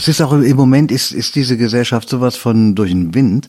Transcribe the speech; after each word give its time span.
Es 0.00 0.08
ist 0.08 0.22
auch 0.22 0.32
im 0.32 0.56
Moment 0.56 0.90
ist, 0.90 1.12
ist 1.12 1.34
diese 1.34 1.56
Gesellschaft 1.56 2.08
sowas 2.08 2.36
von 2.36 2.74
durch 2.74 2.90
den 2.90 3.14
Wind, 3.14 3.48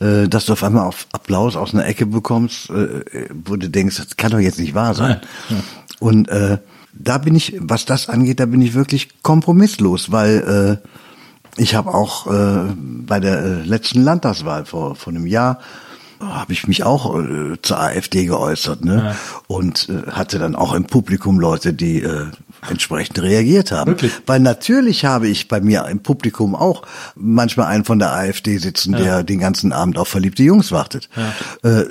äh, 0.00 0.28
dass 0.28 0.46
du 0.46 0.52
auf 0.52 0.62
einmal 0.62 0.84
auf 0.84 1.06
Applaus 1.12 1.56
aus 1.56 1.72
einer 1.72 1.86
Ecke 1.86 2.06
bekommst, 2.06 2.68
äh, 2.70 3.02
wo 3.32 3.56
du 3.56 3.70
denkst, 3.70 3.96
das 3.96 4.16
kann 4.16 4.30
doch 4.30 4.38
jetzt 4.38 4.58
nicht 4.58 4.74
wahr 4.74 4.94
sein. 4.94 5.20
Ja. 5.48 5.56
Und 5.98 6.28
äh, 6.28 6.58
da 6.92 7.18
bin 7.18 7.34
ich, 7.34 7.56
was 7.60 7.84
das 7.86 8.08
angeht, 8.08 8.40
da 8.40 8.46
bin 8.46 8.60
ich 8.60 8.74
wirklich 8.74 9.22
kompromisslos, 9.22 10.12
weil 10.12 10.80
äh, 10.84 11.60
ich 11.60 11.74
habe 11.74 11.94
auch 11.94 12.26
äh, 12.26 12.74
bei 12.76 13.20
der 13.20 13.42
äh, 13.42 13.62
letzten 13.62 14.02
Landtagswahl 14.02 14.66
vor, 14.66 14.96
vor 14.96 15.12
einem 15.12 15.26
Jahr 15.26 15.60
habe 16.20 16.52
ich 16.52 16.66
mich 16.66 16.84
auch 16.84 17.18
äh, 17.18 17.60
zur 17.62 17.80
AfD 17.80 18.26
geäußert, 18.26 18.84
ne? 18.84 18.96
Ja. 18.96 19.16
Und 19.46 19.88
äh, 19.88 20.10
hatte 20.10 20.38
dann 20.38 20.54
auch 20.54 20.74
im 20.74 20.84
Publikum 20.84 21.38
Leute, 21.38 21.72
die 21.72 22.02
äh, 22.02 22.26
entsprechend 22.70 23.20
reagiert 23.20 23.72
haben. 23.72 23.92
Wirklich? 23.92 24.12
Weil 24.26 24.40
natürlich 24.40 25.04
habe 25.04 25.28
ich 25.28 25.48
bei 25.48 25.60
mir 25.60 25.86
im 25.86 26.00
Publikum 26.00 26.54
auch 26.54 26.82
manchmal 27.14 27.66
einen 27.66 27.84
von 27.84 27.98
der 27.98 28.12
AfD 28.12 28.58
sitzen, 28.58 28.92
der 28.92 29.22
den 29.22 29.38
ganzen 29.38 29.72
Abend 29.72 29.98
auf 29.98 30.08
verliebte 30.08 30.42
Jungs 30.42 30.72
wartet. 30.72 31.08
Äh, 31.62 31.84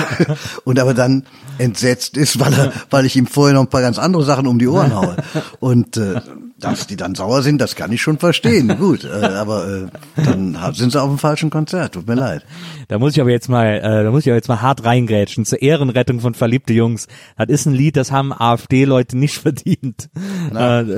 und 0.64 0.78
aber 0.78 0.94
dann 0.94 1.24
entsetzt 1.58 2.16
ist, 2.16 2.40
weil 2.40 2.52
er, 2.52 2.72
weil 2.90 3.06
ich 3.06 3.16
ihm 3.16 3.26
vorher 3.26 3.54
noch 3.54 3.62
ein 3.62 3.70
paar 3.70 3.82
ganz 3.82 3.98
andere 3.98 4.24
Sachen 4.24 4.46
um 4.46 4.58
die 4.58 4.68
Ohren 4.68 4.94
haue. 4.94 5.16
Und 5.60 5.96
äh, 5.96 6.20
dass 6.62 6.86
die 6.86 6.96
dann 6.96 7.14
sauer 7.14 7.42
sind, 7.42 7.60
das 7.60 7.76
kann 7.76 7.92
ich 7.92 8.00
schon 8.00 8.18
verstehen. 8.18 8.76
Gut, 8.78 9.04
äh, 9.04 9.08
aber 9.08 9.68
äh, 9.68 9.86
dann 10.24 10.56
sind 10.74 10.92
sie 10.92 11.00
auf 11.00 11.08
dem 11.08 11.18
falschen 11.18 11.50
Konzert. 11.50 11.94
Tut 11.94 12.06
mir 12.06 12.14
leid. 12.14 12.44
Da 12.88 12.98
muss 12.98 13.12
ich 13.12 13.20
aber 13.20 13.30
jetzt 13.30 13.48
mal, 13.48 13.78
äh, 13.78 14.04
da 14.04 14.10
muss 14.10 14.22
ich 14.22 14.28
aber 14.28 14.36
jetzt 14.36 14.48
mal 14.48 14.62
hart 14.62 14.84
reingrätschen 14.84 15.44
zur 15.44 15.60
Ehrenrettung 15.60 16.20
von 16.20 16.34
verliebte 16.34 16.72
Jungs. 16.72 17.08
Das 17.36 17.48
ist 17.48 17.66
ein 17.66 17.74
Lied, 17.74 17.96
das 17.96 18.12
haben 18.12 18.32
AfD-Leute 18.32 19.18
nicht 19.18 19.38
verdient. 19.42 20.08
Äh, 20.14 20.84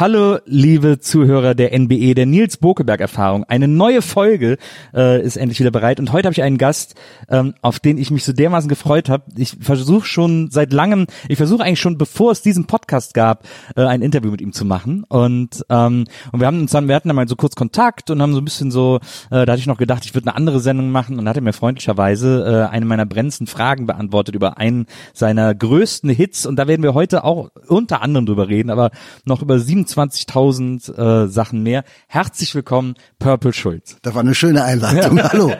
Hallo, 0.00 0.38
liebe 0.46 1.00
Zuhörer 1.00 1.56
der 1.56 1.76
NBE, 1.76 2.14
der 2.14 2.24
Nils 2.24 2.58
Bokeberg-Erfahrung. 2.58 3.42
Eine 3.42 3.66
neue 3.66 4.00
Folge 4.00 4.56
äh, 4.94 5.20
ist 5.20 5.36
endlich 5.36 5.58
wieder 5.58 5.72
bereit 5.72 5.98
und 5.98 6.12
heute 6.12 6.26
habe 6.26 6.34
ich 6.34 6.42
einen 6.44 6.56
Gast, 6.56 6.94
ähm, 7.28 7.54
auf 7.62 7.80
den 7.80 7.98
ich 7.98 8.12
mich 8.12 8.24
so 8.24 8.32
dermaßen 8.32 8.68
gefreut 8.68 9.08
habe. 9.08 9.24
Ich 9.36 9.56
versuche 9.60 10.06
schon 10.06 10.52
seit 10.52 10.72
langem, 10.72 11.08
ich 11.28 11.36
versuche 11.36 11.64
eigentlich 11.64 11.80
schon, 11.80 11.98
bevor 11.98 12.30
es 12.30 12.42
diesen 12.42 12.66
Podcast 12.66 13.12
gab, 13.12 13.44
äh, 13.74 13.86
ein 13.86 14.02
Interview 14.02 14.30
mit 14.30 14.40
ihm 14.40 14.52
zu 14.52 14.64
machen 14.64 15.02
und 15.08 15.66
ähm, 15.68 16.04
und 16.30 16.38
wir 16.38 16.46
haben 16.46 16.60
uns 16.60 16.70
dann, 16.70 16.86
wir 16.86 16.94
hatten 16.94 17.08
dann 17.08 17.16
mal 17.16 17.26
so 17.26 17.34
kurz 17.34 17.56
Kontakt 17.56 18.08
und 18.12 18.22
haben 18.22 18.34
so 18.34 18.40
ein 18.40 18.44
bisschen 18.44 18.70
so, 18.70 19.00
äh, 19.32 19.46
da 19.46 19.52
hatte 19.52 19.58
ich 19.58 19.66
noch 19.66 19.78
gedacht, 19.78 20.04
ich 20.04 20.14
würde 20.14 20.28
eine 20.28 20.36
andere 20.36 20.60
Sendung 20.60 20.92
machen 20.92 21.18
und 21.18 21.28
hat 21.28 21.34
er 21.34 21.42
mir 21.42 21.52
freundlicherweise 21.52 22.68
äh, 22.70 22.72
eine 22.72 22.86
meiner 22.86 23.04
brennendsten 23.04 23.48
Fragen 23.48 23.86
beantwortet 23.86 24.36
über 24.36 24.58
einen 24.58 24.86
seiner 25.12 25.56
größten 25.56 26.10
Hits 26.10 26.46
und 26.46 26.54
da 26.54 26.68
werden 26.68 26.84
wir 26.84 26.94
heute 26.94 27.24
auch 27.24 27.50
unter 27.66 28.00
anderem 28.00 28.26
drüber 28.26 28.46
reden, 28.46 28.70
aber 28.70 28.92
noch 29.24 29.42
über 29.42 29.58
27.000 29.88 31.24
äh, 31.24 31.28
Sachen 31.28 31.62
mehr. 31.62 31.84
Herzlich 32.06 32.54
willkommen, 32.54 32.94
Purple 33.18 33.52
Schulz. 33.52 33.96
Das 34.02 34.14
war 34.14 34.20
eine 34.20 34.34
schöne 34.34 34.64
Einladung. 34.64 35.22
Hallo. 35.22 35.52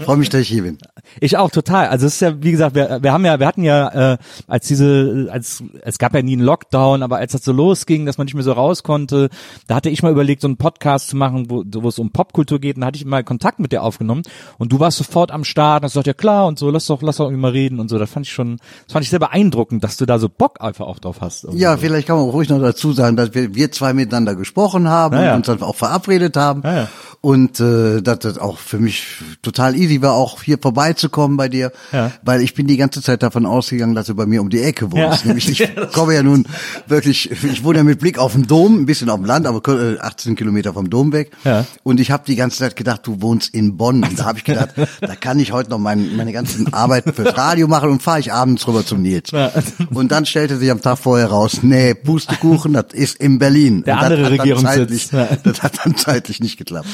Freue 0.00 0.16
mich, 0.16 0.28
dass 0.28 0.42
ich 0.42 0.48
hier 0.48 0.62
bin. 0.62 0.78
Ich 1.20 1.36
auch 1.36 1.50
total. 1.50 1.88
Also 1.88 2.06
es 2.06 2.14
ist 2.14 2.20
ja, 2.20 2.42
wie 2.42 2.52
gesagt, 2.52 2.74
wir, 2.74 3.02
wir 3.02 3.12
haben 3.12 3.24
ja, 3.24 3.38
wir 3.38 3.46
hatten 3.46 3.64
ja, 3.64 4.12
äh, 4.12 4.18
als 4.46 4.66
diese, 4.66 5.28
als 5.30 5.62
es 5.82 5.98
gab 5.98 6.14
ja 6.14 6.22
nie 6.22 6.34
einen 6.34 6.42
Lockdown, 6.42 7.02
aber 7.02 7.16
als 7.18 7.32
das 7.32 7.44
so 7.44 7.52
losging, 7.52 8.06
dass 8.06 8.18
man 8.18 8.24
nicht 8.24 8.34
mehr 8.34 8.44
so 8.44 8.52
raus 8.52 8.82
konnte, 8.82 9.28
da 9.66 9.74
hatte 9.74 9.90
ich 9.90 10.02
mal 10.02 10.12
überlegt, 10.12 10.42
so 10.42 10.48
einen 10.48 10.56
Podcast 10.56 11.08
zu 11.08 11.16
machen, 11.16 11.50
wo, 11.50 11.64
wo 11.66 11.88
es 11.88 11.98
um 11.98 12.10
Popkultur 12.10 12.60
geht, 12.60 12.76
und 12.76 12.80
da 12.82 12.86
hatte 12.88 12.96
ich 12.96 13.04
mal 13.04 13.24
Kontakt 13.24 13.58
mit 13.58 13.72
dir 13.72 13.82
aufgenommen 13.82 14.22
und 14.58 14.72
du 14.72 14.80
warst 14.80 14.98
sofort 14.98 15.30
am 15.30 15.44
Start 15.44 15.82
und 15.82 15.86
hast 15.86 15.92
gesagt, 15.92 16.06
ja 16.06 16.14
klar 16.14 16.46
und 16.46 16.58
so, 16.58 16.70
lass 16.70 16.86
doch, 16.86 17.02
lass 17.02 17.16
doch 17.16 17.26
irgendwie 17.26 17.42
mal 17.42 17.50
reden 17.50 17.80
und 17.80 17.88
so. 17.88 17.98
Das 17.98 18.10
fand 18.10 18.26
ich 18.26 18.32
schon, 18.32 18.58
das 18.86 18.92
fand 18.92 19.04
ich 19.04 19.10
sehr 19.10 19.18
beeindruckend, 19.18 19.84
dass 19.84 19.96
du 19.96 20.06
da 20.06 20.18
so 20.18 20.28
Bock 20.28 20.60
einfach 20.60 20.86
auch 20.86 20.98
drauf 20.98 21.20
hast. 21.20 21.46
Ja, 21.52 21.76
vielleicht 21.76 22.06
kann 22.06 22.16
man 22.16 22.28
ruhig 22.30 22.48
noch 22.48 22.60
dazu 22.60 22.92
sagen, 22.92 23.16
dass 23.16 23.34
wir, 23.34 23.54
wir 23.54 23.70
zwei 23.72 23.92
miteinander 23.92 24.34
gesprochen 24.34 24.88
haben 24.88 25.16
Ja, 25.16 25.24
ja. 25.24 25.30
und 25.32 25.38
uns 25.38 25.46
dann 25.46 25.62
auch 25.62 25.76
verabredet 25.76 26.36
haben. 26.36 26.62
Ja. 26.64 26.88
Und 27.20 27.60
äh, 27.60 28.02
dass 28.02 28.20
das 28.20 28.38
auch 28.38 28.58
für 28.58 28.78
mich 28.78 29.04
total 29.42 29.76
easy 29.76 30.02
war, 30.02 30.14
auch 30.14 30.42
hier 30.42 30.56
vorbeizukommen 30.92 31.36
bei 31.36 31.48
dir, 31.48 31.72
Ja. 31.92 32.12
weil 32.22 32.42
ich 32.42 32.54
bin 32.54 32.66
die 32.66 32.76
ganze 32.76 33.02
Zeit 33.02 33.22
davon 33.22 33.46
ausgegangen, 33.46 33.94
dass 33.94 34.06
du 34.06 34.14
bei 34.14 34.26
mir 34.26 34.40
um 34.40 34.50
die 34.50 34.60
Ecke 34.62 34.92
wohnst. 34.92 35.24
Ja. 35.24 35.24
Nämlich 35.26 35.48
ich 35.48 35.68
komme 35.92 36.14
ja 36.14 36.22
nun 36.22 36.46
wirklich, 36.86 37.30
ich 37.30 37.64
wohne 37.64 37.78
ja 37.78 37.84
mit 37.84 37.98
Blick 38.00 38.18
auf 38.18 38.32
den 38.32 38.46
Dom, 38.46 38.80
ein 38.82 38.86
bisschen 38.86 39.08
auf 39.08 39.16
dem 39.16 39.24
Land, 39.24 39.46
aber 39.46 39.62
äh, 39.72 39.98
18 39.98 40.36
Kilometer 40.36 40.74
vom 40.74 40.90
Dom 40.90 41.12
weg. 41.12 41.30
Ja. 41.44 41.64
Und 41.82 42.00
ich 42.00 42.10
habe 42.10 42.24
die 42.26 42.36
ganze 42.36 42.58
Zeit 42.58 42.76
gedacht, 42.76 43.06
du 43.06 43.20
wohnst 43.22 43.54
in 43.54 43.76
Bonn. 43.76 44.02
Und 44.04 44.18
da 44.18 44.24
habe 44.26 44.38
ich 44.38 44.44
gedacht, 44.44 44.70
da 45.00 45.14
kann 45.16 45.38
ich 45.38 45.52
heute 45.52 45.70
noch 45.70 45.78
mein, 45.78 46.16
meine 46.16 46.32
ganzen 46.32 46.72
Arbeiten 46.72 47.12
fürs 47.12 47.36
Radio 47.36 47.68
machen 47.68 47.90
und 47.90 48.02
fahre 48.02 48.20
ich 48.20 48.32
abends 48.32 48.66
rüber 48.66 48.84
zum 48.84 49.02
Nils. 49.02 49.30
Ja. 49.30 49.50
Und 49.92 50.12
dann 50.12 50.26
stellte 50.26 50.56
sich 50.56 50.70
am 50.70 50.80
Tag 50.80 50.98
vorher 50.98 51.28
raus, 51.28 51.60
nee, 51.62 51.94
Pustekuchen, 51.94 52.72
das 52.74 52.86
ist 52.92 53.16
in 53.20 53.38
Berlin. 53.38 53.82
Der 53.84 53.98
andere 53.98 54.22
dann 54.22 54.32
Regierungssitz. 54.32 55.10
Ja. 55.12 55.28
Das 55.42 55.62
hat 55.62 55.78
dann 55.84 55.96
zeitlich 55.96 56.40
nicht 56.40 56.58
geklappt. 56.58 56.88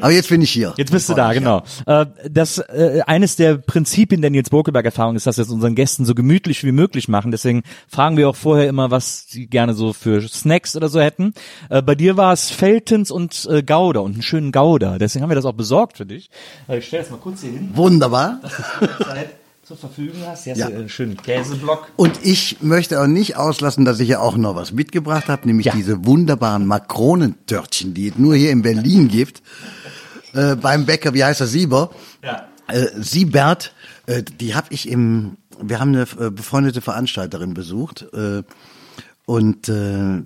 Aber 0.00 0.12
jetzt 0.12 0.28
bin 0.28 0.42
ich 0.42 0.50
hier. 0.50 0.74
Jetzt 0.76 0.92
bist 0.92 1.08
du 1.08 1.14
da, 1.14 1.32
genau. 1.32 1.62
Äh, 1.86 2.06
das 2.30 2.58
äh, 2.58 2.99
eines 3.02 3.36
der 3.36 3.56
Prinzipien 3.56 4.20
der 4.20 4.30
Nils 4.30 4.50
Bokelberg 4.50 4.84
Erfahrung 4.84 5.16
ist, 5.16 5.26
dass 5.26 5.36
wir 5.38 5.42
es 5.44 5.50
unseren 5.50 5.74
Gästen 5.74 6.04
so 6.04 6.14
gemütlich 6.14 6.64
wie 6.64 6.72
möglich 6.72 7.08
machen. 7.08 7.30
Deswegen 7.30 7.62
fragen 7.88 8.16
wir 8.16 8.28
auch 8.28 8.36
vorher 8.36 8.68
immer, 8.68 8.90
was 8.90 9.26
sie 9.28 9.46
gerne 9.46 9.74
so 9.74 9.92
für 9.92 10.20
Snacks 10.28 10.76
oder 10.76 10.88
so 10.88 11.00
hätten. 11.00 11.34
Äh, 11.68 11.82
bei 11.82 11.94
dir 11.94 12.16
war 12.16 12.32
es 12.32 12.50
Feltens 12.50 13.10
und 13.10 13.46
äh, 13.50 13.62
Gouda 13.62 14.00
und 14.00 14.12
einen 14.14 14.22
schönen 14.22 14.52
Gouda. 14.52 14.98
Deswegen 14.98 15.22
haben 15.22 15.30
wir 15.30 15.36
das 15.36 15.44
auch 15.44 15.54
besorgt 15.54 15.96
für 15.98 16.06
dich. 16.06 16.30
Äh, 16.68 16.78
ich 16.78 16.86
stelle 16.86 17.02
das 17.02 17.10
mal 17.10 17.18
kurz 17.18 17.40
hier 17.42 17.50
hin. 17.52 17.70
Wunderbar. 17.74 18.40
zur 19.64 19.76
Verfügung 19.76 20.20
hast. 20.26 20.44
Hier 20.44 20.52
hast 20.54 20.58
Ja. 20.60 20.68
du 20.68 20.76
einen 20.76 20.88
schönen 20.88 21.16
Käseblock. 21.16 21.92
Und 21.96 22.18
ich 22.24 22.56
möchte 22.60 23.00
auch 23.00 23.06
nicht 23.06 23.36
auslassen, 23.36 23.84
dass 23.84 24.00
ich 24.00 24.08
ja 24.08 24.18
auch 24.18 24.36
noch 24.36 24.56
was 24.56 24.72
mitgebracht 24.72 25.28
habe, 25.28 25.46
nämlich 25.46 25.66
Ja. 25.66 25.72
diese 25.76 26.04
wunderbaren 26.04 26.66
Makronentörtchen, 26.66 27.94
die 27.94 28.08
es 28.08 28.18
nur 28.18 28.34
hier 28.34 28.50
in 28.50 28.62
Berlin 28.62 29.06
gibt. 29.08 29.42
Äh, 30.32 30.56
beim 30.56 30.86
Bäcker, 30.86 31.14
wie 31.14 31.22
heißt 31.24 31.40
er, 31.40 31.46
Sieber? 31.46 31.90
Ja. 32.24 32.46
Äh, 32.72 32.88
Siebert, 32.96 33.74
äh, 34.06 34.22
die 34.22 34.54
habe 34.54 34.68
ich 34.70 34.88
im, 34.88 35.36
wir 35.60 35.80
haben 35.80 35.94
eine 35.94 36.06
äh, 36.18 36.30
befreundete 36.30 36.80
Veranstalterin 36.80 37.54
besucht 37.54 38.06
äh, 38.12 38.42
und 39.26 39.68
äh, 39.68 40.22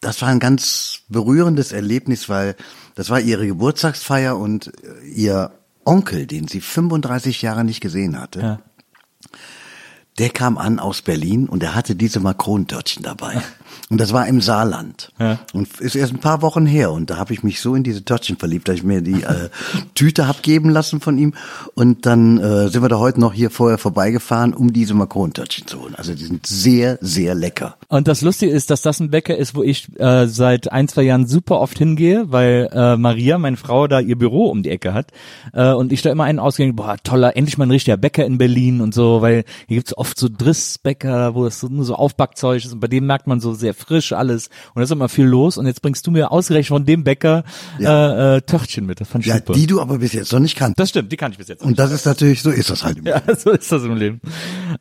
das 0.00 0.20
war 0.20 0.28
ein 0.28 0.40
ganz 0.40 1.02
berührendes 1.08 1.72
Erlebnis, 1.72 2.28
weil 2.28 2.56
das 2.94 3.08
war 3.08 3.20
ihre 3.20 3.46
Geburtstagsfeier 3.46 4.36
und 4.36 4.68
äh, 4.84 5.06
ihr 5.06 5.52
Onkel, 5.84 6.26
den 6.26 6.46
sie 6.48 6.60
35 6.60 7.42
Jahre 7.42 7.64
nicht 7.64 7.80
gesehen 7.80 8.20
hatte, 8.20 8.40
Ja. 8.40 8.58
Der 10.18 10.30
kam 10.30 10.58
an 10.58 10.78
aus 10.78 11.02
Berlin 11.02 11.48
und 11.48 11.62
er 11.62 11.74
hatte 11.74 11.94
diese 11.94 12.20
Makronentörtchen 12.20 13.02
dabei. 13.02 13.40
Und 13.88 13.98
das 13.98 14.12
war 14.12 14.26
im 14.26 14.40
Saarland. 14.40 15.12
Ja. 15.18 15.38
Und 15.52 15.80
ist 15.80 15.96
erst 15.96 16.12
ein 16.12 16.20
paar 16.20 16.42
Wochen 16.42 16.66
her. 16.66 16.92
Und 16.92 17.10
da 17.10 17.16
habe 17.16 17.32
ich 17.32 17.42
mich 17.42 17.60
so 17.60 17.74
in 17.74 17.82
diese 17.82 18.04
Törtchen 18.04 18.36
verliebt, 18.36 18.68
dass 18.68 18.76
ich 18.76 18.82
mir 18.82 19.00
die 19.00 19.22
äh, 19.22 19.48
Tüte 19.94 20.26
hab 20.26 20.42
geben 20.42 20.70
lassen 20.70 21.00
von 21.00 21.18
ihm. 21.18 21.34
Und 21.74 22.06
dann 22.06 22.38
äh, 22.38 22.68
sind 22.68 22.82
wir 22.82 22.88
da 22.88 22.98
heute 22.98 23.20
noch 23.20 23.32
hier 23.32 23.50
vorher 23.50 23.78
vorbeigefahren, 23.78 24.54
um 24.54 24.72
diese 24.72 24.94
Makronentörtchen 24.94 25.66
zu 25.66 25.80
holen. 25.80 25.94
Also 25.94 26.14
die 26.14 26.24
sind 26.24 26.46
sehr, 26.46 26.98
sehr 27.00 27.34
lecker. 27.34 27.76
Und 27.92 28.08
das 28.08 28.22
Lustige 28.22 28.50
ist, 28.50 28.70
dass 28.70 28.80
das 28.80 29.00
ein 29.00 29.10
Bäcker 29.10 29.36
ist, 29.36 29.54
wo 29.54 29.62
ich 29.62 29.86
äh, 30.00 30.26
seit 30.26 30.72
ein, 30.72 30.88
zwei 30.88 31.02
Jahren 31.02 31.26
super 31.26 31.60
oft 31.60 31.76
hingehe, 31.76 32.24
weil 32.32 32.70
äh, 32.72 32.96
Maria, 32.96 33.36
meine 33.36 33.58
Frau, 33.58 33.86
da 33.86 34.00
ihr 34.00 34.16
Büro 34.16 34.46
um 34.46 34.62
die 34.62 34.70
Ecke 34.70 34.94
hat. 34.94 35.10
Äh, 35.52 35.72
und 35.72 35.92
ich 35.92 36.00
da 36.00 36.10
immer 36.10 36.24
einen 36.24 36.38
ausgehe, 36.38 36.72
boah, 36.72 36.96
toller, 37.04 37.36
endlich 37.36 37.58
mal 37.58 37.66
ein 37.66 37.70
richtiger 37.70 37.98
Bäcker 37.98 38.24
in 38.24 38.38
Berlin 38.38 38.80
und 38.80 38.94
so, 38.94 39.20
weil 39.20 39.44
hier 39.68 39.76
gibt's 39.76 39.94
oft 39.94 40.18
so 40.18 40.28
Drissbäcker, 40.30 41.34
wo 41.34 41.44
es 41.44 41.60
so, 41.60 41.68
nur 41.68 41.84
so 41.84 41.94
Aufbackzeug 41.94 42.64
ist 42.64 42.72
und 42.72 42.80
bei 42.80 42.88
dem 42.88 43.04
merkt 43.06 43.26
man 43.26 43.40
so 43.40 43.52
sehr 43.52 43.74
frisch 43.74 44.12
alles 44.14 44.46
und 44.74 44.76
da 44.76 44.82
ist 44.84 44.90
immer 44.90 45.10
viel 45.10 45.26
los 45.26 45.58
und 45.58 45.66
jetzt 45.66 45.82
bringst 45.82 46.06
du 46.06 46.10
mir 46.10 46.32
ausgerechnet 46.32 46.68
von 46.68 46.86
dem 46.86 47.04
Bäcker 47.04 47.44
Ja. 47.78 48.34
äh, 48.34 48.36
äh, 48.36 48.40
Törtchen 48.40 48.86
mit, 48.86 49.00
das 49.02 49.08
fand 49.08 49.24
ich 49.24 49.28
Ja, 49.30 49.36
super. 49.36 49.52
die 49.52 49.66
du 49.66 49.80
aber 49.82 49.98
bis 49.98 50.14
jetzt 50.14 50.32
noch 50.32 50.40
nicht 50.40 50.56
kanntest. 50.56 50.78
das 50.80 50.88
stimmt, 50.88 51.12
die 51.12 51.16
kann 51.18 51.32
ich 51.32 51.38
bis 51.38 51.48
jetzt. 51.48 51.62
Und 51.62 51.78
das 51.78 51.92
ist 51.92 52.06
natürlich, 52.06 52.40
so 52.42 52.48
ist 52.50 52.70
das 52.70 52.84
halt 52.84 52.96
im 52.98 53.04
Ja, 53.06 53.20
so 53.36 53.50
ist 53.50 53.70
das 53.70 53.84
im 53.84 53.96
Leben. 53.96 54.20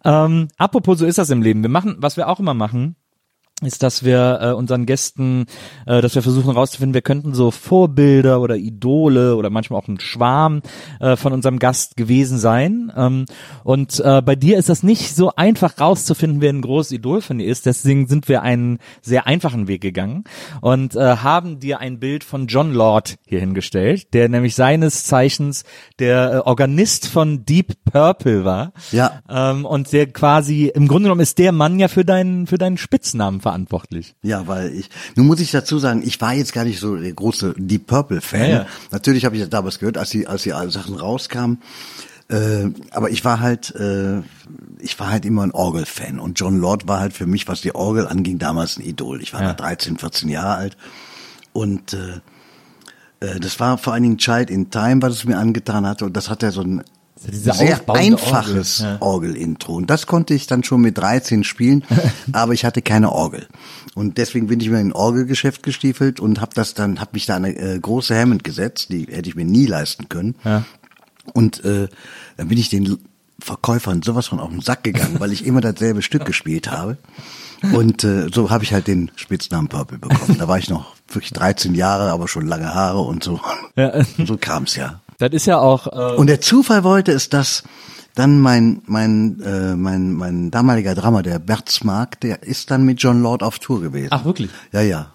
Ähm, 0.06 0.48
apropos, 0.58 1.00
so 1.00 1.06
ist 1.06 1.18
das 1.18 1.30
im 1.30 1.42
Leben. 1.42 1.62
Wir 1.62 1.69
machen, 1.69 1.96
was 2.00 2.16
wir 2.16 2.30
auch 2.30 2.40
immer 2.40 2.54
machen, 2.54 2.96
ist, 3.66 3.84
dass 3.84 4.04
wir 4.04 4.40
äh, 4.42 4.52
unseren 4.54 4.86
Gästen, 4.86 5.46
äh, 5.86 6.02
dass 6.02 6.16
wir 6.16 6.22
versuchen 6.22 6.52
herauszufinden, 6.52 6.94
wir 6.94 7.02
könnten 7.02 7.34
so 7.34 7.52
Vorbilder 7.52 8.42
oder 8.42 8.56
Idole 8.56 9.36
oder 9.36 9.50
manchmal 9.50 9.80
auch 9.80 9.88
ein 9.88 10.00
Schwarm 10.00 10.62
äh, 11.00 11.16
von 11.16 11.34
unserem 11.34 11.60
Gast 11.60 11.98
gewesen 11.98 12.38
sein. 12.38 12.92
Ähm, 12.96 13.25
und 13.63 14.00
äh, 14.00 14.22
bei 14.22 14.36
dir 14.36 14.58
ist 14.58 14.69
das 14.69 14.84
nicht 14.84 15.16
so 15.16 15.31
einfach 15.36 15.80
rauszufinden, 15.80 16.42
wer 16.42 16.52
ein 16.52 16.62
großes 16.62 16.92
Idol 16.92 17.22
von 17.22 17.38
dir 17.38 17.48
ist. 17.48 17.66
Deswegen 17.66 18.08
sind 18.08 18.28
wir 18.28 18.42
einen 18.42 18.80
sehr 19.02 19.28
einfachen 19.28 19.68
Weg 19.68 19.81
gegangen 19.81 20.24
und 20.62 20.96
äh, 20.96 21.18
haben 21.18 21.60
dir 21.60 21.80
ein 21.80 22.00
Bild 22.00 22.24
von 22.24 22.48
John 22.48 22.74
Lord 22.74 23.18
hier 23.25 23.40
hingestellt, 23.40 24.13
der 24.13 24.30
nämlich 24.30 24.56
seines 24.56 25.06
Zeichens 25.06 25.63
der 26.00 26.34
äh, 26.34 26.38
Organist 26.38 27.08
von 27.08 27.46
Deep 27.46 27.74
Purple 27.92 28.46
war. 28.46 28.74
Ja. 28.92 29.22
Ähm, 29.30 29.66
und 29.66 29.92
der 29.94 30.08
quasi, 30.08 30.72
im 30.74 30.88
Grunde 30.88 31.04
genommen 31.04 31.22
ist 31.22 31.38
der 31.38 31.52
Mann 31.52 31.80
ja 31.80 31.88
für 31.88 32.06
deinen, 32.06 32.48
für 32.48 32.58
deinen 32.58 32.78
Spitznamen 32.78 33.40
verantwortlich. 33.40 33.50
Ja, 34.24 34.48
weil 34.48 34.74
ich, 34.74 34.89
nun 35.15 35.27
muss 35.27 35.39
ich 35.39 35.51
dazu 35.51 35.80
sagen, 35.80 36.01
ich 36.06 36.19
war 36.21 36.33
jetzt 36.33 36.53
gar 36.53 36.63
nicht 36.65 36.80
so 36.80 36.95
der 36.95 37.13
große 37.13 37.56
Deep 37.57 37.88
Purple 37.88 38.21
Fan. 38.21 38.42
Ja, 38.42 38.48
ja. 38.48 38.65
Natürlich 38.92 39.25
habe 39.25 39.36
ich 39.36 39.42
das 39.42 39.50
damals 39.50 39.80
gehört, 39.80 39.98
als 39.98 40.09
die, 40.12 40.27
als 40.27 40.44
die 40.44 40.50
Sachen 40.69 40.95
rauskamen. 40.95 41.62
Äh, 42.30 42.69
aber 42.92 43.09
ich 43.09 43.25
war 43.25 43.39
halt, 43.42 43.75
äh, 43.75 44.19
ich 44.80 44.98
war 45.00 45.09
halt 45.09 45.25
immer 45.25 45.44
ein 45.44 45.51
Orgel-Fan 45.51 46.18
und 46.19 46.39
John 46.39 46.57
Lord 46.59 46.88
war 46.88 47.00
halt 47.01 47.13
für 47.13 47.25
mich, 47.27 47.48
was 47.50 47.59
die 47.62 47.75
Orgel 47.75 48.07
anging, 48.07 48.39
damals 48.39 48.77
ein 48.77 48.83
Idol. 48.86 49.21
Ich 49.21 49.33
war 49.33 49.42
Ja. 49.42 49.48
da 49.53 49.53
13, 49.65 49.98
14 49.98 50.30
Jahre 50.30 50.56
alt 50.56 50.77
und 51.51 51.92
äh, 51.94 52.21
äh, 53.19 53.39
das 53.42 53.59
war 53.59 53.77
vor 53.77 53.92
allen 53.94 54.03
Dingen 54.03 54.18
Child 54.18 54.50
in 54.50 54.69
Time, 54.69 55.01
was 55.01 55.13
es 55.15 55.25
mir 55.25 55.38
angetan 55.38 55.86
hatte 55.86 56.06
und 56.06 56.15
das 56.15 56.30
hat 56.30 56.42
ja 56.42 56.51
so 56.51 56.62
ein 56.62 56.83
diese 57.28 57.54
sehr 57.54 57.82
einfaches 57.88 58.82
Orgel, 58.82 58.94
ja. 58.94 59.02
Orgelintro. 59.02 59.76
Und 59.76 59.90
das 59.90 60.08
konnte 60.08 60.34
ich 60.34 60.48
dann 60.48 60.64
schon 60.64 60.82
mit 60.82 60.98
13 60.98 61.44
spielen, 61.44 61.84
aber 62.32 62.54
ich 62.54 62.66
hatte 62.66 62.82
keine 62.82 63.12
Orgel. 63.12 63.48
Und 63.94 64.18
deswegen 64.18 64.48
bin 64.48 64.60
ich 64.60 64.70
mir 64.70 64.80
in 64.80 64.88
ein 64.88 64.94
Orgelgeschäft 64.94 65.64
gestiefelt 65.64 66.20
und 66.20 66.42
habe 66.42 66.52
das 66.56 66.74
dann, 66.74 67.00
habe 67.00 67.12
mich 67.14 67.26
da 67.26 67.36
eine 67.36 67.56
äh, 67.56 67.80
große 67.80 68.18
Hammond 68.18 68.44
gesetzt, 68.44 68.88
die 68.90 69.08
hätte 69.10 69.30
ich 69.30 69.36
mir 69.36 69.46
nie 69.46 69.66
leisten 69.66 70.10
können. 70.10 70.36
Ja. 70.44 70.64
Und 71.34 71.64
äh, 71.66 71.88
dann 72.38 72.48
bin 72.48 72.58
ich 72.58 72.70
den 72.70 72.98
Verkäufern 73.40 74.02
sowas 74.02 74.28
von 74.28 74.40
auf 74.40 74.50
den 74.50 74.62
Sack 74.62 74.84
gegangen, 74.84 75.20
weil 75.20 75.32
ich 75.32 75.46
immer 75.46 75.62
dasselbe 75.62 76.02
Stück 76.02 76.26
gespielt 76.26 76.72
habe. 76.72 76.98
Und 77.74 78.04
äh, 78.04 78.28
so 78.34 78.50
habe 78.50 78.64
ich 78.64 78.74
halt 78.74 78.88
den 78.88 79.12
Spitznamen 79.16 79.68
Purple 79.68 80.00
bekommen. 80.00 80.38
Da 80.40 80.48
war 80.48 80.58
ich 80.58 80.70
noch 80.70 80.96
wirklich 81.08 81.32
13 81.34 81.76
Jahre, 81.76 82.12
aber 82.12 82.28
schon 82.28 82.48
lange 82.48 82.74
Haare 82.74 83.02
und 83.02 83.24
so. 83.24 83.40
Ja. 83.76 83.94
Und 83.94 84.08
so 84.28 84.38
kam's 84.38 84.76
ja. 84.76 85.02
Das 85.22 85.32
ist 85.32 85.46
ja 85.46 85.60
auch, 85.60 85.88
äh, 85.88 86.16
Und 86.16 86.28
der 86.28 86.42
Zufall 86.42 86.84
wollte 86.84 87.12
es, 87.12 87.30
dass 87.30 87.64
dann 88.16 88.40
mein 88.40 88.82
mein 88.88 89.40
äh, 89.42 89.76
mein 89.76 90.14
mein 90.14 90.52
damaliger 90.52 90.96
Drummer, 90.96 91.24
der 91.24 91.40
Bert 91.40 91.70
Smark, 91.70 92.20
der 92.20 92.44
ist 92.44 92.72
dann 92.72 92.84
mit 92.84 93.02
John 93.02 93.22
Lord 93.22 93.44
auf 93.44 93.60
Tour 93.60 93.82
gewesen. 93.82 94.10
Ach, 94.12 94.26
wirklich? 94.26 94.50
Ja, 94.74 94.82
ja. 94.82 95.14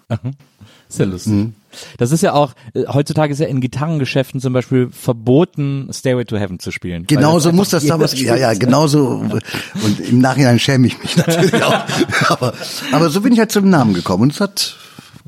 ist 0.89 0.99
ja 0.99 1.05
lustig. 1.05 1.33
Mhm. 1.33 1.53
Das 1.97 2.11
ist 2.11 2.21
ja 2.21 2.33
auch, 2.33 2.53
äh, 2.73 2.85
heutzutage 2.87 3.33
ist 3.33 3.39
ja 3.39 3.47
in 3.47 3.61
Gitarrengeschäften 3.61 4.39
zum 4.39 4.53
Beispiel 4.53 4.89
verboten, 4.91 5.89
Stairway 5.91 6.25
to 6.25 6.37
Heaven 6.37 6.59
zu 6.59 6.71
spielen. 6.71 7.01
Weil 7.01 7.17
Genau 7.17 7.35
das 7.35 7.43
so 7.43 7.49
einfach 7.49 7.57
muss 7.57 7.69
das 7.69 7.85
damals, 7.85 8.19
ja, 8.19 8.35
ja, 8.35 8.53
genau 8.53 8.87
so. 8.87 9.07
Und 9.83 9.99
im 9.99 10.19
Nachhinein 10.19 10.57
schäme 10.57 10.87
ich 10.87 10.99
mich 11.01 11.17
natürlich 11.17 11.53
auch. 11.61 11.75
Aber, 12.29 12.53
aber 12.91 13.09
so 13.09 13.21
bin 13.21 13.33
ich 13.33 13.39
halt 13.39 13.51
zum 13.51 13.69
Namen 13.69 13.93
gekommen 13.93 14.23
und 14.23 14.33
es 14.33 14.41
hat 14.41 14.75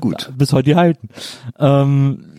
gut. 0.00 0.30
bis 0.36 0.52
heute 0.52 0.70
gehalten. 0.70 1.08
Ähm, 1.58 2.24
äh, 2.24 2.29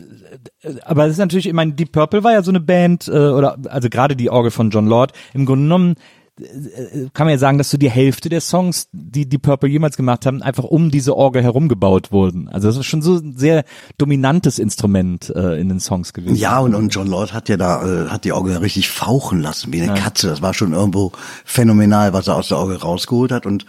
aber 0.86 1.06
es 1.06 1.14
ist 1.14 1.18
natürlich, 1.18 1.48
ich 1.48 1.54
meine, 1.54 1.74
Deep 1.74 1.92
Purple 1.92 2.24
war 2.24 2.34
ja 2.34 2.44
so 2.44 2.52
eine 2.52 2.60
Band, 2.60 3.08
äh, 3.08 3.12
oder 3.12 3.58
also 3.70 3.90
gerade 3.90 4.16
die 4.16 4.30
Orgel 4.30 4.52
von 4.52 4.70
John 4.70 4.88
Lord, 4.88 5.14
im 5.34 5.46
Grunde 5.46 5.66
genommen 5.66 5.96
äh, 6.40 7.10
kann 7.14 7.28
man 7.28 7.34
ja 7.34 7.38
sagen, 7.38 7.58
dass 7.58 7.70
so 7.70 7.78
die 7.78 7.90
Hälfte 7.90 8.30
der 8.30 8.42
Songs, 8.42 8.88
die 8.92 9.28
die 9.28 9.38
Purple 9.38 9.70
jemals 9.70 9.98
gemacht 9.98 10.26
haben, 10.26 10.42
einfach 10.42 10.64
um 10.64 10.92
diese 10.92 11.16
Orgel 11.16 11.44
herumgebaut 11.44 12.12
wurden. 12.12 12.48
Also 12.48 12.68
das 12.68 12.78
ist 12.78 12.86
schon 12.86 13.02
so 13.02 13.16
ein 13.16 13.38
sehr 13.38 13.64
dominantes 13.98 14.60
Instrument 14.60 15.32
äh, 15.36 15.60
in 15.60 15.70
den 15.70 15.80
Songs 15.80 16.14
gewesen. 16.14 16.36
Ja, 16.36 16.60
und, 16.60 16.74
und 16.76 16.94
John 16.94 17.08
Lord 17.08 17.34
hat 17.34 17.50
ja 17.50 17.58
da, 17.58 17.84
äh, 17.84 18.10
hat 18.10 18.26
die 18.26 18.32
Orgel 18.32 18.58
richtig 18.58 18.90
fauchen 18.90 19.42
lassen, 19.42 19.74
wie 19.74 19.82
eine 19.82 19.94
Katze. 19.94 20.30
Das 20.30 20.42
war 20.42 20.54
schon 20.54 20.74
irgendwo 20.74 21.12
phänomenal, 21.46 22.14
was 22.14 22.28
er 22.28 22.38
aus 22.38 22.48
der 22.48 22.58
Orgel 22.58 22.78
rausgeholt 22.78 23.32
hat. 23.32 23.46
Und 23.46 23.66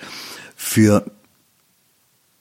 für 0.57 1.05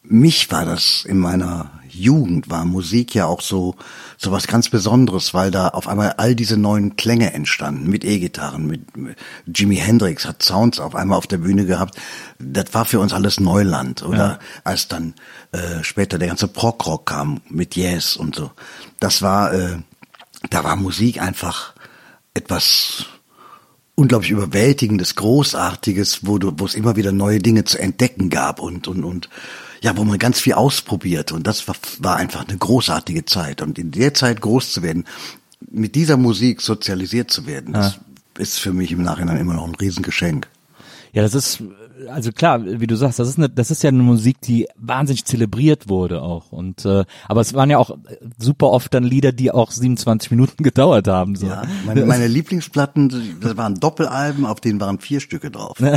mich 0.03 0.51
war 0.51 0.65
das 0.65 1.05
in 1.05 1.17
meiner 1.17 1.71
Jugend, 1.89 2.49
war 2.49 2.65
Musik 2.65 3.13
ja 3.15 3.25
auch 3.25 3.41
so, 3.41 3.75
so 4.23 4.31
was 4.31 4.45
ganz 4.45 4.69
Besonderes, 4.69 5.33
weil 5.33 5.49
da 5.49 5.69
auf 5.69 5.87
einmal 5.87 6.13
all 6.17 6.35
diese 6.35 6.55
neuen 6.55 6.95
Klänge 6.95 7.33
entstanden, 7.33 7.89
mit 7.89 8.05
E-Gitarren, 8.05 8.67
mit, 8.67 8.95
mit 8.95 9.17
Jimi 9.47 9.77
Hendrix 9.77 10.25
hat 10.25 10.43
Sounds 10.43 10.79
auf 10.79 10.93
einmal 10.93 11.17
auf 11.17 11.25
der 11.25 11.39
Bühne 11.39 11.65
gehabt. 11.65 11.95
Das 12.37 12.71
war 12.73 12.85
für 12.85 12.99
uns 12.99 13.13
alles 13.13 13.39
Neuland. 13.39 14.03
Oder 14.03 14.37
als 14.63 14.87
dann 14.87 15.15
äh, 15.53 15.83
später 15.83 16.19
der 16.19 16.27
ganze 16.27 16.47
Prog-Rock 16.47 17.07
kam 17.07 17.41
mit 17.49 17.75
Yes 17.75 18.15
und 18.15 18.35
so. 18.35 18.51
Das 18.99 19.23
war, 19.23 19.53
äh, 19.53 19.79
da 20.51 20.63
war 20.63 20.75
Musik 20.75 21.19
einfach 21.19 21.73
etwas 22.35 23.07
unglaublich 23.95 24.29
überwältigendes, 24.29 25.15
großartiges, 25.15 26.27
wo 26.27 26.37
du, 26.37 26.53
wo 26.57 26.65
es 26.65 26.75
immer 26.75 26.95
wieder 26.95 27.11
neue 27.11 27.39
Dinge 27.39 27.63
zu 27.63 27.79
entdecken 27.79 28.29
gab 28.29 28.59
und 28.59 28.87
und 28.87 29.03
und 29.03 29.29
ja, 29.81 29.97
wo 29.97 30.03
man 30.03 30.19
ganz 30.19 30.39
viel 30.39 30.53
ausprobiert. 30.53 31.31
Und 31.31 31.47
das 31.47 31.67
war, 31.67 31.75
war 31.99 32.15
einfach 32.17 32.47
eine 32.47 32.57
großartige 32.57 33.25
Zeit. 33.25 33.61
Und 33.61 33.79
in 33.79 33.91
der 33.91 34.13
Zeit 34.13 34.39
groß 34.39 34.71
zu 34.71 34.83
werden, 34.83 35.05
mit 35.69 35.95
dieser 35.95 36.17
Musik 36.17 36.61
sozialisiert 36.61 37.31
zu 37.31 37.45
werden, 37.45 37.73
das 37.73 37.99
ist 38.37 38.59
für 38.59 38.73
mich 38.73 38.91
im 38.91 39.03
Nachhinein 39.03 39.37
immer 39.37 39.53
noch 39.53 39.67
ein 39.67 39.75
Riesengeschenk. 39.75 40.47
Ja, 41.13 41.23
das 41.23 41.35
ist, 41.35 41.63
also 42.09 42.31
klar, 42.31 42.63
wie 42.65 42.87
du 42.87 42.95
sagst, 42.95 43.19
das 43.19 43.27
ist 43.27 43.37
eine, 43.37 43.49
das 43.49 43.71
ist 43.71 43.83
ja 43.83 43.89
eine 43.89 44.03
Musik, 44.03 44.41
die 44.41 44.67
wahnsinnig 44.77 45.25
zelebriert 45.25 45.89
wurde 45.89 46.21
auch. 46.21 46.51
Und 46.51 46.85
äh, 46.85 47.05
aber 47.27 47.41
es 47.41 47.53
waren 47.53 47.69
ja 47.69 47.77
auch 47.77 47.97
super 48.37 48.69
oft 48.69 48.93
dann 48.93 49.03
Lieder, 49.03 49.31
die 49.31 49.51
auch 49.51 49.71
27 49.71 50.31
Minuten 50.31 50.63
gedauert 50.63 51.07
haben. 51.07 51.35
So. 51.35 51.47
Ja, 51.47 51.63
meine, 51.85 52.05
meine 52.05 52.27
Lieblingsplatten, 52.27 53.39
das 53.41 53.57
waren 53.57 53.75
Doppelalben, 53.75 54.45
auf 54.45 54.61
denen 54.61 54.79
waren 54.79 54.99
vier 54.99 55.19
Stücke 55.19 55.51
drauf. 55.51 55.77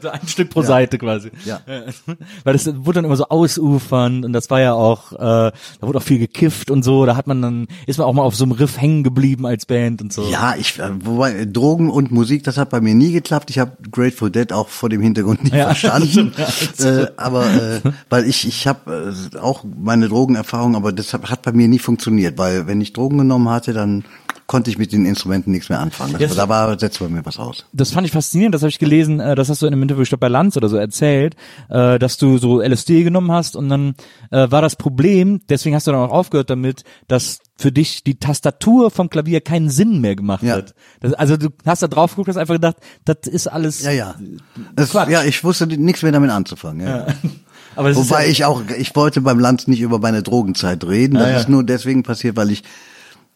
So 0.00 0.08
ein 0.10 0.26
Stück 0.26 0.50
pro 0.50 0.62
Seite 0.62 0.98
quasi. 0.98 1.30
Ja. 1.44 1.60
Weil 2.44 2.52
das 2.52 2.66
wurde 2.66 2.96
dann 2.96 3.04
immer 3.04 3.16
so 3.16 3.28
ausufernd 3.28 4.24
und 4.24 4.32
das 4.32 4.50
war 4.50 4.60
ja 4.60 4.74
auch, 4.74 5.12
äh, 5.12 5.16
da 5.16 5.52
wurde 5.80 5.98
auch 5.98 6.02
viel 6.02 6.18
gekifft 6.18 6.70
und 6.70 6.84
so, 6.84 7.04
da 7.06 7.16
hat 7.16 7.26
man 7.26 7.42
dann, 7.42 7.68
ist 7.86 7.98
man 7.98 8.06
auch 8.06 8.12
mal 8.12 8.22
auf 8.22 8.36
so 8.36 8.44
einem 8.44 8.52
Riff 8.52 8.80
hängen 8.80 9.02
geblieben 9.02 9.46
als 9.46 9.66
Band 9.66 10.02
und 10.02 10.12
so. 10.12 10.28
Ja, 10.28 10.54
ich, 10.56 10.78
äh, 10.78 10.90
wobei 11.04 11.32
äh, 11.32 11.46
Drogen 11.46 11.90
und 11.90 12.12
Musik, 12.12 12.44
das 12.44 12.58
hat 12.58 12.70
bei 12.70 12.80
mir 12.80 12.94
nie 12.94 13.12
geklappt. 13.12 13.50
Ich 13.50 13.58
habe 13.58 13.76
Grateful 14.16 14.30
Dead 14.30 14.52
auch 14.52 14.68
vor 14.68 14.88
dem 14.88 15.00
Hintergrund 15.02 15.44
nicht 15.44 15.54
Ja, 15.54 15.66
verstanden. 15.74 16.32
äh, 16.78 17.06
aber 17.16 17.44
äh, 17.46 17.80
weil 18.08 18.24
ich, 18.26 18.46
ich 18.48 18.66
habe 18.66 19.12
äh, 19.34 19.38
auch 19.38 19.62
meine 19.64 20.08
Drogenerfahrung, 20.08 20.74
aber 20.74 20.92
das 20.92 21.12
hat, 21.12 21.30
hat 21.30 21.42
bei 21.42 21.52
mir 21.52 21.68
nie 21.68 21.78
funktioniert, 21.78 22.38
weil 22.38 22.66
wenn 22.66 22.80
ich 22.80 22.92
Drogen 22.92 23.18
genommen 23.18 23.48
hatte, 23.50 23.72
dann 23.72 24.04
konnte 24.46 24.70
ich 24.70 24.78
mit 24.78 24.92
den 24.92 25.06
Instrumenten 25.06 25.50
nichts 25.50 25.68
mehr 25.68 25.80
anfangen. 25.80 26.12
Das, 26.12 26.20
Yes. 26.20 26.36
Da 26.36 26.48
war 26.48 26.78
setzt 26.78 27.00
bei 27.00 27.08
mir 27.08 27.24
was 27.26 27.38
aus. 27.38 27.64
Das 27.72 27.90
fand 27.90 28.06
ich 28.06 28.12
faszinierend, 28.12 28.54
das 28.54 28.62
habe 28.62 28.70
ich 28.70 28.78
gelesen, 28.78 29.18
äh, 29.20 29.34
das 29.34 29.48
hast 29.48 29.62
du 29.62 29.66
in 29.66 29.72
einem 29.72 29.82
Interview, 29.82 30.02
ich 30.02 30.08
glaub, 30.08 30.20
bei 30.20 30.28
Lanz 30.28 30.56
oder 30.56 30.68
so 30.68 30.76
erzählt, 30.76 31.34
äh, 31.68 31.98
dass 31.98 32.16
du 32.16 32.38
so 32.38 32.60
LSD 32.60 33.02
genommen 33.04 33.32
hast 33.32 33.56
und 33.56 33.68
dann 33.68 33.94
äh, 34.30 34.50
war 34.50 34.62
das 34.62 34.76
Problem, 34.76 35.40
deswegen 35.48 35.74
hast 35.74 35.86
du 35.86 35.92
dann 35.92 36.00
auch 36.00 36.12
aufgehört 36.12 36.50
damit, 36.50 36.84
dass 37.08 37.40
für 37.58 37.72
dich 37.72 38.04
die 38.04 38.16
Tastatur 38.18 38.90
vom 38.90 39.08
Klavier 39.10 39.40
keinen 39.40 39.70
Sinn 39.70 40.00
mehr 40.00 40.14
gemacht 40.14 40.42
Ja. 40.42 40.56
hat. 40.56 40.74
Das, 41.00 41.14
also 41.14 41.36
du 41.36 41.48
hast 41.64 41.82
da 41.82 41.88
drauf 41.88 42.10
geguckt, 42.12 42.28
hast 42.28 42.36
einfach 42.36 42.54
gedacht, 42.54 42.76
das 43.04 43.26
ist 43.26 43.46
alles. 43.46 43.82
Ja, 43.82 43.90
ja. 43.92 44.14
Das, 44.74 44.92
ja, 44.92 45.24
ich 45.24 45.42
wusste 45.42 45.66
nichts 45.66 46.02
mehr 46.02 46.12
damit 46.12 46.30
anzufangen. 46.30 46.86
Ja. 46.86 47.06
Aber 47.76 47.90
es 47.90 47.98
ist 47.98 48.08
Wobei 48.10 48.24
ja, 48.26 48.30
ich 48.30 48.44
auch, 48.44 48.62
ich 48.78 48.94
wollte 48.96 49.20
beim 49.20 49.38
Lanz 49.38 49.66
nicht 49.66 49.80
über 49.80 49.98
meine 49.98 50.22
Drogenzeit 50.22 50.84
reden. 50.84 51.14
Das 51.16 51.24
Ah, 51.24 51.30
ja. 51.30 51.36
ist 51.40 51.48
nur 51.48 51.62
deswegen 51.64 52.02
passiert, 52.02 52.36
weil 52.36 52.50
ich, 52.50 52.62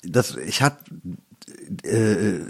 das, 0.03 0.37
ich 0.37 0.63
hab, 0.63 0.85
äh, 1.85 2.41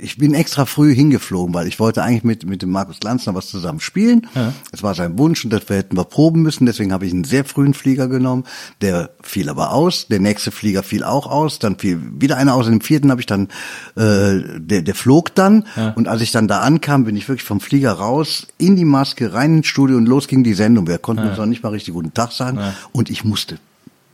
ich 0.00 0.16
bin 0.16 0.34
extra 0.34 0.64
früh 0.64 0.94
hingeflogen, 0.94 1.52
weil 1.54 1.66
ich 1.66 1.80
wollte 1.80 2.02
eigentlich 2.02 2.24
mit, 2.24 2.46
mit 2.46 2.62
dem 2.62 2.70
Markus 2.70 3.02
Lanzner 3.02 3.34
was 3.34 3.48
zusammen 3.48 3.80
spielen. 3.80 4.28
Es 4.72 4.82
war 4.82 4.94
sein 4.94 5.18
Wunsch 5.18 5.44
und 5.44 5.52
das 5.52 5.68
hätten 5.68 5.96
wir 5.96 6.04
proben 6.04 6.42
müssen. 6.42 6.66
Deswegen 6.66 6.92
habe 6.92 7.06
ich 7.06 7.12
einen 7.12 7.24
sehr 7.24 7.44
frühen 7.44 7.74
Flieger 7.74 8.08
genommen. 8.08 8.44
Der 8.80 9.10
fiel 9.22 9.48
aber 9.48 9.72
aus. 9.72 10.06
Der 10.06 10.20
nächste 10.20 10.52
Flieger 10.52 10.82
fiel 10.82 11.02
auch 11.02 11.26
aus. 11.26 11.58
Dann 11.58 11.78
fiel 11.78 12.00
wieder 12.20 12.36
einer 12.36 12.54
aus. 12.54 12.66
Und 12.68 12.74
im 12.74 12.80
vierten 12.80 13.10
habe 13.10 13.20
ich 13.20 13.26
dann, 13.26 13.48
äh, 13.96 14.58
der, 14.58 14.82
der 14.82 14.94
flog 14.94 15.34
dann. 15.34 15.64
Und 15.96 16.06
als 16.06 16.22
ich 16.22 16.30
dann 16.30 16.46
da 16.46 16.60
ankam, 16.60 17.04
bin 17.04 17.16
ich 17.16 17.28
wirklich 17.28 17.46
vom 17.46 17.60
Flieger 17.60 17.92
raus, 17.92 18.46
in 18.56 18.76
die 18.76 18.84
Maske, 18.84 19.32
rein 19.32 19.58
ins 19.58 19.66
Studio 19.66 19.96
und 19.96 20.06
los 20.06 20.28
ging 20.28 20.44
die 20.44 20.54
Sendung. 20.54 20.86
Wir 20.86 20.98
konnten 20.98 21.26
uns 21.26 21.38
noch 21.38 21.46
nicht 21.46 21.62
mal 21.62 21.70
richtig 21.70 21.94
guten 21.94 22.14
Tag 22.14 22.30
sagen. 22.30 22.60
Und 22.92 23.10
ich 23.10 23.24
musste 23.24 23.58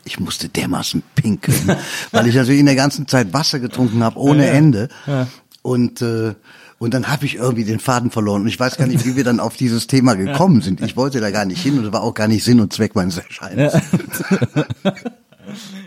ich 0.04 0.20
musste 0.20 0.49
dermaßen 0.49 1.02
pinkeln, 1.14 1.76
weil 2.12 2.26
ich 2.26 2.34
natürlich 2.34 2.61
in 2.61 2.66
der 2.66 2.76
ganzen 2.76 3.08
Zeit 3.08 3.32
Wasser 3.32 3.61
getrunken 3.61 4.02
habe 4.02 4.18
ohne 4.18 4.46
Ende. 4.46 4.88
Und 5.62 6.02
äh, 6.02 6.34
und 6.78 6.92
dann 6.92 7.08
habe 7.08 7.25
ich 7.25 7.37
irgendwie 7.37 7.64
den 7.64 7.80
Faden 7.80 8.11
verloren. 8.11 8.42
Und 8.42 8.49
ich 8.49 8.61
weiß 8.61 8.76
gar 8.76 8.87
nicht, 8.87 9.06
wie 9.06 9.16
wir 9.16 9.25
dann 9.25 9.40
auf 9.40 9.56
dieses 9.56 9.87
Thema 9.87 10.14
gekommen 10.16 10.61
sind. 10.61 10.82
Ich 10.82 10.96
wollte 10.96 11.20
da 11.20 11.30
gar 11.30 11.46
nicht 11.46 11.62
hin 11.62 11.78
und 11.78 11.84
das 11.84 11.92
war 11.92 12.02
auch 12.02 12.12
gar 12.14 12.28
nicht 12.28 12.44
Sinn 12.44 12.61
und 12.61 12.75
Zweck 12.75 12.94
meines 12.94 13.16
Erscheinens. 13.16 13.73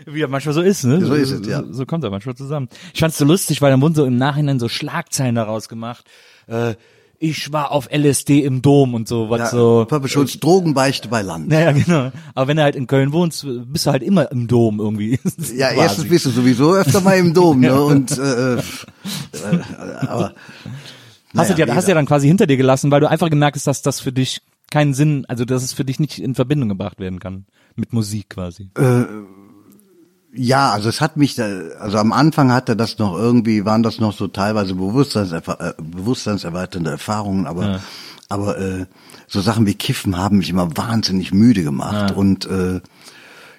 Wie 0.06 0.20
er 0.20 0.28
manchmal 0.28 0.54
so 0.54 0.62
ist, 0.62 0.84
ne? 0.84 1.04
So 1.04 1.14
ist 1.14 1.30
es, 1.30 1.46
ja. 1.46 1.62
So, 1.62 1.72
so 1.72 1.86
kommt 1.86 2.02
er 2.04 2.10
manchmal 2.10 2.34
zusammen. 2.36 2.68
Ich 2.94 3.00
fand's 3.00 3.18
so 3.18 3.24
lustig, 3.24 3.60
weil 3.60 3.70
dann 3.70 3.80
wurden 3.80 3.94
so 3.94 4.04
im 4.04 4.16
Nachhinein 4.16 4.58
so 4.58 4.68
Schlagzeilen 4.68 5.34
daraus 5.34 5.68
gemacht. 5.68 6.04
Äh, 6.46 6.74
ich 7.20 7.52
war 7.52 7.72
auf 7.72 7.88
LSD 7.92 8.44
im 8.44 8.62
Dom 8.62 8.94
und 8.94 9.08
so, 9.08 9.28
was 9.28 9.40
Ja, 9.40 9.46
so. 9.48 9.86
Papa 9.88 10.06
Schulz, 10.08 10.38
Drogenbeichte 10.38 11.08
bei 11.08 11.22
Land. 11.22 11.48
Naja, 11.58 11.72
genau. 11.72 12.12
Aber 12.34 12.48
wenn 12.48 12.56
du 12.56 12.62
halt 12.62 12.76
in 12.76 12.86
Köln 12.86 13.12
wohnst, 13.12 13.46
bist 13.66 13.86
du 13.86 13.90
halt 13.90 14.02
immer 14.02 14.30
im 14.30 14.46
Dom 14.46 14.78
irgendwie. 14.78 15.18
Ja, 15.56 15.68
Quasi. 15.68 15.80
erstens 15.80 16.08
bist 16.08 16.26
du 16.26 16.30
sowieso 16.30 16.74
öfter 16.74 17.00
mal 17.00 17.18
im 17.18 17.34
Dom, 17.34 17.60
ne? 17.60 17.80
Und 17.82 18.16
äh, 18.16 18.54
äh, 18.54 18.60
aber 20.00 20.34
Hast, 21.36 21.50
naja, 21.50 21.54
du 21.54 21.60
ja, 21.60 21.66
wie 21.66 21.72
hast 21.72 21.88
ja 21.88 21.94
dann 21.94 22.06
quasi 22.06 22.26
hinter 22.26 22.46
dir 22.46 22.56
gelassen, 22.56 22.90
weil 22.90 23.00
du 23.00 23.10
einfach 23.10 23.28
gemerkt 23.28 23.56
hast, 23.56 23.66
dass 23.66 23.82
das 23.82 24.00
für 24.00 24.12
dich 24.12 24.40
keinen 24.70 24.94
Sinn, 24.94 25.24
also 25.28 25.44
dass 25.44 25.62
es 25.62 25.72
für 25.72 25.84
dich 25.84 26.00
nicht 26.00 26.18
in 26.18 26.34
Verbindung 26.34 26.68
gebracht 26.68 27.00
werden 27.00 27.18
kann 27.18 27.46
mit 27.76 27.92
Musik 27.92 28.30
quasi. 28.30 28.70
Ja, 30.32 30.70
also 30.72 30.88
es 30.88 31.00
hat 31.00 31.16
mich, 31.16 31.34
da, 31.36 31.46
also 31.80 31.98
am 31.98 32.12
Anfang 32.12 32.52
hatte 32.52 32.76
das 32.76 32.98
noch 32.98 33.16
irgendwie, 33.16 33.64
waren 33.64 33.82
das 33.82 33.98
noch 33.98 34.12
so 34.12 34.28
teilweise 34.28 34.74
Bewusstseinserfa 34.74 35.54
äh, 35.54 35.74
bewusstseinserweiternde 35.82 36.90
Erfahrungen, 36.90 37.46
aber, 37.46 37.80
aber 38.28 38.58
äh, 38.58 38.86
so 39.26 39.40
Sachen 39.40 39.66
wie 39.66 39.74
Kiffen 39.74 40.18
haben 40.18 40.38
mich 40.38 40.50
immer 40.50 40.76
wahnsinnig 40.76 41.32
müde 41.32 41.62
gemacht 41.62 42.14
und 42.14 42.46
äh, 42.46 42.80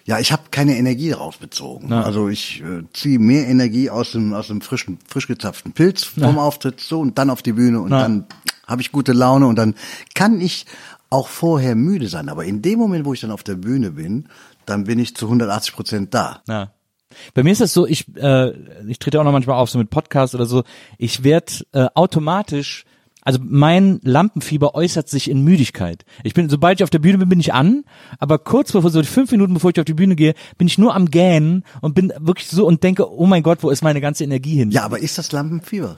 ja, 0.06 0.20
ich 0.20 0.32
habe 0.32 0.44
keine 0.50 0.76
Energie 0.78 1.10
daraus 1.10 1.38
bezogen. 1.38 1.90
Also 2.04 2.30
ich 2.30 2.62
äh, 2.62 2.84
ziehe 2.94 3.20
mehr 3.20 3.48
Energie 3.48 3.90
aus 3.92 4.14
dem 4.14 4.34
aus 4.34 4.48
dem 4.48 4.62
frischen 4.62 4.98
frisch 5.08 5.28
gezapften 5.28 5.72
Pilz 5.74 6.04
vom 6.04 6.40
Auftritt 6.40 6.80
so 6.80 7.00
und 7.00 7.18
dann 7.18 7.30
auf 7.30 7.42
die 7.42 7.54
Bühne 7.54 7.80
und 7.80 7.92
dann 7.92 8.26
habe 8.66 8.82
ich 8.82 8.92
gute 8.92 9.14
Laune 9.14 9.48
und 9.48 9.56
dann 9.56 9.76
kann 10.16 10.40
ich 10.40 10.66
auch 11.10 11.28
vorher 11.28 11.76
müde 11.76 12.08
sein, 12.08 12.30
aber 12.30 12.46
in 12.46 12.62
dem 12.62 12.78
Moment, 12.78 13.06
wo 13.06 13.14
ich 13.14 13.22
dann 13.22 13.32
auf 13.32 13.44
der 13.44 13.56
Bühne 13.56 13.92
bin, 13.92 14.30
dann 14.70 14.86
bin 14.86 15.00
ich 15.00 15.16
zu 15.16 15.26
180 15.26 15.74
Prozent 15.74 16.14
da. 16.14 16.42
Ja. 16.48 16.72
Bei 17.34 17.44
mir 17.44 17.52
ist 17.52 17.62
das 17.62 17.74
so, 17.74 17.88
ich, 17.88 18.06
äh, 18.18 18.52
ich 18.88 19.00
trete 19.00 19.20
auch 19.20 19.24
noch 19.24 19.32
manchmal 19.32 19.58
auf, 19.58 19.70
so 19.70 19.80
mit 19.80 19.90
Podcasts 19.90 20.36
oder 20.36 20.46
so, 20.46 20.64
ich 20.98 21.24
werde 21.24 21.54
äh, 21.72 21.88
automatisch, 21.96 22.86
also 23.22 23.40
mein 23.44 24.00
Lampenfieber 24.04 24.76
äußert 24.76 25.10
sich 25.10 25.30
in 25.30 25.44
Müdigkeit. 25.44 26.06
Ich 26.24 26.34
bin, 26.34 26.50
sobald 26.50 26.80
ich 26.80 26.84
auf 26.84 26.90
der 26.90 27.00
Bühne 27.00 27.18
bin, 27.18 27.30
bin 27.30 27.40
ich 27.40 27.54
an, 27.54 27.84
aber 28.20 28.38
kurz 28.38 28.72
bevor, 28.72 28.92
so 28.92 29.02
fünf 29.04 29.32
Minuten 29.32 29.56
bevor 29.56 29.72
ich 29.72 29.80
auf 29.80 29.86
die 29.86 29.94
Bühne 29.94 30.16
gehe, 30.16 30.36
bin 30.58 30.68
ich 30.68 30.78
nur 30.78 30.96
am 30.96 31.10
Gähnen 31.10 31.64
und 31.82 31.96
bin 31.96 32.14
wirklich 32.20 32.48
so 32.48 32.66
und 32.66 32.84
denke, 32.84 33.12
oh 33.12 33.26
mein 33.26 33.44
Gott, 33.44 33.64
wo 33.64 33.72
ist 33.72 33.82
meine 33.82 34.02
ganze 34.02 34.24
Energie 34.24 34.56
hin? 34.56 34.72
Ja, 34.72 34.86
aber 34.86 35.00
ist 35.00 35.18
das 35.18 35.32
Lampenfieber? 35.32 35.98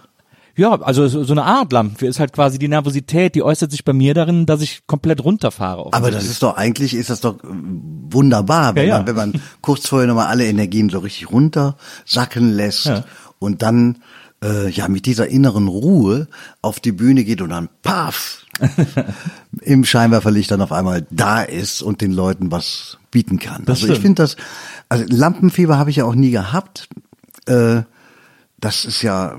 Ja, 0.55 0.73
also 0.81 1.07
so, 1.07 1.31
eine 1.31 1.43
Art 1.43 1.71
Lampenfieber 1.71 2.09
ist 2.09 2.19
halt 2.19 2.33
quasi 2.33 2.59
die 2.59 2.67
Nervosität, 2.67 3.35
die 3.35 3.43
äußert 3.43 3.71
sich 3.71 3.85
bei 3.85 3.93
mir 3.93 4.13
darin, 4.13 4.45
dass 4.45 4.61
ich 4.61 4.85
komplett 4.87 5.23
runterfahre. 5.23 5.89
Aber 5.93 6.11
das 6.11 6.25
ist 6.25 6.43
doch 6.43 6.55
eigentlich 6.57 6.93
ist 6.93 7.09
das 7.09 7.21
doch 7.21 7.41
äh, 7.43 7.47
wunderbar, 7.47 8.75
wenn 8.75 8.87
Ja, 8.87 8.89
ja. 8.89 8.97
man 8.99 9.07
wenn 9.07 9.15
man 9.15 9.41
kurz 9.61 9.87
vorher 9.87 10.07
nochmal 10.07 10.27
alle 10.27 10.45
Energien 10.45 10.89
so 10.89 10.99
richtig 10.99 11.31
runter 11.31 11.77
sacken 12.05 12.51
lässt 12.53 12.85
Ja. 12.85 13.05
und 13.39 13.61
dann 13.61 13.99
äh, 14.43 14.69
ja 14.69 14.87
mit 14.87 15.05
dieser 15.05 15.27
inneren 15.27 15.67
Ruhe 15.67 16.27
auf 16.61 16.79
die 16.79 16.91
Bühne 16.91 17.23
geht 17.23 17.41
und 17.41 17.49
dann 17.49 17.69
paff 17.83 18.45
im 19.61 19.85
Scheinwerferlicht 19.85 20.51
dann 20.51 20.61
auf 20.61 20.71
einmal 20.71 21.05
da 21.09 21.41
ist 21.41 21.81
und 21.81 22.01
den 22.01 22.11
Leuten 22.11 22.51
was 22.51 22.97
bieten 23.11 23.39
kann. 23.39 23.63
Das 23.65 23.77
also 23.81 23.87
ich 23.87 23.91
stimmt. 23.99 24.01
finde 24.03 24.23
das 24.23 24.35
also 24.89 25.05
Lampenfieber 25.07 25.77
habe 25.77 25.89
ich 25.89 25.97
ja 25.97 26.05
auch 26.05 26.15
nie 26.15 26.31
gehabt. 26.31 26.89
Äh, 27.45 27.83
das 28.59 28.85
ist 28.85 29.01
ja 29.01 29.37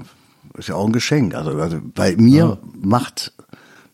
ist 0.56 0.68
ja 0.68 0.75
auch 0.75 0.87
ein 0.87 0.92
Geschenk. 0.92 1.35
Also, 1.35 1.50
also 1.52 1.80
bei 1.82 2.16
mir 2.16 2.59
macht 2.75 3.32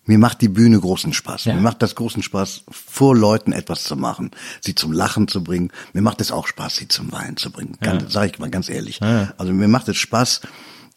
mir 0.09 0.19
macht 0.19 0.41
die 0.41 0.49
Bühne 0.49 0.81
großen 0.81 1.13
Spaß. 1.13 1.45
Ja. 1.45 1.55
Mir 1.55 1.61
macht 1.61 1.83
das 1.83 1.95
großen 1.95 2.23
Spaß, 2.23 2.65
vor 2.71 3.15
Leuten 3.15 3.53
etwas 3.53 3.85
zu 3.85 3.95
machen, 3.95 4.31
sie 4.63 4.75
zum 4.75 4.91
Lachen 4.91 5.29
zu 5.29 5.45
bringen. 5.45 5.71
Mir 5.93 6.01
macht 6.01 6.23
es 6.23 6.33
auch 6.33 6.47
Spaß, 6.47 6.77
sie 6.77 6.89
zum 6.89 7.13
Weinen 7.13 7.37
zu 7.37 7.53
bringen. 7.53 7.77
Ganz, 7.81 8.11
Sag 8.11 8.31
ich 8.31 8.39
mal 8.39 8.49
ganz 8.49 8.71
ehrlich. 8.71 9.03
Also 9.37 9.53
mir 9.53 9.69
macht 9.69 9.87
es 9.89 9.99
Spaß, 9.99 10.41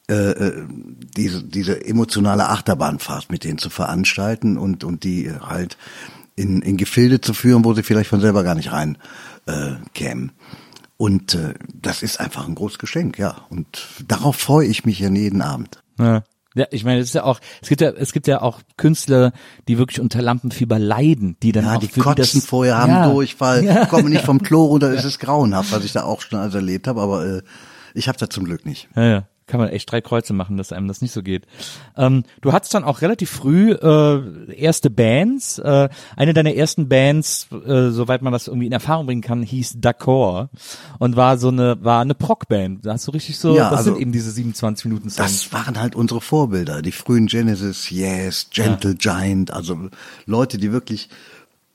äh, 0.08 0.14
äh, 0.14 0.66
diese, 1.18 1.44
diese 1.44 1.86
emotionale 1.86 2.48
Achterbahnfahrt 2.50 3.30
mit 3.30 3.44
denen 3.44 3.58
zu 3.58 3.70
veranstalten 3.70 4.58
und, 4.58 4.86
und 4.86 5.04
die 5.04 5.30
halt 5.42 5.78
in, 6.36 6.62
in 6.62 6.78
Gefilde 6.78 7.20
zu 7.20 7.34
führen, 7.34 7.66
wo 7.66 7.74
sie 7.74 7.84
vielleicht 7.84 8.10
von 8.10 8.22
selber 8.22 8.44
gar 8.44 8.56
nicht 8.56 8.72
rein 8.72 8.98
äh, 9.46 9.74
kämen. 9.94 10.32
Und 11.02 11.34
äh, 11.34 11.56
das 11.74 12.04
ist 12.04 12.20
einfach 12.20 12.48
ein 12.48 12.54
großes 12.54 12.78
Geschenk, 12.78 13.18
ja. 13.18 13.36
Und 13.50 13.88
darauf 14.08 14.36
freue 14.36 14.68
ich 14.68 14.86
mich 14.86 15.00
ja 15.00 15.10
jeden 15.10 15.42
Abend. 15.42 15.82
Ja. 15.98 16.22
Ja, 16.54 16.68
ich 16.70 16.84
meine, 16.84 17.00
es 17.00 17.08
ist 17.08 17.16
ja 17.16 17.24
auch, 17.24 17.40
es 17.60 17.70
gibt 17.70 17.82
ja, 17.82 17.90
es 17.90 18.14
gibt 18.14 18.28
ja 18.28 18.44
auch 18.44 18.60
Künstler, 18.78 19.32
die 19.68 19.80
wirklich 19.80 20.00
unter 20.00 20.22
Lampenfieber 20.22 20.78
leiden, 20.78 21.38
die 21.42 21.54
dann 21.54 21.66
Ja, 21.66 21.78
auch 21.78 21.80
die 21.80 21.88
kotzen 21.88 22.42
das, 22.42 22.46
vorher, 22.46 22.78
haben 22.78 22.92
ja, 22.92 23.10
Durchfall, 23.10 23.88
kommen 23.90 24.10
nicht 24.10 24.26
vom 24.26 24.44
Klo 24.44 24.66
runter, 24.66 24.92
es 24.94 25.04
ist 25.04 25.18
grauenhaft, 25.18 25.72
was 25.72 25.84
ich 25.86 25.92
da 25.92 26.04
auch 26.04 26.22
schon 26.22 26.38
alles 26.38 26.54
erlebt 26.54 26.88
habe, 26.88 27.02
aber 27.02 27.26
äh, 27.26 27.42
ich 27.96 28.08
habe 28.08 28.20
da 28.20 28.30
zum 28.30 28.44
Glück 28.44 28.68
nicht. 28.68 28.88
Ja, 28.96 29.04
ja. 29.04 29.28
Kann 29.52 29.60
man 29.60 29.68
echt 29.68 29.92
drei 29.92 30.00
Kreuze 30.00 30.32
machen, 30.32 30.56
dass 30.56 30.72
einem 30.72 30.88
das 30.88 31.02
nicht 31.02 31.12
so 31.12 31.22
geht. 31.22 31.46
Ähm, 31.98 32.24
du 32.40 32.54
hattest 32.54 32.74
dann 32.74 32.86
auch 32.86 33.02
relativ 33.02 33.30
früh 33.30 33.74
äh, 33.74 34.56
erste 34.56 34.90
Bands. 34.90 35.60
Äh, 35.60 35.90
eine 36.16 36.34
deiner 36.34 36.56
ersten 36.56 36.88
Bands, 36.88 37.50
äh, 37.52 37.90
soweit 37.90 38.22
man 38.22 38.32
das 38.32 38.48
irgendwie 38.48 38.68
in 38.68 38.72
Erfahrung 38.72 39.08
bringen 39.08 39.22
kann, 39.22 39.44
hieß 39.44 39.80
D'accord 39.82 40.48
und 41.00 41.18
war 41.18 41.38
so 41.38 41.50
eine 41.50 41.84
war 41.84 42.00
eine 42.00 42.16
Prog-Band. 42.16 42.86
Da 42.86 42.94
hast 42.94 43.06
du 43.08 43.12
richtig 43.12 43.40
so, 43.40 43.54
Ja, 43.58 43.70
das 43.70 43.80
also- 43.80 43.92
sind 43.92 44.02
eben 44.02 44.14
diese 44.14 44.32
27 44.32 44.86
Minuten 44.86 45.10
Songs. 45.10 45.50
Das 45.50 45.52
waren 45.52 45.78
halt 45.78 45.96
unsere 45.98 46.22
Vorbilder, 46.22 46.82
die 46.82 46.94
frühen 46.94 47.28
Genesis, 47.28 47.90
Yes, 47.90 48.48
Gentle 48.52 48.96
Giant, 48.96 49.52
also 49.52 49.90
Leute, 50.26 50.60
die 50.60 50.72
wirklich 50.72 51.10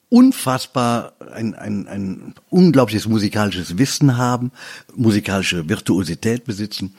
unfassbar 0.09 1.13
ein, 1.35 1.55
ein, 1.55 1.89
ein 1.89 2.35
unglaubliches 2.49 3.07
musikalisches 3.07 3.77
Wissen 3.77 4.17
haben, 4.17 4.51
musikalische 4.95 5.69
Virtuosität 5.69 6.45
besitzen. 6.45 6.95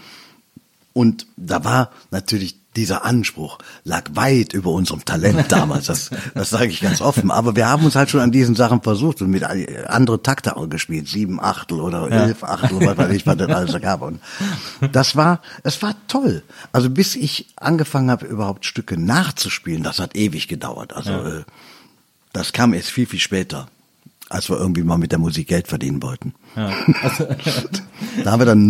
Und 0.98 1.27
da 1.38 1.63
war 1.63 1.92
natürlich 2.10 2.58
dieser 2.75 3.06
Anspruch, 3.06 3.60
lag 3.84 4.10
weit 4.13 4.54
über 4.54 4.72
unserem 4.72 5.06
Talent 5.06 5.46
damals, 5.51 5.86
das, 5.86 6.10
das 6.34 6.50
sage 6.50 6.72
ich 6.72 6.82
ganz 6.82 7.01
offen. 7.01 7.30
Aber 7.30 7.56
wir 7.56 7.68
haben 7.68 7.86
uns 7.86 7.96
halt 7.96 8.10
schon 8.10 8.20
an 8.20 8.32
diesen 8.32 8.56
Sachen 8.56 8.82
versucht 8.82 9.22
und 9.22 9.30
mit 9.30 9.44
andere 9.44 10.24
Takte 10.24 10.58
auch 10.58 10.68
gespielt, 10.68 11.08
sieben 11.08 11.39
Achtel 11.39 11.82
oder 11.82 12.10
elf 12.10 12.44
Achtel, 12.44 12.82
was 12.82 12.98
weiß 12.98 13.12
ich, 13.12 13.27
was 13.27 13.38
das 13.38 13.48
alles 13.48 13.80
gab. 13.80 14.01
Und 14.01 14.20
das 14.92 15.16
war, 15.16 15.44
es 15.62 15.84
war 15.84 15.94
toll. 16.08 16.42
Also 16.72 16.89
bis 16.89 17.16
ich 17.16 17.46
angefangen 17.58 18.10
habe, 18.10 18.25
überhaupt 18.25 18.66
Stücke 18.66 19.00
nachzuspielen, 19.00 19.84
das 19.84 20.00
hat 20.00 20.16
ewig 20.16 20.48
gedauert. 20.48 20.94
Also 20.94 21.12
äh, 21.12 21.44
das 22.34 22.54
kam 22.54 22.74
erst 22.74 22.89
viel, 22.89 23.06
viel 23.06 23.20
später, 23.20 23.68
als 24.30 24.50
wir 24.50 24.58
irgendwie 24.58 24.82
mal 24.82 24.98
mit 24.98 25.12
der 25.12 25.20
Musik 25.20 25.48
Geld 25.48 25.68
verdienen 25.68 26.01
wollten. 26.01 26.34
da 26.56 28.32
haben 28.32 28.39
wir 28.42 28.48
dann 28.48 28.68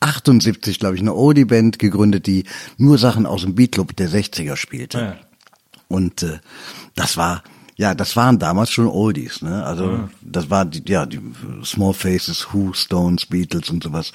1978, 0.00 0.78
glaube 0.78 0.94
ich, 0.94 1.02
eine 1.02 1.14
Oldie-Band 1.14 1.78
gegründet, 1.78 2.26
die 2.26 2.44
nur 2.78 2.96
Sachen 2.96 3.26
aus 3.26 3.42
dem 3.42 3.54
Beatclub 3.54 3.94
der 3.96 4.08
60er 4.08 4.56
spielte. 4.56 5.18
Und 5.88 6.22
äh, 6.22 6.38
das 6.94 7.16
war, 7.16 7.42
ja, 7.76 7.94
das 7.94 8.16
waren 8.16 8.38
damals 8.38 8.70
schon 8.70 8.86
Oldies, 8.86 9.42
ne? 9.42 9.64
Also 9.64 10.08
das 10.22 10.48
war 10.48 10.64
die, 10.64 10.82
ja, 10.90 11.04
die 11.04 11.20
Small 11.64 11.92
Faces, 11.92 12.48
Who, 12.52 12.72
Stones, 12.72 13.26
Beatles 13.26 13.68
und 13.68 13.82
sowas. 13.82 14.12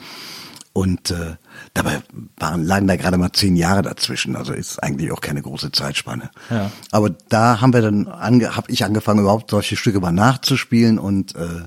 Und 0.74 1.12
äh, 1.12 1.36
dabei 1.74 2.02
waren, 2.38 2.66
lagen 2.66 2.88
da 2.88 2.96
gerade 2.96 3.18
mal 3.18 3.32
zehn 3.32 3.56
Jahre 3.56 3.82
dazwischen, 3.82 4.36
also 4.36 4.54
ist 4.54 4.84
eigentlich 4.84 5.12
auch 5.12 5.22
keine 5.22 5.42
große 5.42 5.72
Zeitspanne. 5.72 6.32
Ja. 6.50 6.70
Aber 6.92 7.12
da 7.30 7.62
haben 7.62 7.74
wir 7.74 7.82
dann 7.82 8.08
ange, 8.08 8.56
habe 8.56 8.72
ich 8.72 8.84
angefangen, 8.84 9.22
überhaupt 9.22 9.52
solche 9.52 9.78
Stücke 9.78 10.02
mal 10.02 10.12
nachzuspielen 10.12 11.00
und 11.00 11.34
äh, 11.36 11.64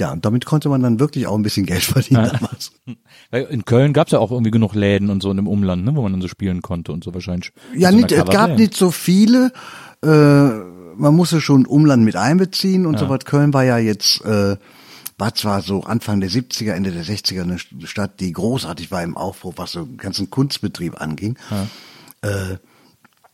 ja, 0.00 0.12
und 0.12 0.24
damit 0.24 0.46
konnte 0.46 0.68
man 0.68 0.82
dann 0.82 0.98
wirklich 0.98 1.26
auch 1.26 1.36
ein 1.36 1.42
bisschen 1.42 1.66
Geld 1.66 1.82
verdienen 1.82 2.30
damals. 2.32 2.72
In 3.50 3.64
Köln 3.64 3.92
gab's 3.92 4.12
ja 4.12 4.18
auch 4.18 4.30
irgendwie 4.32 4.50
genug 4.50 4.74
Läden 4.74 5.10
und 5.10 5.22
so 5.22 5.30
und 5.30 5.38
im 5.38 5.46
Umland, 5.46 5.84
ne, 5.84 5.94
wo 5.94 6.02
man 6.02 6.12
dann 6.12 6.22
so 6.22 6.28
spielen 6.28 6.62
konnte 6.62 6.90
und 6.90 7.04
so 7.04 7.14
wahrscheinlich. 7.14 7.52
Ja, 7.76 7.92
nicht, 7.92 8.10
es 8.10 8.24
gab 8.24 8.56
nicht 8.56 8.74
so 8.74 8.90
viele. 8.90 9.52
Äh, 10.02 10.08
man 10.08 11.14
musste 11.14 11.40
schon 11.40 11.66
Umland 11.66 12.04
mit 12.04 12.16
einbeziehen 12.16 12.86
und 12.86 12.98
so 12.98 13.08
was. 13.08 13.20
Köln 13.24 13.54
war 13.54 13.64
ja 13.64 13.78
jetzt 13.78 14.24
äh, 14.24 14.56
war 15.18 15.62
so 15.62 15.82
Anfang 15.84 16.20
der 16.20 16.30
70er, 16.30 16.72
Ende 16.72 16.92
der 16.92 17.04
60er 17.04 17.42
eine 17.42 17.58
Stadt, 17.86 18.20
die 18.20 18.32
großartig 18.32 18.90
war 18.90 19.02
im 19.02 19.16
Aufbruch, 19.16 19.54
was 19.56 19.72
so 19.72 19.86
ganzen 19.96 20.30
Kunstbetrieb 20.30 21.00
anging. 21.00 21.36
Ja. 21.50 21.66
Äh, 22.28 22.56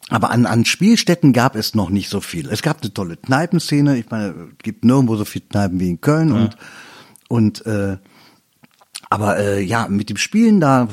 aber 0.08 0.30
an, 0.30 0.46
an 0.46 0.64
Spielstätten 0.64 1.32
gab 1.32 1.56
es 1.56 1.74
noch 1.74 1.90
nicht 1.90 2.08
so 2.08 2.20
viel. 2.20 2.48
Es 2.48 2.62
gab 2.62 2.82
eine 2.82 2.94
tolle 2.94 3.16
Kneipenszene. 3.16 3.98
Ich 3.98 4.10
meine, 4.10 4.28
es 4.28 4.62
gibt 4.62 4.84
nirgendwo 4.84 5.16
so 5.16 5.24
viele 5.24 5.46
Kneipen 5.46 5.80
wie 5.80 5.90
in 5.90 6.00
Köln 6.00 6.28
ja. 6.28 6.34
und 6.36 6.56
und 7.28 7.66
äh, 7.66 7.96
aber 9.10 9.38
äh, 9.38 9.62
ja, 9.62 9.88
mit 9.88 10.10
dem 10.10 10.16
Spielen 10.16 10.60
da 10.60 10.88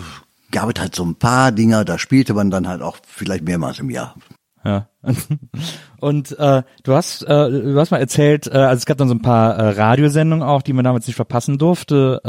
gab 0.51 0.70
es 0.74 0.79
halt 0.79 0.96
so 0.96 1.03
ein 1.03 1.15
paar 1.15 1.51
Dinger, 1.51 1.84
da 1.84 1.98
spielte 1.98 2.34
man 2.34 2.50
dann 2.50 2.67
halt 2.67 2.82
auch 2.82 2.98
vielleicht 3.05 3.43
mehrmals 3.43 3.79
im 3.79 3.89
Jahr. 3.89 4.15
Ja. 4.63 4.88
Und 6.00 6.38
äh, 6.38 6.63
du 6.83 6.93
hast 6.93 7.24
äh, 7.24 7.50
du 7.50 7.79
hast 7.79 7.91
mal 7.91 7.98
erzählt, 7.98 8.48
äh, 8.48 8.57
also 8.57 8.79
es 8.79 8.86
gab 8.86 8.98
dann 8.98 9.07
so 9.07 9.13
ein 9.13 9.22
paar 9.22 9.55
äh, 9.55 9.69
Radiosendungen 9.69 10.45
auch, 10.45 10.62
die 10.62 10.74
man 10.74 10.83
damals 10.83 11.07
nicht 11.07 11.15
verpassen 11.15 11.57
durfte, 11.57 12.22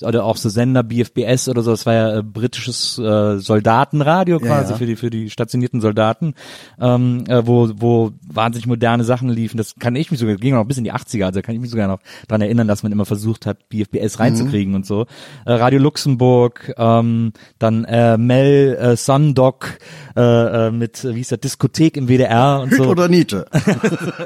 äh, 0.00 0.04
oder 0.04 0.24
auch 0.24 0.36
so 0.36 0.48
Sender 0.48 0.82
BFBS 0.82 1.48
oder 1.48 1.62
so. 1.62 1.70
Das 1.70 1.86
war 1.86 1.94
ja 1.94 2.18
äh, 2.18 2.22
britisches 2.22 2.98
äh, 2.98 3.38
Soldatenradio 3.38 4.38
quasi 4.40 4.64
ja, 4.64 4.70
ja. 4.70 4.76
für 4.76 4.86
die 4.86 4.96
für 4.96 5.10
die 5.10 5.30
stationierten 5.30 5.80
Soldaten, 5.80 6.34
ähm, 6.80 7.24
äh, 7.28 7.46
wo 7.46 7.70
wo 7.76 8.12
wahnsinnig 8.26 8.66
moderne 8.66 9.04
Sachen 9.04 9.28
liefen. 9.28 9.56
Das 9.56 9.74
kann 9.76 9.96
ich 9.96 10.10
mich 10.10 10.20
sogar 10.20 10.36
ging 10.36 10.54
noch 10.54 10.64
bis 10.64 10.78
in 10.78 10.84
die 10.84 10.92
80er, 10.92 11.26
also 11.26 11.42
kann 11.42 11.54
ich 11.54 11.60
mich 11.60 11.70
sogar 11.70 11.88
noch 11.88 12.00
dran 12.26 12.40
erinnern, 12.40 12.68
dass 12.68 12.82
man 12.82 12.92
immer 12.92 13.06
versucht 13.06 13.46
hat, 13.46 13.68
BFBS 13.68 14.18
reinzukriegen 14.18 14.72
mhm. 14.72 14.76
und 14.76 14.86
so. 14.86 15.06
Äh, 15.44 15.52
Radio 15.52 15.78
Luxemburg, 15.78 16.74
ähm, 16.76 17.32
dann 17.58 17.84
äh, 17.84 18.16
Mel 18.16 18.76
äh, 18.80 18.96
Sundoc 18.96 19.78
äh, 20.16 20.20
äh, 20.68 20.70
mit 20.70 21.04
wie 21.04 21.18
hieß 21.18 21.28
der 21.28 21.38
Diskothek 21.38 21.97
im 21.98 22.08
WDR 22.08 22.60
und 22.62 22.70
Hüt 22.70 22.78
so. 22.78 22.84
oder 22.84 23.08
Niete. 23.08 23.46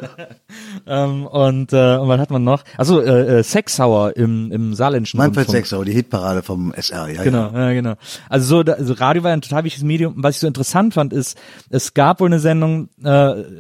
ähm, 0.87 1.27
und, 1.27 1.73
äh, 1.73 1.97
und 1.97 2.09
was 2.09 2.21
hat 2.21 2.31
man 2.31 2.45
noch? 2.45 2.63
Also 2.77 3.01
äh, 3.01 3.39
äh, 3.39 3.43
Sexhauer 3.43 4.17
im, 4.17 4.53
im 4.53 4.75
saarländischen 4.75 5.19
Manfred 5.19 5.51
Sexhauer, 5.51 5.85
die 5.85 5.93
Hitparade 5.93 6.43
vom 6.43 6.73
SR, 6.73 7.09
ja. 7.09 7.23
Genau, 7.23 7.51
ja, 7.53 7.69
ja 7.69 7.73
genau. 7.73 7.95
Also 8.29 8.47
so, 8.47 8.63
da, 8.63 8.75
also 8.75 8.93
Radio 8.95 9.23
war 9.25 9.33
ein 9.33 9.41
total 9.41 9.65
wichtiges 9.65 9.85
Medium. 9.85 10.15
Was 10.17 10.37
ich 10.37 10.41
so 10.41 10.47
interessant 10.47 10.95
fand, 10.95 11.13
ist, 11.13 11.39
es 11.71 11.95
gab 11.95 12.21
wohl 12.21 12.29
eine 12.29 12.39
Sendung, 12.39 12.89
äh, 13.03 13.09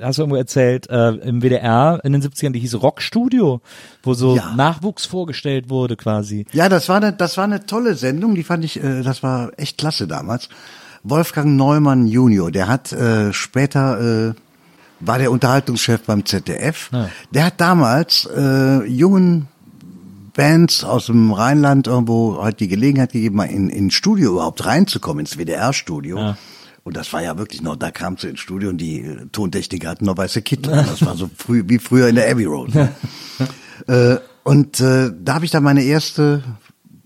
hast 0.02 0.18
du 0.18 0.22
irgendwo 0.22 0.36
erzählt, 0.36 0.88
äh, 0.90 1.10
im 1.10 1.42
WDR 1.42 2.00
in 2.04 2.12
den 2.12 2.22
70ern, 2.22 2.52
die 2.52 2.60
hieß 2.60 2.82
Rockstudio, 2.82 3.60
wo 4.02 4.14
so 4.14 4.36
ja. 4.36 4.54
Nachwuchs 4.54 5.06
vorgestellt 5.06 5.70
wurde 5.70 5.96
quasi. 5.96 6.46
Ja, 6.52 6.68
das 6.68 6.88
war 6.88 6.96
eine, 6.96 7.12
das 7.12 7.36
war 7.36 7.44
eine 7.44 7.66
tolle 7.66 7.94
Sendung, 7.94 8.34
die 8.34 8.44
fand 8.44 8.64
ich, 8.64 8.82
äh, 8.82 9.02
das 9.02 9.22
war 9.22 9.52
echt 9.56 9.78
klasse 9.78 10.06
damals. 10.06 10.48
Wolfgang 11.04 11.56
Neumann 11.56 12.06
Junior, 12.06 12.50
der 12.50 12.68
hat 12.68 12.92
äh, 12.92 13.32
später 13.32 14.30
äh, 14.30 14.34
war 15.00 15.18
der 15.18 15.32
Unterhaltungschef 15.32 16.02
beim 16.02 16.24
ZDF. 16.24 16.90
Ja. 16.92 17.10
Der 17.32 17.44
hat 17.46 17.60
damals 17.60 18.28
äh, 18.34 18.84
jungen 18.84 19.48
Bands 20.34 20.84
aus 20.84 21.06
dem 21.06 21.32
Rheinland 21.32 21.86
irgendwo 21.86 22.42
halt 22.42 22.60
die 22.60 22.68
Gelegenheit 22.68 23.12
gegeben, 23.12 23.36
mal 23.36 23.44
in, 23.44 23.68
in 23.68 23.90
Studio 23.90 24.32
überhaupt 24.32 24.64
reinzukommen, 24.64 25.20
ins 25.20 25.36
WDR-Studio. 25.36 26.16
Ja. 26.16 26.38
Und 26.84 26.96
das 26.96 27.12
war 27.12 27.22
ja 27.22 27.38
wirklich 27.38 27.62
noch, 27.62 27.76
da 27.76 27.90
kam 27.90 28.16
sie 28.16 28.28
ins 28.28 28.40
Studio 28.40 28.70
und 28.70 28.78
die 28.78 29.00
äh, 29.00 29.26
Tontechniker 29.30 29.88
hatten 29.88 30.04
noch 30.04 30.16
weiße 30.16 30.42
Kittel. 30.42 30.72
Das 30.72 31.04
war 31.04 31.16
so 31.16 31.28
früh, 31.36 31.62
wie 31.66 31.78
früher 31.78 32.08
in 32.08 32.14
der 32.14 32.30
Abbey 32.30 32.44
Road. 32.44 32.74
Ne? 32.74 32.92
äh, 33.86 34.16
und 34.44 34.80
äh, 34.80 35.12
da 35.16 35.34
habe 35.34 35.44
ich 35.44 35.50
dann 35.50 35.62
meine 35.62 35.82
erste 35.82 36.42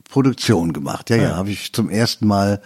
Produktion 0.09 0.73
gemacht. 0.73 1.11
Ja, 1.11 1.17
ja, 1.17 1.23
ja 1.23 1.37
habe 1.37 1.51
ich 1.51 1.73
zum 1.73 1.91
ersten 1.91 2.27
Mal 2.27 2.63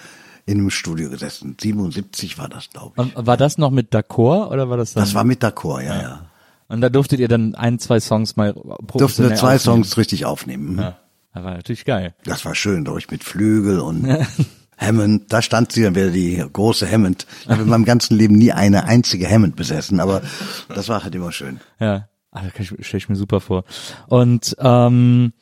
in 0.47 0.59
einem 0.59 0.71
Studio 0.71 1.11
gesessen. 1.11 1.57
77 1.61 2.39
war 2.39 2.49
das, 2.49 2.71
glaube 2.71 2.93
ich. 2.97 3.17
Und 3.17 3.27
war 3.27 3.37
das 3.37 3.59
noch 3.59 3.71
mit 3.71 3.95
D'accord 3.95 4.49
oder 4.51 4.69
war 4.71 4.77
das 4.77 4.95
dann? 4.95 5.03
Das 5.05 5.15
war 5.15 5.25
mit 5.25 5.43
D'accord, 5.43 5.83
ja, 5.83 5.95
ja. 5.95 6.03
ja. 6.03 6.27
Und 6.69 6.81
da 6.81 6.89
durftet 6.89 7.19
ihr 7.19 7.29
dann 7.29 7.55
ein, 7.57 7.79
zwei 7.79 7.99
Songs 7.99 8.37
mal 8.37 8.53
Durften 8.95 9.29
wir 9.29 9.35
zwei 9.35 9.57
aufnehmen. 9.57 9.59
Songs 9.59 9.97
richtig 9.97 10.25
aufnehmen. 10.25 10.79
Ja. 10.79 10.99
Das 11.35 11.45
war 11.45 11.55
natürlich 11.55 11.85
geil. 11.85 12.15
Das 12.25 12.45
war 12.45 12.55
schön, 12.55 12.85
durch 12.85 13.11
mit 13.11 13.25
Flügel 13.25 13.81
und 13.81 14.07
Hammond. 14.79 15.33
Da 15.33 15.43
stand 15.43 15.73
sie 15.73 15.83
dann 15.83 15.95
wieder 15.95 16.11
die 16.11 16.45
große 16.53 16.91
Hammond. 16.91 17.27
Ich 17.43 17.49
habe 17.49 17.63
in 17.63 17.69
meinem 17.69 17.85
ganzen 17.85 18.17
Leben 18.17 18.37
nie 18.37 18.53
eine 18.53 18.85
einzige 18.85 19.29
Hammond 19.29 19.57
besessen, 19.57 20.01
aber 20.01 20.23
das 20.69 20.89
war 20.89 21.03
halt 21.05 21.15
immer 21.15 21.33
schön. 21.33 21.61
Ja. 21.79 22.09
Ah, 22.33 22.43
das 22.57 22.67
stelle 22.67 22.99
ich 22.99 23.09
mir 23.09 23.17
super 23.17 23.41
vor. 23.41 23.65
Und 24.07 24.55
ähm, 24.61 25.33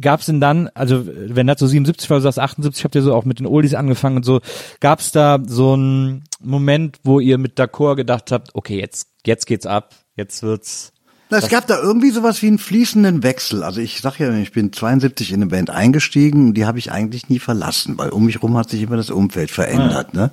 gab 0.00 0.20
es 0.20 0.26
denn 0.26 0.40
dann, 0.40 0.68
also 0.74 1.04
wenn 1.06 1.46
das 1.46 1.60
so 1.60 1.66
77 1.66 2.08
war, 2.10 2.18
du 2.18 2.22
sagst 2.22 2.38
78, 2.38 2.84
habt 2.84 2.94
ihr 2.94 3.02
so 3.02 3.14
auch 3.14 3.24
mit 3.24 3.38
den 3.38 3.46
Oldies 3.46 3.74
angefangen 3.74 4.16
und 4.16 4.24
so, 4.24 4.40
gab 4.80 5.00
es 5.00 5.12
da 5.12 5.38
so 5.46 5.74
einen 5.74 6.24
Moment, 6.40 6.98
wo 7.04 7.20
ihr 7.20 7.38
mit 7.38 7.58
D'accord 7.58 7.96
gedacht 7.96 8.32
habt, 8.32 8.54
okay, 8.54 8.78
jetzt, 8.78 9.08
jetzt 9.26 9.46
geht's 9.46 9.66
ab, 9.66 9.94
jetzt 10.16 10.42
wird's 10.42 10.92
es 11.30 11.48
gab 11.48 11.66
da 11.66 11.78
irgendwie 11.78 12.10
sowas 12.10 12.40
wie 12.40 12.46
einen 12.46 12.58
fließenden 12.58 13.22
Wechsel. 13.22 13.62
Also 13.62 13.80
ich 13.80 14.00
sag 14.00 14.18
ja, 14.18 14.32
ich 14.32 14.52
bin 14.52 14.72
72 14.72 15.30
in 15.30 15.36
eine 15.36 15.46
Band 15.50 15.68
eingestiegen 15.68 16.48
und 16.48 16.54
die 16.54 16.64
habe 16.64 16.78
ich 16.78 16.90
eigentlich 16.90 17.28
nie 17.28 17.38
verlassen, 17.38 17.98
weil 17.98 18.08
um 18.10 18.24
mich 18.24 18.42
rum 18.42 18.56
hat 18.56 18.70
sich 18.70 18.80
immer 18.80 18.96
das 18.96 19.10
Umfeld 19.10 19.50
verändert. 19.50 20.08
Ah. 20.14 20.30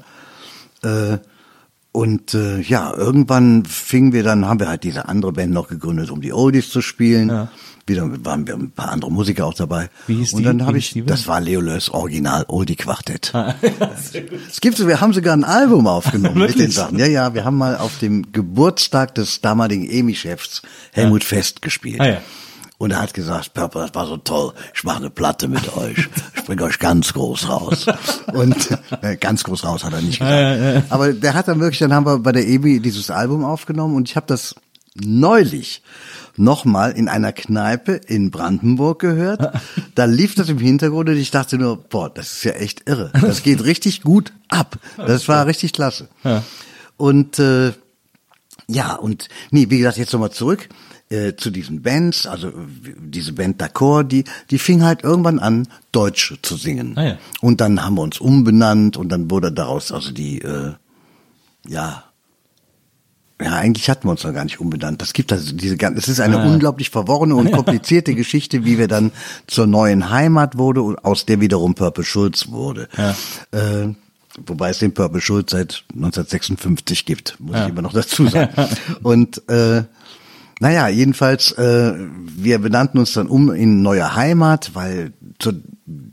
Ne? 0.83 1.19
Äh, 1.21 1.34
und 1.95 2.33
äh, 2.33 2.59
ja, 2.61 2.93
irgendwann 2.93 3.65
fingen 3.65 4.13
wir 4.13 4.23
dann, 4.23 4.45
haben 4.45 4.59
wir 4.59 4.67
halt 4.67 4.83
diese 4.83 5.07
andere 5.07 5.31
Band 5.31 5.53
noch 5.53 5.67
gegründet, 5.67 6.11
um 6.11 6.21
die 6.21 6.33
Oldies 6.33 6.69
zu 6.69 6.81
spielen. 6.81 7.29
Ja 7.29 7.49
wieder 7.87 8.25
waren 8.25 8.47
wir 8.47 8.55
ein 8.55 8.71
paar 8.71 8.89
andere 8.89 9.11
Musiker 9.11 9.45
auch 9.45 9.53
dabei. 9.53 9.89
Wie 10.07 10.15
hieß 10.15 10.33
und 10.33 10.43
dann 10.43 10.65
habe 10.65 10.77
ich, 10.77 10.99
das 11.05 11.27
war 11.27 11.39
Leo 11.39 11.61
Lös 11.61 11.89
Original 11.89 12.45
Oldie 12.47 12.75
Quartett. 12.75 13.31
es 14.49 14.59
gibt 14.59 14.77
so, 14.77 14.87
wir 14.87 15.01
haben 15.01 15.13
sogar 15.13 15.35
ein 15.35 15.43
Album 15.43 15.85
aufgenommen 15.85 16.39
mit 16.39 16.57
den 16.57 16.71
Sachen. 16.71 16.97
Ja, 16.97 17.05
ja, 17.05 17.33
wir 17.35 17.45
haben 17.45 17.57
mal 17.57 17.77
auf 17.77 17.99
dem 17.99 18.31
Geburtstag 18.31 19.13
des 19.15 19.41
damaligen 19.41 19.87
EMI-Chefs 19.87 20.63
Helmut 20.93 21.23
ja. 21.23 21.27
Fest 21.27 21.61
gespielt. 21.61 22.01
Ah, 22.01 22.07
ja. 22.07 22.21
Und 22.77 22.91
er 22.91 23.01
hat 23.01 23.13
gesagt, 23.13 23.53
Papa, 23.53 23.81
das 23.81 23.95
war 23.95 24.05
so 24.05 24.17
toll. 24.17 24.53
Ich 24.73 24.83
mache 24.83 24.97
eine 24.97 25.09
Platte 25.09 25.47
mit 25.47 25.77
euch. 25.77 26.09
Ich 26.35 26.43
bringe 26.43 26.63
euch 26.63 26.77
ganz 26.79 27.13
groß 27.13 27.47
raus. 27.47 27.85
Und 28.33 28.69
äh, 29.01 29.15
ganz 29.15 29.43
groß 29.45 29.63
raus 29.63 29.83
hat 29.83 29.93
er 29.93 30.01
nicht 30.01 30.19
gesagt. 30.19 30.91
Aber 30.91 31.13
der 31.13 31.33
hat 31.33 31.47
dann 31.47 31.59
wirklich, 31.59 31.79
dann 31.79 31.93
haben 31.93 32.05
wir 32.05 32.19
bei 32.19 32.33
der 32.33 32.45
EBI 32.45 32.81
dieses 32.81 33.09
Album 33.09 33.45
aufgenommen 33.45 33.95
und 33.95 34.09
ich 34.09 34.15
habe 34.15 34.27
das 34.27 34.55
neulich 34.95 35.83
nochmal 36.37 36.91
in 36.91 37.07
einer 37.07 37.31
Kneipe 37.31 37.93
in 37.93 38.29
Brandenburg 38.29 38.99
gehört. 38.99 39.61
Da 39.95 40.05
lief 40.05 40.35
das 40.35 40.49
im 40.49 40.57
Hintergrund 40.57 41.07
und 41.09 41.17
ich 41.17 41.31
dachte 41.31 41.57
nur, 41.57 41.77
boah, 41.77 42.09
das 42.13 42.33
ist 42.33 42.43
ja 42.43 42.51
echt 42.51 42.89
irre. 42.89 43.11
Das 43.21 43.43
geht 43.43 43.63
richtig 43.63 44.01
gut 44.01 44.33
ab. 44.49 44.77
Das 44.97 45.27
war 45.29 45.45
richtig 45.45 45.71
klasse. 45.71 46.09
Und 46.97 47.39
äh, 47.39 47.71
ja, 48.67 48.95
und 48.95 49.29
nee, 49.51 49.67
wie 49.69 49.77
gesagt, 49.77 49.97
jetzt 49.97 50.11
nochmal 50.11 50.31
zurück 50.31 50.67
äh, 51.09 51.35
zu 51.35 51.51
diesen 51.51 51.81
Bands, 51.81 52.25
also 52.25 52.51
diese 52.99 53.33
Band 53.33 53.61
D'accord, 53.61 54.03
die, 54.03 54.23
die 54.49 54.59
fing 54.59 54.83
halt 54.83 55.03
irgendwann 55.03 55.39
an, 55.39 55.67
Deutsch 55.91 56.35
zu 56.41 56.55
singen. 56.57 56.93
Ah, 56.97 57.03
ja. 57.03 57.17
Und 57.41 57.61
dann 57.61 57.83
haben 57.83 57.95
wir 57.95 58.01
uns 58.01 58.19
umbenannt 58.19 58.97
und 58.97 59.09
dann 59.09 59.29
wurde 59.29 59.51
daraus 59.51 59.91
also 59.91 60.11
die, 60.11 60.41
äh, 60.41 60.73
ja, 61.67 62.03
ja, 63.41 63.53
eigentlich 63.57 63.89
hatten 63.89 64.07
wir 64.07 64.11
uns 64.11 64.23
noch 64.23 64.33
gar 64.33 64.45
nicht 64.45 64.61
umbenannt. 64.61 65.01
Das 65.01 65.11
gibt 65.11 65.33
also 65.33 65.53
diese 65.53 65.75
ganze, 65.75 65.99
es 65.99 66.07
ist 66.07 66.21
eine 66.21 66.39
ah. 66.39 66.45
unglaublich 66.45 66.89
verworrene 66.89 67.35
und 67.35 67.51
komplizierte 67.53 68.15
Geschichte, 68.15 68.63
wie 68.63 68.77
wir 68.77 68.87
dann 68.87 69.11
zur 69.45 69.67
neuen 69.67 70.09
Heimat 70.09 70.57
wurde 70.57 70.81
und 70.81 71.03
aus 71.03 71.25
der 71.25 71.41
wiederum 71.41 71.75
Purple 71.75 72.05
Schulz 72.05 72.47
wurde. 72.49 72.87
Ja. 72.97 73.15
Äh, 73.51 73.93
wobei 74.45 74.69
es 74.69 74.79
den 74.79 74.93
Purple 74.93 75.19
Schulz 75.19 75.51
seit 75.51 75.83
1956 75.93 77.05
gibt, 77.05 77.37
muss 77.39 77.55
ja. 77.55 77.65
ich 77.65 77.71
immer 77.71 77.81
noch 77.81 77.93
dazu 77.93 78.25
sagen. 78.27 78.53
und 79.03 79.47
äh, 79.49 79.83
naja, 80.59 80.87
jedenfalls, 80.87 81.51
äh, 81.53 81.93
wir 81.95 82.59
benannten 82.59 82.97
uns 82.97 83.13
dann 83.13 83.27
um 83.27 83.51
in 83.51 83.81
neue 83.81 84.15
Heimat, 84.15 84.71
weil 84.73 85.13
zur 85.39 85.55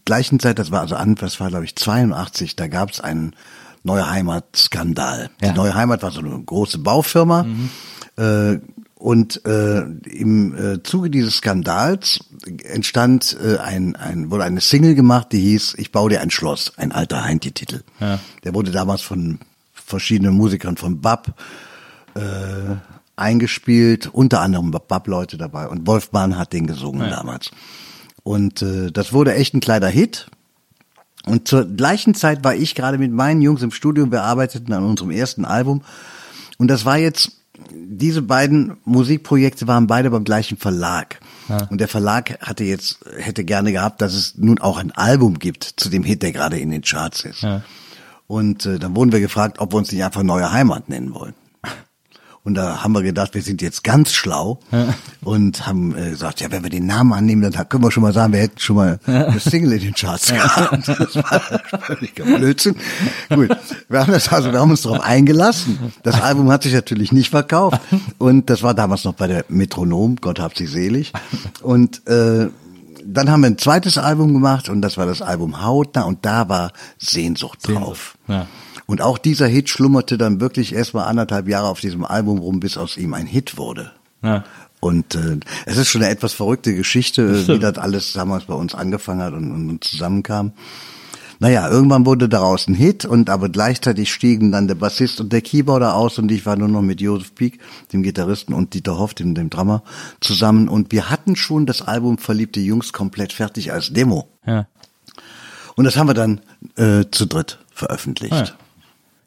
gleichen 0.05 0.41
Zeit, 0.41 0.59
das 0.59 0.71
war 0.71 0.81
also 0.81 0.97
an, 0.97 1.15
das 1.15 1.39
war 1.41 1.49
glaube 1.49 1.65
ich 1.65 1.77
82, 1.77 2.57
da 2.57 2.67
gab 2.67 2.91
es 2.91 3.01
einen 3.01 3.35
Neue 3.85 4.09
Heimat-Skandal. 4.09 5.31
Ja. 5.41 5.49
Die 5.49 5.57
Neue 5.57 5.75
Heimat 5.75 6.03
war 6.03 6.13
so 6.13 6.21
eine 6.21 6.41
große 6.41 6.79
Baufirma. 6.79 7.43
Mhm. 7.43 7.71
Äh, 8.17 8.59
und 8.95 9.45
äh, 9.45 9.81
im 9.81 10.55
äh, 10.55 10.83
Zuge 10.85 11.11
dieses 11.11 11.39
Skandals 11.39 12.21
entstand 12.63 13.37
äh, 13.43 13.59
ein, 13.59 13.97
ein, 13.97 14.31
wurde 14.31 14.45
eine 14.45 14.61
Single 14.61 14.95
gemacht, 14.95 15.33
die 15.33 15.41
hieß 15.41 15.75
Ich 15.79 15.91
baue 15.91 16.11
dir 16.11 16.21
ein 16.21 16.31
Schloss, 16.31 16.75
ein 16.77 16.93
alter 16.93 17.25
Heinti-Titel. 17.25 17.83
Ja. 17.99 18.21
Der 18.45 18.55
wurde 18.55 18.71
damals 18.71 19.03
von 19.03 19.41
verschiedenen 19.73 20.35
Musikern 20.35 20.77
von 20.77 21.01
Bab 21.01 21.35
äh, 22.15 22.21
eingespielt, 23.17 24.09
unter 24.13 24.41
anderem 24.41 24.71
Bab-Leute 24.71 25.37
dabei. 25.37 25.69
Und 25.69 25.87
Wolfmann 25.87 26.39
hat 26.39 26.53
den 26.53 26.67
gesungen 26.67 27.03
ja. 27.03 27.17
damals. 27.17 27.51
Und 28.23 28.63
äh, 28.63 28.91
das 28.91 29.13
wurde 29.13 29.35
echt 29.35 29.55
ein 29.55 29.61
kleiner 29.61 29.89
Hit. 29.89 30.29
Und 31.25 31.47
zur 31.47 31.65
gleichen 31.65 32.15
Zeit 32.15 32.43
war 32.43 32.55
ich 32.55 32.75
gerade 32.75 32.99
mit 32.99 33.13
meinen 33.13 33.43
Jungs 33.43 33.63
im 33.63 33.71
Studio, 33.71 34.11
wir 34.11 34.23
arbeiteten 34.23 34.73
an 34.73 34.85
unserem 34.85 35.11
ersten 35.11 35.45
Album. 35.45 35.83
Und 36.59 36.69
das 36.69 36.85
war 36.85 36.99
jetzt, 36.99 37.33
diese 37.71 38.23
beiden 38.23 38.77
Musikprojekte 38.85 39.69
waren 39.69 39.87
beide 39.87 40.11
beim 40.11 40.25
gleichen 40.25 40.57
Verlag. 40.57 41.21
Ja. 41.49 41.67
Und 41.71 41.81
der 41.81 41.89
Verlag 41.89 42.41
hatte 42.41 42.65
jetzt, 42.65 43.01
hätte 43.19 43.45
gerne 43.45 43.73
gehabt, 43.73 44.01
dass 44.01 44.15
es 44.15 44.37
nun 44.37 44.59
auch 44.59 44.79
ein 44.79 44.91
Album 44.93 45.39
gibt 45.39 45.65
zu 45.77 45.91
dem 45.91 46.03
Hit, 46.03 46.23
der 46.23 46.33
gerade 46.33 46.59
in 46.59 46.71
den 46.71 46.83
Charts 46.83 47.25
ist. 47.25 47.43
Ja. 47.43 47.63
Und 48.27 48.67
äh, 48.67 48.79
dann 48.79 48.97
wurden 48.97 49.13
wir 49.13 49.21
gefragt, 49.21 49.61
ob 49.61 49.73
wir 49.73 49.77
uns 49.77 49.93
nicht 49.93 50.03
einfach 50.03 50.23
Neue 50.23 50.51
Heimat 50.51 50.89
nennen 50.89 51.15
wollen. 51.15 51.35
Und 52.45 52.55
da 52.55 52.83
haben 52.83 52.93
wir 52.93 53.03
gedacht, 53.03 53.35
wir 53.35 53.43
sind 53.43 53.63
jetzt 53.63 53.85
ganz 53.85 54.13
schlau 54.13 54.59
und 55.23 55.65
haben 55.65 55.97
äh, 55.97 56.11
gesagt, 56.11 56.41
ja, 56.41 56.51
wenn 56.51 56.65
wir 56.65 56.71
den 56.71 56.87
Namen 56.87 57.13
annehmen, 57.13 57.43
dann 57.43 57.69
können 57.69 57.85
wir 57.85 57.93
schon 57.93 58.03
mal 58.03 58.13
sagen, 58.13 58.33
wir 58.33 58.41
hätten 58.41 58.59
schon 58.59 58.75
mal 58.77 58.99
eine 59.07 59.39
Single 59.39 59.75
in 59.75 59.81
den 59.81 59.95
Charts 59.95 60.33
gehabt. 60.33 60.89
Das 60.89 61.15
war 61.15 61.41
völliger 61.81 62.25
Blödsinn. 62.25 62.75
Gut, 63.29 63.51
wir 63.89 64.01
haben 64.01 64.13
das 64.13 64.29
also, 64.29 64.51
wir 64.51 64.59
haben 64.59 64.73
uns 64.73 64.83
darauf 64.83 65.01
eingelassen. 65.01 65.93
Das 66.03 66.21
Album 66.21 66.51
hat 66.51 66.65
sich 66.65 66.73
natürlich 66.73 67.13
nicht 67.13 67.31
verkauft 67.31 67.81
und 68.19 68.51
das 68.51 68.65
war 68.65 68.75
damals 68.75 69.05
noch 69.05 69.15
bei 69.15 69.29
der 69.29 69.45
Metronom, 69.49 70.17
Gott 70.21 70.41
hab 70.41 70.57
sie 70.57 70.67
selig. 70.67 71.13
Und 71.63 72.05
äh, 72.09 72.49
dann 73.05 73.31
haben 73.31 73.43
wir 73.43 73.49
ein 73.49 73.59
zweites 73.59 73.99
Album 73.99 74.33
gemacht 74.33 74.69
und 74.69 74.83
das 74.83 74.97
war 74.97 75.07
das 75.07 75.23
Album 75.23 75.63
Hautnah 75.63 76.03
und 76.03 76.25
da 76.25 76.49
war 76.49 76.73
Sehnsucht 76.99 77.69
drauf. 77.69 78.17
Ja. 78.27 78.47
Und 78.93 79.01
auch 79.01 79.17
dieser 79.17 79.47
Hit 79.47 79.71
schlummerte 79.71 80.19
dann 80.19 80.43
wirklich 80.43 80.75
erst 80.75 80.93
mal 80.93 81.07
anderthalb 81.07 81.49
Jahre 81.49 81.69
auf 81.69 81.81
diesem 81.81 82.05
Album 82.05 82.41
rum, 82.41 82.61
bis 82.61 82.77
aus 82.77 82.99
ihm 82.99 83.15
ein 83.15 83.27
Hit 83.27 83.57
wurde. 83.57 83.91
Ja. 84.23 84.45
Und 84.81 85.15
äh, 85.15 85.39
es 85.65 85.79
ist 85.79 85.89
schon 85.89 86.03
eine 86.03 86.11
etwas 86.11 86.35
verrückte 86.35 86.75
Geschichte, 86.75 87.27
Das 87.27 87.49
wie 87.49 87.59
das 87.59 87.79
alles 87.79 88.13
damals 88.13 88.45
bei 88.45 88.53
uns 88.53 88.75
angefangen 88.75 89.23
hat 89.23 89.33
und, 89.33 89.51
und, 89.51 89.71
und 89.71 89.83
zusammenkam. 89.83 90.53
Naja, 91.39 91.71
irgendwann 91.71 92.05
wurde 92.05 92.29
daraus 92.29 92.69
ein 92.69 92.75
Hit 92.75 93.07
und 93.07 93.31
aber 93.31 93.49
gleichzeitig 93.49 94.13
stiegen 94.13 94.53
dann 94.53 94.69
der 94.69 94.75
Bassist 94.75 95.23
und 95.23 95.33
der 95.33 95.41
Keyboarder 95.41 95.95
aus 95.95 96.19
und 96.19 96.31
ich 96.31 96.45
war 96.45 96.57
nur 96.57 96.69
noch 96.69 96.83
mit 96.83 97.01
Josef 97.01 97.35
Pieck, 97.35 97.61
dem 97.95 98.03
Gitarristen 98.03 98.53
und 98.53 98.75
Dieter 98.75 98.99
Hoff, 98.99 99.15
dem, 99.15 99.35
dem 99.35 99.49
Drummer, 99.49 99.85
zusammen 100.21 100.69
und 100.69 100.93
wir 100.93 101.09
hatten 101.09 101.35
schon 101.35 101.65
das 101.65 101.81
Album 101.81 102.19
Verliebte 102.19 102.61
Jungs 102.61 102.93
komplett 102.93 103.33
fertig 103.33 103.73
als 103.73 103.91
Demo. 103.95 104.29
Ja. 104.47 104.67
Und 105.77 105.85
das 105.87 105.97
haben 105.97 106.09
wir 106.09 106.15
dann 106.15 106.43
äh, 106.77 107.07
zu 107.11 107.25
dritt 107.25 107.59
veröffentlicht. 107.73 108.35
Ah, 108.35 108.45
ja. 108.45 108.53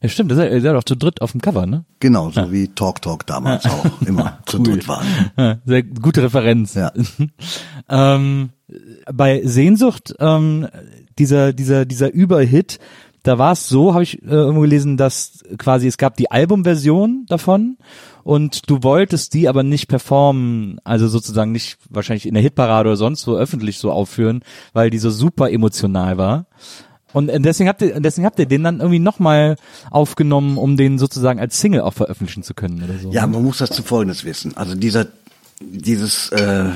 Ja, 0.01 0.09
stimmt, 0.09 0.31
das 0.31 0.37
ist 0.37 0.63
ja, 0.63 0.73
doch 0.73 0.83
zu 0.83 0.95
dritt 0.95 1.21
auf 1.21 1.31
dem 1.31 1.41
Cover, 1.41 1.65
ne? 1.65 1.85
Genau, 1.99 2.29
so 2.29 2.51
wie 2.51 2.67
Talk 2.67 3.01
Talk 3.01 3.25
damals 3.25 3.65
auch 3.65 3.85
immer 4.05 4.39
zu 4.45 4.59
dritt 4.59 4.87
waren. 4.87 5.05
Ja, 5.37 5.57
sehr 5.65 5.83
gute 5.83 6.23
Referenz. 6.23 6.73
Ja. 6.73 6.91
ähm, 7.89 8.49
bei 9.11 9.41
Sehnsucht, 9.45 10.13
ähm, 10.19 10.67
dieser, 11.17 11.53
dieser, 11.53 11.85
dieser 11.85 12.11
Überhit, 12.13 12.79
da 13.23 13.39
war 13.39 13.53
es 13.53 13.67
so, 13.67 13.93
habe 13.93 14.03
ich 14.03 14.21
äh, 14.21 14.27
irgendwo 14.27 14.61
gelesen, 14.61 14.97
dass 14.97 15.43
quasi 15.57 15.87
es 15.87 15.97
gab 15.97 16.15
die 16.17 16.29
Albumversion 16.29 17.25
davon 17.27 17.77
und 18.23 18.69
du 18.69 18.83
wolltest 18.83 19.33
die 19.33 19.47
aber 19.47 19.63
nicht 19.63 19.87
performen, 19.87 20.79
also 20.83 21.07
sozusagen 21.07 21.51
nicht 21.51 21.77
wahrscheinlich 21.89 22.27
in 22.27 22.35
der 22.35 22.43
Hitparade 22.43 22.89
oder 22.89 22.97
sonst 22.97 23.25
wo 23.27 23.35
öffentlich 23.35 23.79
so 23.79 23.91
aufführen, 23.91 24.41
weil 24.73 24.89
die 24.89 24.99
so 24.99 25.09
super 25.09 25.51
emotional 25.51 26.17
war. 26.17 26.45
Und 27.15 27.29
äh, 27.29 27.39
deswegen 27.39 27.69
habt 27.69 27.81
ihr, 27.81 27.97
deswegen 28.01 28.25
habt 28.25 28.37
ihr 28.39 28.45
den 28.45 28.61
dann 28.61 28.81
irgendwie 28.81 28.99
nochmal 28.99 29.55
aufgenommen, 29.89 30.57
um 30.57 30.75
den 30.75 30.99
sozusagen 30.99 31.39
als 31.39 31.61
Single 31.61 31.79
auch 31.79 31.93
veröffentlichen 31.93 32.43
zu 32.43 32.53
können 32.53 32.83
oder 32.83 32.99
so. 32.99 33.09
Ja, 33.09 33.25
man 33.25 33.41
muss 33.41 33.59
das 33.59 33.69
zu 33.69 33.83
Folgendes 33.83 34.25
wissen. 34.25 34.57
Also 34.57 34.75
dieser, 34.75 35.07
dieses, 35.61 36.27
äh, 36.33 36.71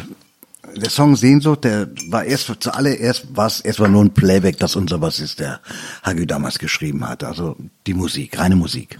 der 0.77 0.89
Song 0.89 1.17
Sehnsucht, 1.17 1.65
der 1.65 1.89
war 2.07 2.23
erst 2.23 2.49
zuallererst 2.61 3.35
war 3.35 3.47
es 3.47 3.59
erstmal 3.59 3.89
nur 3.89 4.01
ein 4.01 4.13
Playback, 4.13 4.57
das 4.59 4.77
unser 4.77 4.99
Bassist 4.99 5.41
der 5.41 5.59
Hagü 6.03 6.25
damals 6.25 6.57
geschrieben 6.57 7.05
hat. 7.05 7.25
Also 7.25 7.57
die 7.85 7.93
Musik, 7.93 8.39
reine 8.39 8.55
Musik. 8.55 8.97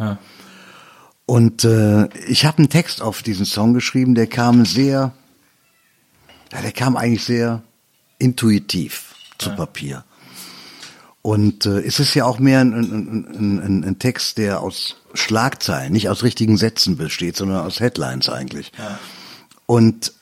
Und 1.26 1.64
äh, 1.64 2.10
ich 2.28 2.44
habe 2.44 2.58
einen 2.58 2.70
Text 2.70 3.02
auf 3.02 3.24
diesen 3.24 3.46
Song 3.46 3.74
geschrieben, 3.74 4.14
der 4.14 4.28
kam 4.28 4.66
sehr, 4.66 5.14
ja, 6.52 6.62
der 6.62 6.74
kam 6.74 6.98
eigentlich 6.98 7.24
sehr 7.24 7.62
intuitiv 8.18 9.16
zu 9.38 9.52
Papier. 9.52 10.04
Und 11.22 11.66
äh, 11.66 11.82
es 11.82 12.00
ist 12.00 12.14
ja 12.14 12.26
auch 12.26 12.40
mehr 12.40 12.62
ein, 12.62 12.74
ein, 12.74 13.60
ein, 13.62 13.84
ein, 13.84 14.00
Text, 14.00 14.38
der 14.38 14.62
aus 14.62 14.96
Schlagzeilen, 15.14 15.92
nicht 15.92 16.10
aus 16.10 16.24
richtigen 16.24 16.58
Sätzen 16.58 16.96
besteht, 16.96 17.36
sondern 17.36 17.66
aus 17.66 17.80
Headlines 17.80 18.30
eigentlich. 18.30 18.72
Und 19.66 20.14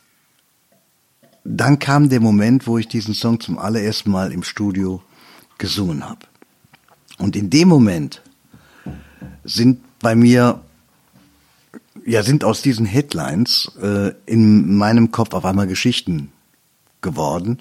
dann 1.43 1.79
kam 1.79 2.09
der 2.09 2.19
Moment, 2.19 2.67
wo 2.67 2.77
ich 2.77 2.87
diesen 2.87 3.13
Song 3.13 3.39
zum 3.39 3.57
allerersten 3.59 4.11
Mal 4.11 4.33
im 4.33 4.43
Studio 4.43 5.01
gesungen 5.57 6.03
habe. 6.03 6.25
Und 7.17 7.35
in 7.35 7.49
dem 7.49 7.67
Moment 7.67 8.21
sind 9.43 9.79
bei 9.99 10.15
mir, 10.15 10.61
ja, 12.05 12.23
sind 12.23 12.43
aus 12.43 12.61
diesen 12.61 12.85
Headlines 12.85 13.71
äh, 13.81 14.11
in 14.25 14.75
meinem 14.75 15.11
Kopf 15.11 15.33
auf 15.33 15.45
einmal 15.45 15.67
Geschichten 15.67 16.31
geworden, 17.01 17.59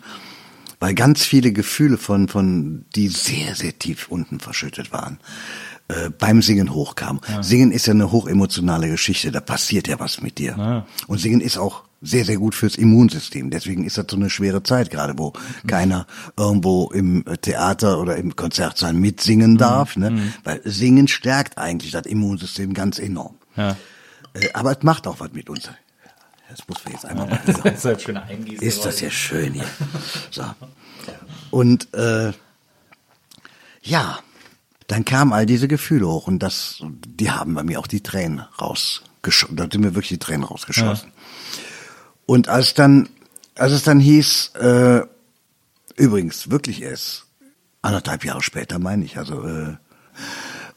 weil 0.81 0.95
ganz 0.95 1.25
viele 1.25 1.53
Gefühle 1.53 1.99
von, 1.99 2.29
von, 2.29 2.85
die 2.95 3.09
sehr, 3.09 3.55
sehr 3.55 3.79
tief 3.79 4.09
unten 4.09 4.41
verschüttet 4.41 4.93
waren, 4.93 5.19
äh, 5.89 6.11
beim 6.11 6.43
Singen 6.43 6.75
hochkamen. 6.75 7.21
Singen 7.43 7.73
ist 7.73 7.87
ja 7.87 7.93
eine 7.95 8.11
hochemotionale 8.12 8.89
Geschichte, 8.89 9.31
da 9.33 9.41
passiert 9.41 9.89
ja 9.89 9.99
was 10.01 10.21
mit 10.21 10.39
dir. 10.39 10.85
Und 11.07 11.19
Singen 11.19 11.41
ist 11.41 11.59
auch 11.59 11.85
sehr, 12.03 12.25
sehr 12.25 12.37
gut 12.37 12.55
fürs 12.55 12.77
Immunsystem. 12.77 13.51
Deswegen 13.51 13.85
ist 13.85 13.97
das 13.97 14.07
so 14.11 14.17
eine 14.17 14.29
schwere 14.29 14.62
Zeit 14.62 14.91
gerade, 14.91 15.15
wo 15.17 15.33
keiner 15.67 16.07
irgendwo 16.37 16.91
im 16.91 17.25
Theater 17.41 17.99
oder 18.01 18.17
im 18.17 18.37
Konzertsaal 18.37 18.93
mitsingen 18.93 19.57
darf, 19.57 19.97
ne? 19.97 20.33
Weil 20.45 20.61
Singen 20.65 21.09
stärkt 21.09 21.57
eigentlich 21.57 21.93
das 21.93 22.05
Immunsystem 22.07 22.75
ganz 22.75 22.99
enorm. 22.99 23.37
Ja. 23.57 23.77
Äh, 24.35 24.51
Aber 24.53 24.73
es 24.77 24.83
macht 24.83 25.07
auch 25.07 25.21
was 25.21 25.33
mit 25.33 25.49
uns. 25.49 25.71
Das 26.49 26.67
muss 26.69 26.85
wir 26.85 26.93
jetzt 26.93 27.05
einmal 27.07 27.29
mal 27.29 27.41
Das 27.47 27.59
ist 27.59 27.85
halt 27.85 28.03
schöne 28.03 28.23
ist 28.61 28.85
das 28.85 29.01
ja 29.01 29.11
schön 29.11 29.55
hier. 29.55 29.65
So. 30.31 30.45
Und 31.51 31.93
äh, 31.95 32.33
ja, 33.83 34.19
dann 34.89 35.05
kamen 35.05 35.33
all 35.33 35.47
diese 35.47 35.69
Gefühle 35.69 36.07
hoch 36.07 36.27
und 36.27 36.41
das, 36.41 36.83
die 36.83 37.31
haben 37.31 37.55
bei 37.55 37.63
mir 37.63 37.79
auch 37.81 37.87
die 37.87 38.03
Tränen 38.03 38.41
rausgeschossen. 38.61 39.57
Da 39.57 39.65
sind 39.71 39.81
mir 39.81 39.95
wirklich 39.95 40.09
die 40.09 40.19
Tränen 40.19 40.45
rausgeschossen. 40.45 41.13
Und 42.27 42.49
als 42.49 42.75
dann, 42.75 43.09
als 43.55 43.73
es 43.73 43.85
dann 43.85 44.01
hieß, 44.01 44.53
äh, 44.57 45.03
übrigens 45.97 46.51
wirklich 46.51 46.83
erst 46.83 47.25
anderthalb 47.83 48.25
Jahre 48.25 48.43
später, 48.43 48.79
meine 48.79 49.05
ich, 49.05 49.17
also 49.17 49.45
äh, 49.45 49.77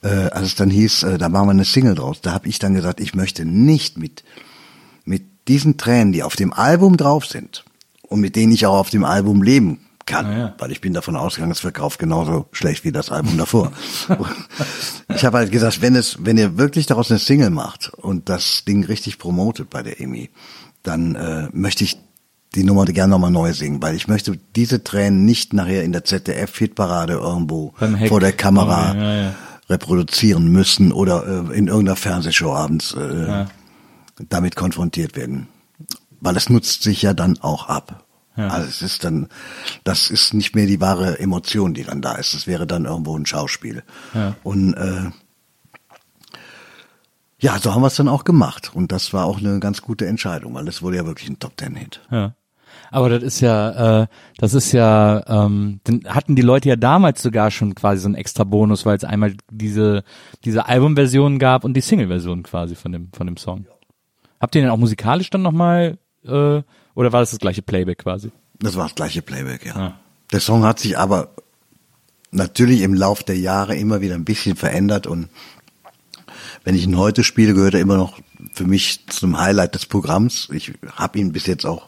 äh, 0.01 0.29
als 0.29 0.47
es 0.47 0.55
dann 0.55 0.69
hieß, 0.69 1.03
äh, 1.03 1.17
da 1.17 1.29
machen 1.29 1.47
wir 1.47 1.51
eine 1.51 1.65
Single 1.65 1.95
draus, 1.95 2.21
da 2.21 2.31
habe 2.31 2.47
ich 2.47 2.59
dann 2.59 2.73
gesagt, 2.73 2.99
ich 2.99 3.15
möchte 3.15 3.45
nicht 3.45 3.97
mit 3.97 4.23
diesen 5.49 5.75
Tränen, 5.77 6.13
die 6.13 6.23
auf 6.23 6.35
dem 6.37 6.53
Album 6.53 6.95
drauf 6.95 7.25
sind 7.25 7.65
und 8.03 8.21
mit 8.21 8.35
denen 8.37 8.53
ich 8.53 8.65
auch 8.65 8.77
auf 8.77 8.89
dem 8.89 9.03
Album 9.03 9.41
leben 9.43 9.79
kann, 10.05 10.25
Ah, 10.25 10.37
ja. 10.37 10.55
weil 10.57 10.71
ich 10.71 10.81
bin 10.81 10.93
davon 10.93 11.15
ausgegangen, 11.15 11.51
es 11.51 11.59
verkauft 11.59 11.99
genauso 11.99 12.47
schlecht 12.51 12.83
wie 12.83 12.91
das 12.91 13.11
Album 13.11 13.37
davor. 13.37 13.71
Ich 15.15 15.25
habe 15.25 15.37
halt 15.37 15.51
gesagt, 15.51 15.81
wenn 15.81 15.95
es, 15.95 16.17
wenn 16.21 16.37
ihr 16.37 16.57
wirklich 16.57 16.85
daraus 16.85 17.09
eine 17.11 17.19
Single 17.19 17.49
macht 17.49 17.91
und 17.95 18.29
das 18.29 18.63
Ding 18.65 18.85
richtig 18.85 19.17
promotet 19.17 19.69
bei 19.69 19.81
der 19.83 19.99
EMI, 19.99 20.29
dann 20.83 21.15
äh, 21.15 21.47
möchte 21.51 21.83
ich 21.83 21.97
die 22.55 22.63
Nummer 22.63 22.85
gerne 22.85 23.11
nochmal 23.11 23.31
neu 23.31 23.53
singen, 23.53 23.81
weil 23.81 23.95
ich 23.95 24.07
möchte 24.07 24.39
diese 24.55 24.83
Tränen 24.83 25.25
nicht 25.25 25.53
nachher 25.53 25.83
in 25.83 25.91
der 25.91 26.03
ZDF-Hitparade 26.05 27.13
irgendwo 27.13 27.73
vor 28.07 28.19
der 28.19 28.31
Kamera 28.33 28.95
Ja, 28.95 29.15
ja. 29.23 29.35
reproduzieren 29.69 30.47
müssen 30.51 30.91
oder 30.91 31.25
äh, 31.51 31.57
in 31.57 31.67
irgendeiner 31.67 31.95
Fernsehshow 31.95 32.53
abends 32.53 32.93
äh, 32.93 33.45
damit 34.27 34.55
konfrontiert 34.55 35.15
werden. 35.15 35.47
Weil 36.19 36.35
es 36.35 36.49
nutzt 36.49 36.83
sich 36.83 37.01
ja 37.01 37.13
dann 37.13 37.39
auch 37.39 37.69
ab. 37.69 38.05
Also 38.47 38.67
es 38.69 38.81
ist 38.81 39.03
dann, 39.03 39.27
das 39.83 40.09
ist 40.09 40.33
nicht 40.33 40.55
mehr 40.55 40.65
die 40.65 40.79
wahre 40.79 41.19
Emotion, 41.19 41.73
die 41.73 41.83
dann 41.83 42.01
da 42.01 42.13
ist. 42.13 42.33
Es 42.33 42.47
wäre 42.47 42.65
dann 42.65 42.85
irgendwo 42.85 43.17
ein 43.17 43.25
Schauspiel. 43.25 43.83
Und 44.43 44.73
äh, 44.75 45.09
ja, 47.39 47.57
so 47.59 47.73
haben 47.73 47.81
wir 47.81 47.87
es 47.87 47.95
dann 47.95 48.07
auch 48.07 48.23
gemacht. 48.23 48.71
Und 48.73 48.91
das 48.91 49.13
war 49.13 49.25
auch 49.25 49.39
eine 49.39 49.59
ganz 49.59 49.81
gute 49.81 50.05
Entscheidung, 50.07 50.53
weil 50.53 50.67
es 50.67 50.81
wurde 50.81 50.97
ja 50.97 51.05
wirklich 51.05 51.29
ein 51.29 51.39
Top 51.39 51.57
Ten 51.57 51.75
Hit. 51.75 52.01
Ja. 52.11 52.33
Aber 52.91 53.09
das 53.09 53.23
ist 53.23 53.39
ja, 53.39 54.01
äh, 54.01 54.07
das 54.37 54.53
ist 54.53 54.71
ja, 54.71 55.23
ähm, 55.27 55.79
dann 55.83 56.01
hatten 56.07 56.35
die 56.35 56.41
Leute 56.41 56.69
ja 56.69 56.75
damals 56.75 57.21
sogar 57.21 57.51
schon 57.51 57.75
quasi 57.75 58.01
so 58.01 58.07
einen 58.07 58.15
extra 58.15 58.43
Bonus, 58.43 58.85
weil 58.85 58.97
es 58.97 59.03
einmal 59.03 59.35
diese 59.51 60.03
diese 60.43 60.65
Albumversion 60.65 61.39
gab 61.39 61.63
und 61.63 61.75
die 61.75 61.81
Single-Version 61.81 62.43
quasi 62.43 62.75
von 62.75 62.91
dem 62.91 63.09
von 63.13 63.27
dem 63.27 63.37
Song. 63.37 63.65
Habt 64.39 64.55
ihr 64.55 64.61
den 64.61 64.71
auch 64.71 64.77
musikalisch 64.77 65.29
dann 65.29 65.41
nochmal, 65.41 65.97
äh, 66.23 66.29
oder 66.29 67.13
war 67.13 67.19
das 67.19 67.31
das 67.31 67.39
gleiche 67.39 67.61
Playback 67.61 67.99
quasi? 67.99 68.31
Das 68.59 68.75
war 68.75 68.85
das 68.85 68.95
gleiche 68.95 69.21
Playback, 69.21 69.65
ja. 69.65 69.75
Ah. 69.75 69.99
Der 70.31 70.39
Song 70.39 70.63
hat 70.63 70.79
sich 70.79 70.97
aber 70.97 71.29
natürlich 72.31 72.81
im 72.81 72.93
Lauf 72.93 73.23
der 73.23 73.37
Jahre 73.37 73.75
immer 73.75 74.01
wieder 74.01 74.15
ein 74.15 74.25
bisschen 74.25 74.55
verändert 74.55 75.07
und 75.07 75.29
wenn 76.63 76.75
ich 76.75 76.83
ihn 76.83 76.97
heute 76.97 77.23
spiele, 77.23 77.53
gehört 77.53 77.73
er 77.73 77.79
immer 77.79 77.97
noch 77.97 78.19
für 78.53 78.65
mich 78.65 79.07
zum 79.07 79.39
Highlight 79.39 79.75
des 79.75 79.85
Programms. 79.85 80.49
Ich 80.51 80.73
habe 80.93 81.17
ihn 81.17 81.31
bis 81.31 81.47
jetzt 81.47 81.65
auch 81.65 81.87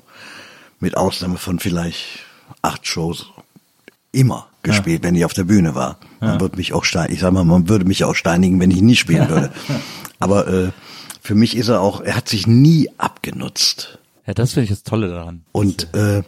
mit 0.79 0.97
Ausnahme 0.97 1.37
von 1.37 1.59
vielleicht 1.59 2.25
acht 2.61 2.87
Shows 2.87 3.27
immer 4.11 4.47
gespielt, 4.63 5.03
wenn 5.03 5.15
ich 5.15 5.25
auf 5.25 5.33
der 5.33 5.43
Bühne 5.43 5.75
war. 5.75 5.97
Man 6.19 6.39
würde 6.39 6.57
mich 6.57 6.73
auch 6.73 6.83
steinigen. 6.83 7.13
Ich 7.13 7.21
sag 7.21 7.31
mal, 7.33 7.43
man 7.43 7.69
würde 7.69 7.85
mich 7.85 8.03
auch 8.03 8.15
steinigen, 8.15 8.59
wenn 8.59 8.71
ich 8.71 8.77
ihn 8.77 8.85
nicht 8.85 8.99
spielen 8.99 9.29
würde. 9.29 9.51
Aber 10.19 10.47
äh, 10.47 10.71
für 11.21 11.35
mich 11.35 11.55
ist 11.55 11.69
er 11.69 11.81
auch, 11.81 12.01
er 12.01 12.15
hat 12.15 12.27
sich 12.27 12.47
nie 12.47 12.89
abgenutzt. 12.97 13.99
Ja, 14.25 14.33
das 14.33 14.53
finde 14.53 14.65
ich 14.65 14.69
das 14.71 14.83
Tolle 14.83 15.07
daran. 15.07 15.43
Und 15.51 15.93
äh, 15.93 16.23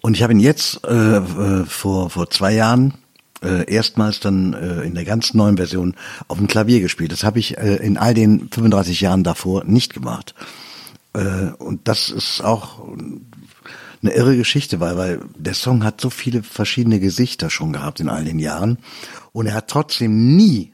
und 0.00 0.14
ich 0.14 0.22
habe 0.22 0.32
ihn 0.32 0.40
jetzt 0.40 0.84
äh, 0.86 1.16
äh, 1.16 1.64
vor 1.64 2.08
vor 2.08 2.30
zwei 2.30 2.54
Jahren 2.54 2.94
äh, 3.42 3.70
erstmals 3.70 4.20
dann 4.20 4.54
äh, 4.54 4.82
in 4.82 4.94
der 4.94 5.04
ganz 5.04 5.34
neuen 5.34 5.56
Version 5.56 5.94
auf 6.28 6.38
dem 6.38 6.46
Klavier 6.46 6.80
gespielt. 6.80 7.12
Das 7.12 7.24
habe 7.24 7.38
ich 7.38 7.58
äh, 7.58 7.76
in 7.76 7.96
all 7.96 8.14
den 8.14 8.48
35 8.48 9.00
Jahren 9.00 9.24
davor 9.24 9.64
nicht 9.64 9.92
gemacht. 9.92 10.34
Äh, 11.14 11.52
und 11.58 11.88
das 11.88 12.10
ist 12.10 12.42
auch 12.42 12.88
eine 14.02 14.12
irre 14.12 14.36
Geschichte, 14.36 14.78
weil, 14.80 14.96
weil 14.96 15.20
der 15.36 15.54
Song 15.54 15.82
hat 15.84 16.00
so 16.00 16.10
viele 16.10 16.42
verschiedene 16.42 17.00
Gesichter 17.00 17.50
schon 17.50 17.72
gehabt 17.72 18.00
in 18.00 18.08
all 18.08 18.24
den 18.24 18.38
Jahren 18.38 18.78
und 19.32 19.46
er 19.46 19.54
hat 19.54 19.68
trotzdem 19.68 20.36
nie 20.36 20.72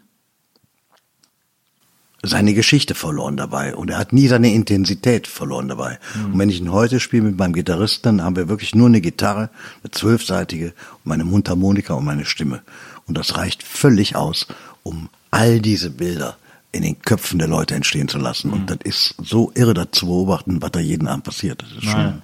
seine 2.26 2.54
Geschichte 2.54 2.94
verloren 2.94 3.36
dabei 3.36 3.74
und 3.74 3.90
er 3.90 3.98
hat 3.98 4.12
nie 4.12 4.28
seine 4.28 4.52
Intensität 4.52 5.26
verloren 5.26 5.68
dabei. 5.68 5.98
Mhm. 6.14 6.32
Und 6.32 6.38
wenn 6.38 6.48
ich 6.50 6.60
ihn 6.60 6.72
heute 6.72 7.00
spiele 7.00 7.22
mit 7.22 7.38
meinem 7.38 7.52
Gitarristen, 7.52 8.16
dann 8.16 8.24
haben 8.24 8.36
wir 8.36 8.48
wirklich 8.48 8.74
nur 8.74 8.88
eine 8.88 9.00
Gitarre, 9.00 9.50
eine 9.82 9.90
zwölfseitige, 9.90 10.72
meine 11.04 11.24
Mundharmonika 11.24 11.94
und 11.94 12.04
meine 12.04 12.24
Stimme. 12.24 12.62
Und 13.06 13.18
das 13.18 13.36
reicht 13.36 13.62
völlig 13.62 14.16
aus, 14.16 14.46
um 14.82 15.08
all 15.30 15.60
diese 15.60 15.90
Bilder 15.90 16.36
in 16.72 16.82
den 16.82 17.00
Köpfen 17.02 17.38
der 17.38 17.48
Leute 17.48 17.74
entstehen 17.74 18.08
zu 18.08 18.18
lassen. 18.18 18.48
Mhm. 18.48 18.54
Und 18.54 18.70
das 18.70 18.78
ist 18.84 19.14
so 19.22 19.52
irre, 19.54 19.74
das 19.74 19.88
zu 19.92 20.06
beobachten, 20.06 20.60
was 20.60 20.72
da 20.72 20.80
jeden 20.80 21.06
Abend 21.06 21.24
passiert. 21.24 21.62
Das 21.62 21.70
ist 21.72 21.90
schon 21.90 22.22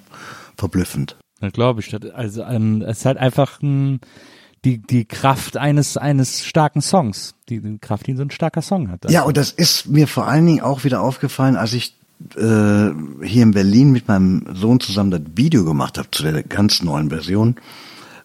verblüffend. 0.57 1.17
Ja, 1.41 1.51
glaube 1.51 1.81
ich. 1.81 1.95
Also 2.15 2.43
ähm, 2.43 2.83
es 2.83 2.99
ist 2.99 3.05
halt 3.07 3.19
einfach 3.19 3.63
ein 3.63 4.01
die, 4.64 4.79
die 4.79 5.05
Kraft 5.05 5.57
eines, 5.57 5.96
eines 5.96 6.44
starken 6.44 6.83
Songs, 6.83 7.35
die 7.49 7.79
Kraft, 7.81 8.07
die 8.07 8.14
so 8.14 8.23
ein 8.23 8.31
starker 8.31 8.62
Song 8.62 8.90
hat. 8.90 9.11
Ja, 9.11 9.23
und 9.23 9.37
das 9.37 9.53
ist 9.53 9.88
mir 9.88 10.07
vor 10.07 10.27
allen 10.27 10.46
Dingen 10.46 10.61
auch 10.61 10.85
wieder 10.85 11.01
aufgefallen, 11.01 11.57
als 11.57 11.73
ich 11.73 11.96
äh, 12.37 12.90
hier 13.23 13.42
in 13.42 13.53
Berlin 13.53 13.92
mit 13.92 14.09
meinem 14.09 14.44
Sohn 14.55 14.81
zusammen 14.81 15.11
das 15.11 15.23
Video 15.35 15.64
gemacht 15.64 15.96
habe 15.96 16.11
zu 16.11 16.23
der 16.23 16.42
ganz 16.42 16.83
neuen 16.83 17.09
Version. 17.09 17.57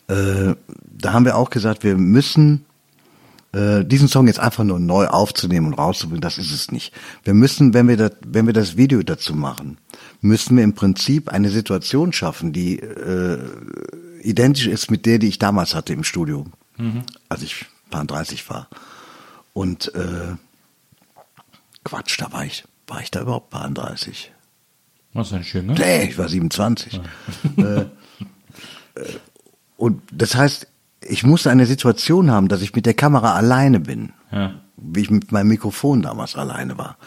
Äh, 0.08 0.56
da 0.98 1.14
haben 1.14 1.26
wir 1.26 1.38
auch 1.38 1.50
gesagt, 1.50 1.84
wir 1.84 1.96
müssen 1.96 2.66
äh, 3.54 3.86
diesen 3.86 4.10
Song 4.10 4.28
jetzt 4.28 4.40
einfach 4.40 4.66
nur 4.66 4.80
neu 4.80 5.08
aufzunehmen 5.08 5.68
und 5.68 5.74
rauszubringen, 5.76 6.22
das 6.22 6.38
ist 6.38 6.52
es 6.52 6.72
nicht. 6.72 6.94
Wir 7.24 7.34
müssen, 7.34 7.74
wenn 7.74 7.88
wir 7.88 7.96
das, 7.96 8.12
wenn 8.28 8.46
wir 8.46 8.54
das 8.54 8.76
Video 8.76 9.02
dazu 9.02 9.34
machen, 9.34 9.78
müssen 10.20 10.58
wir 10.58 10.64
im 10.66 10.74
Prinzip 10.74 11.30
eine 11.30 11.50
Situation 11.50 12.12
schaffen, 12.12 12.52
die 12.52 12.80
äh, 12.80 13.40
identisch 14.26 14.68
ist 14.68 14.92
mit 14.92 15.06
der, 15.06 15.20
die 15.20 15.28
ich 15.28 15.40
damals 15.40 15.76
hatte 15.76 15.94
im 15.94 16.04
Studio, 16.04 16.46
mhm. 16.78 17.04
als 17.30 17.42
ich 17.44 17.66
paar 17.90 18.06
30 18.06 18.50
war. 18.50 18.68
Und 19.54 19.94
äh, 19.96 20.36
Quatsch, 21.84 22.20
da 22.20 22.32
war 22.34 22.46
ich, 22.46 22.66
war 22.88 23.02
ich 23.02 23.12
da 23.12 23.22
überhaupt 23.22 23.52
paar 23.52 23.70
30? 23.70 24.32
Was 25.14 25.30
denn 25.30 25.44
schön, 25.44 25.68
ne? 25.68 25.76
Nee, 25.78 26.10
ich 26.10 26.18
war 26.18 26.28
27. 26.28 27.00
Ja. 27.58 27.64
äh, 27.64 27.82
äh, 27.82 27.88
und 29.78 30.02
das 30.12 30.36
heißt, 30.36 30.68
ich 31.02 31.24
musste 31.24 31.52
eine 31.52 31.66
Situation 31.66 32.32
haben, 32.32 32.48
dass 32.48 32.62
ich 32.62 32.76
mit 32.76 32.86
der 32.86 32.96
Kamera 32.96 33.36
alleine 33.36 33.80
bin. 33.80 34.12
Ja. 34.32 34.56
Wie 34.78 35.02
ich 35.02 35.10
mit 35.10 35.32
meinem 35.32 35.48
Mikrofon 35.48 36.02
damals 36.02 36.36
alleine 36.36 36.78
war. 36.78 36.98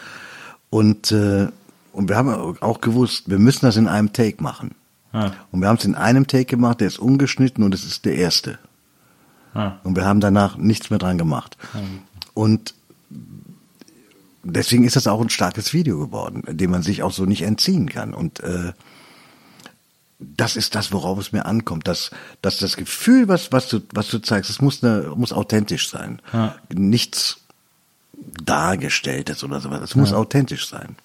Und, 0.69 1.11
äh, 1.11 1.49
und 1.93 2.09
wir 2.09 2.15
haben 2.15 2.57
auch 2.61 2.81
gewusst, 2.81 3.29
wir 3.29 3.39
müssen 3.39 3.65
das 3.65 3.77
in 3.77 3.87
einem 3.87 4.13
Take 4.13 4.41
machen. 4.41 4.73
Ah. 5.11 5.31
Und 5.51 5.61
wir 5.61 5.67
haben 5.67 5.77
es 5.77 5.85
in 5.85 5.95
einem 5.95 6.27
Take 6.27 6.45
gemacht, 6.45 6.81
der 6.81 6.87
ist 6.87 6.99
ungeschnitten 6.99 7.63
und 7.63 7.73
es 7.73 7.85
ist 7.85 8.05
der 8.05 8.15
erste. 8.15 8.59
Ah. 9.53 9.73
Und 9.83 9.95
wir 9.95 10.05
haben 10.05 10.19
danach 10.19 10.57
nichts 10.57 10.89
mehr 10.89 10.99
dran 10.99 11.17
gemacht. 11.17 11.57
Ah. 11.73 11.79
Und 12.33 12.73
deswegen 14.43 14.83
ist 14.83 14.95
das 14.95 15.07
auch 15.07 15.21
ein 15.21 15.29
starkes 15.29 15.73
Video 15.73 15.99
geworden, 15.99 16.43
dem 16.47 16.71
man 16.71 16.83
sich 16.83 17.03
auch 17.03 17.11
so 17.11 17.25
nicht 17.25 17.41
entziehen 17.41 17.89
kann. 17.89 18.13
Und 18.13 18.39
äh, 18.41 18.73
das 20.19 20.55
ist 20.55 20.75
das, 20.75 20.91
worauf 20.91 21.17
es 21.19 21.31
mir 21.31 21.45
ankommt, 21.45 21.87
dass, 21.87 22.11
dass 22.41 22.57
das 22.57 22.75
Gefühl, 22.75 23.27
was, 23.27 23.51
was 23.51 23.69
du, 23.69 23.79
was 23.93 24.09
du 24.09 24.19
zeigst, 24.19 24.49
es 24.49 24.61
muss, 24.61 24.83
eine, 24.83 25.13
muss 25.15 25.33
authentisch 25.33 25.89
sein. 25.89 26.21
Ja. 26.33 26.55
Nichts 26.73 27.41
dargestelltes 28.43 29.43
oder 29.43 29.61
sowas. 29.61 29.81
Es 29.81 29.95
muss 29.95 30.11
authentisch 30.11 30.67
sein. 30.67 30.97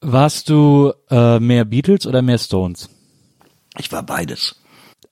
Warst 0.00 0.48
du 0.48 0.92
äh, 1.10 1.40
mehr 1.40 1.64
Beatles 1.64 2.06
oder 2.06 2.22
mehr 2.22 2.38
Stones? 2.38 2.88
Ich 3.76 3.90
war 3.90 4.02
beides. 4.02 4.56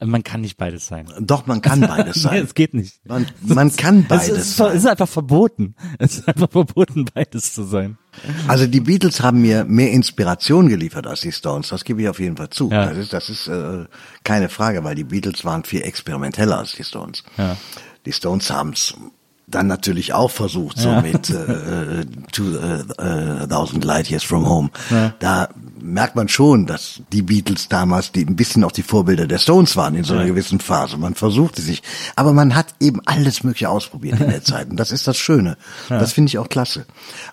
Man 0.04 0.22
kann 0.22 0.42
nicht 0.42 0.58
beides 0.58 0.86
sein. 0.86 1.10
Doch, 1.20 1.46
man 1.46 1.62
kann 1.62 1.80
beides 1.88 2.22
sein. 2.22 2.34
nee, 2.34 2.40
es 2.40 2.54
geht 2.54 2.74
nicht. 2.74 3.00
Man, 3.06 3.26
man 3.40 3.74
kann 3.74 4.04
beides 4.06 4.28
es 4.28 4.38
ist, 4.38 4.56
sein. 4.56 4.72
Es 4.72 4.84
ist 4.84 4.86
einfach 4.86 5.08
verboten. 5.08 5.74
Es 5.98 6.18
ist 6.18 6.28
einfach 6.28 6.50
verboten, 6.50 7.06
beides 7.14 7.54
zu 7.54 7.64
sein. 7.64 7.96
Also 8.46 8.66
die 8.66 8.80
Beatles 8.80 9.22
haben 9.22 9.40
mir 9.40 9.64
mehr 9.64 9.90
Inspiration 9.92 10.68
geliefert 10.68 11.06
als 11.06 11.22
die 11.22 11.32
Stones. 11.32 11.68
Das 11.68 11.84
gebe 11.84 12.02
ich 12.02 12.08
auf 12.08 12.20
jeden 12.20 12.36
Fall 12.36 12.50
zu. 12.50 12.70
Ja. 12.70 12.86
Das 12.86 12.98
ist, 12.98 13.12
das 13.12 13.30
ist 13.30 13.48
äh, 13.48 13.86
keine 14.22 14.50
Frage, 14.50 14.84
weil 14.84 14.94
die 14.94 15.04
Beatles 15.04 15.44
waren 15.44 15.64
viel 15.64 15.82
experimenteller 15.82 16.58
als 16.58 16.72
die 16.72 16.84
Stones. 16.84 17.24
Ja. 17.38 17.56
Die 18.04 18.12
Stones 18.12 18.50
haben's 18.50 18.94
dann 19.48 19.68
natürlich 19.68 20.12
auch 20.12 20.30
versucht, 20.30 20.78
so 20.78 20.88
ja. 20.88 21.00
mit 21.00 21.30
äh, 21.30 22.04
to, 22.32 22.44
äh, 22.56 22.80
äh, 22.98 23.46
Thousand 23.46 23.84
Light 23.84 24.10
Years 24.10 24.24
from 24.24 24.48
Home. 24.48 24.70
Ja. 24.90 25.14
Da 25.20 25.48
merkt 25.80 26.16
man 26.16 26.28
schon, 26.28 26.66
dass 26.66 27.00
die 27.12 27.22
Beatles 27.22 27.68
damals 27.68 28.10
die 28.10 28.24
ein 28.24 28.34
bisschen 28.34 28.64
auch 28.64 28.72
die 28.72 28.82
Vorbilder 28.82 29.28
der 29.28 29.38
Stones 29.38 29.76
waren 29.76 29.94
in 29.94 30.02
so 30.02 30.14
einer 30.14 30.22
ja. 30.22 30.28
gewissen 30.28 30.58
Phase. 30.58 30.96
Man 30.96 31.14
versuchte 31.14 31.62
sich, 31.62 31.82
aber 32.16 32.32
man 32.32 32.56
hat 32.56 32.74
eben 32.80 33.00
alles 33.04 33.44
Mögliche 33.44 33.68
ausprobiert 33.68 34.20
in 34.20 34.30
der 34.30 34.42
Zeit. 34.44 34.68
Und 34.68 34.78
das 34.78 34.90
ist 34.90 35.06
das 35.06 35.16
Schöne. 35.16 35.56
Das 35.88 36.12
finde 36.12 36.28
ich 36.28 36.38
auch 36.38 36.48
klasse. 36.48 36.84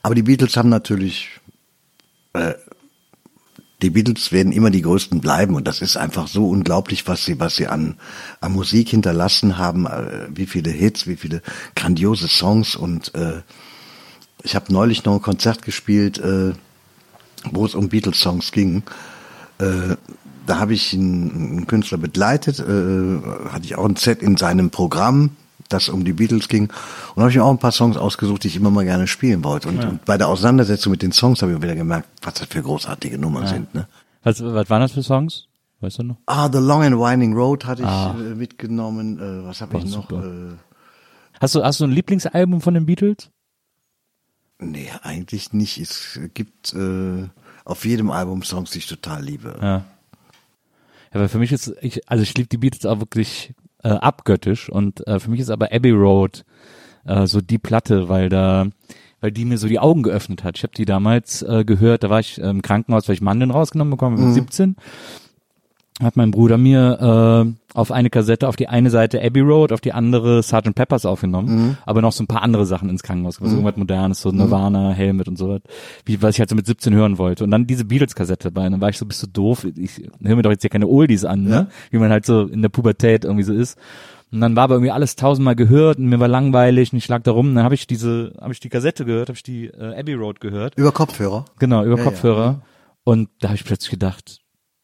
Aber 0.03 0.13
die 0.13 0.23
Beatles 0.23 0.55
haben 0.55 0.69
natürlich 0.69 1.41
äh, 2.33 2.53
die 3.83 3.89
Beatles 3.89 4.31
werden 4.31 4.53
immer 4.53 4.71
die 4.71 4.81
größten 4.81 5.19
bleiben 5.19 5.55
und 5.55 5.67
das 5.67 5.81
ist 5.81 5.97
einfach 5.97 6.27
so 6.27 6.47
unglaublich, 6.47 7.05
was 7.07 7.25
sie, 7.25 7.39
was 7.39 7.55
sie 7.55 7.67
an, 7.67 7.95
an 8.39 8.53
Musik 8.53 8.89
hinterlassen 8.89 9.57
haben, 9.57 9.85
äh, 9.85 10.27
wie 10.33 10.45
viele 10.45 10.71
Hits, 10.71 11.05
wie 11.05 11.17
viele 11.17 11.41
grandiose 11.75 12.27
Songs 12.27 12.75
und 12.75 13.13
äh, 13.13 13.41
ich 14.41 14.55
habe 14.55 14.71
neulich 14.73 15.03
noch 15.05 15.15
ein 15.15 15.21
Konzert 15.21 15.63
gespielt, 15.63 16.17
äh, 16.17 16.53
wo 17.51 17.65
es 17.65 17.75
um 17.75 17.89
Beatles-Songs 17.89 18.51
ging. 18.51 18.83
Äh, 19.57 19.95
da 20.45 20.59
habe 20.59 20.73
ich 20.73 20.93
einen, 20.93 21.31
einen 21.31 21.67
Künstler 21.67 21.97
begleitet, 21.97 22.59
äh, 22.59 23.49
hatte 23.49 23.65
ich 23.65 23.75
auch 23.75 23.85
ein 23.85 23.95
Set 23.95 24.21
in 24.21 24.37
seinem 24.37 24.69
Programm 24.69 25.31
das 25.69 25.89
um 25.89 26.05
die 26.05 26.13
Beatles 26.13 26.47
ging. 26.47 26.69
Und 27.15 27.21
habe 27.21 27.29
ich 27.29 27.35
mir 27.35 27.43
auch 27.43 27.51
ein 27.51 27.59
paar 27.59 27.71
Songs 27.71 27.97
ausgesucht, 27.97 28.43
die 28.43 28.47
ich 28.47 28.55
immer 28.55 28.69
mal 28.69 28.85
gerne 28.85 29.07
spielen 29.07 29.43
wollte. 29.43 29.69
Und, 29.69 29.81
ja. 29.81 29.89
und 29.89 30.05
bei 30.05 30.17
der 30.17 30.27
Auseinandersetzung 30.27 30.91
mit 30.91 31.01
den 31.01 31.11
Songs 31.11 31.41
habe 31.41 31.53
ich 31.53 31.61
wieder 31.61 31.75
gemerkt, 31.75 32.07
was 32.21 32.35
das 32.35 32.47
für 32.47 32.61
großartige 32.61 33.17
Nummern 33.17 33.43
ja. 33.43 33.49
sind. 33.49 33.73
Ne? 33.73 33.87
Was, 34.23 34.43
was 34.43 34.69
waren 34.69 34.81
das 34.81 34.91
für 34.91 35.03
Songs? 35.03 35.47
Weißt 35.81 35.99
du 35.99 36.03
noch? 36.03 36.17
Ah, 36.27 36.49
The 36.51 36.59
Long 36.59 36.83
and 36.83 36.95
Winding 36.97 37.33
Road 37.33 37.65
hatte 37.65 37.81
ich 37.81 37.87
ah. 37.87 38.15
äh, 38.17 38.35
mitgenommen. 38.35 39.19
Äh, 39.19 39.45
was 39.45 39.61
habe 39.61 39.77
ich 39.77 39.85
noch? 39.85 40.09
Äh, 40.11 40.55
hast 41.41 41.55
du 41.55 41.63
hast 41.63 41.81
du 41.81 41.83
ein 41.83 41.91
Lieblingsalbum 41.91 42.61
von 42.61 42.73
den 42.73 42.85
Beatles? 42.85 43.29
Nee, 44.59 44.89
eigentlich 45.01 45.51
nicht. 45.51 45.77
Es 45.79 46.19
gibt 46.33 46.73
äh, 46.73 47.27
auf 47.65 47.85
jedem 47.85 48.11
Album 48.11 48.43
Songs, 48.43 48.71
die 48.71 48.77
ich 48.79 48.87
total 48.87 49.23
liebe. 49.23 49.57
Ja. 49.61 49.85
Ja, 51.13 51.19
weil 51.19 51.29
für 51.29 51.37
mich 51.37 51.51
ist, 51.51 51.73
ich, 51.81 52.09
also 52.09 52.23
ich 52.23 52.35
liebe 52.35 52.49
die 52.49 52.57
Beatles 52.57 52.85
auch 52.85 52.99
wirklich 52.99 53.53
äh, 53.83 53.89
abgöttisch 53.89 54.69
und 54.69 55.05
äh, 55.07 55.19
für 55.19 55.29
mich 55.29 55.39
ist 55.39 55.49
aber 55.49 55.71
Abbey 55.71 55.91
Road 55.91 56.45
äh, 57.05 57.27
so 57.27 57.41
die 57.41 57.59
Platte, 57.59 58.09
weil 58.09 58.29
da 58.29 58.67
weil 59.21 59.31
die 59.31 59.45
mir 59.45 59.57
so 59.57 59.69
die 59.69 59.79
Augen 59.79 60.03
geöffnet 60.03 60.43
hat. 60.43 60.57
Ich 60.57 60.63
habe 60.63 60.73
die 60.75 60.83
damals 60.83 61.43
äh, 61.43 61.63
gehört, 61.63 62.03
da 62.03 62.09
war 62.09 62.19
ich 62.19 62.41
äh, 62.41 62.49
im 62.49 62.61
Krankenhaus, 62.61 63.07
weil 63.07 63.15
ich 63.15 63.21
Mandeln 63.21 63.51
rausgenommen 63.51 63.91
bekommen, 63.91 64.21
mhm. 64.21 64.33
17 64.33 64.75
hat 66.01 66.17
mein 66.17 66.31
Bruder 66.31 66.57
mir 66.57 67.45
äh, 67.47 67.62
auf 67.73 67.91
eine 67.91 68.09
Kassette 68.09 68.47
auf 68.47 68.55
die 68.55 68.67
eine 68.67 68.89
Seite 68.89 69.21
Abbey 69.21 69.41
Road, 69.41 69.71
auf 69.71 69.81
die 69.81 69.93
andere 69.93 70.43
Sgt. 70.43 70.75
Peppers 70.75 71.05
aufgenommen, 71.05 71.55
mhm. 71.55 71.77
aber 71.85 72.01
noch 72.01 72.11
so 72.11 72.23
ein 72.23 72.27
paar 72.27 72.41
andere 72.41 72.65
Sachen 72.65 72.89
ins 72.89 73.03
Krankenhaus, 73.03 73.41
also 73.41 73.51
mhm. 73.51 73.61
irgendwas 73.61 73.77
modernes, 73.77 74.21
so 74.21 74.31
Nirvana, 74.31 74.89
mhm. 74.89 74.93
Helmet 74.93 75.27
und 75.27 75.37
so 75.37 75.49
was, 75.49 75.61
wie 76.05 76.21
was 76.21 76.35
ich 76.35 76.39
halt 76.39 76.49
so 76.49 76.55
mit 76.55 76.65
17 76.65 76.93
hören 76.93 77.17
wollte. 77.17 77.43
Und 77.43 77.51
dann 77.51 77.67
diese 77.67 77.85
Beatles-Kassette 77.85 78.51
dabei, 78.51 78.67
und 78.67 78.73
dann 78.73 78.81
war 78.81 78.89
ich 78.89 78.97
so, 78.97 79.05
bist 79.05 79.23
du 79.23 79.27
doof, 79.27 79.65
ich 79.75 80.01
höre 80.21 80.35
mir 80.35 80.41
doch 80.41 80.51
jetzt 80.51 80.61
hier 80.61 80.69
keine 80.69 80.87
Oldies 80.87 81.25
an, 81.25 81.43
ne? 81.43 81.49
ja. 81.49 81.67
wie 81.91 81.97
man 81.97 82.11
halt 82.11 82.25
so 82.25 82.43
in 82.43 82.61
der 82.61 82.69
Pubertät 82.69 83.25
irgendwie 83.25 83.43
so 83.43 83.53
ist. 83.53 83.77
Und 84.31 84.41
dann 84.41 84.55
war 84.55 84.63
aber 84.63 84.75
irgendwie 84.75 84.91
alles 84.91 85.15
tausendmal 85.15 85.55
gehört 85.55 85.99
und 85.99 86.07
mir 86.07 86.19
war 86.19 86.27
langweilig 86.27 86.91
und 86.91 86.97
ich 86.97 87.07
lag 87.07 87.21
da 87.21 87.31
rum. 87.31 87.49
Und 87.49 87.55
dann 87.55 87.63
habe 87.63 87.75
ich 87.75 87.85
diese, 87.85 88.33
habe 88.41 88.51
ich 88.51 88.59
die 88.59 88.69
Kassette 88.69 89.05
gehört, 89.05 89.29
habe 89.29 89.37
ich 89.37 89.43
die 89.43 89.67
äh, 89.67 89.99
Abbey 89.99 90.15
Road 90.15 90.39
gehört. 90.39 90.75
Über 90.75 90.91
Kopfhörer? 90.91 91.45
Genau, 91.59 91.83
über 91.83 91.97
ja, 91.97 92.03
Kopfhörer. 92.03 92.45
Ja. 92.45 92.61
Und 93.03 93.29
da 93.41 93.49
habe 93.49 93.57
ich 93.57 93.63
plötzlich 93.63 93.91
gedacht, 93.91 94.42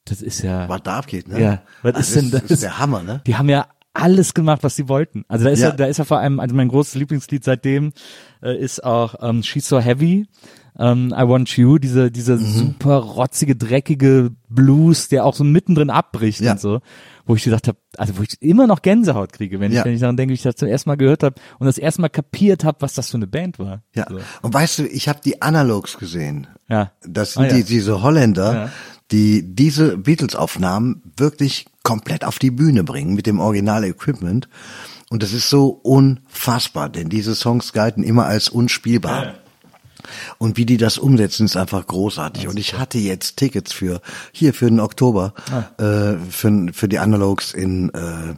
das 0.09 0.21
ist 0.21 0.41
ja. 0.41 0.67
Was 0.67 0.83
darf 0.83 1.07
geht, 1.07 1.27
ne? 1.27 1.41
Ja. 1.41 1.61
Was 1.81 1.95
also 1.95 1.99
ist 1.99 2.15
denn 2.15 2.31
das? 2.31 2.41
Das 2.41 2.51
ist 2.51 2.63
der 2.63 2.79
Hammer, 2.79 3.03
ne? 3.03 3.21
Die 3.25 3.35
haben 3.35 3.49
ja 3.49 3.67
alles 3.93 4.33
gemacht, 4.33 4.63
was 4.63 4.75
sie 4.75 4.87
wollten. 4.87 5.25
Also 5.27 5.45
da 5.45 5.51
ist 5.51 5.61
ja, 5.61 5.69
ja 5.69 5.75
da 5.75 5.85
ist 5.85 5.97
ja 5.97 6.05
vor 6.05 6.19
allem, 6.19 6.39
also 6.39 6.55
mein 6.55 6.69
großes 6.69 6.95
Lieblingslied 6.95 7.43
seitdem 7.43 7.91
äh, 8.41 8.57
ist 8.57 8.83
auch 8.83 9.15
ähm, 9.21 9.43
She's 9.43 9.67
So 9.67 9.79
Heavy. 9.79 10.27
Um, 10.75 11.11
ähm, 11.11 11.13
I 11.17 11.27
Want 11.27 11.57
You, 11.57 11.77
diese, 11.77 12.09
diese 12.09 12.37
mhm. 12.37 12.45
super 12.45 12.99
rotzige, 12.99 13.57
dreckige 13.57 14.31
Blues, 14.47 15.09
der 15.09 15.25
auch 15.25 15.35
so 15.35 15.43
mittendrin 15.43 15.89
abbricht 15.89 16.39
ja. 16.39 16.53
und 16.53 16.61
so, 16.61 16.79
wo 17.25 17.35
ich 17.35 17.43
gedacht 17.43 17.67
habe, 17.67 17.77
also 17.97 18.17
wo 18.17 18.21
ich 18.21 18.41
immer 18.41 18.65
noch 18.65 18.81
Gänsehaut 18.81 19.33
kriege, 19.33 19.59
wenn, 19.59 19.73
ja. 19.73 19.79
ich, 19.79 19.85
wenn 19.85 19.93
ich 19.93 19.99
daran 19.99 20.15
denke, 20.15 20.29
wie 20.29 20.35
ich 20.35 20.41
das 20.41 20.55
zum 20.55 20.69
ersten 20.69 20.89
Mal 20.89 20.95
gehört 20.95 21.23
habe 21.23 21.35
und 21.57 21.65
das 21.65 21.77
erste 21.77 21.99
Mal 21.99 22.07
kapiert 22.07 22.63
habe, 22.63 22.77
was 22.79 22.93
das 22.93 23.09
für 23.09 23.17
eine 23.17 23.27
Band 23.27 23.59
war. 23.59 23.81
Ja. 23.93 24.05
So. 24.09 24.19
Und 24.41 24.53
weißt 24.53 24.79
du, 24.79 24.87
ich 24.87 25.09
habe 25.09 25.19
die 25.25 25.41
Analogs 25.41 25.97
gesehen. 25.97 26.47
Ja. 26.69 26.93
Das 27.05 27.33
sind 27.33 27.43
ah, 27.43 27.47
ja. 27.47 27.55
die, 27.55 27.63
diese 27.65 28.01
Holländer, 28.01 28.69
die 29.11 29.43
diese 29.55 29.97
Beatles-Aufnahmen 29.97 31.01
wirklich 31.17 31.65
komplett 31.83 32.23
auf 32.23 32.39
die 32.39 32.51
Bühne 32.51 32.83
bringen 32.83 33.15
mit 33.15 33.25
dem 33.25 33.39
Original-Equipment. 33.39 34.47
Und 35.09 35.23
das 35.23 35.33
ist 35.33 35.49
so 35.49 35.69
unfassbar, 35.69 36.89
denn 36.89 37.09
diese 37.09 37.33
Songs 37.33 37.73
galten 37.73 38.03
immer 38.03 38.25
als 38.25 38.49
unspielbar. 38.49 39.35
Und 40.37 40.57
wie 40.57 40.65
die 40.65 40.77
das 40.77 40.97
umsetzen, 40.97 41.45
ist 41.45 41.57
einfach 41.57 41.85
großartig. 41.85 42.47
Und 42.47 42.57
ich 42.57 42.77
hatte 42.77 42.97
jetzt 42.99 43.37
Tickets 43.37 43.73
für 43.73 44.01
hier 44.31 44.53
für 44.53 44.69
den 44.69 44.79
Oktober 44.79 45.33
äh, 45.77 46.15
für, 46.29 46.67
für 46.71 46.87
die 46.87 46.99
Analogs 46.99 47.53
in 47.53 47.89
äh, 47.93 48.35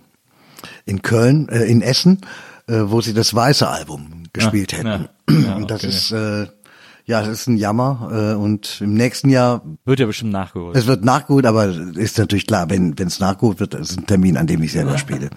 in 0.85 1.01
Köln, 1.01 1.49
äh, 1.49 1.63
in 1.65 1.81
Essen, 1.81 2.21
äh, 2.67 2.81
wo 2.85 3.01
sie 3.01 3.13
das 3.13 3.33
weiße 3.33 3.67
Album 3.67 4.23
gespielt 4.33 4.71
Ja, 4.71 4.77
hätten. 4.77 4.87
ja. 5.29 5.39
Ja, 5.41 5.55
und 5.55 5.71
das 5.71 5.83
okay. 5.83 5.93
ist 5.93 6.11
äh, 6.11 6.47
ja, 7.11 7.19
das 7.21 7.41
ist 7.41 7.47
ein 7.47 7.57
Jammer. 7.57 8.09
Äh, 8.11 8.35
und 8.35 8.79
im 8.81 8.93
nächsten 8.93 9.29
Jahr 9.29 9.61
Wird 9.85 9.99
ja 9.99 10.05
bestimmt 10.05 10.31
nachgeholt. 10.31 10.75
es 10.77 10.87
wird 10.87 11.03
nachgeholt, 11.03 11.45
aber 11.45 11.65
ist 11.67 12.17
natürlich 12.17 12.47
klar, 12.47 12.69
wenn 12.69 12.97
wenn 12.97 13.07
es 13.07 13.19
nachgeholt 13.19 13.59
wird, 13.59 13.73
ist 13.73 13.97
ein 13.97 14.07
Termin, 14.07 14.37
an 14.37 14.47
dem 14.47 14.63
ich 14.63 14.71
selber 14.71 14.97
spiele. 14.97 15.29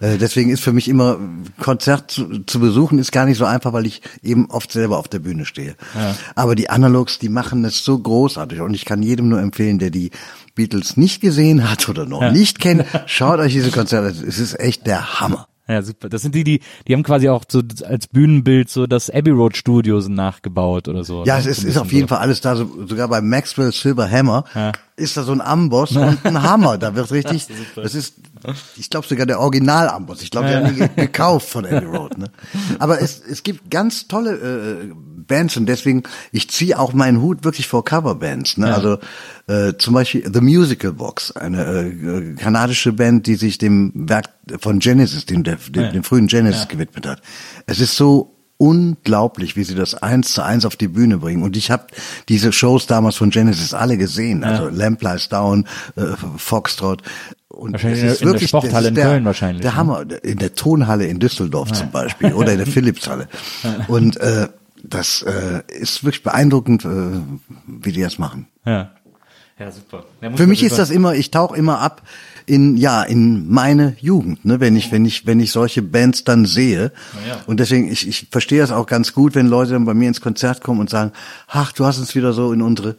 Äh, 0.00 0.18
deswegen 0.18 0.50
ist 0.50 0.62
für 0.62 0.72
mich 0.72 0.86
immer 0.88 1.18
Konzert 1.58 2.10
zu, 2.10 2.44
zu 2.44 2.60
besuchen 2.60 2.98
ist 2.98 3.10
gar 3.10 3.24
nicht 3.24 3.38
so 3.38 3.46
einfach, 3.46 3.72
weil 3.72 3.86
ich 3.86 4.02
eben 4.22 4.50
oft 4.50 4.70
selber 4.70 4.98
auf 4.98 5.08
der 5.08 5.20
Bühne 5.20 5.46
stehe. 5.46 5.76
Aber 6.34 6.54
die 6.54 6.68
Analogs, 6.68 7.18
die 7.18 7.30
machen 7.30 7.64
es 7.64 7.84
so 7.84 7.98
großartig 7.98 8.60
und 8.60 8.74
ich 8.74 8.84
kann 8.84 9.02
jedem 9.02 9.28
nur 9.30 9.40
empfehlen, 9.40 9.78
der 9.78 9.90
die 9.90 10.10
Beatles 10.54 10.96
nicht 10.96 11.20
gesehen 11.20 11.70
hat 11.70 11.88
oder 11.88 12.04
noch 12.06 12.30
nicht 12.32 12.60
kennt, 12.60 12.84
schaut 13.06 13.40
euch 13.40 13.52
diese 13.52 13.70
Konzerte. 13.70 14.08
an. 14.08 14.28
Es 14.28 14.38
ist 14.38 14.60
echt 14.60 14.86
der 14.86 15.20
Hammer. 15.20 15.48
Ja, 15.66 15.80
super. 15.80 16.10
Das 16.10 16.20
sind 16.20 16.34
die, 16.34 16.44
die, 16.44 16.60
die 16.86 16.92
haben 16.92 17.02
quasi 17.02 17.28
auch 17.30 17.44
so 17.48 17.62
als 17.86 18.06
Bühnenbild 18.06 18.68
so 18.68 18.86
das 18.86 19.08
Abbey 19.08 19.30
Road 19.30 19.56
Studio 19.56 19.98
so 20.00 20.10
nachgebaut 20.10 20.88
oder 20.88 21.04
so. 21.04 21.24
Ja, 21.24 21.34
ne? 21.36 21.40
es 21.40 21.46
ist, 21.46 21.64
ist 21.64 21.78
auf 21.78 21.90
jeden 21.90 22.06
so. 22.06 22.14
Fall 22.14 22.18
alles 22.22 22.40
da. 22.42 22.54
So, 22.54 22.86
sogar 22.86 23.08
bei 23.08 23.20
Maxwell 23.22 23.72
Silver 23.72 24.10
Hammer 24.10 24.44
ist 24.96 25.16
da 25.16 25.22
so 25.22 25.32
ein 25.32 25.40
Amboss 25.40 25.96
und 25.96 26.18
ein 26.24 26.42
Hammer. 26.42 26.76
Da 26.76 26.94
wird 26.94 27.10
richtig, 27.12 27.46
das 27.76 27.94
ist, 27.94 28.14
ich 28.76 28.90
glaube 28.90 29.06
sogar 29.06 29.24
der 29.26 29.40
Original 29.40 29.88
Amboss. 29.88 30.20
Ich 30.22 30.30
glaube, 30.30 30.48
die 30.48 30.54
haben 30.54 30.68
die 30.68 30.74
ge- 30.80 30.88
gekauft 30.96 31.48
von 31.48 31.64
Abbey 31.64 31.86
Road. 31.86 32.18
Ne? 32.18 32.26
Aber 32.78 33.00
es, 33.00 33.20
es 33.20 33.42
gibt 33.42 33.70
ganz 33.70 34.06
tolle 34.06 34.32
äh, 34.34 34.92
Bands 35.26 35.56
und 35.56 35.66
deswegen, 35.66 36.02
ich 36.32 36.48
ziehe 36.50 36.78
auch 36.78 36.92
meinen 36.92 37.20
Hut 37.20 37.44
wirklich 37.44 37.66
vor 37.68 37.84
Coverbands. 37.84 38.56
Ne? 38.56 38.74
Also 38.74 38.98
äh, 39.46 39.74
zum 39.78 39.94
Beispiel 39.94 40.28
The 40.32 40.40
Musical 40.40 40.92
Box, 40.92 41.32
eine 41.32 41.64
äh, 41.64 42.34
kanadische 42.34 42.92
Band, 42.92 43.26
die 43.26 43.34
sich 43.36 43.58
dem 43.58 43.92
Werk 43.94 44.26
von 44.60 44.78
Genesis, 44.78 45.26
dem, 45.26 45.44
der, 45.44 45.56
dem, 45.70 45.92
dem 45.92 46.04
frühen 46.04 46.26
Genesis 46.26 46.68
gewidmet 46.68 47.06
hat. 47.06 47.22
Es 47.66 47.80
ist 47.80 47.96
so 47.96 48.30
unglaublich, 48.56 49.56
wie 49.56 49.64
sie 49.64 49.74
das 49.74 49.94
eins 49.94 50.32
zu 50.32 50.42
eins 50.42 50.64
auf 50.64 50.76
die 50.76 50.88
Bühne 50.88 51.18
bringen. 51.18 51.42
Und 51.42 51.56
ich 51.56 51.70
habe 51.70 51.86
diese 52.28 52.52
Shows 52.52 52.86
damals 52.86 53.16
von 53.16 53.30
Genesis 53.30 53.74
alle 53.74 53.96
gesehen. 53.98 54.44
Also 54.44 54.68
Lamp 54.68 55.02
Lies 55.02 55.28
Down, 55.28 55.66
äh, 55.96 56.02
Foxtrot. 56.36 57.02
Und 57.48 57.72
Wahrscheinlich 57.72 58.02
es 58.02 58.20
in 58.20 58.26
der- 58.26 58.26
in 58.26 58.32
der 58.32 58.40
das 58.40 58.48
Sporthalle 58.48 58.84
ist 58.86 58.88
in 58.90 58.94
der, 58.96 59.04
Köln 59.06 59.24
wahrscheinlich, 59.24 59.62
Der 59.62 59.72
ne? 59.72 59.76
Hammer. 59.76 60.04
In 60.22 60.38
der 60.38 60.54
Tonhalle 60.54 61.06
in 61.06 61.18
Düsseldorf 61.20 61.72
zum 61.72 61.90
Beispiel 61.90 62.32
oder 62.32 62.52
in 62.52 62.58
der 62.58 62.66
Philipshalle. 62.76 63.28
Und 63.88 64.16
äh, 64.18 64.48
das 64.88 65.22
äh, 65.22 65.62
ist 65.68 66.04
wirklich 66.04 66.22
beeindruckend, 66.22 66.84
äh, 66.84 66.88
wie 67.66 67.92
die 67.92 68.02
das 68.02 68.18
machen. 68.18 68.48
Ja. 68.64 68.92
Ja, 69.58 69.70
super. 69.70 70.04
Ja, 70.20 70.32
Für 70.32 70.48
mich 70.48 70.64
ist 70.64 70.78
das 70.78 70.90
immer, 70.90 71.14
ich 71.14 71.30
tauche 71.30 71.56
immer 71.56 71.78
ab 71.78 72.02
in 72.46 72.76
ja 72.76 73.02
in 73.04 73.48
meine 73.48 73.96
Jugend, 74.00 74.44
ne, 74.44 74.60
wenn 74.60 74.76
ich 74.76 74.90
wenn 74.90 75.04
ich 75.04 75.26
wenn 75.26 75.40
ich 75.40 75.52
solche 75.52 75.80
Bands 75.80 76.24
dann 76.24 76.44
sehe 76.44 76.92
und 77.46 77.60
deswegen 77.60 77.90
ich 77.90 78.06
ich 78.06 78.26
verstehe 78.30 78.60
das 78.60 78.72
auch 78.72 78.86
ganz 78.86 79.14
gut, 79.14 79.34
wenn 79.34 79.46
Leute 79.46 79.72
dann 79.72 79.84
bei 79.84 79.94
mir 79.94 80.08
ins 80.08 80.20
Konzert 80.20 80.62
kommen 80.62 80.80
und 80.80 80.90
sagen, 80.90 81.12
ach, 81.46 81.72
du 81.72 81.84
hast 81.86 81.98
uns 81.98 82.14
wieder 82.14 82.32
so 82.32 82.52
in 82.52 82.62
unsere 82.62 82.96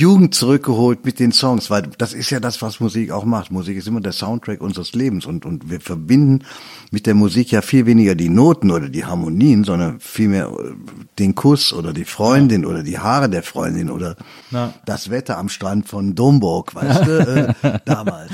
Jugend 0.00 0.34
zurückgeholt 0.34 1.04
mit 1.04 1.18
den 1.20 1.30
Songs, 1.32 1.68
weil 1.70 1.82
das 1.98 2.14
ist 2.14 2.30
ja 2.30 2.40
das, 2.40 2.62
was 2.62 2.80
Musik 2.80 3.10
auch 3.10 3.24
macht. 3.24 3.50
Musik 3.52 3.76
ist 3.76 3.86
immer 3.86 4.00
der 4.00 4.12
Soundtrack 4.12 4.60
unseres 4.62 4.94
Lebens 4.94 5.26
und, 5.26 5.44
und 5.44 5.70
wir 5.70 5.80
verbinden 5.80 6.44
mit 6.90 7.06
der 7.06 7.14
Musik 7.14 7.52
ja 7.52 7.60
viel 7.62 7.84
weniger 7.86 8.14
die 8.14 8.30
Noten 8.30 8.70
oder 8.70 8.88
die 8.88 9.04
Harmonien, 9.04 9.64
sondern 9.64 10.00
vielmehr 10.00 10.46
äh, 10.48 10.72
den 11.18 11.34
Kuss 11.34 11.72
oder 11.72 11.92
die 11.92 12.04
Freundin 12.06 12.64
oder 12.64 12.82
die 12.82 12.98
Haare 12.98 13.28
der 13.28 13.42
Freundin 13.42 13.90
oder 13.90 14.16
Ja. 14.50 14.72
das 14.86 15.10
Wetter 15.10 15.36
am 15.38 15.48
Strand 15.50 15.86
von 15.88 16.14
Domburg, 16.14 16.74
weißt 16.74 17.06
du, 17.06 17.54
äh, 17.62 17.78
damals. 17.84 18.30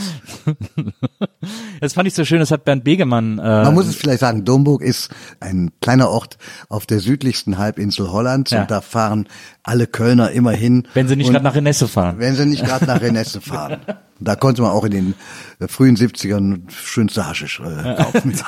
Das 1.81 1.92
fand 1.94 2.09
ich 2.09 2.14
so 2.14 2.24
schön, 2.24 2.38
das 2.38 2.50
hat 2.50 2.64
Bernd 2.64 2.85
Begemann, 2.85 3.38
äh, 3.38 3.64
Man 3.64 3.74
muss 3.74 3.87
es 3.87 3.96
vielleicht 3.96 4.20
sagen, 4.20 4.44
Domburg 4.44 4.83
ist 4.83 5.11
ein 5.40 5.72
kleiner 5.81 6.09
Ort 6.11 6.38
auf 6.68 6.87
der 6.87 7.00
südlichsten 7.00 7.59
Halbinsel 7.59 8.11
Hollands 8.12 8.52
Ja. 8.52 8.62
und 8.62 8.70
da 8.70 8.81
fahren 8.81 9.29
alle 9.66 9.87
Kölner 9.87 10.31
immer 10.31 10.52
hin. 10.52 10.87
wenn 10.94 11.09
sie 11.09 11.16
nicht 11.16 11.31
gerade 11.31 11.44
nach 11.44 11.55
Renesse 11.55 11.88
fahren. 11.88 12.18
Wenn 12.18 12.35
sie 12.35 12.46
nicht 12.46 12.64
gerade 12.64 12.87
nach 12.87 13.00
Renesse 13.00 13.40
fahren. 13.40 13.81
Da 14.20 14.37
konnte 14.37 14.62
man 14.62 14.70
auch 14.70 14.85
in 14.85 14.92
den 14.92 15.14
äh, 15.59 15.68
frühen 15.68 15.96
70ern 15.96 16.70
schönste 16.70 17.26
Haschisch 17.26 17.61
äh, 17.61 17.94
kaufen. 17.96 18.35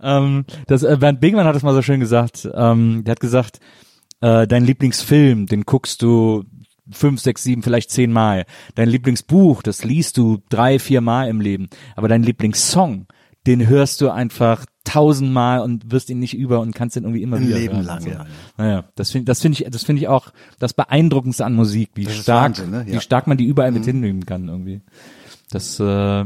Ähm, 0.00 0.44
das, 0.66 0.82
äh, 0.82 0.96
Bernd 0.98 1.20
Begemann 1.20 1.46
hat 1.46 1.54
das 1.54 1.62
mal 1.62 1.72
so 1.72 1.80
schön 1.80 2.00
gesagt. 2.00 2.48
Ähm, 2.54 3.04
der 3.04 3.12
hat 3.12 3.20
gesagt, 3.20 3.60
äh, 4.20 4.46
dein 4.46 4.64
Lieblingsfilm, 4.64 5.46
den 5.46 5.62
guckst 5.62 6.02
du 6.02 6.44
fünf, 6.90 7.20
sechs, 7.20 7.42
sieben, 7.44 7.62
vielleicht 7.62 7.90
zehn 7.90 8.12
Mal. 8.12 8.46
Dein 8.74 8.88
Lieblingsbuch, 8.88 9.62
das 9.62 9.84
liest 9.84 10.16
du 10.16 10.42
drei, 10.48 10.78
vier 10.78 11.00
Mal 11.00 11.28
im 11.28 11.40
Leben. 11.40 11.68
Aber 11.94 12.08
dein 12.08 12.22
Lieblingssong, 12.22 13.06
den 13.46 13.68
hörst 13.68 14.00
du 14.00 14.10
einfach 14.10 14.64
tausendmal 14.86 15.60
und 15.60 15.90
wirst 15.90 16.08
ihn 16.08 16.18
nicht 16.18 16.34
über 16.36 16.60
und 16.60 16.74
kannst 16.74 16.96
ihn 16.96 17.02
irgendwie 17.04 17.22
immer 17.22 17.36
Ein 17.36 17.46
wieder 17.48 17.58
Leben 17.58 17.74
hören. 17.76 17.84
lang, 17.84 17.96
und 17.98 18.02
so. 18.04 18.08
ja, 18.10 18.14
ja. 18.18 18.26
Naja, 18.56 18.84
das 18.94 19.10
finde 19.10 19.24
das 19.26 19.40
finde 19.42 19.60
ich, 19.62 19.70
das 19.70 19.84
finde 19.84 20.00
ich 20.00 20.08
auch 20.08 20.28
das 20.58 20.72
Beeindruckendste 20.72 21.44
an 21.44 21.54
Musik, 21.54 21.90
wie 21.94 22.04
ist 22.04 22.16
stark, 22.22 22.44
Wahnsinn, 22.58 22.70
ne? 22.70 22.78
Ja. 22.78 22.82
Mhm. 22.84 22.92
wie 22.92 23.00
stark 23.00 23.26
man 23.26 23.36
die 23.36 23.44
überall 23.44 23.72
mit 23.72 23.84
hinnehmen 23.84 24.24
kann 24.24 24.48
irgendwie. 24.48 24.80
Das, 25.50 25.78
äh, 25.80 26.24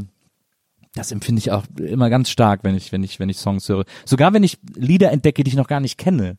das 0.94 1.12
empfinde 1.12 1.40
ich 1.40 1.52
auch 1.52 1.64
immer 1.76 2.10
ganz 2.10 2.30
stark, 2.30 2.60
wenn 2.64 2.74
ich, 2.74 2.92
wenn 2.92 3.02
ich, 3.02 3.18
wenn 3.20 3.28
ich 3.28 3.38
Songs 3.38 3.68
höre. 3.68 3.84
Sogar 4.04 4.32
wenn 4.32 4.42
ich 4.42 4.58
Lieder 4.74 5.10
entdecke, 5.12 5.42
die 5.44 5.50
ich 5.50 5.56
noch 5.56 5.68
gar 5.68 5.80
nicht 5.80 5.98
kenne. 5.98 6.36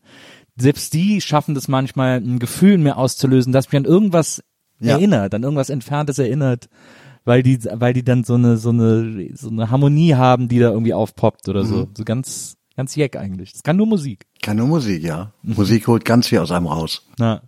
Selbst 0.57 0.93
die 0.93 1.21
schaffen 1.21 1.55
das 1.55 1.67
manchmal, 1.67 2.17
ein 2.17 2.37
Gefühl 2.39 2.73
in 2.73 2.83
mir 2.83 2.97
auszulösen, 2.97 3.53
das 3.53 3.67
mich 3.71 3.77
an 3.77 3.85
irgendwas 3.85 4.43
Ja. 4.79 4.93
erinnert, 4.97 5.33
an 5.33 5.43
irgendwas 5.43 5.69
Entferntes 5.69 6.19
erinnert, 6.19 6.67
weil 7.25 7.43
die, 7.43 7.59
weil 7.73 7.93
die 7.93 8.03
dann 8.03 8.23
so 8.23 8.35
eine, 8.35 8.57
so 8.57 8.69
eine, 8.69 9.29
so 9.35 9.49
eine 9.49 9.69
Harmonie 9.69 10.15
haben, 10.15 10.47
die 10.47 10.59
da 10.59 10.69
irgendwie 10.71 10.93
aufpoppt 10.93 11.47
oder 11.49 11.65
so. 11.65 11.87
So 11.95 12.03
ganz, 12.03 12.55
ganz 12.75 12.95
jeck 12.95 13.15
eigentlich. 13.15 13.53
Das 13.53 13.63
kann 13.63 13.77
nur 13.77 13.87
Musik. 13.87 14.25
Kann 14.41 14.57
nur 14.57 14.67
Musik, 14.67 15.03
ja. 15.03 15.31
Musik 15.43 15.87
holt 15.87 16.05
ganz 16.05 16.27
viel 16.27 16.39
aus 16.39 16.51
einem 16.51 16.67
raus. 16.67 17.03
Na, 17.17 17.41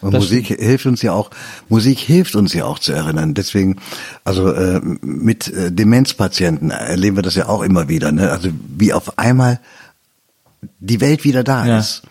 Und 0.00 0.12
Das 0.12 0.22
Musik 0.24 0.46
hilft 0.48 0.86
uns 0.86 1.00
ja 1.02 1.12
auch, 1.12 1.30
Musik 1.68 1.98
hilft 1.98 2.36
uns 2.36 2.52
ja 2.52 2.64
auch 2.66 2.78
zu 2.78 2.92
erinnern. 2.92 3.34
Deswegen, 3.34 3.76
also 4.24 4.52
äh, 4.52 4.80
mit 5.02 5.48
äh, 5.48 5.72
Demenzpatienten 5.72 6.70
erleben 6.70 7.16
wir 7.16 7.22
das 7.22 7.34
ja 7.34 7.48
auch 7.48 7.62
immer 7.62 7.88
wieder. 7.88 8.12
Ne? 8.12 8.30
Also 8.30 8.50
wie 8.76 8.92
auf 8.92 9.18
einmal 9.18 9.58
die 10.80 11.00
Welt 11.00 11.24
wieder 11.24 11.44
da 11.44 11.66
Ja. 11.66 11.78
ist, 11.78 12.02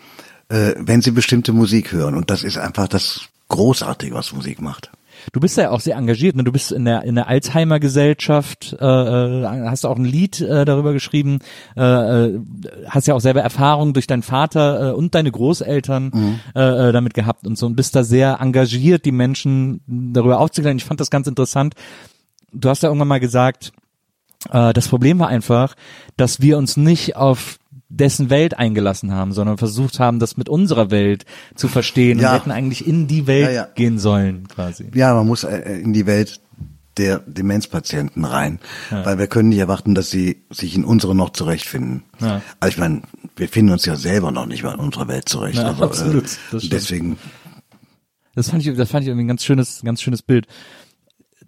äh, 0.50 0.74
wenn 0.78 1.02
sie 1.02 1.12
bestimmte 1.12 1.54
Musik 1.54 1.92
hören. 1.92 2.16
Und 2.16 2.30
das 2.32 2.44
ist 2.44 2.58
einfach 2.58 2.88
das 2.88 3.22
Großartige, 3.50 4.16
was 4.16 4.34
Musik 4.34 4.62
macht. 4.62 4.92
Du 5.34 5.40
bist 5.40 5.58
ja 5.58 5.72
auch 5.72 5.80
sehr 5.80 5.98
engagiert, 5.98 6.36
ne? 6.36 6.44
Du 6.44 6.52
bist 6.52 6.72
in 6.72 6.86
der 6.86 7.04
in 7.04 7.16
der 7.16 7.28
Alzheimer 7.28 7.80
Gesellschaft, 7.80 8.76
äh, 8.80 8.86
äh, 8.86 9.46
hast 9.46 9.86
auch 9.86 9.98
ein 9.98 10.06
Lied 10.06 10.40
äh, 10.42 10.66
darüber 10.66 10.94
geschrieben, 10.94 11.40
äh, 11.76 11.82
äh, 11.82 12.40
hast 12.88 13.08
ja 13.08 13.14
auch 13.14 13.20
selber 13.20 13.42
Erfahrung 13.42 13.94
durch 13.94 14.08
deinen 14.08 14.24
Vater 14.24 14.90
äh, 14.90 14.94
und 14.94 15.16
deine 15.16 15.32
Großeltern 15.32 16.40
äh, 16.56 16.90
äh, 16.90 16.92
damit 16.92 17.14
gehabt 17.14 17.46
und 17.46 17.58
so 17.58 17.66
und 17.66 17.76
bist 17.76 17.96
da 17.96 18.04
sehr 18.04 18.40
engagiert, 18.40 19.06
die 19.06 19.12
Menschen 19.12 19.82
darüber 19.88 20.40
aufzuklären. 20.40 20.78
Ich 20.78 20.86
fand 20.86 21.00
das 21.00 21.10
ganz 21.10 21.28
interessant. 21.28 21.76
Du 22.54 22.70
hast 22.70 22.84
ja 22.84 22.90
irgendwann 22.90 23.10
mal 23.10 23.20
gesagt, 23.20 23.74
äh, 24.52 24.74
das 24.74 24.88
Problem 24.88 25.20
war 25.20 25.28
einfach, 25.28 25.76
dass 26.16 26.42
wir 26.42 26.58
uns 26.58 26.78
nicht 26.78 27.16
auf 27.16 27.60
dessen 27.90 28.30
Welt 28.30 28.58
eingelassen 28.58 29.14
haben, 29.14 29.32
sondern 29.32 29.58
versucht 29.58 30.00
haben, 30.00 30.20
das 30.20 30.36
mit 30.38 30.50
unserer 30.50 30.92
Welt 30.92 31.26
zu 31.56 31.68
verstehen 31.68 32.20
Ja. 32.20 32.32
und 32.34 32.40
hätten 32.40 32.52
eigentlich 32.52 32.86
in 32.86 33.08
die 33.08 33.28
Welt 33.28 33.46
Ja, 33.48 33.52
ja. 33.52 33.68
gehen 33.76 33.98
sollen, 34.00 34.48
quasi. 34.48 34.88
Ja, 34.94 35.14
man 35.14 35.26
muss 35.28 35.44
äh, 35.44 35.58
in 35.80 35.94
die 35.94 36.06
Welt 36.06 36.42
der 36.98 37.20
Demenzpatienten 37.20 38.26
rein, 38.26 38.60
weil 38.90 39.20
wir 39.20 39.28
können 39.28 39.50
nicht 39.50 39.60
erwarten, 39.60 39.94
dass 39.94 40.10
sie 40.10 40.44
sich 40.50 40.76
in 40.76 40.84
unsere 40.84 41.14
noch 41.14 41.30
zurechtfinden. 41.30 42.02
Ja. 42.20 42.42
Also 42.60 42.74
ich 42.74 42.78
meine, 42.80 43.04
wir 43.36 43.48
finden 43.48 43.72
uns 43.72 43.86
ja 43.86 43.96
selber 43.96 44.32
noch 44.32 44.48
nicht 44.48 44.64
mal 44.64 44.74
in 44.74 44.80
unserer 44.80 45.08
Welt 45.08 45.30
zurecht. 45.30 45.60
Also, 45.60 45.84
absolut. 45.84 46.26
Das 46.52 46.64
Äh, 46.64 46.70
deswegen, 46.70 47.18
Das 48.34 48.50
fand 48.50 48.66
ich, 48.66 48.76
das 48.76 48.90
fand 48.90 49.04
ich 49.04 49.10
irgendwie 49.10 49.26
ein 49.26 49.28
ganz 49.28 49.44
schönes, 49.44 49.82
ganz 49.86 50.02
schönes 50.02 50.24
Bild. 50.24 50.48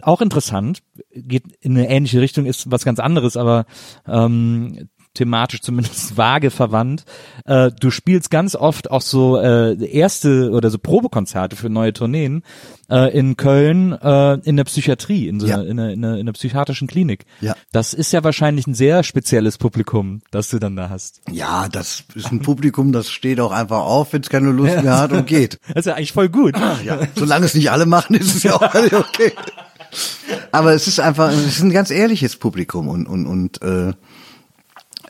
Auch 0.03 0.21
interessant, 0.21 0.83
geht 1.13 1.43
in 1.61 1.75
eine 1.75 1.89
ähnliche 1.89 2.21
Richtung, 2.21 2.45
ist 2.45 2.69
was 2.69 2.85
ganz 2.85 2.99
anderes, 2.99 3.35
aber 3.35 3.65
ähm, 4.07 4.87
thematisch 5.19 5.61
zumindest 5.61 6.17
vage 6.17 6.49
verwandt. 6.49 7.03
Äh, 7.45 7.71
du 7.79 7.91
spielst 7.91 8.31
ganz 8.31 8.55
oft 8.55 8.89
auch 8.89 9.01
so 9.01 9.37
äh, 9.37 9.75
erste 9.85 10.49
oder 10.51 10.69
so 10.69 10.77
Probekonzerte 10.79 11.55
für 11.55 11.69
neue 11.69 11.93
Tourneen 11.93 12.43
äh, 12.89 13.15
in 13.17 13.37
Köln 13.37 13.91
äh, 13.91 14.33
in 14.43 14.57
der 14.57 14.63
Psychiatrie, 14.63 15.27
in, 15.27 15.39
so 15.39 15.47
Ja. 15.47 15.55
einer, 15.57 15.65
in, 15.67 15.79
einer, 15.79 15.89
in, 15.91 16.03
einer, 16.05 16.13
in 16.15 16.19
einer 16.21 16.33
psychiatrischen 16.33 16.87
Klinik. 16.87 17.25
Ja. 17.41 17.55
Das 17.71 17.93
ist 17.93 18.11
ja 18.13 18.23
wahrscheinlich 18.23 18.65
ein 18.65 18.73
sehr 18.73 19.03
spezielles 19.03 19.57
Publikum, 19.57 20.21
das 20.31 20.49
du 20.49 20.57
dann 20.59 20.75
da 20.75 20.89
hast. 20.89 21.21
ja, 21.31 21.67
das 21.69 22.03
ist 22.15 22.31
ein 22.31 22.41
Publikum, 22.41 22.91
das 22.91 23.09
steht 23.09 23.39
auch 23.39 23.51
einfach 23.51 23.79
auf, 23.81 24.13
wenn 24.13 24.21
es 24.21 24.29
keine 24.29 24.51
Lust 24.51 24.81
mehr 24.81 24.97
hat 24.97 25.11
und 25.11 25.27
geht. 25.27 25.59
Das 25.67 25.81
ist 25.81 25.85
ja 25.85 25.95
eigentlich 25.95 26.13
voll 26.13 26.29
gut. 26.29 26.55
Ja, 26.85 26.99
solange 27.15 27.45
es 27.45 27.53
nicht 27.53 27.69
alle 27.71 27.85
machen, 27.85 28.15
ist 28.15 28.35
es 28.35 28.43
ja 28.43 28.53
auch 28.55 28.71
völlig 28.71 28.93
okay. 28.93 29.31
aber 30.51 30.73
es 30.73 30.87
ist 30.87 30.99
einfach, 30.99 31.31
es 31.31 31.45
ist 31.45 31.61
ein 31.61 31.71
ganz 31.71 31.89
ehrliches 31.91 32.35
Publikum 32.35 32.87
und 32.87 33.07
und 33.07 33.25
und 33.27 33.61
äh, 33.61 33.93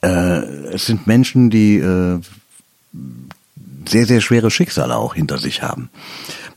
äh, 0.02 0.40
es 0.74 0.86
sind 0.86 1.08
Menschen, 1.08 1.50
die 1.50 1.78
äh, 1.78 2.20
sehr 3.88 4.06
sehr 4.06 4.22
schwere 4.22 4.52
Schicksale 4.52 4.96
auch 4.96 5.16
hinter 5.16 5.38
sich 5.38 5.62
haben. 5.62 5.90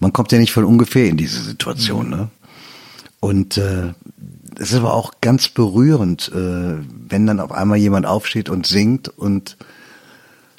Man 0.01 0.13
kommt 0.13 0.33
ja 0.33 0.39
nicht 0.39 0.53
von 0.53 0.65
ungefähr 0.65 1.07
in 1.07 1.17
diese 1.17 1.43
Situation, 1.43 2.11
ne? 2.11 2.29
Und 3.21 3.57
äh, 3.57 3.93
es 4.59 4.73
ist 4.73 4.79
aber 4.79 4.95
auch 4.95 5.13
ganz 5.21 5.49
berührend, 5.49 6.31
äh, 6.35 6.75
wenn 7.09 7.27
dann 7.27 7.41
auf 7.41 7.53
einmal 7.53 7.79
jemand 7.79 8.07
aufsteht 8.07 8.49
und 8.49 8.67
singt 8.67 9.09
und 9.09 9.57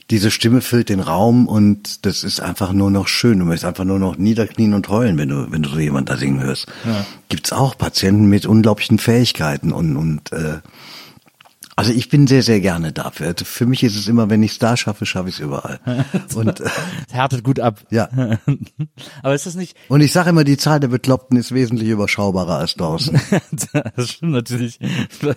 diese 0.09 0.31
Stimme 0.31 0.61
füllt 0.61 0.89
den 0.89 0.99
Raum 0.99 1.47
und 1.47 2.05
das 2.05 2.23
ist 2.23 2.39
einfach 2.39 2.73
nur 2.73 2.91
noch 2.91 3.07
schön. 3.07 3.39
Du 3.39 3.45
möchtest 3.45 3.65
einfach 3.65 3.83
nur 3.83 3.99
noch 3.99 4.17
niederknien 4.17 4.73
und 4.73 4.89
heulen, 4.89 5.17
wenn 5.17 5.29
du, 5.29 5.51
wenn 5.51 5.63
du 5.63 5.69
so 5.69 5.79
jemand 5.79 6.09
da 6.09 6.17
singen 6.17 6.41
hörst. 6.41 6.67
Ja. 6.85 7.05
Gibt's 7.29 7.51
auch 7.51 7.77
Patienten 7.77 8.27
mit 8.27 8.45
unglaublichen 8.45 8.99
Fähigkeiten 8.99 9.71
und, 9.71 9.95
und 9.97 10.31
äh, 10.31 10.59
also 11.75 11.91
ich 11.91 12.09
bin 12.09 12.27
sehr, 12.27 12.43
sehr 12.43 12.59
gerne 12.59 12.91
dafür. 12.91 13.27
Also 13.27 13.45
für 13.45 13.65
mich 13.65 13.83
ist 13.83 13.95
es 13.95 14.07
immer, 14.07 14.29
wenn 14.29 14.43
ich 14.43 14.51
es 14.51 14.59
da 14.59 14.77
schaffe, 14.77 15.05
schaffe 15.05 15.29
ich 15.29 15.35
es 15.35 15.41
überall. 15.41 15.79
Und 16.35 16.59
es 16.59 16.71
härtet 17.11 17.43
gut 17.43 17.59
ab. 17.59 17.79
Ja. 17.89 18.09
Aber 19.23 19.33
ist 19.33 19.45
das 19.45 19.55
nicht? 19.55 19.75
Und 19.89 20.01
ich 20.01 20.11
sage 20.11 20.29
immer, 20.29 20.43
die 20.43 20.57
Zahl 20.57 20.79
der 20.79 20.89
Bekloppten 20.89 21.37
ist 21.37 21.53
wesentlich 21.53 21.89
überschaubarer 21.89 22.57
als 22.57 22.75
draußen. 22.75 23.19
das 23.95 24.09
stimmt 24.09 24.33
natürlich. 24.33 24.79
Vor 25.19 25.35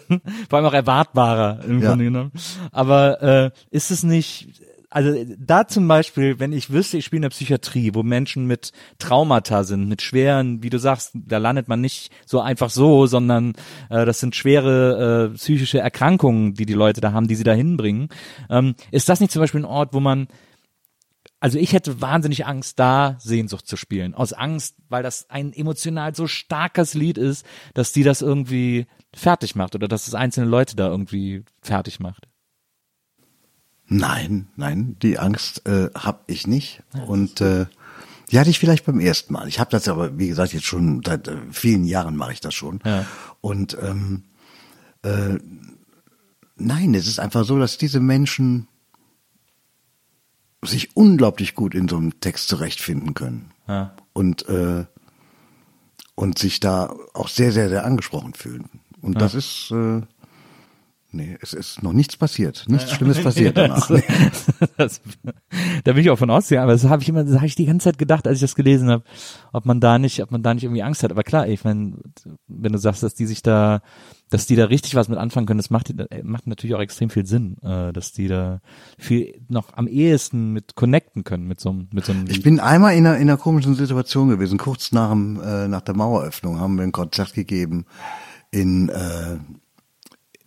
allem 0.59 0.67
auch 0.67 0.75
erwartbarer 0.75 1.65
im 1.65 1.81
ja. 1.81 1.89
Grunde 1.89 2.05
genommen. 2.05 2.33
Aber 2.73 3.23
äh, 3.23 3.51
ist 3.71 3.91
es 3.91 4.03
nicht 4.03 4.61
also 4.97 5.15
da 5.39 5.69
zum 5.69 5.87
Beispiel, 5.89 6.41
wenn 6.41 6.55
ich 6.55 6.71
wüsste, 6.71 6.97
ich 6.97 7.05
spiele 7.05 7.19
in 7.19 7.23
der 7.25 7.29
Psychiatrie, 7.29 7.91
wo 7.93 8.03
Menschen 8.03 8.47
mit 8.47 8.73
Traumata 8.99 9.63
sind, 9.63 9.91
mit 9.91 10.01
schweren, 10.01 10.63
wie 10.63 10.71
du 10.71 10.79
sagst, 10.79 11.11
da 11.13 11.37
landet 11.37 11.69
man 11.69 11.83
nicht 11.83 12.11
so 12.25 12.41
einfach 12.41 12.71
so, 12.71 13.07
sondern 13.07 13.53
äh, 13.91 14.07
das 14.07 14.21
sind 14.21 14.35
schwere 14.35 15.33
äh, 15.33 15.37
psychische 15.37 15.81
Erkrankungen, 15.81 16.55
die 16.55 16.65
die 16.65 16.73
Leute 16.73 17.03
da 17.03 17.13
haben, 17.13 17.29
die 17.29 17.35
sie 17.35 17.45
da 17.45 17.53
hinbringen. 17.53 18.09
Ähm, 18.49 18.75
ist 18.91 19.11
das 19.11 19.21
nicht 19.21 19.33
zum 19.33 19.43
Beispiel 19.43 19.61
ein 19.61 19.67
Ort, 19.67 19.93
wo 19.93 20.01
man 20.01 20.29
also 21.41 21.59
ich 21.59 21.75
hätte 21.75 22.01
wahnsinnig 22.01 22.47
Angst, 22.47 22.79
da 22.79 23.17
Sehnsucht 23.19 23.67
zu 23.67 23.77
spielen. 23.77 24.15
Aus 24.15 24.33
Angst, 24.33 24.77
weil 24.89 25.03
das 25.03 25.29
ein 25.29 25.53
emotional 25.53 26.15
so 26.15 26.27
starkes 26.27 26.95
Lied 26.95 27.19
ist, 27.19 27.45
dass 27.75 27.93
die 27.93 28.03
das 28.03 28.23
irgendwie 28.23 28.87
fertig 29.15 29.57
macht 29.57 29.75
oder 29.75 29.89
dass 29.89 30.09
es 30.09 30.15
einzelne 30.15 30.47
Leute 30.47 30.75
da 30.75 30.89
irgendwie 30.89 31.45
fertig 31.61 32.01
macht. 32.01 32.29
Nein, 33.89 34.49
nein, 34.57 34.97
die 35.03 35.19
Angst 35.19 35.67
äh, 35.67 35.91
habe 35.95 36.21
ich 36.27 36.47
nicht. 36.47 36.83
Und 37.07 37.41
äh, 37.41 37.67
die 38.31 38.39
hatte 38.41 38.51
ich 38.51 38.59
vielleicht 38.59 38.85
beim 38.85 38.99
ersten 38.99 39.33
Mal. 39.33 39.47
Ich 39.47 39.61
habe 39.61 39.71
das 39.71 39.87
aber, 39.87 40.19
wie 40.19 40.29
gesagt, 40.29 40.53
jetzt 40.53 40.67
schon 40.67 41.03
seit 41.05 41.29
äh, 41.29 41.37
vielen 41.53 41.85
Jahren 41.85 42.17
mache 42.17 42.33
ich 42.33 42.41
das 42.41 42.55
schon. 42.55 42.81
Ja. 42.85 43.07
Und 43.41 43.77
ähm, 43.81 44.25
äh, 45.03 45.39
nein, 46.57 46.95
es 46.95 47.07
ist 47.07 47.21
einfach 47.21 47.45
so, 47.45 47.59
dass 47.59 47.79
diese 47.79 48.01
Menschen 48.01 48.67
sich 50.65 50.97
unglaublich 50.97 51.55
gut 51.55 51.75
in 51.75 51.87
so 51.87 51.97
einem 51.97 52.19
Text 52.19 52.49
zurechtfinden 52.49 53.15
können. 53.15 53.53
Ja. 53.69 53.95
Und 54.13 54.49
äh, 54.49 54.87
und 56.17 56.39
sich 56.39 56.61
da 56.61 56.97
auch 57.13 57.29
sehr, 57.29 57.53
sehr, 57.53 57.69
sehr 57.69 57.85
angesprochen 57.85 58.33
fühlen. 58.35 58.71
Und 59.03 59.15
ja. 59.15 59.21
das 59.21 59.35
ist 59.35 59.71
äh, 59.71 60.01
Nee, 61.17 61.39
es 61.41 61.55
ist 61.55 61.83
noch 61.83 61.95
nichts 61.95 62.15
passiert. 62.19 62.67
Nichts 62.69 62.93
Schlimmes 62.93 63.23
passiert 63.23 63.57
danach. 63.57 63.89
Nee. 63.89 64.03
das, 64.77 65.01
da 65.85 65.93
bin 65.95 66.03
ich 66.03 66.11
auch 66.11 66.19
von 66.19 66.29
ausgegangen, 66.29 66.65
aber 66.65 66.73
das 66.73 66.85
habe 66.85 67.03
ich 67.03 67.09
immer, 67.09 67.25
das 67.25 67.37
habe 67.37 67.47
ich 67.47 67.55
die 67.55 67.65
ganze 67.65 67.85
Zeit 67.85 67.97
gedacht, 67.97 68.27
als 68.27 68.37
ich 68.37 68.43
das 68.43 68.55
gelesen 68.55 68.91
habe, 68.91 69.03
ob 69.55 69.65
man 69.65 69.81
da 69.81 69.99
nicht, 69.99 70.23
ob 70.23 70.31
man 70.31 70.43
da 70.43 70.53
nicht 70.53 70.65
irgendwie 70.65 70.83
Angst 70.83 71.03
hat. 71.03 71.11
Aber 71.11 71.23
klar, 71.23 71.49
ich 71.49 71.65
meine, 71.65 71.97
wenn 72.49 72.73
du 72.73 72.79
sagst, 72.79 73.03
dass 73.03 73.15
die 73.15 73.25
sich 73.25 73.41
da, 73.41 73.81
dass 74.29 74.47
die 74.47 74.57
da 74.57 74.67
richtig 74.67 74.95
was 74.95 75.09
mit 75.09 75.19
anfangen 75.19 75.47
können, 75.47 75.59
das 75.59 75.71
macht, 75.71 75.95
macht 76.23 76.47
natürlich 76.47 76.77
auch 76.77 76.81
extrem 76.81 77.09
viel 77.09 77.25
Sinn, 77.25 77.57
äh, 77.63 77.95
dass 77.95 78.13
die 78.13 78.29
da 78.29 78.61
viel 78.99 79.41
noch 79.49 79.73
am 79.73 79.87
ehesten 79.87 80.53
mit 80.53 80.75
connecten 80.75 81.25
können 81.25 81.47
mit 81.47 81.61
so 81.61 81.71
einem, 81.71 81.89
mit 81.95 82.05
so 82.05 82.13
einem. 82.13 82.27
Ich 82.29 82.43
bin 82.43 82.61
einmal 82.61 82.95
in 82.95 83.07
einer, 83.07 83.17
in 83.17 83.23
einer 83.23 83.39
komischen 83.39 83.75
Situation 83.75 84.29
gewesen. 84.29 84.59
Kurz 84.59 84.93
nach 84.93 85.13
dem, 85.13 85.41
äh, 85.41 85.67
nach 85.67 85.81
der 85.81 85.97
Maueröffnung 85.97 86.61
haben 86.61 86.77
wir 86.77 86.83
ein 86.83 86.93
Konzert 86.93 87.33
gegeben 87.33 87.87
in 88.51 88.91
äh, 88.91 89.39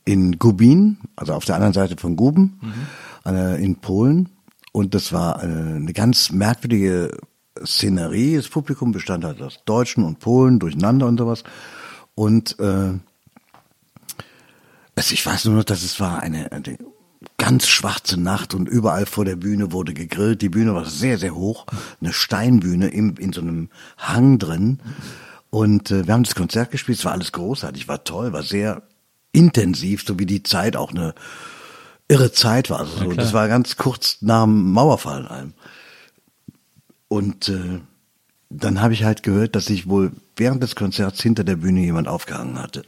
in 0.09 0.39
Gubin, 0.39 0.97
also 1.15 1.33
auf 1.33 1.45
der 1.45 1.53
anderen 1.53 1.73
Seite 1.73 1.95
von 1.95 2.15
Guben, 2.15 2.59
mhm. 3.25 3.55
in 3.57 3.75
Polen. 3.75 4.29
Und 4.71 4.95
das 4.95 5.13
war 5.13 5.39
eine 5.39 5.93
ganz 5.93 6.31
merkwürdige 6.31 7.15
Szenerie. 7.63 8.35
Das 8.35 8.49
Publikum 8.49 8.91
bestand 8.91 9.23
halt 9.23 9.39
aus 9.39 9.59
Deutschen 9.65 10.03
und 10.03 10.17
Polen 10.17 10.57
durcheinander 10.57 11.05
und 11.05 11.19
sowas. 11.19 11.43
Und 12.15 12.59
äh, 12.59 12.93
also 14.95 15.13
ich 15.13 15.23
weiß 15.23 15.45
nur 15.45 15.57
noch, 15.57 15.63
dass 15.63 15.83
es 15.83 15.99
war 15.99 16.21
eine, 16.21 16.51
eine 16.51 16.77
ganz 17.37 17.67
schwarze 17.67 18.19
Nacht 18.19 18.55
und 18.55 18.67
überall 18.67 19.05
vor 19.05 19.25
der 19.25 19.35
Bühne 19.35 19.71
wurde 19.71 19.93
gegrillt. 19.93 20.41
Die 20.41 20.49
Bühne 20.49 20.73
war 20.73 20.85
sehr, 20.85 21.19
sehr 21.19 21.35
hoch, 21.35 21.67
eine 22.01 22.13
Steinbühne 22.13 22.87
im, 22.87 23.15
in 23.17 23.31
so 23.31 23.41
einem 23.41 23.69
Hang 23.97 24.39
drin. 24.39 24.79
Und 25.51 25.91
äh, 25.91 26.07
wir 26.07 26.13
haben 26.15 26.23
das 26.23 26.35
Konzert 26.35 26.71
gespielt, 26.71 26.97
es 26.97 27.05
war 27.05 27.11
alles 27.11 27.31
großartig, 27.31 27.87
war 27.87 28.03
toll, 28.03 28.33
war 28.33 28.43
sehr 28.43 28.88
intensiv, 29.39 30.03
so 30.05 30.19
wie 30.19 30.25
die 30.25 30.43
Zeit 30.43 30.75
auch 30.75 30.91
eine 30.91 31.15
irre 32.09 32.31
Zeit 32.31 32.69
war. 32.69 32.79
Also 32.81 32.97
so, 32.97 33.13
das 33.13 33.33
war 33.33 33.47
ganz 33.47 33.77
kurz 33.77 34.17
nach 34.21 34.43
dem 34.43 34.71
Mauerfall 34.73 35.27
allem. 35.27 35.53
Und 37.07 37.49
äh, 37.49 37.79
dann 38.49 38.81
habe 38.81 38.93
ich 38.93 39.03
halt 39.03 39.23
gehört, 39.23 39.55
dass 39.55 39.65
sich 39.65 39.87
wohl 39.87 40.11
während 40.35 40.61
des 40.61 40.75
Konzerts 40.75 41.21
hinter 41.21 41.43
der 41.43 41.55
Bühne 41.55 41.81
jemand 41.81 42.07
aufgehangen 42.07 42.59
hatte. 42.59 42.83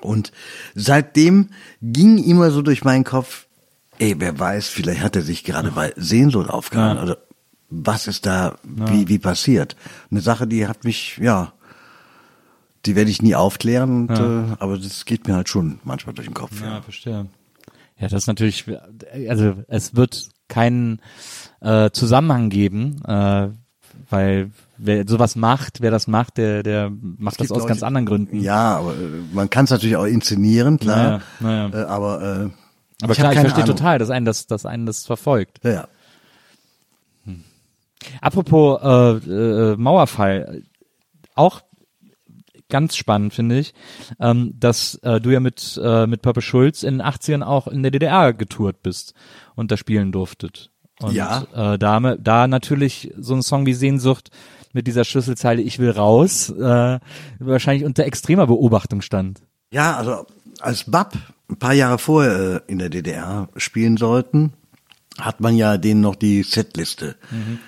Und 0.00 0.32
seitdem 0.74 1.50
ging 1.82 2.18
immer 2.18 2.50
so 2.50 2.62
durch 2.62 2.84
meinen 2.84 3.04
Kopf, 3.04 3.46
ey, 3.98 4.14
wer 4.18 4.38
weiß, 4.38 4.68
vielleicht 4.68 5.02
hat 5.02 5.16
er 5.16 5.22
sich 5.22 5.44
gerade 5.44 5.72
bei 5.72 5.92
Sehnsucht 5.96 6.48
aufgehangen. 6.48 6.98
Ja. 6.98 7.02
Oder 7.02 7.18
was 7.68 8.06
ist 8.06 8.24
da, 8.26 8.56
ja. 8.78 8.92
wie, 8.92 9.08
wie 9.08 9.18
passiert? 9.18 9.76
Eine 10.10 10.20
Sache, 10.20 10.46
die 10.46 10.66
hat 10.66 10.84
mich, 10.84 11.18
ja, 11.18 11.52
die 12.86 12.96
werde 12.96 13.10
ich 13.10 13.22
nie 13.22 13.34
aufklären, 13.34 14.08
und, 14.08 14.18
ja. 14.18 14.52
äh, 14.52 14.56
aber 14.58 14.78
das 14.78 15.04
geht 15.04 15.26
mir 15.26 15.34
halt 15.34 15.48
schon 15.48 15.80
manchmal 15.84 16.14
durch 16.14 16.28
den 16.28 16.34
Kopf. 16.34 16.60
Ja, 16.60 16.74
ja. 16.74 16.82
verstehe. 16.82 17.26
Ja, 17.98 18.08
das 18.08 18.22
ist 18.22 18.26
natürlich, 18.26 18.64
also 19.28 19.54
es 19.66 19.96
wird 19.96 20.28
keinen 20.48 21.00
äh, 21.60 21.90
Zusammenhang 21.90 22.48
geben, 22.48 23.02
äh, 23.04 23.48
weil 24.08 24.50
wer 24.76 25.06
sowas 25.06 25.36
macht, 25.36 25.80
wer 25.80 25.90
das 25.90 26.06
macht, 26.06 26.38
der, 26.38 26.62
der 26.62 26.90
macht 26.90 27.40
das 27.40 27.50
aus 27.50 27.66
ganz 27.66 27.82
anderen 27.82 28.06
Gründen. 28.06 28.40
Ja, 28.40 28.78
aber 28.78 28.92
äh, 28.92 28.96
man 29.32 29.50
kann 29.50 29.64
es 29.64 29.70
natürlich 29.70 29.96
auch 29.96 30.04
inszenieren, 30.04 30.78
klar. 30.78 31.20
Naja, 31.40 31.68
naja. 31.68 31.82
Äh, 31.82 31.86
aber 31.86 32.22
äh, 32.22 32.50
aber 33.02 33.12
ich 33.12 33.18
klar, 33.18 33.32
ich 33.32 33.38
verstehe 33.38 33.64
Ahnung. 33.64 33.76
total, 33.76 33.98
dass 33.98 34.10
einen 34.10 34.26
das, 34.26 34.46
dass 34.46 34.66
einen 34.66 34.86
das 34.86 35.06
verfolgt. 35.06 35.60
Ja. 35.62 35.70
ja. 35.70 35.88
Hm. 37.24 37.44
Apropos 38.20 38.80
äh, 38.82 39.72
äh, 39.72 39.76
Mauerfall, 39.76 40.62
auch 41.34 41.62
ganz 42.68 42.96
spannend, 42.96 43.34
finde 43.34 43.58
ich, 43.58 43.74
ähm, 44.20 44.54
dass 44.58 44.96
äh, 44.96 45.20
du 45.20 45.30
ja 45.30 45.40
mit, 45.40 45.80
äh, 45.82 46.06
mit 46.06 46.22
Purple 46.22 46.42
Schulz 46.42 46.82
in 46.82 46.98
den 46.98 47.06
80ern 47.06 47.42
auch 47.42 47.66
in 47.66 47.82
der 47.82 47.90
DDR 47.90 48.32
getourt 48.32 48.82
bist 48.82 49.14
und 49.54 49.70
da 49.70 49.76
spielen 49.76 50.12
durftet. 50.12 50.70
Und 51.00 51.14
ja. 51.14 51.46
äh, 51.54 51.78
da, 51.78 52.16
da 52.16 52.48
natürlich 52.48 53.12
so 53.16 53.34
ein 53.34 53.42
Song 53.42 53.66
wie 53.66 53.74
Sehnsucht 53.74 54.30
mit 54.72 54.86
dieser 54.86 55.04
Schlüsselzeile 55.04 55.62
Ich 55.62 55.78
will 55.78 55.90
raus 55.90 56.50
äh, 56.50 56.98
wahrscheinlich 57.38 57.84
unter 57.84 58.04
extremer 58.04 58.46
Beobachtung 58.46 59.00
stand. 59.00 59.42
Ja, 59.70 59.96
also 59.96 60.26
als 60.60 60.84
Bab 60.84 61.16
ein 61.48 61.58
paar 61.58 61.72
Jahre 61.72 61.98
vorher 61.98 62.62
äh, 62.68 62.72
in 62.72 62.78
der 62.78 62.90
DDR 62.90 63.48
spielen 63.56 63.96
sollten, 63.96 64.52
hat 65.18 65.40
man 65.40 65.56
ja 65.56 65.78
denen 65.78 66.00
noch 66.00 66.16
die 66.16 66.42
Setliste 66.42 67.16
mhm 67.30 67.58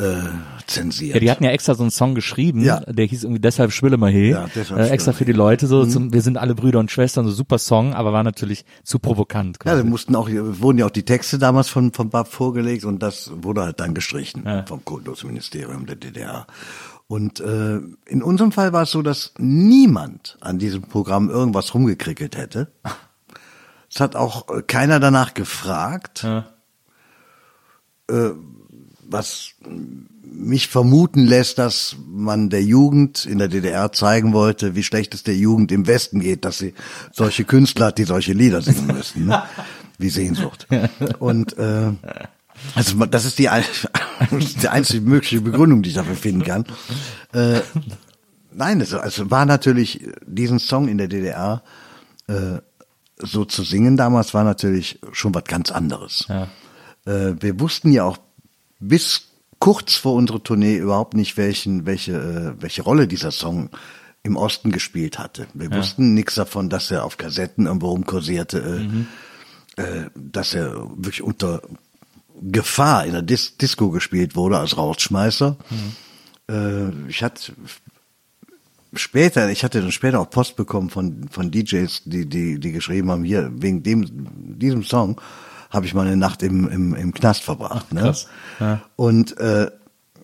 äh, 0.00 0.22
zensiert. 0.66 1.14
Ja, 1.14 1.20
die 1.20 1.30
hatten 1.30 1.44
ja 1.44 1.50
extra 1.50 1.74
so 1.74 1.82
einen 1.82 1.90
Song 1.90 2.14
geschrieben, 2.14 2.62
ja. 2.62 2.80
der 2.80 3.04
hieß 3.04 3.24
irgendwie 3.24 3.40
deshalb 3.40 3.72
schwille 3.72 3.96
mal 3.96 4.10
he. 4.10 4.30
Ja, 4.30 4.46
deshalb 4.54 4.80
äh, 4.80 4.88
extra 4.88 5.12
für 5.12 5.24
die 5.24 5.32
Leute 5.32 5.66
so, 5.66 5.84
mhm. 5.84 5.90
zum, 5.90 6.12
wir 6.12 6.22
sind 6.22 6.38
alle 6.38 6.54
Brüder 6.54 6.78
und 6.78 6.90
Schwestern, 6.90 7.26
so 7.26 7.32
super 7.32 7.58
Song, 7.58 7.94
aber 7.94 8.12
war 8.12 8.22
natürlich 8.22 8.64
zu 8.82 8.98
provokant. 8.98 9.60
Quasi. 9.60 9.76
Ja, 9.76 9.82
da 9.82 9.88
mussten 9.88 10.16
auch, 10.16 10.28
wurden 10.30 10.78
ja 10.78 10.86
auch 10.86 10.90
die 10.90 11.04
Texte 11.04 11.38
damals 11.38 11.68
von, 11.68 11.92
von 11.92 12.10
Bab 12.10 12.28
vorgelegt 12.28 12.84
und 12.84 13.02
das 13.02 13.30
wurde 13.34 13.62
halt 13.62 13.80
dann 13.80 13.94
gestrichen 13.94 14.44
ja. 14.46 14.64
vom 14.66 14.84
Kultusministerium 14.84 15.86
der 15.86 15.96
DDR. 15.96 16.46
Und 17.06 17.40
äh, 17.40 17.80
in 18.06 18.22
unserem 18.22 18.52
Fall 18.52 18.72
war 18.72 18.84
es 18.84 18.92
so, 18.92 19.02
dass 19.02 19.34
niemand 19.38 20.38
an 20.40 20.58
diesem 20.58 20.82
Programm 20.82 21.28
irgendwas 21.28 21.74
rumgekrickelt 21.74 22.36
hätte. 22.36 22.68
Es 23.90 23.98
hat 23.98 24.14
auch 24.14 24.46
keiner 24.68 25.00
danach 25.00 25.34
gefragt. 25.34 26.22
Ja. 26.22 26.46
Äh, 28.08 28.30
was 29.10 29.52
mich 30.22 30.68
vermuten 30.68 31.26
lässt, 31.26 31.58
dass 31.58 31.96
man 32.08 32.50
der 32.50 32.62
Jugend 32.62 33.26
in 33.26 33.38
der 33.38 33.48
DDR 33.48 33.92
zeigen 33.92 34.32
wollte, 34.32 34.74
wie 34.74 34.82
schlecht 34.82 35.14
es 35.14 35.22
der 35.22 35.36
Jugend 35.36 35.72
im 35.72 35.86
Westen 35.86 36.20
geht, 36.20 36.44
dass 36.44 36.58
sie 36.58 36.74
solche 37.12 37.44
Künstler 37.44 37.86
hat, 37.86 37.98
die 37.98 38.04
solche 38.04 38.32
Lieder 38.32 38.62
singen 38.62 38.86
müssen, 38.86 39.26
ne? 39.26 39.42
wie 39.98 40.10
Sehnsucht. 40.10 40.66
Und 41.18 41.58
äh, 41.58 41.92
also 42.74 43.04
das 43.06 43.24
ist 43.24 43.38
die, 43.38 43.48
die 44.62 44.68
einzige 44.68 45.00
mögliche 45.00 45.40
Begründung, 45.40 45.82
die 45.82 45.90
ich 45.90 45.96
dafür 45.96 46.16
finden 46.16 46.44
kann. 46.44 46.64
Äh, 47.32 47.60
Nein, 48.52 48.80
es 48.80 48.92
also 48.94 49.30
war 49.30 49.46
natürlich 49.46 50.04
diesen 50.26 50.58
Song 50.58 50.88
in 50.88 50.98
der 50.98 51.08
DDR 51.08 51.62
äh, 52.26 52.58
so 53.22 53.44
zu 53.44 53.62
singen 53.62 53.96
damals 53.96 54.34
war 54.34 54.44
natürlich 54.44 54.98
schon 55.12 55.34
was 55.34 55.44
ganz 55.44 55.70
anderes. 55.70 56.26
Ja. 56.28 56.48
Äh, 57.06 57.34
wir 57.40 57.60
wussten 57.60 57.92
ja 57.92 58.04
auch 58.04 58.18
bis 58.80 59.28
kurz 59.58 59.94
vor 59.94 60.14
unserer 60.14 60.42
Tournee 60.42 60.76
überhaupt 60.76 61.14
nicht, 61.14 61.36
welchen, 61.36 61.86
welche, 61.86 62.12
äh, 62.12 62.62
welche 62.62 62.82
Rolle 62.82 63.06
dieser 63.06 63.30
Song 63.30 63.70
im 64.22 64.36
Osten 64.36 64.72
gespielt 64.72 65.18
hatte. 65.18 65.46
Wir 65.54 65.72
wussten 65.72 66.14
nichts 66.14 66.34
davon, 66.34 66.68
dass 66.68 66.90
er 66.90 67.04
auf 67.04 67.16
Kassetten 67.16 67.66
irgendwo 67.66 67.90
rumkursierte, 67.90 68.86
äh, 69.76 69.82
äh, 69.82 70.10
dass 70.14 70.54
er 70.54 70.74
wirklich 70.96 71.22
unter 71.22 71.62
Gefahr 72.42 73.04
in 73.06 73.12
der 73.12 73.22
Dis 73.22 73.56
Disco 73.56 73.90
gespielt 73.90 74.34
wurde 74.34 74.58
als 74.58 74.76
Rausschmeißer. 74.76 75.56
Äh, 76.50 77.08
ich 77.08 77.22
hatte 77.22 77.52
später, 78.94 79.50
ich 79.50 79.64
hatte 79.64 79.80
dann 79.80 79.92
später 79.92 80.20
auch 80.20 80.30
Post 80.30 80.56
bekommen 80.56 80.90
von, 80.90 81.28
von 81.30 81.50
DJs, 81.50 82.02
die, 82.04 82.26
die, 82.26 82.58
die 82.58 82.72
geschrieben 82.72 83.10
haben, 83.10 83.24
hier, 83.24 83.50
wegen 83.54 83.82
dem, 83.82 84.58
diesem 84.58 84.84
Song 84.84 85.20
habe 85.70 85.86
ich 85.86 85.94
mal 85.94 86.06
eine 86.06 86.16
Nacht 86.16 86.42
im, 86.42 86.68
im, 86.68 86.94
im 86.94 87.14
Knast 87.14 87.42
verbracht. 87.42 87.92
Ne? 87.92 88.02
krass. 88.02 88.26
Ja. 88.58 88.82
Und 88.96 89.38
äh, 89.38 89.70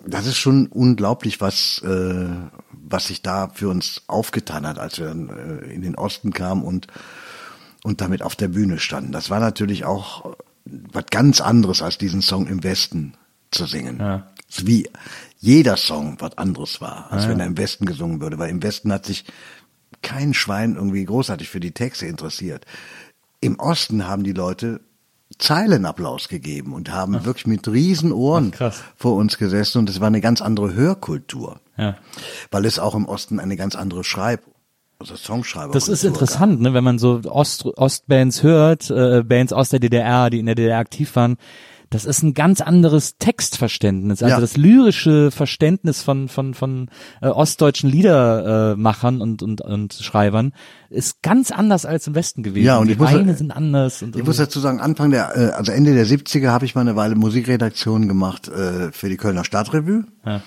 das 0.07 0.27
ist 0.27 0.37
schon 0.37 0.67
unglaublich, 0.67 1.41
was, 1.41 1.83
äh, 1.83 2.27
was 2.71 3.07
sich 3.07 3.23
da 3.23 3.49
für 3.49 3.69
uns 3.69 4.03
aufgetan 4.07 4.67
hat, 4.67 4.79
als 4.79 4.99
wir 4.99 5.07
dann 5.07 5.29
äh, 5.29 5.73
in 5.73 5.83
den 5.83 5.95
Osten 5.95 6.33
kamen 6.33 6.63
und, 6.63 6.89
und 7.83 8.01
damit 8.01 8.23
auf 8.23 8.37
der 8.37 8.49
Bühne 8.49 8.79
standen. 8.79 9.13
Das 9.13 9.31
war 9.31 9.41
natürlich 9.41 9.85
auch 9.85 10.37
was 10.65 11.07
ganz 11.11 11.41
anderes, 11.41 11.83
als 11.83 11.99
diesen 11.99 12.23
Song 12.23 12.47
im 12.49 12.63
Westen 12.65 13.15
zu 13.51 13.67
singen. 13.67 13.99
Ja. 13.99 14.27
Wie 14.63 14.89
jeder 15.39 15.77
Song 15.77 16.17
was 16.21 16.39
anderes 16.39 16.81
war, 16.81 17.13
als 17.13 17.29
wenn 17.29 17.41
er 17.41 17.47
im 17.47 17.59
Westen 17.59 17.87
gesungen 17.87 18.21
würde, 18.21 18.39
weil 18.39 18.51
im 18.51 18.63
Westen 18.63 18.93
hat 18.93 19.07
sich 19.07 19.25
kein 20.03 20.35
Schwein 20.35 20.77
irgendwie 20.77 21.05
großartig 21.05 21.49
für 21.49 21.61
die 21.61 21.73
Texte 21.73 22.07
interessiert. 22.07 22.65
Im 23.41 23.59
Osten 23.59 24.07
haben 24.07 24.25
die 24.25 24.33
Leute 24.33 24.81
Zeilenapplaus 25.39 26.29
gegeben 26.29 26.73
und 26.73 26.93
haben 26.93 27.25
wirklich 27.25 27.47
mit 27.47 27.67
riesen 27.69 28.13
Ohren 28.13 28.53
Ach, 28.59 28.73
vor 28.97 29.17
uns 29.17 29.39
gesessen 29.39 29.79
und 29.79 29.91
es 29.91 30.01
war 30.01 30.07
eine 30.07 30.21
ganz 30.21 30.41
andere 30.41 30.75
Hörkultur, 30.75 31.61
Ja. 31.77 31.97
weil 32.51 32.65
es 32.65 32.79
auch 32.79 32.95
im 32.95 33.07
Osten 33.07 33.41
eine 33.41 33.57
ganz 33.57 33.75
andere 33.75 34.05
Schreib, 34.05 34.43
also 34.99 35.17
Songschreiber. 35.17 35.73
Das 35.73 35.89
ist 35.89 36.05
interessant, 36.05 36.61
ne, 36.61 36.73
wenn 36.75 36.85
man 36.85 36.99
so 36.99 37.21
Ost, 37.25 37.67
Ostbands 37.67 38.43
hört, 38.43 38.89
äh, 38.91 39.23
Bands 39.25 39.53
aus 39.53 39.69
der 39.71 39.81
DDR, 39.81 40.31
die 40.31 40.39
in 40.39 40.47
der 40.47 40.55
DDR 40.55 40.79
aktiv 40.79 41.15
waren. 41.17 41.37
Das 41.97 42.05
ist 42.05 42.23
ein 42.23 42.35
ganz 42.35 42.61
anderes 42.61 43.17
Textverständnis, 43.19 44.23
also 44.23 44.35
Ja. 44.35 44.41
das 44.41 44.57
lyrische 44.57 45.31
Verständnis 45.31 46.03
von 46.03 46.29
von 46.29 46.55
von 46.55 46.89
äh, 47.23 47.29
ostdeutschen 47.29 47.91
Liedermachern 47.91 49.21
und 49.21 49.43
und 49.43 49.61
und 49.63 49.95
Schreibern 49.95 50.53
ist 50.91 51.23
ganz 51.23 51.51
anders 51.51 51.85
als 51.87 52.07
im 52.07 52.15
Westen 52.15 52.43
gewesen. 52.43 52.65
Ja, 52.67 52.79
und 52.79 52.87
die 52.89 52.93
ich 52.93 52.99
muss- 52.99 53.13
Weine 53.13 53.35
sind 53.35 53.51
anders. 53.51 54.03
Und 54.03 54.15
Ich 54.17 54.25
muss 54.25 54.37
dazu 54.37 54.61
sagen, 54.61 54.81
Anfang 54.81 55.11
der, 55.11 55.37
äh, 55.37 55.51
also 55.53 55.73
Ende 55.73 55.95
der 55.95 56.07
70er 56.07 56.49
habe 56.51 56.65
ich 56.65 56.75
mal 56.75 56.83
eine 56.83 56.97
Weile 56.97 57.15
Musikredaktion 57.15 58.09
gemacht 58.09 58.49
äh, 58.49 58.93
für 58.93 59.09
die 59.09 59.17
Kölner 59.17 59.45
Stadtrevue. 59.45 60.05
Ja. 60.25 60.43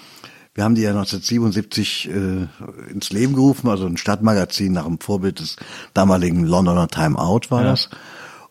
Wir 0.56 0.64
haben 0.64 0.76
die 0.76 0.82
ja 0.82 0.90
1977 0.92 2.10
äh, 2.10 2.48
ins 2.92 3.12
Leben 3.12 3.34
gerufen, 3.34 3.70
also 3.70 3.86
ein 3.86 3.98
Stadtmagazin 3.98 4.74
nach 4.74 4.86
dem 4.86 5.00
Vorbild 5.00 5.40
des 5.40 5.56
damaligen 5.94 6.44
Londoner 6.44 6.88
Time 6.88 7.18
Out 7.18 7.50
war 7.52 7.64
Ja. 7.64 7.72
das. 7.72 7.90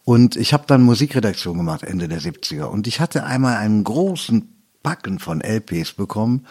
Und 0.09 0.37
ich 0.37 0.55
habe 0.55 0.65
dann 0.67 0.81
Musikredaktion 0.85 1.59
gemacht 1.59 1.83
Ende 1.83 2.09
der 2.09 2.23
70er. 2.23 2.65
Und 2.65 2.87
ich 2.87 2.99
hatte 2.99 3.25
einmal 3.25 3.57
einen 3.59 3.85
großen 3.85 4.49
Packen 4.83 5.19
von 5.19 5.43
LPs 5.43 5.93
bekommen 5.93 6.47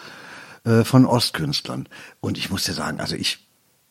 äh, 0.64 0.84
von 0.84 1.04
Ostkünstlern. 1.04 1.88
Und 2.20 2.38
ich 2.38 2.50
muss 2.50 2.62
dir 2.64 2.74
sagen, 2.74 3.00
also 3.00 3.16
ich 3.16 3.44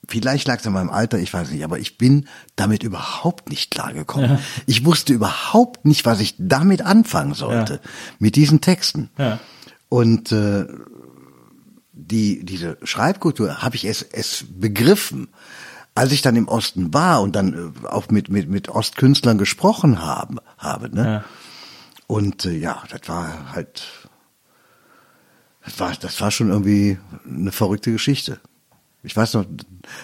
Vielleicht 0.10 0.48
lag 0.48 0.60
es 0.60 0.68
an 0.68 0.72
meinem 0.72 0.90
Alter, 0.90 1.20
ich 1.20 1.34
weiß 1.34 1.52
nicht, 1.52 1.66
aber 1.66 1.80
ich 1.80 1.98
bin 1.98 2.30
damit 2.56 2.84
überhaupt 2.84 3.50
nicht 3.50 3.72
klargekommen. 3.72 4.40
Ich 4.66 4.86
wusste 4.86 5.12
überhaupt 5.12 5.84
nicht, 5.84 6.06
was 6.06 6.22
ich 6.22 6.36
damit 6.38 6.82
anfangen 6.82 7.34
sollte, 7.34 7.74
Ja. 7.84 7.90
mit 8.18 8.38
diesen 8.38 8.62
Texten. 8.62 9.10
Ja. 9.18 9.40
Und 9.90 10.32
äh, 10.32 10.66
die, 11.92 12.46
diese 12.46 12.78
Schreibkultur 12.84 13.62
habe 13.62 13.76
ich 13.76 13.84
es, 13.84 14.02
es 14.02 14.46
begriffen, 14.50 15.28
als 15.98 16.12
ich 16.12 16.22
dann 16.22 16.36
im 16.36 16.48
Osten 16.48 16.94
war 16.94 17.24
und 17.24 17.36
dann 17.36 17.74
äh, 17.84 17.88
auch 17.88 18.10
mit, 18.10 18.30
mit, 18.30 18.48
mit 18.48 18.70
Ostkünstlern 18.70 19.40
gesprochen 19.40 20.04
haben, 20.04 20.38
habe. 20.60 20.94
Ne? 20.96 21.06
Ja. 21.06 21.24
Und 22.06 22.46
äh, 22.46 22.56
ja, 22.56 22.84
das 22.90 23.02
war 23.08 23.54
halt, 23.54 23.84
das 25.66 25.80
war, 25.80 25.94
das 26.00 26.22
war 26.22 26.30
schon 26.30 26.50
irgendwie 26.50 27.00
eine 27.26 27.52
verrückte 27.52 27.92
Geschichte. 27.92 28.40
Ich 29.02 29.16
weiß 29.16 29.34
noch, 29.34 29.46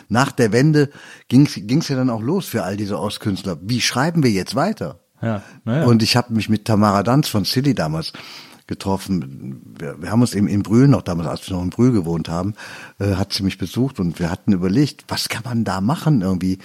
nach 0.10 0.32
der 0.32 0.52
Wende 0.52 0.90
ging 1.28 1.46
es 1.46 1.88
ja 1.88 1.96
dann 1.96 2.10
auch 2.10 2.22
los 2.22 2.48
für 2.48 2.64
all 2.64 2.76
diese 2.76 3.00
Ostkünstler. 3.00 3.60
Wie 3.62 3.82
schreiben 3.82 4.24
wir 4.24 4.32
jetzt 4.32 4.56
weiter? 4.56 5.00
Ja, 5.22 5.44
naja. 5.64 5.86
Und 5.86 6.02
ich 6.02 6.18
habe 6.18 6.34
mich 6.34 6.50
mit 6.50 6.66
Tamara 6.66 7.04
Danz 7.04 7.28
von 7.28 7.46
Silly 7.46 7.76
damals 7.76 8.14
getroffen. 8.68 9.62
Wir, 9.78 10.02
wir 10.02 10.12
haben 10.12 10.22
uns 10.22 10.34
eben 10.34 10.48
in 10.48 10.64
Brühl 10.64 10.88
noch 10.88 11.02
damals, 11.02 11.28
als 11.28 11.50
wir 11.50 11.56
noch 11.58 11.64
in 11.64 11.70
Brühl 11.70 11.92
gewohnt 11.92 12.30
haben, 12.30 12.56
äh, 13.00 13.16
hat 13.16 13.34
sie 13.34 13.44
mich 13.44 13.58
besucht 13.58 14.00
und 14.00 14.20
wir 14.20 14.30
hatten 14.32 14.52
überlegt, 14.54 15.06
was 15.08 15.30
kann 15.30 15.44
man 15.44 15.64
da 15.64 15.82
machen 15.82 16.22
irgendwie? 16.22 16.60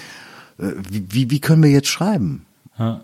Äh, 0.58 0.72
wie, 0.88 1.06
wie, 1.10 1.30
wie 1.30 1.40
können 1.40 1.62
wir 1.62 1.70
jetzt 1.70 1.88
schreiben? 1.88 2.46
Ja. 2.78 3.00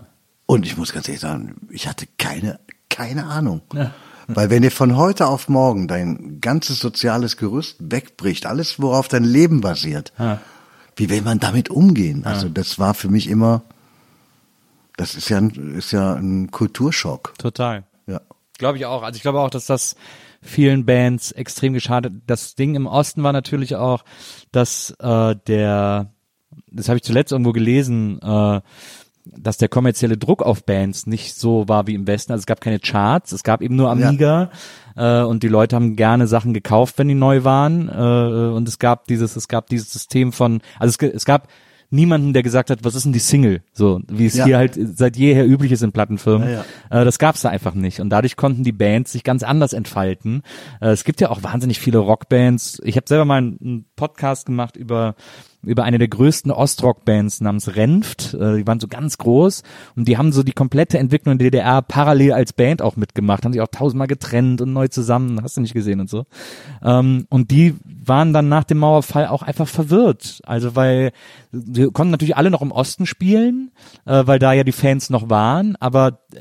Und 0.47 0.67
ich 0.67 0.77
muss 0.77 0.93
ganz 0.93 1.09
ehrlich 1.09 1.21
sagen, 1.21 1.55
ich 1.71 1.89
hatte 1.89 2.07
keine, 2.19 2.61
keine 2.89 3.25
Ahnung. 3.27 3.63
Ja. 3.73 3.93
Weil 4.27 4.49
wenn 4.49 4.63
dir 4.63 4.71
von 4.71 4.97
heute 4.97 5.27
auf 5.27 5.49
morgen 5.49 5.87
dein 5.87 6.41
ganzes 6.41 6.79
soziales 6.79 7.37
Gerüst 7.37 7.77
wegbricht, 7.81 8.47
alles, 8.47 8.81
worauf 8.81 9.09
dein 9.09 9.25
Leben 9.25 9.61
basiert, 9.61 10.13
Ja. 10.19 10.41
wie 10.97 11.11
will 11.11 11.21
man 11.23 11.41
damit 11.41 11.69
umgehen? 11.69 12.25
Also 12.25 12.49
das 12.49 12.79
war 12.79 12.95
für 12.95 13.09
mich 13.11 13.29
immer, 13.29 13.63
das 14.97 15.15
ist 15.15 15.29
ja 15.29 15.39
ein, 15.39 15.75
ist 15.77 15.93
ja 15.93 16.15
ein 16.15 16.51
Kulturschock. 16.51 17.35
Total. 17.39 17.85
Ja. 18.55 18.59
Glaube 18.59 18.79
ich 18.79 18.87
auch. 18.87 19.03
Also 19.03 19.17
ich 19.17 19.23
glaube 19.23 19.41
auch, 19.41 19.51
dass 19.51 19.67
das 19.67 19.97
vielen 20.41 20.85
Bands 20.85 21.33
extrem 21.33 21.73
geschadet. 21.73 22.13
Das 22.27 22.55
Ding 22.55 22.75
im 22.75 22.87
Osten 22.87 23.23
war 23.23 23.33
natürlich 23.33 23.77
auch, 23.77 24.05
dass 24.53 24.95
äh, 25.01 25.35
der, 25.47 26.13
das 26.71 26.89
habe 26.89 26.99
ich 26.99 27.03
zuletzt 27.03 27.33
irgendwo 27.33 27.53
gelesen, 27.53 28.21
äh, 28.21 28.61
dass 29.25 29.57
der 29.57 29.69
kommerzielle 29.69 30.19
Druck 30.19 30.43
auf 30.43 30.65
Bands 30.65 31.07
nicht 31.07 31.35
so 31.35 31.67
war 31.67 31.87
wie 31.87 31.95
im 31.95 32.07
Westen. 32.07 32.33
Also 32.33 32.43
es 32.43 32.47
gab 32.47 32.61
keine 32.61 32.79
Charts, 32.79 33.33
es 33.33 33.43
gab 33.43 33.63
eben 33.63 33.75
nur 33.75 33.91
Amiga 33.91 34.51
äh, 34.97 35.23
und 35.23 35.43
die 35.43 35.49
Leute 35.49 35.77
haben 35.77 35.97
gerne 35.97 36.27
Sachen 36.27 36.53
gekauft, 36.53 36.99
wenn 36.99 37.09
die 37.09 37.15
neu 37.15 37.43
waren. 37.43 37.89
Äh, 37.89 38.55
und 38.55 38.69
es 38.69 38.79
gab 38.79 39.07
dieses, 39.07 39.37
es 39.37 39.49
gab 39.49 39.69
dieses 39.69 39.91
System 39.93 40.33
von, 40.33 40.61
also 40.79 40.95
es, 41.01 41.15
es 41.15 41.25
gab 41.25 41.49
niemanden, 41.91 42.33
der 42.33 42.43
gesagt 42.43 42.71
hat, 42.71 42.85
was 42.85 42.95
ist 42.95 43.05
denn 43.05 43.13
die 43.13 43.19
Single? 43.19 43.63
So, 43.73 44.01
wie 44.09 44.27
es 44.27 44.35
Ja. 44.35 44.45
hier 44.45 44.57
halt 44.59 44.79
seit 44.97 45.17
jeher 45.17 45.47
üblich 45.47 45.73
ist 45.73 45.83
in 45.83 45.93
Plattenfirmen. 45.93 46.49
Ja, 46.51 46.65
Äh, 46.91 47.05
das 47.05 47.19
gab's 47.19 47.43
da 47.43 47.49
einfach 47.51 47.75
nicht. 47.75 48.01
Und 48.01 48.11
dadurch 48.11 48.37
konnten 48.37 48.65
die 48.65 48.73
Bands 48.73 49.13
sich 49.13 49.25
ganz 49.25 49.43
anders 49.43 49.73
entfalten. 49.73 50.43
Äh, 50.81 50.89
es 50.91 51.05
gibt 51.05 51.21
ja 51.21 51.31
auch 51.31 51.43
wahnsinnig 51.43 51.79
viele 51.81 51.99
Rockbands. 51.99 52.81
Ich 52.85 52.97
habe 52.97 53.07
selber 53.09 53.25
mal 53.25 53.39
einen 53.39 53.85
Podcast 53.97 54.47
gemacht 54.47 54.77
über 54.77 55.15
über 55.67 55.85
eine 55.85 55.99
der 55.99 56.09
größten 56.09 56.51
Ostrock-Bands 56.51 57.41
namens 57.41 57.77
Renft. 57.77 58.35
Äh, 58.35 58.59
die 58.59 58.67
waren 58.67 58.81
so 58.81 58.89
ganz 58.89 59.19
groß 59.19 59.63
und 59.97 60.09
die 60.09 60.19
haben 60.19 60.33
so 60.33 60.43
die 60.43 60.53
komplette 60.53 60.99
Entwicklung 60.99 61.33
in 61.33 61.39
der 61.39 61.51
DDR 61.51 61.83
parallel 61.83 62.33
als 62.33 62.53
Band 62.53 62.83
auch 62.83 62.97
mitgemacht, 62.97 63.45
haben 63.45 63.53
sich 63.53 63.63
auch 63.63 63.69
tausendmal 63.69 64.07
getrennt 64.07 64.61
und 64.61 64.73
neu 64.73 64.89
zusammen, 64.89 65.43
hast 65.43 65.57
du 65.57 65.61
nicht 65.61 65.75
gesehen 65.75 66.01
und 66.01 66.11
so. 66.11 66.27
Ähm, 66.83 67.27
und 67.31 67.51
die 67.51 67.75
waren 67.85 68.33
dann 68.33 68.49
nach 68.49 68.65
dem 68.65 68.79
Mauerfall 68.79 69.27
auch 69.27 69.43
einfach 69.43 69.69
verwirrt. 69.69 70.41
Also 70.45 70.77
weil 70.77 71.13
die 71.53 71.85
konnten 71.87 72.11
natürlich 72.11 72.37
alle 72.37 72.51
noch 72.51 72.63
im 72.63 72.73
Osten 72.73 73.07
spielen, 73.07 73.71
äh, 74.07 74.27
weil 74.27 74.39
da 74.39 74.53
ja 74.53 74.65
die 74.65 74.73
Fans 74.73 75.11
noch 75.11 75.31
waren, 75.31 75.77
aber 75.77 76.21
äh, 76.35 76.39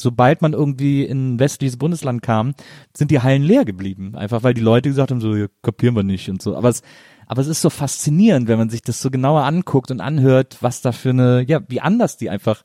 sobald 0.00 0.42
man 0.42 0.52
irgendwie 0.52 1.04
in 1.04 1.34
ein 1.34 1.38
westliches 1.38 1.76
Bundesland 1.76 2.22
kam, 2.22 2.54
sind 2.96 3.10
die 3.10 3.20
Hallen 3.20 3.42
leer 3.42 3.64
geblieben. 3.64 4.14
Einfach 4.14 4.42
weil 4.42 4.54
die 4.54 4.60
Leute 4.60 4.88
gesagt 4.88 5.10
haben, 5.10 5.20
so, 5.20 5.34
ja, 5.34 5.46
kapieren 5.62 5.96
wir 5.96 6.02
nicht 6.02 6.28
und 6.28 6.42
so. 6.42 6.56
Aber 6.56 6.68
es, 6.68 6.82
aber 7.28 7.42
es 7.42 7.46
ist 7.46 7.60
so 7.60 7.70
faszinierend, 7.70 8.48
wenn 8.48 8.58
man 8.58 8.70
sich 8.70 8.82
das 8.82 9.00
so 9.00 9.10
genauer 9.10 9.42
anguckt 9.44 9.90
und 9.90 10.00
anhört, 10.00 10.56
was 10.60 10.80
da 10.80 10.92
für 10.92 11.10
eine, 11.10 11.44
ja, 11.46 11.60
wie 11.68 11.80
anders 11.80 12.16
die 12.16 12.30
einfach 12.30 12.62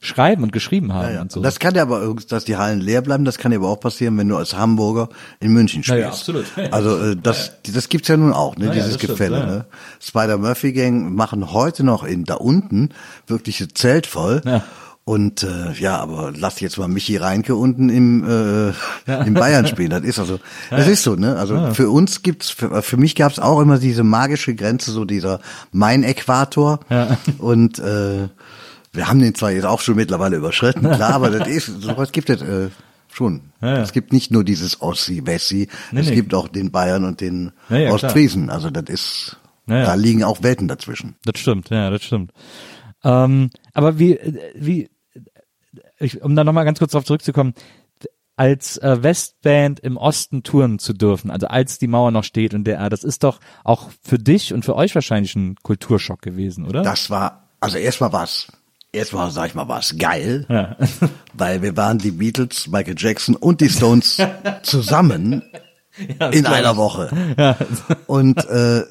schreiben 0.00 0.42
und 0.42 0.52
geschrieben 0.52 0.92
haben 0.92 1.08
Ja, 1.08 1.14
ja. 1.14 1.20
und 1.22 1.32
so. 1.32 1.40
Das 1.40 1.58
kann 1.58 1.74
ja 1.74 1.82
aber, 1.82 2.14
dass 2.28 2.44
die 2.44 2.56
Hallen 2.56 2.80
leer 2.80 3.00
bleiben, 3.02 3.24
das 3.24 3.38
kann 3.38 3.52
ja 3.52 3.58
aber 3.58 3.68
auch 3.68 3.80
passieren, 3.80 4.16
wenn 4.18 4.28
du 4.28 4.36
als 4.36 4.54
Hamburger 4.56 5.08
in 5.40 5.52
München 5.52 5.82
spielst. 5.82 6.00
ja, 6.00 6.08
absolut. 6.08 6.46
Also 6.72 6.98
äh, 6.98 7.16
das, 7.16 7.52
das 7.72 7.88
gibt's 7.88 8.08
ja 8.08 8.16
nun 8.16 8.32
auch, 8.32 8.56
ne, 8.56 8.66
ja, 8.66 8.72
dieses 8.72 8.94
stimmt, 8.94 9.12
Gefälle. 9.12 9.38
ja. 9.38 9.46
Ne? 9.46 9.64
Spider 10.00 10.38
Murphy 10.38 10.72
Gang 10.72 11.14
machen 11.14 11.52
heute 11.52 11.84
noch 11.84 12.04
in 12.04 12.24
da 12.24 12.34
unten 12.34 12.90
wirklich 13.26 13.60
ein 13.60 13.68
Zelt 13.74 14.06
voll. 14.06 14.42
Ja. 14.44 14.64
Und 15.08 15.44
äh, 15.44 15.72
ja, 15.78 15.98
aber 16.00 16.32
lass 16.36 16.58
jetzt 16.58 16.78
mal 16.78 16.88
Michi 16.88 17.16
Reinke 17.16 17.54
unten 17.54 17.90
im 17.90 18.24
äh, 18.28 18.72
im 19.24 19.34
Bayern 19.34 19.64
spielen. 19.68 19.90
Das 19.90 20.02
ist 20.02 20.18
also, 20.18 20.40
das 20.70 20.88
ist 20.88 21.04
so, 21.04 21.14
ne? 21.14 21.36
Also 21.36 21.72
für 21.74 21.90
uns 21.90 22.22
gibt's, 22.22 22.50
für, 22.50 22.82
für 22.82 22.96
mich 22.96 23.14
gab's 23.14 23.38
auch 23.38 23.60
immer 23.60 23.78
diese 23.78 24.02
magische 24.02 24.56
Grenze, 24.56 24.90
so 24.90 25.04
dieser 25.04 25.38
Main-Äquator. 25.70 26.80
Ja. 26.90 27.18
Und 27.38 27.78
äh, 27.78 28.28
wir 28.92 29.06
haben 29.08 29.20
den 29.20 29.36
zwar 29.36 29.52
jetzt 29.52 29.64
auch 29.64 29.80
schon 29.80 29.94
mittlerweile 29.94 30.38
überschritten, 30.38 30.80
klar, 30.90 31.14
aber 31.14 31.30
das 31.30 31.46
ist, 31.46 31.66
sowas 31.82 32.10
gibt 32.10 32.28
es 32.28 32.42
äh, 32.42 32.70
schon. 33.12 33.42
Ja, 33.62 33.76
ja. 33.76 33.82
Es 33.82 33.92
gibt 33.92 34.12
nicht 34.12 34.32
nur 34.32 34.42
dieses 34.42 34.82
Ossi, 34.82 35.22
Wessi, 35.24 35.68
Nee, 35.92 36.00
es 36.00 36.08
nee. 36.08 36.16
gibt 36.16 36.34
auch 36.34 36.48
den 36.48 36.72
Bayern 36.72 37.04
und 37.04 37.20
den 37.20 37.52
Ja, 37.68 37.76
ja, 37.76 37.92
Ostfriesen. 37.92 38.50
Also 38.50 38.70
das 38.70 38.86
ist, 38.88 39.36
Ja, 39.68 39.76
ja. 39.76 39.84
da 39.84 39.94
liegen 39.94 40.24
auch 40.24 40.42
Welten 40.42 40.66
dazwischen. 40.66 41.14
Das 41.24 41.38
stimmt, 41.38 41.70
ja, 41.70 41.90
das 41.90 42.02
stimmt. 42.02 42.32
Ähm, 43.04 43.50
aber 43.72 44.00
wie, 44.00 44.14
äh, 44.16 44.52
wie, 44.56 44.90
ich, 45.98 46.22
um 46.22 46.36
da 46.36 46.44
nochmal 46.44 46.64
ganz 46.64 46.78
kurz 46.78 46.92
darauf 46.92 47.06
zurückzukommen, 47.06 47.54
als 48.36 48.76
äh, 48.78 49.02
Westband 49.02 49.80
im 49.80 49.96
Osten 49.96 50.42
touren 50.42 50.78
zu 50.78 50.92
dürfen, 50.92 51.30
also 51.30 51.46
als 51.46 51.78
die 51.78 51.86
Mauer 51.86 52.10
noch 52.10 52.24
steht 52.24 52.52
und 52.52 52.64
der, 52.64 52.88
das 52.90 53.02
ist 53.02 53.24
doch 53.24 53.40
auch 53.64 53.90
für 54.02 54.18
dich 54.18 54.52
und 54.52 54.64
für 54.64 54.76
euch 54.76 54.94
wahrscheinlich 54.94 55.34
ein 55.34 55.56
Kulturschock 55.62 56.20
gewesen, 56.20 56.66
oder? 56.66 56.82
Das 56.82 57.08
war, 57.08 57.48
also 57.60 57.78
erstmal 57.78 58.12
war's, 58.12 58.48
erstmal 58.92 59.30
sag 59.30 59.48
ich 59.48 59.54
mal, 59.54 59.68
war's 59.68 59.96
geil, 59.98 60.44
Ja. 60.50 60.76
weil 61.32 61.62
wir 61.62 61.76
waren 61.78 61.98
die 61.98 62.10
Beatles, 62.10 62.66
Michael 62.66 62.96
Jackson 62.98 63.36
und 63.36 63.62
die 63.62 63.70
Stones 63.70 64.18
zusammen 64.62 65.42
in 66.30 66.44
einer 66.44 66.76
Woche. 66.76 67.56
Und 68.06 68.44
äh, 68.46 68.84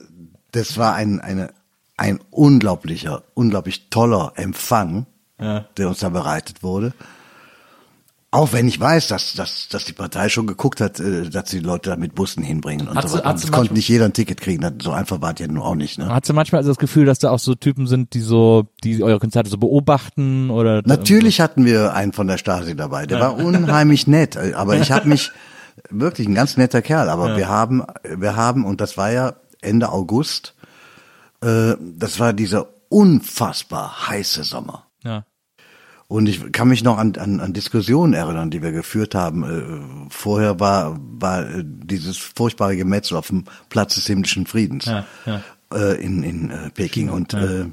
das 0.51 0.78
war 0.78 0.95
ein, 0.95 1.20
eine, 1.22 1.53
ein 1.97 2.20
unglaublicher, 2.32 3.24
unglaublich 3.36 3.89
toller 3.91 4.34
Empfang, 4.38 5.06
der 5.40 5.88
uns 5.88 6.00
da 6.00 6.10
bereitet 6.10 6.64
wurde. 6.64 6.94
Auch 8.32 8.52
wenn 8.52 8.68
ich 8.68 8.78
weiß, 8.78 9.08
dass, 9.08 9.34
dass, 9.34 9.70
dass 9.70 9.86
die 9.86 9.94
Partei 9.94 10.28
schon 10.28 10.46
geguckt 10.46 10.82
hat, 10.82 11.00
äh, 11.00 11.30
dass 11.30 11.50
sie 11.52 11.60
die 11.60 11.66
Leute 11.66 11.92
da 11.92 11.96
mit 11.96 12.16
Bussen 12.16 12.44
hinbringen 12.44 12.88
und 12.90 12.96
Hat 12.98 13.04
so 13.04 13.10
sie- 13.10 13.16
weiter. 13.20 13.30
hat 13.30 13.40
sie 13.40 13.46
Es 13.46 13.52
konnte 13.54 13.74
nicht 13.74 13.88
jeder 13.88 14.04
ein 14.06 14.12
Ticket 14.14 14.42
kriegen. 14.42 14.62
Das- 14.62 14.74
So 14.82 14.92
einfach 14.92 15.22
war 15.22 15.34
es 15.34 15.40
ja 15.40 15.48
nun 15.48 15.62
auch 15.62 15.76
nicht. 15.76 15.98
Ne? 16.00 16.10
Hast 16.10 16.28
du 16.28 16.34
manchmal 16.34 16.60
also 16.60 16.70
das 16.72 16.78
Gefühl, 16.78 17.06
dass 17.06 17.20
da 17.20 17.30
auch 17.32 17.40
so 17.40 17.56
Typen 17.56 17.88
sind, 17.88 18.14
die 18.14 18.20
so, 18.20 18.68
die 18.84 19.02
eure 19.04 19.20
Konzerte 19.20 19.50
so 19.50 19.58
beobachten 19.58 20.50
oder? 20.50 20.82
Natürlich 20.86 21.40
hatten 21.40 21.64
wir 21.66 21.94
einen 21.94 22.12
von 22.12 22.28
der 22.28 22.38
Stasi 22.38 22.76
dabei. 22.76 23.06
Der 23.06 23.22
war 23.22 23.38
unheimlich 23.38 24.06
nett. 24.08 24.36
Aber 24.36 24.76
ich 24.78 24.92
habe 24.92 25.08
mich 25.08 25.32
wirklich 25.90 26.28
ein 26.28 26.36
ganz 26.36 26.58
netter 26.58 26.82
Kerl. 26.82 27.08
Aber 27.10 27.38
wir 27.38 27.48
haben, 27.48 27.84
wir 28.04 28.36
haben 28.36 28.66
und 28.66 28.82
das 28.82 28.98
war 28.98 29.12
ja 29.12 29.34
Ende 29.62 29.94
August. 29.94 30.56
Äh, 31.42 31.76
das 31.80 32.20
war 32.20 32.34
dieser 32.34 32.68
unfassbar 32.90 34.10
heiße 34.10 34.44
Sommer. 34.44 34.85
Ja. 35.06 35.26
Und 36.08 36.28
ich 36.30 36.51
kann 36.51 36.68
mich 36.68 36.84
noch 36.84 36.97
an, 36.99 37.16
an, 37.16 37.39
an 37.39 37.53
Diskussionen 37.53 38.14
erinnern, 38.14 38.51
die 38.51 38.62
wir 38.62 38.72
geführt 38.72 39.16
haben. 39.16 39.43
Äh, 39.43 40.10
vorher 40.14 40.60
war, 40.60 40.99
war 40.99 41.49
äh, 41.49 41.64
dieses 41.66 42.18
furchtbare 42.18 42.78
Gemetzel 42.78 43.18
auf 43.18 43.28
dem 43.30 43.45
Platz 43.70 43.95
des 43.95 44.06
himmlischen 44.06 44.45
Friedens 44.45 44.86
Ja, 44.86 45.06
ja. 45.26 45.41
Äh, 45.74 46.03
in, 46.03 46.22
in 46.22 46.72
Peking. 46.76 47.10
Und 47.10 47.34
äh, 47.34 47.66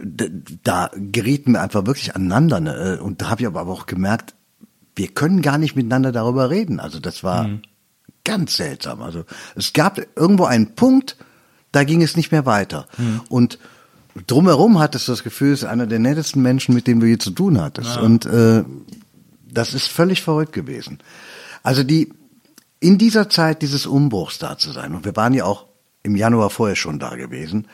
d- 0.00 0.30
da 0.62 0.90
gerieten 0.94 1.52
wir 1.52 1.62
einfach 1.62 1.86
wirklich 1.86 2.14
aneinander. 2.14 2.60
Ne? 2.60 3.00
Und 3.02 3.22
da 3.22 3.30
habe 3.30 3.40
ich 3.42 3.46
aber 3.46 3.66
auch 3.66 3.86
gemerkt, 3.86 4.34
wir 4.94 5.08
können 5.08 5.42
gar 5.42 5.58
nicht 5.58 5.74
miteinander 5.74 6.12
darüber 6.12 6.50
reden. 6.50 6.80
Also 6.80 7.00
das 7.00 7.24
war 7.24 7.46
ganz 8.24 8.56
seltsam. 8.56 9.02
Also 9.02 9.24
es 9.54 9.72
gab 9.72 9.98
irgendwo 10.16 10.44
einen 10.44 10.74
Punkt, 10.74 11.16
da 11.72 11.84
ging 11.84 12.02
es 12.02 12.16
nicht 12.16 12.30
mehr 12.32 12.46
weiter. 12.46 12.86
Und 13.28 13.58
drumherum 14.26 14.78
hattest 14.78 15.08
du 15.08 15.12
das 15.12 15.22
Gefühl, 15.22 15.52
es 15.52 15.62
ist 15.62 15.68
einer 15.68 15.86
der 15.86 15.98
nettesten 15.98 16.42
Menschen, 16.42 16.74
mit 16.74 16.86
dem 16.86 17.00
du 17.00 17.06
je 17.06 17.18
zu 17.18 17.30
tun 17.30 17.60
hattest. 17.60 17.98
Und 17.98 18.26
äh, 18.26 18.64
das 19.50 19.74
ist 19.74 19.88
völlig 19.88 20.22
verrückt 20.22 20.52
gewesen. 20.52 20.98
Also 21.62 21.82
die 21.82 22.12
in 22.80 22.98
dieser 22.98 23.28
Zeit 23.28 23.62
dieses 23.62 23.86
Umbruchs 23.86 24.38
da 24.38 24.58
zu 24.58 24.70
sein. 24.70 24.94
Und 24.94 25.04
wir 25.04 25.16
waren 25.16 25.34
ja 25.34 25.44
auch 25.44 25.66
im 26.02 26.14
Januar 26.14 26.50
vorher 26.50 26.76
schon 26.76 26.98
da 26.98 27.16
gewesen. 27.16 27.66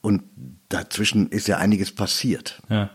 Und 0.00 0.22
dazwischen 0.68 1.28
ist 1.28 1.48
ja 1.48 1.58
einiges 1.58 1.92
passiert. 1.92 2.62
Ja. 2.68 2.90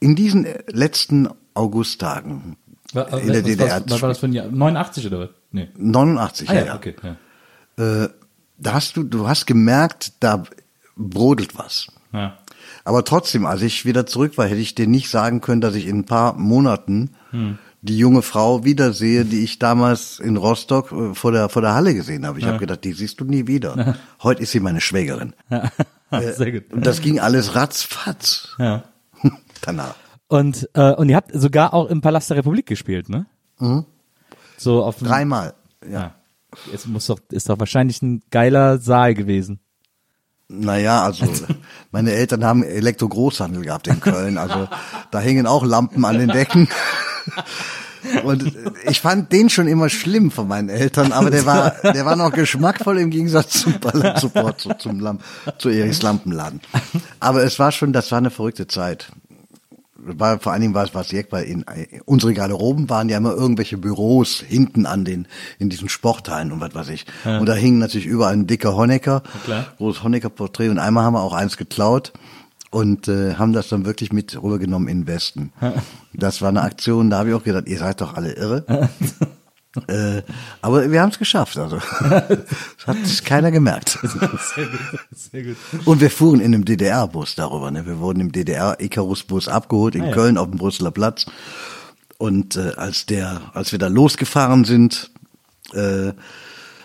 In 0.00 0.14
diesen 0.14 0.44
äh, 0.44 0.62
letzten 0.68 1.28
Augusttagen 1.54 2.56
in 2.92 3.32
der 3.32 3.42
DDR, 3.42 3.82
Was, 3.84 3.90
was 3.90 4.02
war 4.02 4.08
das 4.10 4.18
für 4.18 4.26
ein 4.26 4.32
Jahr? 4.32 4.46
89 4.46 5.06
oder 5.06 5.18
was? 5.20 5.28
Nee. 5.50 5.68
89, 5.76 6.48
Ah, 6.48 6.54
ja, 6.54 6.60
ja, 6.60 6.66
ja. 6.66 6.76
okay. 6.76 6.94
Ja. 7.02 8.04
Äh, 8.04 8.08
da 8.58 8.72
hast 8.72 8.96
du, 8.96 9.02
du 9.02 9.28
hast 9.28 9.46
gemerkt, 9.46 10.12
da 10.20 10.44
brodelt 10.96 11.56
was. 11.58 11.88
Ja. 12.12 12.38
Aber 12.84 13.04
trotzdem, 13.04 13.46
als 13.46 13.62
ich 13.62 13.84
wieder 13.84 14.06
zurück 14.06 14.38
war, 14.38 14.46
hätte 14.46 14.60
ich 14.60 14.74
dir 14.74 14.86
nicht 14.86 15.10
sagen 15.10 15.40
können, 15.40 15.60
dass 15.60 15.74
ich 15.74 15.86
in 15.86 15.98
ein 16.00 16.06
paar 16.06 16.34
Monaten 16.34 17.10
Hm. 17.30 17.58
die 17.82 17.98
junge 17.98 18.22
Frau 18.22 18.64
wiedersehe, 18.64 19.24
die 19.24 19.44
ich 19.44 19.58
damals 19.58 20.18
in 20.18 20.36
Rostock 20.36 20.92
äh, 20.92 21.14
vor 21.14 21.32
der, 21.32 21.48
vor 21.48 21.62
der 21.62 21.74
Halle 21.74 21.94
gesehen 21.94 22.26
habe. 22.26 22.38
Ich 22.38 22.46
habe 22.46 22.58
gedacht, 22.58 22.84
die 22.84 22.92
siehst 22.92 23.20
du 23.20 23.24
nie 23.24 23.46
wieder. 23.46 23.96
Heute 24.22 24.42
ist 24.42 24.52
sie 24.52 24.60
meine 24.60 24.80
Schwägerin. 24.80 25.34
Äh, 26.08 26.34
Sehr 26.34 26.52
gut. 26.52 26.72
Und 26.72 26.86
das 26.86 27.00
ging 27.00 27.18
alles 27.18 27.56
ratzfatz 27.56 28.54
Ja. 28.60 28.84
danach. 29.60 29.96
Und, 30.28 30.68
äh, 30.74 30.92
und 30.94 31.08
ihr 31.08 31.16
habt 31.16 31.32
sogar 31.34 31.74
auch 31.74 31.88
im 31.90 32.00
Palast 32.00 32.30
der 32.30 32.36
Republik 32.36 32.66
gespielt, 32.66 33.08
ne? 33.08 33.26
So 34.56 34.84
auf 34.84 34.98
Dreimal. 35.00 35.54
Ja. 35.84 35.90
Ja. 35.90 36.14
Es 36.72 36.86
muss 36.86 37.06
doch, 37.06 37.18
ist 37.32 37.48
doch 37.48 37.58
wahrscheinlich 37.58 38.02
ein 38.02 38.22
geiler 38.30 38.78
Saal 38.78 39.14
gewesen. 39.14 39.58
Naja, 40.48 41.02
also 41.02 41.26
meine 41.90 42.12
Eltern 42.12 42.44
haben 42.44 42.62
Elektro-Großhandel 42.62 43.64
gehabt 43.64 43.88
in 43.88 44.00
Köln. 44.00 44.38
Also 44.38 44.68
da 45.10 45.20
hingen 45.20 45.46
auch 45.46 45.64
Lampen 45.64 46.04
an 46.04 46.18
den 46.18 46.28
Decken. 46.28 46.68
Und 48.22 48.52
ich 48.88 49.00
fand 49.00 49.32
den 49.32 49.50
schon 49.50 49.66
immer 49.66 49.88
schlimm 49.88 50.30
von 50.30 50.46
meinen 50.46 50.68
Eltern, 50.68 51.10
aber 51.10 51.30
der 51.30 51.44
war, 51.44 51.70
der 51.82 52.06
war 52.06 52.14
noch 52.14 52.30
geschmackvoll 52.32 52.98
im 52.98 53.10
Gegensatz 53.10 53.62
zum 53.62 53.80
Ballard 53.80 54.20
Support, 54.20 54.60
zu, 54.60 54.74
zum 54.78 55.00
Lamp, 55.00 55.24
zu 55.58 55.70
Erichs 55.70 56.02
Lampenladen. 56.02 56.60
Aber 57.18 57.42
es 57.42 57.58
war 57.58 57.72
schon, 57.72 57.92
das 57.92 58.12
war 58.12 58.18
eine 58.18 58.30
verrückte 58.30 58.68
Zeit. 58.68 59.10
War, 60.06 60.38
vor 60.38 60.52
allen 60.52 60.62
Dingen 60.62 60.74
war 60.74 60.84
es 60.84 60.94
was 60.94 61.10
Jeck, 61.10 61.28
weil 61.30 61.44
in, 61.44 61.64
unsere 62.04 62.34
Garderoben 62.34 62.88
waren 62.88 63.08
ja 63.08 63.18
immer 63.18 63.34
irgendwelche 63.34 63.76
Büros 63.76 64.44
hinten 64.46 64.86
an 64.86 65.04
den, 65.04 65.26
in 65.58 65.68
diesen 65.68 65.88
Sporthallen 65.88 66.52
und 66.52 66.60
was 66.60 66.74
weiß 66.74 66.88
ich. 66.90 67.06
Und 67.24 67.46
da 67.46 67.54
hing 67.54 67.78
natürlich 67.78 68.06
überall 68.06 68.32
ein 68.32 68.46
dicker 68.46 68.76
Honecker, 68.76 69.22
klar. 69.44 69.66
großes 69.78 70.02
Honecker-Porträt 70.02 70.68
und 70.68 70.78
einmal 70.78 71.04
haben 71.04 71.14
wir 71.14 71.22
auch 71.22 71.32
eins 71.32 71.56
geklaut 71.56 72.12
und 72.70 73.08
äh, 73.08 73.34
haben 73.34 73.52
das 73.52 73.68
dann 73.68 73.86
wirklich 73.86 74.12
mit 74.12 74.40
rübergenommen 74.40 74.88
in 74.88 75.02
den 75.02 75.06
Westen. 75.06 75.52
Das 76.12 76.42
war 76.42 76.48
eine 76.48 76.62
Aktion, 76.62 77.10
da 77.10 77.18
habe 77.18 77.30
ich 77.30 77.34
auch 77.34 77.44
gedacht, 77.44 77.68
ihr 77.68 77.78
seid 77.78 78.00
doch 78.00 78.14
alle 78.14 78.32
irre. 78.32 78.88
äh, 79.88 80.22
aber 80.62 80.90
wir 80.90 81.00
haben 81.02 81.10
es 81.10 81.18
geschafft, 81.18 81.58
also 81.58 81.78
das 82.00 82.86
hat 82.86 83.24
keiner 83.24 83.50
gemerkt. 83.50 83.98
Sehr 84.02 84.28
gut, 84.68 84.76
sehr 85.12 85.42
gut. 85.42 85.56
Und 85.84 86.00
wir 86.00 86.10
fuhren 86.10 86.40
in 86.40 86.54
einem 86.54 86.64
DDR-Bus 86.64 87.34
darüber. 87.34 87.70
Ne? 87.70 87.86
Wir 87.86 87.98
wurden 87.98 88.20
im 88.20 88.32
DDR-Icarus-Bus 88.32 89.48
abgeholt 89.48 89.94
in 89.94 90.02
Ah, 90.02 90.06
ja. 90.06 90.12
Köln 90.12 90.38
auf 90.38 90.48
dem 90.48 90.58
Brüsseler 90.58 90.90
Platz. 90.90 91.26
Und 92.18 92.56
äh, 92.56 92.72
als 92.76 93.06
der, 93.06 93.42
als 93.54 93.72
wir 93.72 93.78
da 93.78 93.88
losgefahren 93.88 94.64
sind, 94.64 95.10
äh, 95.74 96.12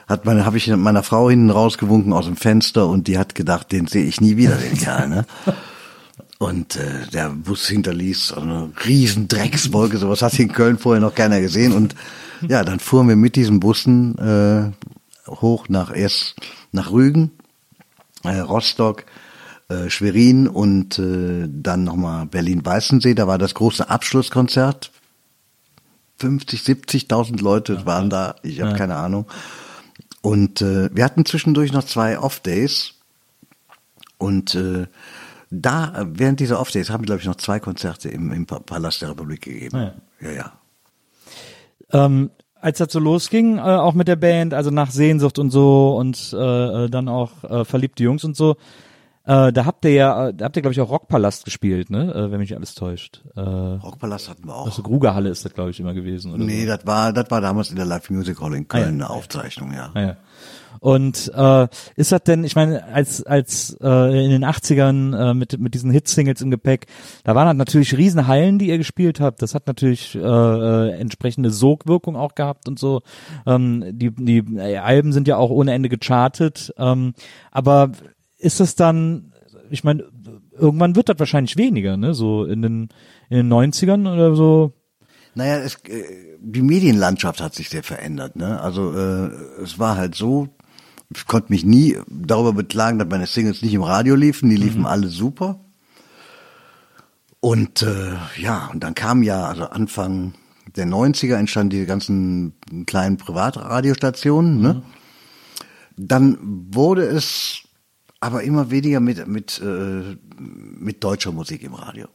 hat 0.07 0.25
meine, 0.25 0.45
habe 0.45 0.57
ich 0.57 0.67
meiner 0.67 1.03
Frau 1.03 1.29
hinten 1.29 1.49
rausgewunken 1.49 2.11
aus 2.11 2.25
dem 2.25 2.35
Fenster 2.35 2.87
und 2.87 3.07
die 3.07 3.17
hat 3.17 3.33
gedacht, 3.33 3.71
den 3.71 3.87
sehe 3.87 4.03
ich 4.03 4.19
nie 4.19 4.35
wieder, 4.37 4.55
den 4.55 4.77
Kerl. 4.77 5.07
Ne? 5.07 5.25
Und 6.41 6.75
äh, 6.75 7.05
der 7.13 7.29
Bus 7.29 7.67
hinterließ 7.67 8.29
so 8.29 8.37
eine 8.37 8.71
riesen 8.83 9.27
Dreckswolke, 9.27 9.99
sowas 9.99 10.23
hat 10.23 10.39
in 10.39 10.51
Köln 10.51 10.79
vorher 10.79 10.99
noch 10.99 11.13
keiner 11.13 11.39
gesehen. 11.39 11.71
Und 11.71 11.93
ja, 12.47 12.63
dann 12.63 12.79
fuhren 12.79 13.07
wir 13.07 13.15
mit 13.15 13.35
diesen 13.35 13.59
Bussen 13.59 14.17
äh, 14.17 14.71
hoch 15.29 15.69
nach 15.69 15.95
erst 15.95 16.33
nach 16.71 16.89
Rügen, 16.89 17.29
äh, 18.23 18.39
Rostock, 18.39 19.05
äh, 19.69 19.91
Schwerin 19.91 20.47
und 20.47 20.97
äh, 20.97 21.47
dann 21.47 21.83
nochmal 21.83 22.25
Berlin-Weißensee. 22.25 23.13
Da 23.13 23.27
war 23.27 23.37
das 23.37 23.53
große 23.53 23.87
Abschlusskonzert. 23.87 24.91
50, 26.17 26.61
70.000 26.61 27.39
Leute 27.39 27.85
waren 27.85 28.09
da. 28.09 28.33
Ich 28.41 28.61
habe 28.61 28.75
keine 28.75 28.95
Ahnung. 28.95 29.27
Und 30.21 30.63
äh, 30.63 30.89
wir 30.91 31.05
hatten 31.05 31.23
zwischendurch 31.23 31.71
noch 31.71 31.83
zwei 31.83 32.17
Off-Days. 32.17 32.95
Und 34.17 34.55
äh, 34.55 34.87
da, 35.51 36.05
während 36.09 36.39
dieser 36.39 36.59
Off-Days, 36.59 36.89
haben 36.89 37.01
wir, 37.03 37.07
glaube 37.07 37.21
ich, 37.21 37.27
noch 37.27 37.35
zwei 37.35 37.59
Konzerte 37.59 38.09
im, 38.09 38.31
im 38.31 38.45
Pa- 38.45 38.59
Palast 38.59 39.01
der 39.01 39.09
Republik 39.09 39.41
gegeben. 39.41 39.75
Ah, 39.77 39.93
ja, 40.21 40.31
ja. 40.31 40.51
Ähm, 41.93 42.31
als 42.61 42.77
das 42.77 42.91
so 42.93 42.99
losging, 42.99 43.57
äh, 43.57 43.61
auch 43.61 43.93
mit 43.93 44.07
der 44.07 44.15
Band, 44.15 44.53
also 44.53 44.69
nach 44.69 44.91
Sehnsucht 44.91 45.39
und 45.39 45.49
so 45.49 45.95
und 45.97 46.33
äh, 46.33 46.85
äh, 46.85 46.89
dann 46.89 47.07
auch 47.09 47.43
äh, 47.43 47.65
verliebte 47.65 48.03
Jungs 48.03 48.23
und 48.23 48.35
so, 48.37 48.55
äh, 49.25 49.51
da 49.51 49.65
habt 49.65 49.83
ihr 49.85 49.91
ja, 49.91 50.31
da 50.31 50.45
habt 50.45 50.55
ihr 50.55 50.61
glaube 50.61 50.73
ich 50.73 50.79
auch 50.81 50.89
Rockpalast 50.89 51.43
gespielt, 51.45 51.89
ne? 51.89 52.11
Äh, 52.13 52.31
wenn 52.31 52.39
mich 52.39 52.49
nicht 52.49 52.55
alles 52.55 52.73
täuscht. 52.75 53.21
Äh, 53.35 53.39
Rockpalast 53.41 54.29
hatten 54.29 54.45
wir 54.45 54.55
auch. 54.55 54.65
also 54.67 54.83
Grugerhalle 54.83 55.29
ist 55.29 55.43
das 55.43 55.53
glaube 55.53 55.71
ich 55.71 55.79
immer 55.79 55.93
gewesen, 55.93 56.33
oder? 56.33 56.43
nee, 56.43 56.61
so. 56.65 56.67
das 56.75 56.85
war, 56.85 57.11
das 57.13 57.29
war 57.29 57.41
damals 57.41 57.71
in 57.71 57.75
der 57.75 57.85
Live 57.85 58.09
Music 58.09 58.39
Hall 58.39 58.53
in 58.55 58.67
Köln 58.67 58.83
Ah, 58.83 58.85
ja. 58.87 58.93
eine 58.93 59.09
Aufzeichnung, 59.09 59.73
ja. 59.73 59.91
Ah, 59.93 60.01
ja. 60.01 60.17
Und 60.81 61.31
äh, 61.35 61.67
ist 61.95 62.11
das 62.11 62.23
denn, 62.23 62.43
ich 62.43 62.55
meine, 62.55 62.83
als 62.85 63.23
als 63.23 63.77
äh, 63.81 64.25
in 64.25 64.31
den 64.31 64.43
80ern 64.43 65.29
äh, 65.29 65.33
mit 65.35 65.59
mit 65.59 65.75
diesen 65.75 65.91
Hit-Singles 65.91 66.41
im 66.41 66.49
Gepäck, 66.49 66.87
da 67.23 67.35
waren 67.35 67.47
halt 67.47 67.57
natürlich 67.57 67.95
riesen 67.95 68.25
Hallen, 68.25 68.57
die 68.57 68.69
ihr 68.69 68.79
gespielt 68.79 69.19
habt. 69.19 69.43
Das 69.43 69.53
hat 69.53 69.67
natürlich 69.67 70.15
äh, 70.15 70.19
äh, 70.19 70.99
entsprechende 70.99 71.51
Sogwirkung 71.51 72.15
auch 72.15 72.33
gehabt 72.33 72.67
und 72.67 72.79
so. 72.79 73.03
Ähm, 73.45 73.85
die 73.91 74.09
die 74.09 74.39
äh, 74.57 74.77
Alben 74.77 75.13
sind 75.13 75.27
ja 75.27 75.37
auch 75.37 75.51
ohne 75.51 75.71
Ende 75.71 75.87
gechartet. 75.87 76.73
Ähm, 76.79 77.13
aber 77.51 77.91
ist 78.39 78.59
es 78.59 78.75
dann, 78.75 79.33
ich 79.69 79.83
meine, 79.83 80.05
irgendwann 80.57 80.95
wird 80.95 81.09
das 81.09 81.19
wahrscheinlich 81.19 81.57
weniger, 81.57 81.95
ne? 81.95 82.15
So 82.15 82.45
in 82.45 82.63
den, 82.63 82.89
in 83.29 83.37
den 83.37 83.53
90ern 83.53 84.11
oder 84.11 84.35
so. 84.35 84.73
Naja, 85.35 85.57
es, 85.57 85.75
äh, 85.85 86.37
die 86.39 86.63
Medienlandschaft 86.63 87.39
hat 87.39 87.53
sich 87.53 87.69
sehr 87.69 87.83
verändert. 87.83 88.35
Ne? 88.35 88.59
Also 88.59 88.91
äh, 88.93 89.29
es 89.63 89.79
war 89.79 89.95
halt 89.95 90.15
so, 90.15 90.49
ich 91.13 91.27
konnte 91.27 91.51
mich 91.51 91.65
nie 91.65 91.97
darüber 92.07 92.53
beklagen, 92.53 92.99
dass 92.99 93.07
meine 93.09 93.27
Singles 93.27 93.61
nicht 93.61 93.73
im 93.73 93.83
Radio 93.83 94.15
liefen. 94.15 94.49
Die 94.49 94.55
liefen 94.55 94.81
mhm. 94.81 94.85
alle 94.85 95.07
super. 95.07 95.59
Und 97.39 97.81
äh, 97.81 98.13
ja, 98.37 98.67
und 98.71 98.83
dann 98.83 98.93
kam 98.93 99.23
ja, 99.23 99.45
also 99.45 99.65
Anfang 99.65 100.33
der 100.75 100.85
90er 100.85 101.35
entstanden 101.35 101.71
diese 101.71 101.85
ganzen 101.85 102.53
kleinen 102.85 103.17
Privatradiostationen. 103.17 104.61
Ne? 104.61 104.73
Mhm. 104.75 104.83
Dann 105.97 106.37
wurde 106.41 107.03
es 107.03 107.63
aber 108.19 108.43
immer 108.43 108.69
weniger 108.69 108.99
mit, 108.99 109.27
mit, 109.27 109.59
äh, 109.59 110.15
mit 110.37 111.03
deutscher 111.03 111.31
Musik 111.31 111.63
im 111.63 111.73
Radio. 111.73 112.07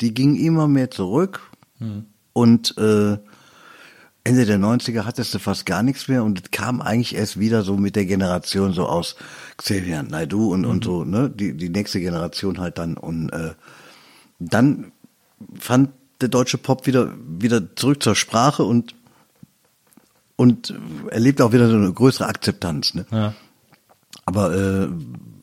Die 0.00 0.12
ging 0.12 0.34
immer 0.34 0.66
mehr 0.66 0.90
zurück 0.90 1.40
mhm. 1.78 2.06
und 2.32 2.76
äh, 2.76 3.16
Ende 4.26 4.46
der 4.46 4.58
90er 4.58 5.04
hattest 5.04 5.34
du 5.34 5.38
fast 5.38 5.66
gar 5.66 5.82
nichts 5.82 6.08
mehr 6.08 6.24
und 6.24 6.38
es 6.38 6.50
kam 6.50 6.80
eigentlich 6.80 7.14
erst 7.14 7.38
wieder 7.38 7.62
so 7.62 7.76
mit 7.76 7.94
der 7.94 8.06
Generation 8.06 8.72
so 8.72 8.86
aus 8.86 9.16
Xavier 9.58 10.02
Naidu 10.02 10.52
und, 10.52 10.62
mhm. 10.62 10.70
und 10.70 10.84
so, 10.84 11.04
ne, 11.04 11.28
die, 11.28 11.54
die 11.54 11.68
nächste 11.68 12.00
Generation 12.00 12.58
halt 12.58 12.78
dann 12.78 12.96
und 12.96 13.28
äh, 13.30 13.52
dann 14.38 14.92
fand 15.58 15.90
der 16.22 16.28
deutsche 16.28 16.56
Pop 16.56 16.86
wieder, 16.86 17.12
wieder 17.38 17.76
zurück 17.76 18.02
zur 18.02 18.14
Sprache 18.14 18.64
und, 18.64 18.94
und 20.36 20.74
erlebt 21.10 21.42
auch 21.42 21.52
wieder 21.52 21.68
so 21.68 21.76
eine 21.76 21.92
größere 21.92 22.26
Akzeptanz, 22.26 22.94
ne. 22.94 23.06
Ja. 23.10 23.34
Aber 24.24 24.54
äh, 24.54 24.88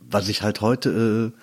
was 0.10 0.28
ich 0.28 0.42
halt 0.42 0.62
heute 0.62 1.34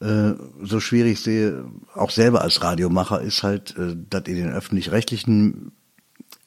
äh, 0.00 0.06
äh, 0.06 0.34
so 0.62 0.80
schwierig 0.80 1.20
sehe, 1.20 1.64
auch 1.94 2.10
selber 2.10 2.40
als 2.40 2.62
Radiomacher, 2.62 3.20
ist 3.20 3.42
halt, 3.42 3.76
äh, 3.76 3.94
dass 4.08 4.22
in 4.26 4.36
den 4.36 4.50
öffentlich-rechtlichen 4.50 5.72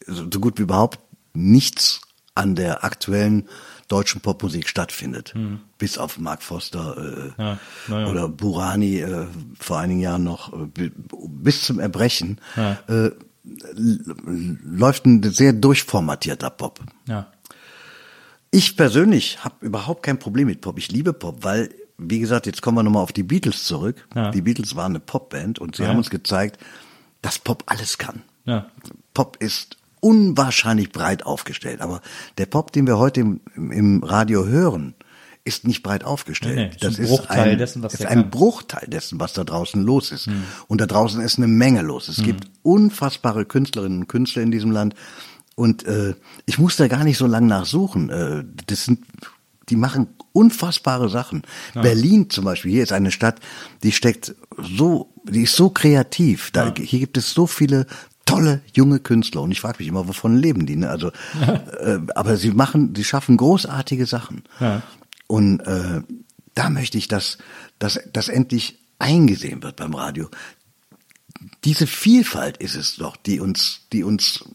so 0.08 0.40
gut 0.40 0.58
wie 0.58 0.64
überhaupt 0.64 1.00
nichts 1.34 2.02
an 2.36 2.56
der 2.56 2.84
aktuellen 2.84 3.48
deutschen 3.88 4.22
Popmusik 4.22 4.68
stattfindet. 4.68 5.34
Hm. 5.34 5.60
Bis 5.78 5.98
auf 5.98 6.18
Mark 6.18 6.42
Foster 6.42 7.34
äh, 7.38 7.42
ja, 7.42 7.60
ja. 7.88 8.08
oder 8.08 8.28
Burani 8.28 9.00
äh, 9.00 9.28
vor 9.60 9.80
einigen 9.80 10.00
Jahren 10.00 10.24
noch 10.24 10.54
äh, 10.54 10.92
bis 11.28 11.64
zum 11.64 11.80
Erbrechen 11.80 12.40
ja. 12.56 12.80
äh, 12.88 13.12
läuft 14.66 15.06
ein 15.06 15.22
sehr 15.32 15.54
durchformatierter 15.54 16.50
Pop. 16.50 16.80
Ich 18.50 18.76
persönlich 18.76 19.44
habe 19.44 19.64
überhaupt 19.64 20.02
kein 20.02 20.18
Problem 20.18 20.48
mit 20.48 20.62
Pop. 20.62 20.80
Ich 20.80 20.92
liebe 20.92 21.14
Pop, 21.14 21.44
weil, 21.44 21.70
wie 22.00 22.20
gesagt, 22.20 22.48
jetzt 22.48 22.64
kommen 22.64 22.78
wir 22.78 22.84
nochmal 22.84 23.04
auf 23.04 23.12
die 23.12 23.22
Beatles 23.22 23.66
zurück. 23.66 24.08
Die 24.34 24.42
Beatles 24.42 24.76
waren 24.76 24.94
eine 24.94 25.00
Popband 25.00 25.60
und 25.60 25.76
sie 25.76 25.86
haben 25.86 25.98
uns 25.98 26.10
gezeigt, 26.10 26.58
dass 27.22 27.38
Pop 27.38 27.64
alles 27.68 28.00
kann. 28.00 28.24
Pop 29.14 29.38
ist 29.40 29.78
unwahrscheinlich 30.00 30.92
breit 30.92 31.26
aufgestellt. 31.26 31.82
Aber 31.82 32.02
der 32.38 32.46
Pop, 32.46 32.72
den 32.72 32.88
wir 32.88 32.98
heute 32.98 33.22
im, 33.22 33.42
im 33.56 34.04
Radio 34.04 34.46
hören, 34.46 34.96
ist 35.46 35.68
nicht 35.68 35.84
breit 35.84 36.04
aufgestellt. 36.04 36.56
Nee, 36.56 36.66
nee, 36.66 36.78
das 36.80 36.98
ist 36.98 37.00
ein 37.00 37.08
Bruchteil 37.08 37.52
ein, 37.52 37.58
dessen, 37.60 37.84
was 37.84 37.94
ist 37.94 38.06
ein 38.06 38.30
Bruchteil 38.32 38.88
dessen, 38.88 39.20
was 39.20 39.34
da 39.34 39.44
draußen 39.44 39.82
los 39.82 40.12
ist. 40.12 40.26
Hm. 40.26 40.44
Und 40.68 40.82
da 40.82 40.88
draußen 40.88 41.22
ist 41.22 41.38
eine 41.38 41.48
Menge 41.48 41.84
los. 41.84 42.10
Es 42.10 42.18
hm. 42.18 42.26
gibt 42.26 42.48
unfassbare 42.64 43.46
Künstlerinnen 43.46 44.00
und 44.02 44.08
Künstler 44.08 44.42
in 44.42 44.52
diesem 44.52 44.72
Land. 44.72 44.96
Und 45.54 45.86
äh, 45.86 46.16
ich 46.48 46.58
muss 46.58 46.78
da 46.78 46.88
gar 46.88 47.04
nicht 47.04 47.18
so 47.18 47.28
lange 47.28 47.48
nachsuchen. 47.48 48.10
Äh, 48.10 48.44
das 48.66 48.86
sind, 48.86 49.06
die 49.70 49.76
machen 49.76 50.08
unfassbare 50.34 51.10
Sachen. 51.10 51.44
Ja. 51.76 51.82
Berlin 51.82 52.30
zum 52.32 52.44
Beispiel, 52.44 52.72
hier 52.72 52.84
ist 52.84 52.92
eine 52.92 53.12
Stadt, 53.12 53.40
die 53.84 53.92
steckt 53.92 54.36
so, 54.58 55.14
die 55.24 55.44
ist 55.44 55.56
so 55.56 55.70
kreativ. 55.70 56.50
Da, 56.52 56.68
ja. 56.68 56.74
Hier 56.78 57.00
gibt 57.00 57.18
es 57.18 57.34
so 57.34 57.46
viele 57.46 57.86
tolle 58.26 58.62
junge 58.74 59.00
Künstler 59.00 59.42
und 59.42 59.52
ich 59.52 59.62
frage 59.62 59.78
mich 59.80 59.88
immer, 59.88 60.08
wovon 60.08 60.36
leben 60.36 60.66
die? 60.66 60.76
Ne? 60.76 60.90
Also, 60.90 61.12
äh, 61.80 62.00
aber 62.16 62.38
sie 62.38 62.52
machen, 62.52 62.94
sie 62.96 63.04
schaffen 63.04 63.38
großartige 63.38 64.06
Sachen. 64.06 64.44
Ja. 64.60 64.82
Und 65.28 65.62
äh, 65.62 66.02
da 66.54 66.70
möchte 66.70 66.98
ich, 66.98 67.08
dass, 67.08 67.38
dass 67.80 68.00
dass 68.12 68.30
endlich 68.30 68.80
eingesehen 69.00 69.62
wird 69.64 69.78
beim 69.78 69.94
Radio. 69.94 70.30
Diese 71.64 71.88
Vielfalt 71.88 72.58
ist 72.58 72.76
es 72.76 72.96
doch, 72.96 73.18
die 73.18 73.40
uns, 73.40 73.82
die 73.92 74.04
uns, 74.04 74.46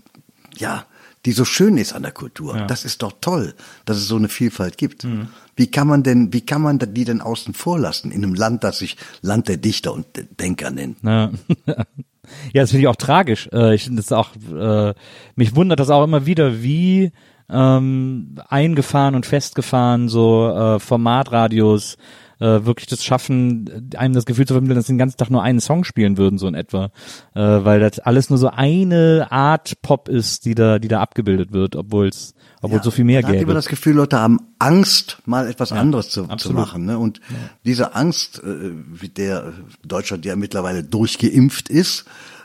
ja, 0.56 0.86
die 1.26 1.32
so 1.32 1.44
schön 1.44 1.76
ist 1.76 1.92
an 1.92 2.02
der 2.02 2.12
Kultur. 2.12 2.56
Ja. 2.56 2.66
Das 2.66 2.84
ist 2.84 3.02
doch 3.02 3.12
toll, 3.20 3.54
dass 3.84 3.98
es 3.98 4.06
so 4.06 4.16
eine 4.16 4.28
Vielfalt 4.28 4.78
gibt. 4.78 5.04
Mhm. 5.04 5.28
Wie 5.54 5.70
kann 5.70 5.86
man 5.86 6.02
denn, 6.02 6.32
wie 6.32 6.40
kann 6.40 6.62
man 6.62 6.78
die 6.78 7.04
denn 7.04 7.20
außen 7.20 7.52
vor 7.52 7.78
lassen 7.78 8.10
in 8.10 8.24
einem 8.24 8.34
Land, 8.34 8.64
das 8.64 8.78
sich 8.78 8.96
Land 9.20 9.48
der 9.48 9.58
Dichter 9.58 9.92
und 9.92 10.06
Denker 10.38 10.70
nennt? 10.70 10.98
Ja. 11.02 11.30
Ja, 12.52 12.62
das 12.62 12.70
finde 12.70 12.82
ich 12.82 12.88
auch 12.88 12.96
tragisch. 12.96 13.48
Äh, 13.52 13.74
ich 13.74 13.84
finde 13.84 14.02
das 14.02 14.12
auch, 14.12 14.30
äh, 14.36 14.94
mich 15.36 15.56
wundert 15.56 15.80
das 15.80 15.90
auch 15.90 16.04
immer 16.04 16.26
wieder, 16.26 16.62
wie 16.62 17.12
ähm, 17.48 18.36
eingefahren 18.48 19.14
und 19.14 19.26
festgefahren 19.26 20.08
so 20.08 20.48
äh, 20.48 20.78
Formatradios 20.80 21.96
äh, 22.40 22.64
wirklich 22.64 22.86
das 22.86 23.04
schaffen, 23.04 23.90
einem 23.96 24.14
das 24.14 24.26
Gefühl 24.26 24.46
zu 24.46 24.54
vermitteln, 24.54 24.76
dass 24.76 24.86
sie 24.86 24.94
den 24.94 24.98
ganzen 24.98 25.18
Tag 25.18 25.30
nur 25.30 25.42
einen 25.42 25.60
Song 25.60 25.84
spielen 25.84 26.16
würden, 26.16 26.38
so 26.38 26.48
in 26.48 26.54
etwa. 26.54 26.90
Äh, 27.34 27.40
weil 27.40 27.80
das 27.80 27.98
alles 28.00 28.30
nur 28.30 28.38
so 28.38 28.48
eine 28.48 29.28
Art 29.30 29.80
Pop 29.82 30.08
ist, 30.08 30.46
die 30.46 30.54
da, 30.54 30.78
die 30.78 30.88
da 30.88 31.00
abgebildet 31.00 31.52
wird, 31.52 31.76
obwohl 31.76 32.08
es 32.08 32.34
obwohl 32.62 32.78
ja, 32.78 32.82
so 32.82 32.90
viel 32.90 33.04
mehr 33.04 33.22
gäbe. 33.22 33.36
Ich 33.36 33.42
habe 33.42 33.54
das 33.54 33.68
Gefühl, 33.68 33.94
Leute 33.94 34.18
haben 34.18 34.38
Angst, 34.58 35.18
mal 35.24 35.48
etwas 35.48 35.70
ja, 35.70 35.76
anderes 35.76 36.10
zu, 36.10 36.26
zu 36.36 36.52
machen. 36.52 36.84
Ne? 36.84 36.98
Und 36.98 37.18
ja. 37.18 37.36
diese 37.64 37.94
Angst, 37.94 38.42
äh, 38.42 38.72
wie 38.90 39.08
der 39.08 39.52
Deutschland 39.82 40.24
ja 40.26 40.36
mittlerweile 40.36 40.82
durchgeimpft 40.82 41.70
ist, 41.70 42.04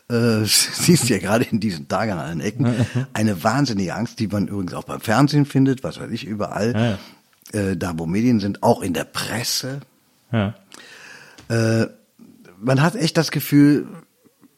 äh, 0.09 0.43
siehst 0.45 1.09
du 1.09 1.13
ja 1.13 1.19
gerade 1.19 1.45
in 1.45 1.59
diesen 1.59 1.87
Tagen 1.87 2.13
an 2.13 2.19
allen 2.19 2.39
Ecken, 2.39 2.67
eine 3.13 3.43
wahnsinnige 3.43 3.93
Angst, 3.93 4.19
die 4.19 4.27
man 4.27 4.47
übrigens 4.47 4.73
auch 4.73 4.85
beim 4.85 5.01
Fernsehen 5.01 5.45
findet, 5.45 5.83
was 5.83 5.99
weiß 5.99 6.11
ich, 6.11 6.25
überall, 6.25 6.97
äh, 7.51 7.75
da 7.75 7.97
wo 7.97 8.05
Medien 8.05 8.39
sind, 8.39 8.63
auch 8.63 8.81
in 8.81 8.93
der 8.93 9.05
Presse. 9.05 9.81
Ja. 10.31 10.55
Äh, 11.47 11.87
man 12.57 12.81
hat 12.81 12.95
echt 12.95 13.17
das 13.17 13.31
Gefühl, 13.31 13.87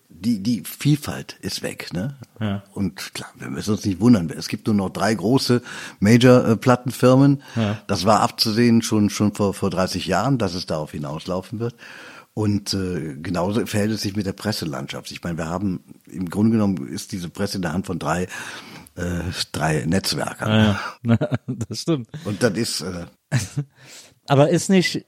die, 0.09 0.41
die 0.41 0.63
Vielfalt 0.63 1.37
ist 1.41 1.61
weg, 1.61 1.93
ne? 1.93 2.15
Ja. 2.39 2.63
Und 2.73 3.13
klar, 3.13 3.29
wir 3.35 3.49
müssen 3.49 3.71
uns 3.71 3.85
nicht 3.85 3.99
wundern. 3.99 4.29
Es 4.29 4.47
gibt 4.47 4.65
nur 4.67 4.75
noch 4.75 4.89
drei 4.89 5.13
große 5.13 5.61
Major-Plattenfirmen. 5.99 7.43
Ja. 7.55 7.81
Das 7.87 8.05
war 8.05 8.21
abzusehen 8.21 8.81
schon, 8.81 9.09
schon 9.09 9.33
vor, 9.33 9.53
vor 9.53 9.69
30 9.69 10.07
Jahren, 10.07 10.37
dass 10.37 10.55
es 10.55 10.65
darauf 10.65 10.91
hinauslaufen 10.91 11.59
wird. 11.59 11.75
Und 12.33 12.73
äh, 12.73 13.15
genauso 13.15 13.65
verhält 13.65 13.91
es 13.91 14.01
sich 14.01 14.15
mit 14.15 14.25
der 14.25 14.33
Presselandschaft. 14.33 15.11
Ich 15.11 15.23
meine, 15.23 15.37
wir 15.37 15.47
haben 15.47 15.83
im 16.05 16.29
Grunde 16.29 16.51
genommen 16.51 16.87
ist 16.87 17.11
diese 17.11 17.29
Presse 17.29 17.57
in 17.57 17.63
der 17.63 17.73
Hand 17.73 17.87
von 17.87 17.97
drei 17.97 18.27
äh, 18.97 19.31
drei 19.51 19.85
Netzwerkern. 19.85 20.79
Ja, 21.03 21.15
ja. 21.19 21.29
das 21.47 21.81
stimmt. 21.81 22.09
Und 22.25 22.41
das 22.43 22.53
ist. 22.53 22.81
Äh, 22.81 23.05
Aber 24.29 24.49
ist 24.49 24.69
nicht, 24.69 25.05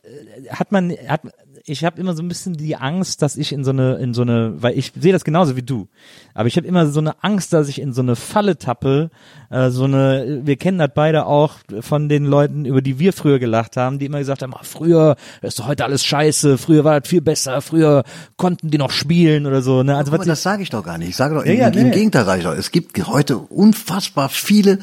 hat 0.50 0.72
man, 0.72 0.92
hat, 0.92 1.22
ich 1.70 1.86
habe 1.86 1.99
immer 1.99 2.15
so 2.15 2.24
ein 2.24 2.28
bisschen 2.28 2.55
die 2.55 2.76
Angst, 2.76 3.22
dass 3.22 3.38
ich 3.38 3.53
in 3.53 3.63
so 3.63 3.72
eine, 3.72 3.95
in 3.95 4.13
so 4.13 4.24
eine, 4.24 4.53
weil 4.61 4.78
ich 4.78 4.91
sehe 4.99 5.13
das 5.13 5.24
genauso 5.24 5.55
wie 5.55 5.61
du, 5.61 5.88
aber 6.34 6.47
ich 6.47 6.57
habe 6.57 6.67
immer 6.67 6.88
so 6.88 6.99
eine 6.99 7.24
Angst, 7.24 7.53
dass 7.53 7.67
ich 7.70 7.80
in 7.80 7.93
so 7.93 8.01
eine 8.01 8.15
Falle 8.15 8.57
tappe, 8.57 9.11
äh, 9.49 9.70
so 9.70 9.84
eine, 9.84 10.41
wir 10.43 10.57
kennen 10.57 10.80
das 10.80 10.91
beide 10.93 11.26
auch 11.26 11.55
von 11.82 12.09
den 12.09 12.26
Leuten, 12.26 12.65
über 12.65 12.82
die 12.82 12.99
wir 12.99 13.13
früher 13.13 13.39
gelacht 13.39 13.78
haben, 13.78 13.99
die 13.99 14.05
immer 14.05 14.20
gesagt 14.20 14.41
haben, 14.41 14.53
oh, 14.53 14.63
früher 14.63 15.15
ist 15.41 15.59
doch 15.59 15.67
heute 15.67 15.86
alles 15.86 16.03
scheiße, 16.03 16.57
früher 16.57 16.84
war 16.84 16.99
das 16.99 17.09
viel 17.09 17.22
besser, 17.22 17.61
früher 17.61 18.03
konnten 18.38 18.72
die 18.72 18.78
noch 18.78 18.91
spielen 18.91 19.45
oder 19.45 19.61
so. 19.61 19.84
Ne? 19.84 19.95
Also, 19.95 20.11
was 20.11 20.26
das 20.26 20.43
sage 20.43 20.63
ich 20.63 20.70
doch 20.70 20.84
gar 20.84 20.97
nicht. 20.97 21.09
Ich 21.09 21.15
sage 21.15 21.36
doch, 21.36 21.45
ja, 21.45 21.53
im, 21.53 21.59
ja, 21.59 21.67
im 21.67 21.89
nee. 21.89 21.91
Gegenteil 21.91 22.26
sage 22.26 22.39
ich 22.39 22.45
doch, 22.45 22.55
es 22.55 22.72
gibt 22.72 23.07
heute 23.07 23.38
unfassbar 23.38 24.30
viele 24.30 24.80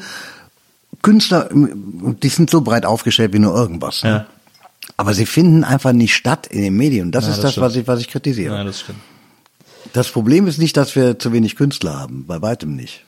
Künstler, 1.01 1.49
die 1.53 2.29
sind 2.29 2.49
so 2.49 2.61
breit 2.61 2.85
aufgestellt 2.85 3.33
wie 3.33 3.39
nur 3.39 3.55
irgendwas. 3.55 4.03
Ne? 4.03 4.09
Ja. 4.09 4.25
Aber 4.95 5.13
sie 5.13 5.25
finden 5.25 5.63
einfach 5.63 5.93
nicht 5.93 6.15
statt 6.15 6.47
in 6.47 6.61
den 6.61 6.75
Medien. 6.75 7.11
Das 7.11 7.25
ja, 7.25 7.31
ist 7.31 7.43
das, 7.43 7.55
das 7.55 7.61
was 7.61 7.75
ich, 7.75 7.87
was 7.87 7.99
ich 7.99 8.07
kritisiere. 8.07 8.55
Ja, 8.55 8.63
das 8.63 8.79
stimmt. 8.79 8.99
Das 9.93 10.09
Problem 10.09 10.47
ist 10.47 10.57
nicht, 10.57 10.77
dass 10.77 10.95
wir 10.95 11.19
zu 11.19 11.33
wenig 11.33 11.55
Künstler 11.55 11.99
haben. 11.99 12.25
Bei 12.25 12.41
weitem 12.41 12.75
nicht. 12.75 13.05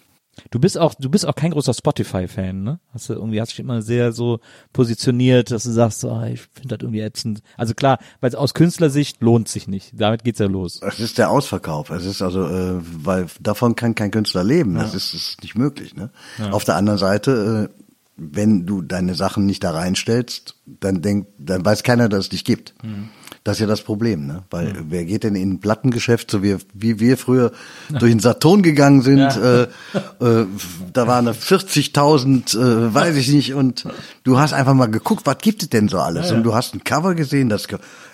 Du 0.51 0.59
bist 0.59 0.77
auch, 0.77 0.93
du 0.95 1.09
bist 1.09 1.27
auch 1.27 1.36
kein 1.36 1.51
großer 1.51 1.73
Spotify-Fan, 1.73 2.63
ne? 2.63 2.80
Hast 2.93 3.09
du 3.09 3.13
irgendwie, 3.13 3.41
hast 3.41 3.51
dich 3.51 3.59
immer 3.59 3.82
sehr 3.82 4.11
so 4.11 4.39
positioniert, 4.73 5.51
dass 5.51 5.63
du 5.63 5.71
sagst, 5.71 6.03
oh, 6.05 6.23
ich 6.23 6.41
finde 6.41 6.77
das 6.77 6.80
irgendwie 6.82 7.01
ätzend. 7.01 7.41
Also 7.57 7.73
klar, 7.73 7.99
weil 8.21 8.34
aus 8.36 8.53
Künstlersicht 8.53 9.21
lohnt 9.21 9.47
sich 9.47 9.67
nicht. 9.67 9.91
Damit 9.93 10.23
geht's 10.23 10.39
ja 10.39 10.47
los. 10.47 10.82
Es 10.82 10.99
ist 10.99 11.17
der 11.17 11.30
Ausverkauf. 11.30 11.89
Es 11.89 12.05
ist 12.05 12.21
also, 12.21 12.47
äh, 12.47 12.80
weil 12.80 13.27
davon 13.39 13.75
kann 13.75 13.95
kein 13.95 14.11
Künstler 14.11 14.43
leben. 14.43 14.75
Das 14.75 14.93
ist, 14.93 15.13
ist 15.13 15.41
nicht 15.43 15.55
möglich, 15.55 15.95
ne? 15.95 16.11
Ja. 16.38 16.51
Auf 16.51 16.63
der 16.63 16.75
anderen 16.75 16.99
Seite, 16.99 17.69
äh, 17.69 17.84
wenn 18.20 18.65
du 18.65 18.82
deine 18.82 19.15
Sachen 19.15 19.45
nicht 19.45 19.63
da 19.63 19.72
reinstellst, 19.72 20.55
dann 20.65 21.01
denkt, 21.01 21.30
dann 21.38 21.65
weiß 21.65 21.84
keiner, 21.84 22.09
dass 22.09 22.26
es 22.26 22.30
dich 22.30 22.45
gibt. 22.45 22.74
Mhm. 22.84 23.09
Das 23.43 23.57
ist 23.57 23.61
ja 23.61 23.67
das 23.67 23.82
Problem, 23.82 24.28
ne? 24.28 24.43
Weil 24.49 24.76
wer 24.89 25.05
geht 25.05 25.24
denn 25.24 25.36
in 25.36 25.53
ein 25.53 25.59
Plattengeschäft, 25.59 26.30
so 26.30 26.43
wie, 26.43 26.57
wie 26.74 26.99
wir 26.99 27.17
früher 27.17 27.51
durch 27.89 28.11
den 28.11 28.20
Saturn 28.20 28.61
gegangen 28.61 29.01
sind, 29.01 29.22
äh, 29.22 29.63
äh, 29.63 30.45
da 30.93 31.07
waren 31.07 31.26
da 31.26 31.32
40.000, 31.32 32.57
äh, 32.59 32.93
weiß 32.93 33.15
ich 33.15 33.30
nicht, 33.30 33.53
und 33.53 33.86
du 34.24 34.38
hast 34.38 34.53
einfach 34.53 34.74
mal 34.74 34.91
geguckt, 34.91 35.26
was 35.26 35.38
gibt 35.38 35.63
es 35.63 35.70
denn 35.70 35.88
so 35.88 35.99
alles? 35.99 36.32
Und 36.32 36.43
du 36.43 36.53
hast 36.53 36.76
ein 36.76 36.84
Cover 36.84 37.15
gesehen, 37.15 37.49
das, 37.49 37.67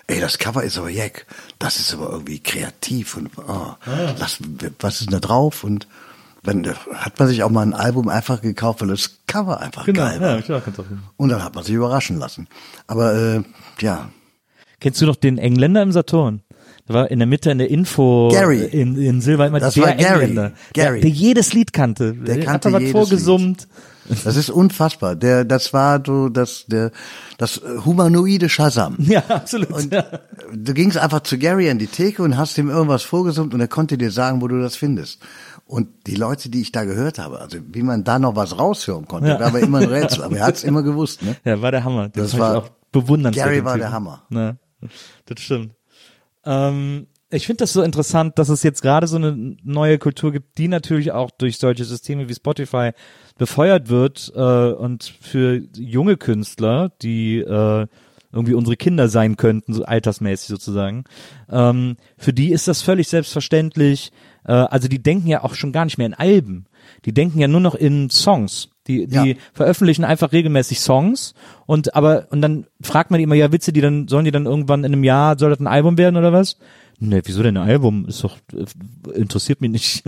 ey, 0.06 0.20
das 0.20 0.38
Cover 0.38 0.62
ist 0.62 0.78
aber 0.78 0.90
jeck, 0.90 1.26
das 1.58 1.80
ist 1.80 1.92
aber 1.92 2.10
irgendwie 2.10 2.38
kreativ 2.38 3.16
und 3.16 3.30
oh, 3.36 3.74
was, 4.18 4.38
was 4.78 5.00
ist 5.00 5.10
denn 5.10 5.20
da 5.20 5.20
drauf? 5.20 5.64
Und 5.64 5.88
dann 6.46 6.66
hat 6.94 7.18
man 7.18 7.28
sich 7.28 7.42
auch 7.42 7.50
mal 7.50 7.62
ein 7.62 7.74
Album 7.74 8.08
einfach 8.08 8.40
gekauft, 8.40 8.80
weil 8.80 8.88
das 8.88 9.18
Cover 9.26 9.60
einfach 9.60 9.86
geil 9.86 10.20
war. 10.20 10.36
ja, 10.36 10.42
klar, 10.42 10.60
kannst 10.64 10.80
auch. 10.80 10.84
Und 11.16 11.28
dann 11.28 11.42
hat 11.44 11.54
man 11.54 11.64
sich 11.64 11.74
überraschen 11.74 12.18
lassen. 12.18 12.48
Aber 12.86 13.14
äh, 13.14 13.42
ja, 13.80 14.08
Kennst 14.80 15.00
du 15.00 15.06
noch 15.06 15.16
den 15.16 15.38
Engländer 15.38 15.82
im 15.82 15.92
Saturn? 15.92 16.42
Da 16.86 16.94
war 16.94 17.10
in 17.10 17.18
der 17.18 17.26
Mitte 17.26 17.50
in 17.50 17.58
der 17.58 17.70
Info 17.70 18.28
Gary. 18.30 18.62
in, 18.64 18.96
in 18.96 19.20
Silber 19.20 19.46
immer 19.46 19.58
Das 19.58 19.74
der 19.74 19.84
war 19.84 19.94
Gary. 19.94 20.24
Engländer, 20.24 20.52
Gary. 20.72 21.00
Der, 21.00 21.10
der 21.10 21.18
jedes 21.18 21.52
Lied 21.52 21.72
kannte. 21.72 22.12
Der 22.12 22.40
kannte 22.40 22.68
hat 22.68 22.80
da 22.80 22.84
was 22.84 22.90
vorgesummt. 22.92 23.66
das 24.24 24.36
ist 24.36 24.50
unfassbar. 24.50 25.16
Der, 25.16 25.44
das 25.44 25.72
war 25.72 26.00
so 26.06 26.28
das, 26.28 26.66
der, 26.68 26.92
das 27.38 27.60
humanoide 27.84 28.48
Shazam. 28.48 28.96
Ja, 29.00 29.24
absolut. 29.28 29.72
Und 29.72 29.92
ja. 29.92 30.04
du 30.54 30.74
gingst 30.74 30.98
einfach 30.98 31.20
zu 31.20 31.38
Gary 31.38 31.68
an 31.70 31.78
die 31.78 31.88
Theke 31.88 32.22
und 32.22 32.36
hast 32.36 32.56
ihm 32.58 32.68
irgendwas 32.70 33.02
vorgesummt 33.02 33.54
und 33.54 33.60
er 33.60 33.68
konnte 33.68 33.98
dir 33.98 34.12
sagen, 34.12 34.40
wo 34.40 34.46
du 34.46 34.60
das 34.60 34.76
findest. 34.76 35.20
Und 35.66 35.88
die 36.06 36.14
Leute, 36.14 36.48
die 36.48 36.60
ich 36.60 36.70
da 36.70 36.84
gehört 36.84 37.18
habe, 37.18 37.40
also 37.40 37.58
wie 37.72 37.82
man 37.82 38.04
da 38.04 38.18
noch 38.20 38.36
was 38.36 38.56
raushören 38.58 39.06
konnte, 39.08 39.28
Ja. 39.30 39.40
war 39.40 39.48
aber 39.48 39.60
immer 39.60 39.78
ein 39.78 39.88
Rätsel. 39.88 40.22
Aber 40.22 40.36
er 40.36 40.46
hat 40.46 40.54
es 40.56 40.64
immer 40.64 40.82
gewusst, 40.84 41.22
ne? 41.24 41.36
Ja, 41.44 41.60
war 41.60 41.72
der 41.72 41.82
Hammer. 41.82 42.08
Den 42.08 42.22
Das 42.22 42.38
war- 42.38 42.56
auch 42.58 42.68
bewundernswert. 42.92 43.46
Gary 43.46 43.64
war 43.64 43.76
der 43.76 43.90
Hammer. 43.90 44.22
Ne, 44.30 44.58
das 45.26 45.40
stimmt. 45.40 45.72
Ähm, 46.44 47.08
ich 47.30 47.46
finde 47.46 47.64
das 47.64 47.72
so 47.72 47.82
interessant, 47.82 48.38
dass 48.38 48.48
es 48.48 48.62
jetzt 48.62 48.80
gerade 48.82 49.08
so 49.08 49.16
eine 49.16 49.56
neue 49.64 49.98
Kultur 49.98 50.30
gibt, 50.30 50.56
die 50.58 50.68
natürlich 50.68 51.10
auch 51.12 51.30
durch 51.32 51.58
solche 51.58 51.84
Systeme 51.84 52.28
wie 52.28 52.34
Spotify 52.34 52.92
befeuert 53.36 53.88
wird 53.88 54.32
äh, 54.36 54.40
und 54.72 55.02
für 55.20 55.60
junge 55.76 56.16
Künstler, 56.16 56.92
die 57.02 57.38
äh, 57.38 57.86
irgendwie 58.32 58.54
unsere 58.54 58.76
Kinder 58.76 59.08
sein 59.08 59.36
könnten, 59.36 59.72
so 59.72 59.84
altersmäßig 59.84 60.48
sozusagen, 60.48 61.04
ähm, 61.50 61.96
für 62.16 62.32
die 62.32 62.52
ist 62.52 62.68
das 62.68 62.82
völlig 62.82 63.08
selbstverständlich. 63.08 64.12
Äh, 64.46 64.52
also 64.52 64.88
die 64.88 65.02
denken 65.02 65.28
ja 65.28 65.42
auch 65.44 65.54
schon 65.54 65.72
gar 65.72 65.84
nicht 65.84 65.98
mehr 65.98 66.06
in 66.06 66.14
Alben. 66.14 66.66
Die 67.04 67.12
denken 67.12 67.38
ja 67.38 67.48
nur 67.48 67.60
noch 67.60 67.74
in 67.74 68.10
Songs. 68.10 68.68
Die, 68.86 69.06
die 69.08 69.14
Ja. 69.30 69.36
veröffentlichen 69.52 70.04
einfach 70.04 70.30
regelmäßig 70.32 70.80
Songs 70.80 71.34
und 71.66 71.94
aber 71.96 72.28
und 72.30 72.40
dann 72.40 72.66
fragt 72.80 73.10
man 73.10 73.18
die 73.18 73.24
immer, 73.24 73.34
ja, 73.34 73.50
Witze, 73.50 73.72
die 73.72 73.80
dann 73.80 74.06
sollen 74.06 74.24
die 74.24 74.30
dann 74.30 74.46
irgendwann 74.46 74.84
in 74.84 74.92
einem 74.92 75.02
Jahr 75.04 75.36
soll 75.38 75.50
das 75.50 75.58
ein 75.58 75.66
Album 75.66 75.98
werden 75.98 76.16
oder 76.16 76.32
was? 76.32 76.56
Ne, 77.00 77.20
wieso 77.24 77.42
denn 77.42 77.56
ein 77.56 77.68
Album? 77.68 78.06
Ist 78.06 78.22
doch 78.22 78.36
äh, 78.54 79.18
interessiert 79.18 79.60
mich 79.60 79.70
nicht. 79.70 80.04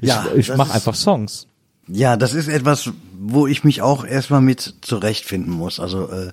Ich, 0.00 0.08
Ja, 0.08 0.26
ich 0.34 0.54
mache 0.56 0.72
einfach 0.72 0.94
Songs. 0.94 1.46
Ja, 1.88 2.16
das 2.16 2.32
ist 2.32 2.48
etwas, 2.48 2.90
wo 3.20 3.46
ich 3.46 3.64
mich 3.64 3.82
auch 3.82 4.04
erstmal 4.04 4.40
mit 4.40 4.76
zurechtfinden 4.80 5.52
muss. 5.52 5.78
Also 5.78 6.08
äh, 6.10 6.32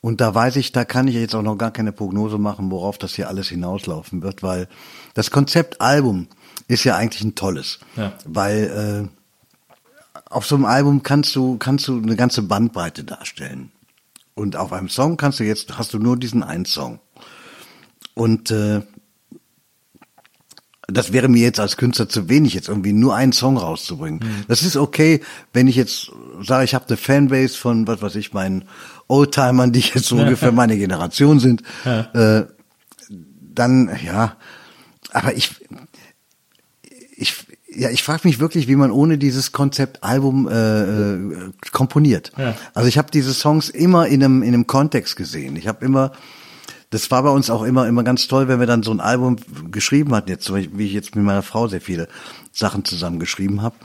und 0.00 0.20
da 0.20 0.34
weiß 0.34 0.56
ich, 0.56 0.72
da 0.72 0.84
kann 0.84 1.08
ich 1.08 1.14
jetzt 1.14 1.34
auch 1.34 1.42
noch 1.42 1.56
gar 1.56 1.72
keine 1.72 1.92
Prognose 1.92 2.38
machen, 2.38 2.70
worauf 2.70 2.96
das 2.98 3.14
hier 3.14 3.28
alles 3.28 3.48
hinauslaufen 3.48 4.22
wird, 4.22 4.42
weil 4.42 4.68
das 5.14 5.30
Konzept 5.30 5.80
Album 5.80 6.28
ist 6.66 6.84
ja 6.84 6.96
eigentlich 6.96 7.22
ein 7.22 7.34
tolles, 7.34 7.78
Ja. 7.96 8.12
weil 8.24 9.08
äh, 9.08 10.20
auf 10.30 10.46
so 10.46 10.56
einem 10.56 10.64
Album 10.66 11.02
kannst 11.02 11.34
du 11.36 11.56
kannst 11.58 11.88
du 11.88 11.98
eine 12.02 12.16
ganze 12.16 12.42
Bandbreite 12.42 13.04
darstellen. 13.04 13.70
Und 14.34 14.56
auf 14.56 14.72
einem 14.72 14.88
Song 14.88 15.16
kannst 15.16 15.40
du 15.40 15.44
jetzt 15.44 15.78
hast 15.78 15.94
du 15.94 15.98
nur 15.98 16.16
diesen 16.16 16.42
einen 16.42 16.64
Song. 16.64 17.00
Und 18.14 18.50
äh, 18.50 18.82
das 20.86 21.12
wäre 21.12 21.28
mir 21.28 21.42
jetzt 21.42 21.60
als 21.60 21.76
Künstler 21.76 22.08
zu 22.08 22.28
wenig, 22.30 22.54
jetzt 22.54 22.68
irgendwie 22.68 22.92
nur 22.94 23.14
einen 23.14 23.32
Song 23.32 23.58
rauszubringen. 23.58 24.20
Das 24.48 24.62
ist 24.62 24.76
okay, 24.76 25.20
wenn 25.52 25.66
ich 25.68 25.76
jetzt 25.76 26.10
sage, 26.42 26.64
ich 26.64 26.74
habe 26.74 26.86
eine 26.88 26.96
Fanbase 26.96 27.56
von, 27.58 27.86
was 27.86 28.00
weiß 28.00 28.14
ich, 28.16 28.32
meinen 28.32 28.64
Oldtimern, 29.06 29.70
die 29.72 29.80
jetzt 29.80 30.06
so 30.06 30.16
ungefähr 30.16 30.50
meine 30.52 30.78
Generation 30.78 31.40
sind, 31.40 31.62
äh, 31.84 32.44
dann, 33.54 33.90
ja, 34.04 34.36
aber 35.12 35.34
ich, 35.36 35.56
ich, 37.18 37.34
ja, 37.68 37.90
ich 37.90 38.02
frage 38.02 38.26
mich 38.26 38.38
wirklich, 38.38 38.68
wie 38.68 38.76
man 38.76 38.90
ohne 38.90 39.18
dieses 39.18 39.52
Konzept 39.52 40.04
Album 40.04 40.48
äh, 40.48 40.54
äh, 40.54 41.50
komponiert. 41.72 42.32
Ja. 42.38 42.54
Also 42.74 42.88
ich 42.88 42.96
habe 42.96 43.10
diese 43.10 43.34
Songs 43.34 43.68
immer 43.68 44.06
in 44.06 44.22
einem, 44.22 44.42
in 44.42 44.54
einem 44.54 44.66
Kontext 44.66 45.16
gesehen. 45.16 45.56
Ich 45.56 45.66
habe 45.66 45.84
immer 45.84 46.12
das 46.90 47.10
war 47.10 47.22
bei 47.22 47.28
uns 47.28 47.50
auch 47.50 47.64
immer 47.64 47.86
immer 47.86 48.02
ganz 48.02 48.28
toll, 48.28 48.48
wenn 48.48 48.60
wir 48.60 48.66
dann 48.66 48.82
so 48.82 48.90
ein 48.90 49.00
Album 49.00 49.36
geschrieben 49.70 50.14
hatten, 50.14 50.30
jetzt 50.30 50.50
wie 50.52 50.86
ich 50.86 50.94
jetzt 50.94 51.16
mit 51.16 51.24
meiner 51.24 51.42
Frau 51.42 51.68
sehr 51.68 51.82
viele 51.82 52.08
Sachen 52.50 52.84
zusammen 52.84 53.18
geschrieben 53.18 53.60
habe. 53.60 53.76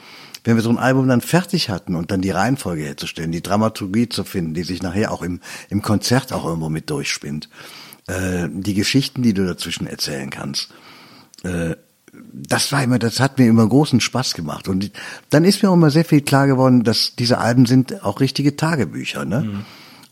Wenn 0.45 0.55
wir 0.55 0.63
so 0.63 0.69
ein 0.69 0.77
Album 0.77 1.07
dann 1.09 1.19
fertig 1.19 1.69
hatten 1.69 1.95
und 1.95 2.11
dann 2.11 2.21
die 2.21 2.29
Reihenfolge 2.29 2.83
herzustellen, 2.83 3.31
die 3.31 3.43
Dramaturgie 3.43 4.07
zu 4.07 4.23
finden, 4.23 4.53
die 4.53 4.63
sich 4.63 4.81
nachher 4.81 5.11
auch 5.11 5.21
im, 5.21 5.41
im 5.69 5.81
Konzert 5.81 6.31
auch 6.31 6.45
irgendwo 6.45 6.69
mit 6.69 6.89
durchspinnt, 6.89 7.49
äh, 8.07 8.47
die 8.49 8.73
Geschichten, 8.73 9.21
die 9.21 9.33
du 9.33 9.45
dazwischen 9.45 9.87
erzählen 9.87 10.29
kannst, 10.29 10.69
äh, 11.43 11.75
das 12.33 12.71
war 12.71 12.83
immer, 12.83 12.99
das 12.99 13.19
hat 13.19 13.39
mir 13.39 13.47
immer 13.47 13.67
großen 13.67 13.99
Spaß 13.99 14.33
gemacht. 14.33 14.67
Und 14.67 14.91
dann 15.29 15.45
ist 15.45 15.63
mir 15.63 15.69
auch 15.69 15.75
immer 15.75 15.89
sehr 15.89 16.05
viel 16.05 16.21
klar 16.21 16.47
geworden, 16.47 16.83
dass 16.83 17.15
diese 17.15 17.37
Alben 17.37 17.65
sind 17.65 18.03
auch 18.03 18.19
richtige 18.19 18.55
Tagebücher, 18.55 19.25
ne? 19.25 19.41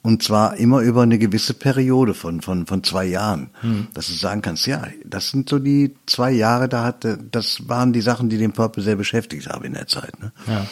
Und 0.04 0.24
zwar 0.24 0.58
immer 0.58 0.82
über 0.82 1.04
eine 1.04 1.20
gewisse 1.20 1.54
Periode 1.54 2.16
von, 2.16 2.42
von, 2.42 2.66
von 2.66 2.84
zwei 2.84 3.06
Jahren. 3.06 3.52
Dass 3.94 4.08
du 4.08 4.14
sagen 4.14 4.42
kannst, 4.42 4.66
ja, 4.66 4.88
das 5.06 5.30
sind 5.30 5.48
so 5.48 5.60
die 5.60 5.96
zwei 6.08 6.32
Jahre, 6.32 6.68
da 6.68 6.84
hatte, 6.84 7.20
das 7.32 7.70
waren 7.70 7.94
die 7.94 8.02
Sachen, 8.02 8.28
die 8.28 8.40
den 8.40 8.52
Purple 8.52 8.82
sehr 8.82 8.96
beschäftigt 8.96 9.48
haben 9.48 9.64
in 9.64 9.74
der 9.74 9.88
Zeit, 9.88 10.20
ne? 10.20 10.32
Ja. 10.48 10.66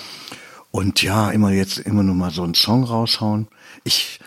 Und 0.71 1.01
ja, 1.01 1.32
immer 1.32 1.51
jetzt, 1.51 1.80
immer 1.80 2.03
nur 2.03 2.15
mal 2.15 2.32
so 2.32 2.43
einen 2.43 2.53
Song 2.53 2.84
raushauen. 2.84 3.47
Ich, 3.84 4.19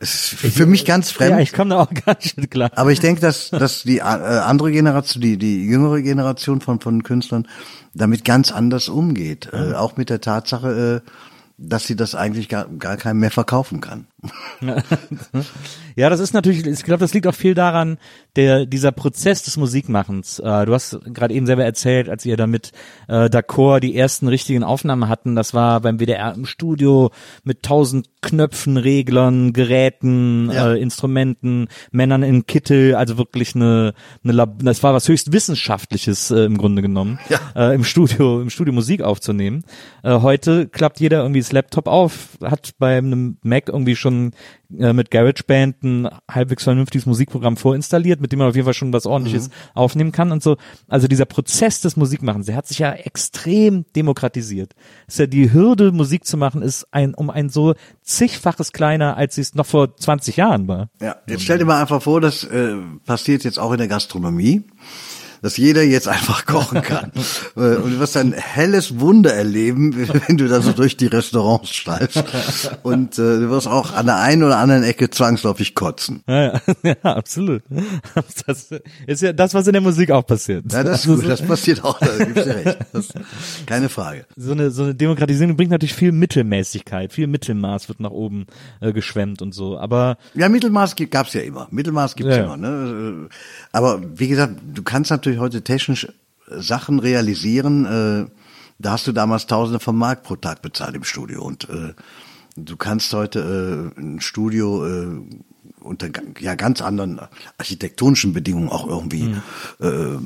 es 0.00 0.32
ist 0.32 0.54
für 0.54 0.66
mich 0.66 0.84
ganz 0.84 1.10
fremd. 1.10 1.32
Ja, 1.32 1.38
ich 1.40 1.52
komme 1.52 1.70
da 1.70 1.80
auch 1.80 1.92
gar 1.92 2.16
nicht 2.16 2.36
mit 2.36 2.50
klar. 2.50 2.70
Aber 2.76 2.92
ich 2.92 3.00
denke, 3.00 3.20
dass, 3.20 3.50
dass 3.50 3.82
die 3.82 3.98
äh, 3.98 4.02
andere 4.02 4.70
Generation, 4.70 5.20
die, 5.20 5.36
die 5.36 5.64
jüngere 5.64 6.02
Generation 6.02 6.60
von, 6.60 6.80
von 6.80 7.02
Künstlern 7.02 7.48
damit 7.94 8.24
ganz 8.24 8.52
anders 8.52 8.88
umgeht. 8.88 9.50
Äh, 9.52 9.74
auch 9.74 9.96
mit 9.96 10.10
der 10.10 10.20
Tatsache, 10.20 11.02
äh, 11.04 11.10
dass 11.58 11.86
sie 11.86 11.96
das 11.96 12.14
eigentlich 12.14 12.48
gar, 12.48 12.66
gar 12.66 12.96
keinem 12.96 13.20
mehr 13.20 13.32
verkaufen 13.32 13.80
kann. 13.80 14.06
Ja, 15.96 16.10
das 16.10 16.20
ist 16.20 16.32
natürlich, 16.32 16.66
ich 16.66 16.84
glaube, 16.84 17.00
das 17.00 17.14
liegt 17.14 17.26
auch 17.26 17.34
viel 17.34 17.54
daran, 17.54 17.98
der 18.36 18.66
dieser 18.66 18.92
Prozess 18.92 19.42
des 19.42 19.56
Musikmachens. 19.56 20.38
Äh, 20.38 20.66
du 20.66 20.74
hast 20.74 20.98
gerade 21.12 21.34
eben 21.34 21.46
selber 21.46 21.64
erzählt, 21.64 22.08
als 22.08 22.24
ihr 22.24 22.36
da 22.36 22.46
mit 22.46 22.72
äh, 23.08 23.24
D'accord 23.26 23.80
die 23.80 23.96
ersten 23.96 24.28
richtigen 24.28 24.62
Aufnahmen 24.64 25.08
hatten, 25.08 25.34
das 25.36 25.54
war 25.54 25.80
beim 25.80 25.98
WDR 25.98 26.34
im 26.34 26.46
Studio 26.46 27.10
mit 27.44 27.62
tausend 27.62 28.08
Knöpfen, 28.20 28.76
Reglern, 28.76 29.52
Geräten, 29.52 30.50
Ja. 30.52 30.72
äh, 30.72 30.80
Instrumenten, 30.80 31.68
Männern 31.90 32.22
in 32.22 32.46
Kittel, 32.46 32.94
also 32.94 33.18
wirklich 33.18 33.54
eine, 33.54 33.94
eine 34.24 34.32
Lab 34.32 34.56
das 34.62 34.82
war 34.82 34.94
was 34.94 35.08
höchst 35.08 35.32
wissenschaftliches 35.32 36.30
äh, 36.30 36.44
im 36.44 36.58
Grunde 36.58 36.82
genommen, 36.82 37.18
Ja. 37.28 37.38
äh, 37.70 37.74
im 37.74 37.84
Studio, 37.84 38.40
im 38.40 38.50
Studio 38.50 38.72
Musik 38.72 39.02
aufzunehmen. 39.02 39.64
Äh, 40.02 40.20
heute 40.20 40.68
klappt 40.68 41.00
jeder 41.00 41.22
irgendwie 41.22 41.40
das 41.40 41.52
Laptop 41.52 41.86
auf, 41.86 42.38
hat 42.42 42.72
bei 42.78 42.98
einem 42.98 43.36
Mac 43.42 43.68
irgendwie 43.68 43.96
schon 43.96 44.07
äh, 44.08 44.92
mit 44.92 45.10
GarageBand 45.10 45.82
ein 45.82 46.08
halbwegs 46.30 46.64
vernünftiges 46.64 47.06
Musikprogramm 47.06 47.56
vorinstalliert, 47.56 48.20
mit 48.20 48.32
dem 48.32 48.40
man 48.40 48.48
auf 48.48 48.54
jeden 48.54 48.64
Fall 48.64 48.74
schon 48.74 48.92
was 48.92 49.06
ordentliches 49.06 49.50
aufnehmen 49.74 50.12
kann 50.12 50.32
und 50.32 50.42
so. 50.42 50.56
Also 50.88 51.08
dieser 51.08 51.24
Prozess 51.24 51.80
des 51.80 51.96
Musikmachens, 51.96 52.46
der 52.46 52.56
hat 52.56 52.66
sich 52.66 52.78
ja 52.78 52.92
extrem 52.92 53.84
demokratisiert. 53.96 54.74
Ist 55.06 55.18
ja 55.18 55.26
die 55.26 55.52
Hürde, 55.52 55.92
Musik 55.92 56.24
zu 56.24 56.36
machen, 56.36 56.62
ist 56.62 56.86
ein 56.92 57.14
um 57.14 57.30
ein 57.30 57.48
so 57.48 57.74
zigfaches 58.02 58.72
kleiner, 58.72 59.16
als 59.16 59.36
sie 59.36 59.40
es 59.42 59.54
noch 59.54 59.66
vor 59.66 59.96
20 59.96 60.36
Jahren 60.36 60.68
war. 60.68 60.90
Ja, 61.00 61.16
jetzt 61.26 61.44
stell 61.44 61.58
dir 61.58 61.64
mal 61.64 61.80
einfach 61.80 62.02
vor, 62.02 62.20
das 62.20 62.44
äh, 62.44 62.76
passiert 63.04 63.44
jetzt 63.44 63.58
auch 63.58 63.72
in 63.72 63.78
der 63.78 63.88
Gastronomie, 63.88 64.64
dass 65.42 65.56
jeder 65.56 65.82
jetzt 65.82 66.08
einfach 66.08 66.46
kochen 66.46 66.82
kann. 66.82 67.12
Äh, 67.56 67.76
Und 67.76 67.92
du 67.92 67.98
wirst 68.00 68.16
ein 68.16 68.32
helles 68.32 69.00
Wunder 69.00 69.32
erleben, 69.34 69.94
wenn 70.26 70.36
du 70.36 70.48
da 70.48 70.60
so 70.60 70.72
durch 70.72 70.96
die 70.96 71.06
Restaurants 71.06 71.70
schleifst. 71.74 72.22
Und 72.82 73.14
äh, 73.18 73.40
du 73.40 73.50
wirst 73.50 73.66
auch 73.66 73.92
an 73.94 74.06
der 74.06 74.16
einen 74.18 74.42
oder 74.44 74.58
anderen 74.58 74.82
Ecke 74.84 75.10
zwangsläufig 75.10 75.74
kotzen. 75.74 76.22
Ja, 76.26 76.42
ja, 76.44 76.60
ja 76.82 76.94
absolut. 77.02 77.62
Das 78.46 78.70
ist 79.06 79.22
ja 79.22 79.32
das, 79.32 79.54
was 79.54 79.66
in 79.66 79.72
der 79.72 79.82
Musik 79.82 80.10
auch 80.10 80.26
passiert. 80.26 80.72
Ja, 80.72 80.82
das 80.84 81.00
ist 81.04 81.08
Also 81.08 81.20
gut, 81.22 81.30
das 81.30 81.42
passiert 81.42 81.84
auch, 81.84 81.98
da 81.98 82.06
gibst 82.24 82.46
du 82.46 82.54
recht. 82.54 82.78
Das, 82.92 83.08
keine 83.66 83.88
Frage. 83.88 84.24
so 84.36 84.52
eine 84.52 84.70
so 84.70 84.84
eine 84.84 84.94
Demokratisierung 84.94 85.56
bringt 85.56 85.70
natürlich 85.70 85.94
viel 85.94 86.12
Mittelmäßigkeit, 86.12 87.12
viel 87.12 87.26
Mittelmaß 87.26 87.88
wird 87.88 88.00
nach 88.00 88.10
oben 88.10 88.46
äh, 88.80 88.92
geschwemmt 88.92 89.42
und 89.42 89.52
so. 89.52 89.78
Aber 89.78 90.16
Ja, 90.34 90.48
Mittelmaß 90.48 90.94
gab's 91.10 91.34
ja 91.34 91.40
immer. 91.42 91.66
Mittelmaß 91.70 92.14
gibt's 92.16 92.36
Ja, 92.36 92.42
ja. 92.42 92.54
immer. 92.54 92.56
Ne? 92.56 93.28
Aber 93.72 94.00
wie 94.14 94.28
gesagt, 94.28 94.54
du 94.74 94.82
kannst 94.82 95.10
natürlich 95.10 95.27
heute 95.36 95.62
technisch 95.62 96.08
Sachen 96.50 96.98
realisieren. 96.98 97.84
Äh, 97.84 98.30
da 98.78 98.92
hast 98.92 99.06
du 99.06 99.12
damals 99.12 99.46
Tausende 99.46 99.80
von 99.80 99.96
Mark 99.96 100.22
pro 100.22 100.36
Tag 100.36 100.62
bezahlt 100.62 100.94
im 100.94 101.04
Studio 101.04 101.42
und 101.42 101.68
äh, 101.68 101.94
du 102.56 102.76
kannst 102.76 103.12
heute 103.12 103.92
äh, 103.96 104.00
ein 104.00 104.20
Studio 104.20 104.86
äh, 104.86 105.20
unter 105.80 106.08
ja 106.38 106.54
ganz 106.54 106.80
anderen 106.80 107.20
architektonischen 107.56 108.32
Bedingungen 108.32 108.68
auch 108.68 108.86
irgendwie 108.86 109.24
mhm. 109.24 109.42
äh, 109.80 110.18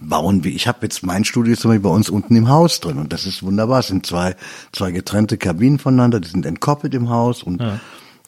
bauen 0.00 0.44
wie 0.44 0.50
ich 0.50 0.66
habe 0.66 0.78
jetzt 0.82 1.04
mein 1.04 1.24
Studio 1.24 1.54
zum 1.56 1.70
Beispiel 1.70 1.82
bei 1.82 1.94
uns 1.94 2.10
unten 2.10 2.34
im 2.36 2.48
Haus 2.48 2.80
drin 2.80 2.98
und 2.98 3.12
das 3.12 3.26
ist 3.26 3.42
wunderbar. 3.42 3.80
Es 3.80 3.88
sind 3.88 4.06
zwei 4.06 4.34
zwei 4.72 4.90
getrennte 4.90 5.38
Kabinen 5.38 5.78
voneinander, 5.78 6.20
die 6.20 6.28
sind 6.28 6.46
entkoppelt 6.46 6.94
im 6.94 7.10
Haus 7.10 7.42
und 7.42 7.60
ja. 7.60 7.80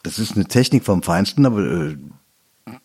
das 0.03 0.17
ist 0.17 0.35
eine 0.35 0.45
Technik 0.45 0.85
vom 0.85 1.03
Feinsten, 1.03 1.45
aber 1.45 1.61
äh, 1.61 1.97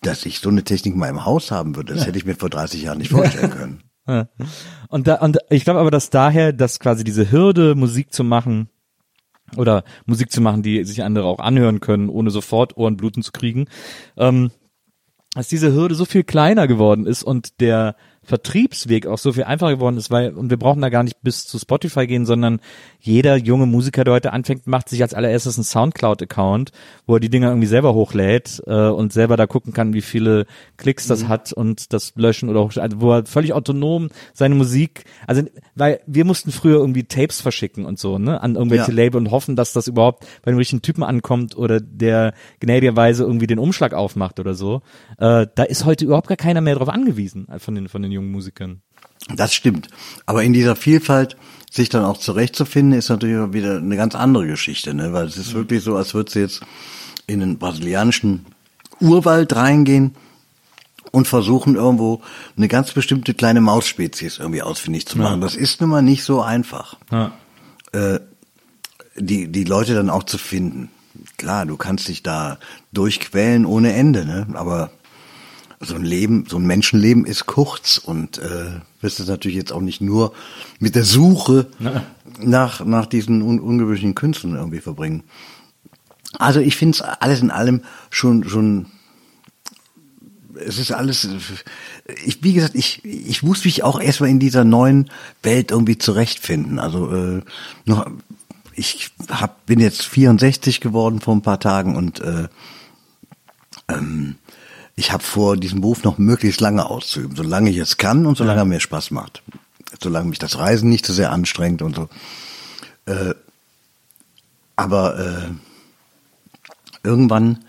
dass 0.02 0.26
ich 0.26 0.40
so 0.40 0.48
eine 0.48 0.64
Technik 0.64 0.96
mal 0.96 1.08
im 1.08 1.24
Haus 1.24 1.50
haben 1.50 1.76
würde, 1.76 1.92
das 1.92 2.02
ja. 2.02 2.08
hätte 2.08 2.18
ich 2.18 2.24
mir 2.24 2.34
vor 2.34 2.50
30 2.50 2.82
Jahren 2.82 2.98
nicht 2.98 3.10
vorstellen 3.10 3.50
können. 3.50 3.82
Ja. 4.08 4.28
Und 4.88 5.08
da 5.08 5.16
und 5.16 5.38
ich 5.50 5.64
glaube 5.64 5.80
aber, 5.80 5.90
dass 5.90 6.10
daher, 6.10 6.52
dass 6.52 6.78
quasi 6.78 7.02
diese 7.02 7.32
Hürde 7.32 7.74
Musik 7.74 8.12
zu 8.12 8.22
machen 8.22 8.68
oder 9.56 9.82
Musik 10.04 10.30
zu 10.30 10.40
machen, 10.40 10.62
die 10.62 10.84
sich 10.84 11.02
andere 11.02 11.26
auch 11.26 11.40
anhören 11.40 11.80
können, 11.80 12.08
ohne 12.08 12.30
sofort 12.30 12.76
Ohrenbluten 12.76 13.24
zu 13.24 13.32
kriegen, 13.32 13.66
ähm, 14.16 14.52
dass 15.34 15.48
diese 15.48 15.72
Hürde 15.72 15.96
so 15.96 16.04
viel 16.04 16.22
kleiner 16.22 16.68
geworden 16.68 17.04
ist 17.04 17.24
und 17.24 17.60
der 17.60 17.96
Vertriebsweg 18.26 19.06
auch 19.06 19.18
so 19.18 19.32
viel 19.32 19.44
einfacher 19.44 19.76
geworden 19.76 19.96
ist, 19.96 20.10
weil, 20.10 20.30
und 20.30 20.50
wir 20.50 20.56
brauchen 20.56 20.82
da 20.82 20.88
gar 20.88 21.04
nicht 21.04 21.22
bis 21.22 21.46
zu 21.46 21.58
Spotify 21.58 22.06
gehen, 22.06 22.26
sondern 22.26 22.60
jeder 23.00 23.36
junge 23.36 23.66
Musiker, 23.66 24.02
der 24.02 24.14
heute 24.14 24.32
anfängt, 24.32 24.66
macht 24.66 24.88
sich 24.88 25.00
als 25.02 25.14
allererstes 25.14 25.56
einen 25.56 25.64
Soundcloud-Account, 25.64 26.72
wo 27.06 27.14
er 27.14 27.20
die 27.20 27.28
Dinger 27.28 27.48
irgendwie 27.48 27.68
selber 27.68 27.94
hochlädt 27.94 28.62
äh, 28.66 28.88
und 28.88 29.12
selber 29.12 29.36
da 29.36 29.46
gucken 29.46 29.72
kann, 29.72 29.94
wie 29.94 30.02
viele 30.02 30.46
Klicks 30.76 31.06
das 31.06 31.22
mhm. 31.22 31.28
hat 31.28 31.52
und 31.52 31.92
das 31.92 32.14
löschen 32.16 32.48
oder 32.48 32.64
hoch, 32.64 32.76
also 32.76 33.00
wo 33.00 33.12
er 33.12 33.26
völlig 33.26 33.52
autonom 33.52 34.08
seine 34.34 34.56
Musik, 34.56 35.04
also 35.26 35.42
weil 35.76 36.00
wir 36.06 36.24
mussten 36.24 36.50
früher 36.50 36.78
irgendwie 36.78 37.04
Tapes 37.04 37.40
verschicken 37.40 37.84
und 37.84 37.98
so, 38.00 38.18
ne, 38.18 38.40
an 38.42 38.56
irgendwelche 38.56 38.90
ja. 38.90 38.96
Label 38.96 39.18
und 39.18 39.30
hoffen, 39.30 39.54
dass 39.54 39.72
das 39.72 39.86
überhaupt 39.86 40.26
bei 40.42 40.50
den 40.50 40.58
richtigen 40.58 40.82
Typen 40.82 41.04
ankommt 41.04 41.56
oder 41.56 41.80
der 41.80 42.34
gnädigerweise 42.58 43.22
irgendwie 43.22 43.46
den 43.46 43.60
Umschlag 43.60 43.94
aufmacht 43.94 44.40
oder 44.40 44.54
so. 44.54 44.82
Äh, 45.18 45.46
da 45.54 45.62
ist 45.62 45.84
heute 45.84 46.04
überhaupt 46.04 46.26
gar 46.26 46.36
keiner 46.36 46.60
mehr 46.60 46.74
drauf 46.74 46.88
angewiesen 46.88 47.46
von 47.58 47.74
den 47.76 47.88
von 47.88 48.02
den 48.02 48.15
jungen 48.16 48.32
Musikern. 48.32 48.82
Das 49.34 49.54
stimmt. 49.54 49.88
Aber 50.24 50.42
in 50.44 50.52
dieser 50.52 50.76
Vielfalt 50.76 51.36
sich 51.70 51.88
dann 51.88 52.04
auch 52.04 52.18
zurechtzufinden, 52.18 52.98
ist 52.98 53.08
natürlich 53.08 53.52
wieder 53.52 53.76
eine 53.76 53.96
ganz 53.96 54.14
andere 54.14 54.46
Geschichte, 54.46 54.94
ne? 54.94 55.12
Weil 55.12 55.26
es 55.26 55.36
ist 55.36 55.52
mhm. 55.52 55.58
wirklich 55.58 55.82
so, 55.82 55.96
als 55.96 56.14
würde 56.14 56.30
sie 56.30 56.40
jetzt 56.40 56.60
in 57.26 57.40
den 57.40 57.58
brasilianischen 57.58 58.46
Urwald 59.00 59.54
reingehen 59.56 60.14
und 61.10 61.26
versuchen 61.26 61.76
irgendwo 61.76 62.22
eine 62.56 62.68
ganz 62.68 62.92
bestimmte 62.92 63.34
kleine 63.34 63.60
Mausspezies 63.60 64.38
irgendwie 64.38 64.62
ausfindig 64.62 65.06
zu 65.06 65.18
machen. 65.18 65.40
Ja. 65.40 65.46
Das 65.46 65.56
ist 65.56 65.80
nun 65.80 65.90
mal 65.90 66.02
nicht 66.02 66.24
so 66.24 66.40
einfach. 66.42 66.96
Ja. 67.10 67.32
Äh, 67.92 68.20
die, 69.16 69.48
die 69.50 69.64
Leute 69.64 69.94
dann 69.94 70.10
auch 70.10 70.24
zu 70.24 70.38
finden. 70.38 70.90
Klar, 71.38 71.66
du 71.66 71.76
kannst 71.76 72.08
dich 72.08 72.22
da 72.22 72.58
durchquälen 72.92 73.64
ohne 73.64 73.94
Ende, 73.94 74.24
ne? 74.26 74.46
Aber 74.54 74.90
so 75.80 75.94
ein 75.94 76.04
Leben, 76.04 76.46
so 76.48 76.56
ein 76.56 76.66
Menschenleben 76.66 77.26
ist 77.26 77.46
kurz 77.46 77.98
und 77.98 78.38
äh, 78.38 78.80
wirst 79.00 79.20
es 79.20 79.28
natürlich 79.28 79.56
jetzt 79.56 79.72
auch 79.72 79.80
nicht 79.80 80.00
nur 80.00 80.32
mit 80.78 80.94
der 80.94 81.04
Suche 81.04 81.66
nach 82.40 82.84
nach 82.84 83.06
diesen 83.06 83.42
un 83.42 83.60
ungewöhnlichen 83.60 84.14
Künstlern 84.14 84.56
irgendwie 84.56 84.80
verbringen. 84.80 85.24
Also 86.38 86.60
ich 86.60 86.76
finde 86.76 86.96
es 86.96 87.02
alles 87.02 87.40
in 87.40 87.50
allem 87.50 87.82
schon 88.10 88.44
schon 88.48 88.86
es 90.54 90.78
ist 90.78 90.92
alles 90.92 91.28
ich 92.24 92.42
wie 92.42 92.54
gesagt 92.54 92.74
ich 92.74 93.04
ich 93.04 93.42
muss 93.42 93.64
mich 93.64 93.82
auch 93.82 94.00
erstmal 94.00 94.30
in 94.30 94.38
dieser 94.38 94.64
neuen 94.64 95.10
Welt 95.42 95.70
irgendwie 95.70 95.98
zurechtfinden 95.98 96.78
also 96.78 97.12
äh, 97.14 97.42
noch 97.84 98.10
ich 98.74 99.10
hab 99.28 99.66
bin 99.66 99.80
jetzt 99.80 100.02
64 100.02 100.80
geworden 100.80 101.20
vor 101.20 101.34
ein 101.34 101.42
paar 101.42 101.60
Tagen 101.60 101.96
und 101.96 102.20
äh, 102.20 102.48
ähm, 103.88 104.36
ich 104.96 105.12
habe 105.12 105.22
vor, 105.22 105.58
diesen 105.58 105.82
Beruf 105.82 106.02
noch 106.02 106.16
möglichst 106.16 106.60
lange 106.60 106.88
auszuüben, 106.88 107.36
solange 107.36 107.70
ich 107.70 107.76
es 107.76 107.98
kann 107.98 108.24
und 108.24 108.38
solange 108.38 108.56
ja. 108.56 108.62
er 108.62 108.66
mir 108.66 108.80
Spaß 108.80 109.10
macht. 109.10 109.42
Solange 110.02 110.30
mich 110.30 110.38
das 110.38 110.58
Reisen 110.58 110.88
nicht 110.88 111.04
zu 111.04 111.12
so 111.12 111.16
sehr 111.16 111.32
anstrengt 111.32 111.82
und 111.82 111.96
so. 111.96 112.08
Äh, 113.04 113.34
aber 114.74 115.18
äh, 115.18 115.48
irgendwann, 117.04 117.64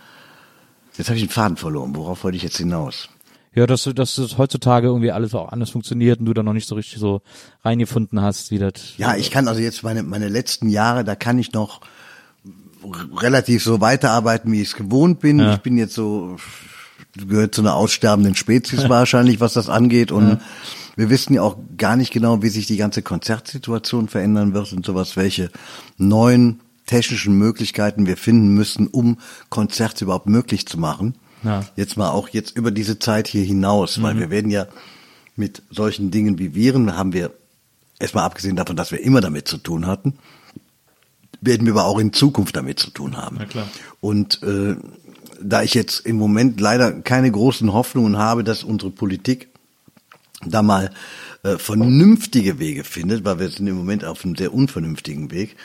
jetzt 0.97 1.07
habe 1.07 1.17
ich 1.17 1.23
den 1.23 1.29
Faden 1.29 1.57
verloren. 1.57 1.95
Worauf 1.95 2.23
wollte 2.23 2.37
ich 2.37 2.43
jetzt 2.43 2.57
hinaus? 2.57 3.09
Ja, 3.53 3.67
dass, 3.67 3.83
dass 3.83 4.15
das 4.15 4.37
heutzutage 4.37 4.87
irgendwie 4.87 5.11
alles 5.11 5.33
auch 5.33 5.51
anders 5.51 5.71
funktioniert 5.71 6.19
und 6.19 6.25
du 6.27 6.33
da 6.33 6.43
noch 6.43 6.53
nicht 6.53 6.67
so 6.67 6.75
richtig 6.75 6.99
so 6.99 7.21
reingefunden 7.63 8.21
hast, 8.21 8.51
wie 8.51 8.59
das. 8.59 8.73
Ja, 8.97 9.15
ich 9.15 9.31
kann 9.31 9.47
also 9.47 9.59
jetzt 9.59 9.83
meine, 9.83 10.03
meine 10.03 10.29
letzten 10.29 10.69
Jahre, 10.69 11.03
da 11.03 11.15
kann 11.15 11.39
ich 11.39 11.51
noch 11.53 11.81
relativ 13.17 13.63
so 13.63 13.81
weiterarbeiten, 13.81 14.51
wie 14.51 14.61
ich 14.61 14.69
es 14.69 14.75
gewohnt 14.75 15.19
bin. 15.19 15.39
Ja. 15.39 15.55
Ich 15.55 15.61
bin 15.61 15.77
jetzt 15.77 15.95
so 15.95 16.37
gehört 17.27 17.55
zu 17.55 17.61
einer 17.61 17.75
aussterbenden 17.75 18.35
Spezies 18.35 18.89
wahrscheinlich, 18.89 19.39
was 19.39 19.53
das 19.53 19.69
angeht. 19.69 20.11
Und 20.11 20.29
ja. 20.29 20.39
wir 20.95 21.09
wissen 21.09 21.33
ja 21.33 21.41
auch 21.41 21.57
gar 21.77 21.95
nicht 21.95 22.11
genau, 22.11 22.41
wie 22.41 22.49
sich 22.49 22.67
die 22.67 22.77
ganze 22.77 23.01
Konzertsituation 23.01 24.07
verändern 24.07 24.53
wird 24.53 24.71
und 24.73 24.85
sowas, 24.85 25.15
welche 25.15 25.49
neuen 25.97 26.61
technischen 26.85 27.37
Möglichkeiten 27.37 28.07
wir 28.07 28.17
finden 28.17 28.49
müssen, 28.53 28.87
um 28.87 29.17
Konzerte 29.49 30.05
überhaupt 30.05 30.27
möglich 30.27 30.65
zu 30.65 30.79
machen. 30.79 31.15
Ja. 31.43 31.65
Jetzt 31.75 31.97
mal 31.97 32.09
auch 32.09 32.29
jetzt 32.29 32.57
über 32.57 32.71
diese 32.71 32.97
Zeit 32.97 33.27
hier 33.27 33.43
hinaus, 33.43 33.97
mhm. 33.97 34.03
weil 34.03 34.19
wir 34.19 34.29
werden 34.29 34.49
ja 34.49 34.67
mit 35.35 35.61
solchen 35.69 36.09
Dingen 36.09 36.39
wie 36.39 36.55
Viren, 36.55 36.95
haben 36.97 37.13
wir 37.13 37.31
erstmal 37.99 38.23
abgesehen 38.23 38.55
davon, 38.55 38.75
dass 38.75 38.91
wir 38.91 39.01
immer 39.01 39.21
damit 39.21 39.47
zu 39.47 39.57
tun 39.57 39.85
hatten, 39.85 40.17
werden 41.41 41.65
wir 41.65 41.73
aber 41.73 41.85
auch 41.85 41.99
in 41.99 42.13
Zukunft 42.13 42.55
damit 42.55 42.79
zu 42.79 42.89
tun 42.89 43.17
haben. 43.17 43.37
Und 44.01 44.41
äh, 44.43 44.75
da 45.41 45.63
ich 45.63 45.73
jetzt 45.73 46.05
im 46.05 46.17
Moment 46.17 46.59
leider 46.59 46.91
keine 46.91 47.31
großen 47.31 47.73
Hoffnungen 47.73 48.17
habe, 48.17 48.43
dass 48.43 48.63
unsere 48.63 48.91
Politik 48.91 49.49
da 50.45 50.61
mal 50.61 50.91
äh, 51.43 51.57
vernünftige 51.57 52.59
Wege 52.59 52.83
findet, 52.83 53.25
weil 53.25 53.39
wir 53.39 53.49
sind 53.49 53.67
im 53.67 53.75
Moment 53.75 54.05
auf 54.05 54.23
einem 54.23 54.35
sehr 54.35 54.53
unvernünftigen 54.53 55.31
Weg, 55.31 55.55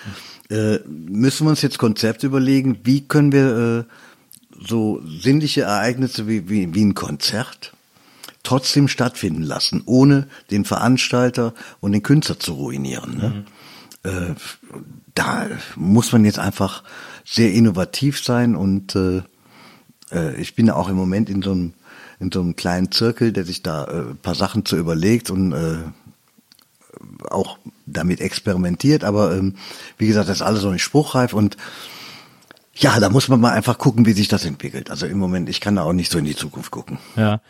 äh, 0.51 0.79
müssen 0.87 1.47
wir 1.47 1.51
uns 1.51 1.63
jetzt 1.63 1.79
Konzepte 1.79 2.27
überlegen, 2.27 2.81
wie 2.85 3.03
können 3.03 3.33
wir 3.33 3.87
äh, 3.89 4.65
so 4.67 5.03
sinnliche 5.05 5.63
Ereignisse 5.63 6.29
wie, 6.29 6.49
wie, 6.49 6.75
wie 6.75 6.85
ein 6.85 6.95
Konzert 6.95 7.73
trotzdem 8.43 8.89
stattfinden 8.89 9.43
lassen, 9.43 9.83
ohne 9.87 10.29
den 10.51 10.65
Veranstalter 10.65 11.55
und 11.81 11.93
den 11.93 12.03
Künstler 12.03 12.39
zu 12.39 12.55
ruinieren. 12.55 13.17
Ne? 13.17 13.45
Mhm. 14.05 14.11
Äh, 14.11 14.35
da 15.15 15.49
muss 15.77 16.13
man 16.13 16.25
jetzt 16.25 16.39
einfach 16.39 16.83
sehr 17.25 17.53
innovativ 17.53 18.23
sein 18.23 18.57
und 18.57 18.97
äh, 18.97 19.23
äh, 20.13 20.35
ich 20.37 20.55
bin 20.55 20.71
auch 20.71 20.89
im 20.89 20.97
Moment 20.97 21.31
in 21.31 21.43
so 21.43 21.53
einem 21.53 21.75
in 22.21 22.31
so 22.31 22.41
einem 22.41 22.55
kleinen 22.55 22.93
Zirkel, 22.93 23.33
der 23.33 23.45
sich 23.45 23.63
da 23.63 23.85
äh, 23.85 24.15
paar 24.15 24.37
Sachen 24.37 24.65
zu 24.65 24.77
überlegt 24.77 25.29
und 25.29 25.53
äh, 25.53 25.79
auch 27.29 27.59
damit 27.87 28.21
experimentiert. 28.21 29.03
Aber 29.03 29.37
ähm, 29.37 29.57
wie 29.99 30.07
gesagt, 30.07 30.29
das 30.29 30.37
ist 30.37 30.43
alles 30.43 30.63
noch 30.63 30.73
nicht 30.73 30.85
spruchreif 30.85 31.33
und 31.33 31.57
ja, 32.75 32.99
da 33.01 33.11
muss 33.11 33.29
man 33.29 33.39
mal 33.39 33.53
einfach 33.53 33.77
gucken, 33.77 34.07
wie 34.07 34.13
sich 34.13 34.29
das 34.29 34.47
entwickelt. 34.47 34.91
Also 34.91 35.07
im 35.07 35.19
Moment, 35.19 35.49
ich 35.51 35.61
kann 35.61 35.77
da 35.77 35.83
auch 35.83 35.93
nicht 35.93 36.11
so 36.11 36.19
in 36.19 36.25
die 36.25 36.35
Zukunft 36.35 36.71
gucken. 36.71 36.99
Ja, 37.17 37.41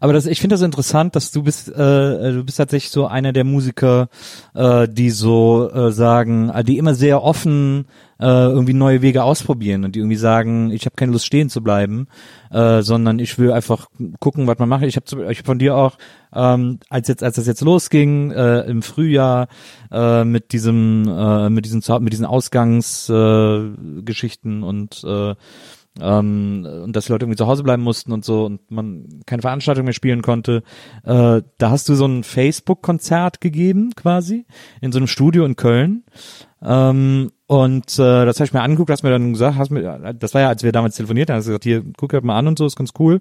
aber 0.00 0.12
das, 0.12 0.26
ich 0.26 0.40
finde 0.40 0.54
das 0.54 0.62
interessant, 0.62 1.14
dass 1.14 1.30
du 1.30 1.44
bist, 1.44 1.68
äh, 1.68 2.32
du 2.32 2.42
bist 2.42 2.58
tatsächlich 2.58 2.90
so 2.90 3.06
einer 3.06 3.32
der 3.32 3.44
Musiker, 3.44 4.08
äh, 4.54 4.88
die 4.88 5.10
so 5.10 5.70
äh, 5.72 5.92
sagen, 5.92 6.52
die 6.66 6.78
immer 6.78 6.96
sehr 6.96 7.22
offen 7.22 7.86
äh, 8.22 8.24
irgendwie 8.24 8.72
neue 8.72 9.02
Wege 9.02 9.22
ausprobieren 9.24 9.84
und 9.84 9.96
die 9.96 9.98
irgendwie 9.98 10.16
sagen, 10.16 10.70
ich 10.70 10.86
habe 10.86 10.94
keine 10.94 11.10
Lust 11.10 11.26
stehen 11.26 11.50
zu 11.50 11.60
bleiben, 11.60 12.06
äh, 12.52 12.82
sondern 12.82 13.18
ich 13.18 13.36
will 13.36 13.50
einfach 13.50 13.88
gucken, 14.20 14.46
was 14.46 14.60
man 14.60 14.68
macht. 14.68 14.84
Ich 14.84 14.94
habe 14.94 15.32
ich 15.32 15.40
hab 15.40 15.46
von 15.46 15.58
dir 15.58 15.74
auch, 15.74 15.98
ähm, 16.32 16.78
als 16.88 17.08
jetzt 17.08 17.24
als 17.24 17.34
das 17.34 17.48
jetzt 17.48 17.62
losging 17.62 18.30
äh, 18.30 18.60
im 18.60 18.82
Frühjahr 18.82 19.48
äh, 19.90 20.22
mit 20.24 20.52
diesem 20.52 21.08
äh, 21.08 21.50
mit 21.50 21.64
diesen 21.64 21.82
mit 22.00 22.12
diesen 22.12 22.26
Ausgangsgeschichten 22.26 24.62
äh, 24.62 24.66
und 24.66 25.02
äh, 25.04 25.34
ähm, 26.00 26.66
und 26.84 26.96
dass 26.96 27.06
die 27.06 27.12
Leute 27.12 27.24
irgendwie 27.24 27.36
zu 27.36 27.48
Hause 27.48 27.64
bleiben 27.64 27.82
mussten 27.82 28.12
und 28.12 28.24
so 28.24 28.46
und 28.46 28.70
man 28.70 29.22
keine 29.26 29.42
Veranstaltung 29.42 29.84
mehr 29.84 29.92
spielen 29.92 30.22
konnte. 30.22 30.62
Äh, 31.04 31.42
da 31.58 31.70
hast 31.70 31.88
du 31.88 31.94
so 31.94 32.06
ein 32.06 32.22
Facebook-Konzert 32.22 33.40
gegeben 33.40 33.90
quasi 33.96 34.46
in 34.80 34.92
so 34.92 34.98
einem 34.98 35.08
Studio 35.08 35.44
in 35.44 35.56
Köln. 35.56 36.04
Ähm, 36.62 37.32
und 37.52 37.98
äh, 37.98 38.24
das 38.24 38.36
habe 38.36 38.46
ich 38.46 38.54
mir 38.54 38.62
angeguckt, 38.62 38.88
hast 38.88 39.02
mir 39.02 39.10
dann 39.10 39.34
gesagt, 39.34 39.58
hast 39.58 39.70
mir, 39.70 40.14
das 40.18 40.32
war 40.32 40.40
ja, 40.40 40.48
als 40.48 40.62
wir 40.62 40.72
damals 40.72 40.96
telefoniert 40.96 41.28
haben, 41.28 41.36
hast 41.36 41.44
du 41.44 41.50
gesagt, 41.50 41.64
hier, 41.64 41.84
guck 41.98 42.12
dir 42.12 42.22
mal 42.22 42.38
an 42.38 42.46
und 42.46 42.56
so, 42.56 42.64
ist 42.64 42.76
ganz 42.76 42.94
cool. 42.98 43.20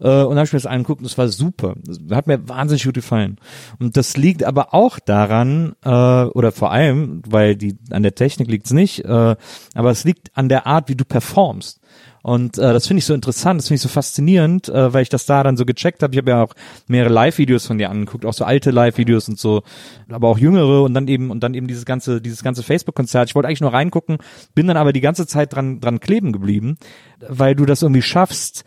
Äh, 0.00 0.04
und 0.04 0.30
dann 0.30 0.38
habe 0.38 0.44
ich 0.44 0.52
mir 0.54 0.60
das 0.60 0.64
angeguckt 0.64 1.00
und 1.02 1.06
es 1.06 1.18
war 1.18 1.28
super. 1.28 1.74
Das 1.84 1.98
hat 2.10 2.26
mir 2.26 2.48
wahnsinnig 2.48 2.84
gut 2.84 2.94
gefallen. 2.94 3.36
Und 3.78 3.98
das 3.98 4.16
liegt 4.16 4.44
aber 4.44 4.72
auch 4.72 4.98
daran, 4.98 5.74
äh, 5.84 5.90
oder 5.90 6.52
vor 6.52 6.70
allem, 6.70 7.20
weil 7.28 7.54
die 7.54 7.76
an 7.90 8.02
der 8.02 8.14
Technik 8.14 8.48
liegt's 8.48 8.72
nicht, 8.72 9.04
äh, 9.04 9.36
aber 9.74 9.90
es 9.90 10.04
liegt 10.04 10.34
an 10.34 10.48
der 10.48 10.66
Art, 10.66 10.88
wie 10.88 10.96
du 10.96 11.04
performst. 11.04 11.78
Und 12.26 12.58
äh, 12.58 12.72
das 12.72 12.88
finde 12.88 12.98
ich 12.98 13.04
so 13.04 13.14
interessant, 13.14 13.60
das 13.60 13.68
finde 13.68 13.76
ich 13.76 13.82
so 13.82 13.88
faszinierend, 13.88 14.68
äh, 14.68 14.92
weil 14.92 15.02
ich 15.02 15.08
das 15.08 15.26
da 15.26 15.44
dann 15.44 15.56
so 15.56 15.64
gecheckt 15.64 16.02
habe. 16.02 16.12
Ich 16.12 16.18
habe 16.18 16.32
ja 16.32 16.42
auch 16.42 16.54
mehrere 16.88 17.12
Live-Videos 17.12 17.68
von 17.68 17.78
dir 17.78 17.88
angeguckt, 17.88 18.26
auch 18.26 18.32
so 18.32 18.44
alte 18.44 18.72
Live-Videos 18.72 19.28
und 19.28 19.38
so, 19.38 19.62
aber 20.08 20.26
auch 20.26 20.36
jüngere 20.36 20.82
und 20.82 20.92
dann 20.92 21.06
eben 21.06 21.30
und 21.30 21.44
dann 21.44 21.54
eben 21.54 21.68
dieses 21.68 21.84
ganze 21.84 22.20
dieses 22.20 22.42
ganze 22.42 22.64
Facebook-Konzert. 22.64 23.28
Ich 23.28 23.36
wollte 23.36 23.46
eigentlich 23.46 23.60
nur 23.60 23.72
reingucken, 23.72 24.18
bin 24.56 24.66
dann 24.66 24.76
aber 24.76 24.92
die 24.92 25.00
ganze 25.00 25.28
Zeit 25.28 25.54
dran 25.54 25.78
dran 25.78 26.00
kleben 26.00 26.32
geblieben, 26.32 26.78
weil 27.20 27.54
du 27.54 27.64
das 27.64 27.82
irgendwie 27.82 28.02
schaffst, 28.02 28.64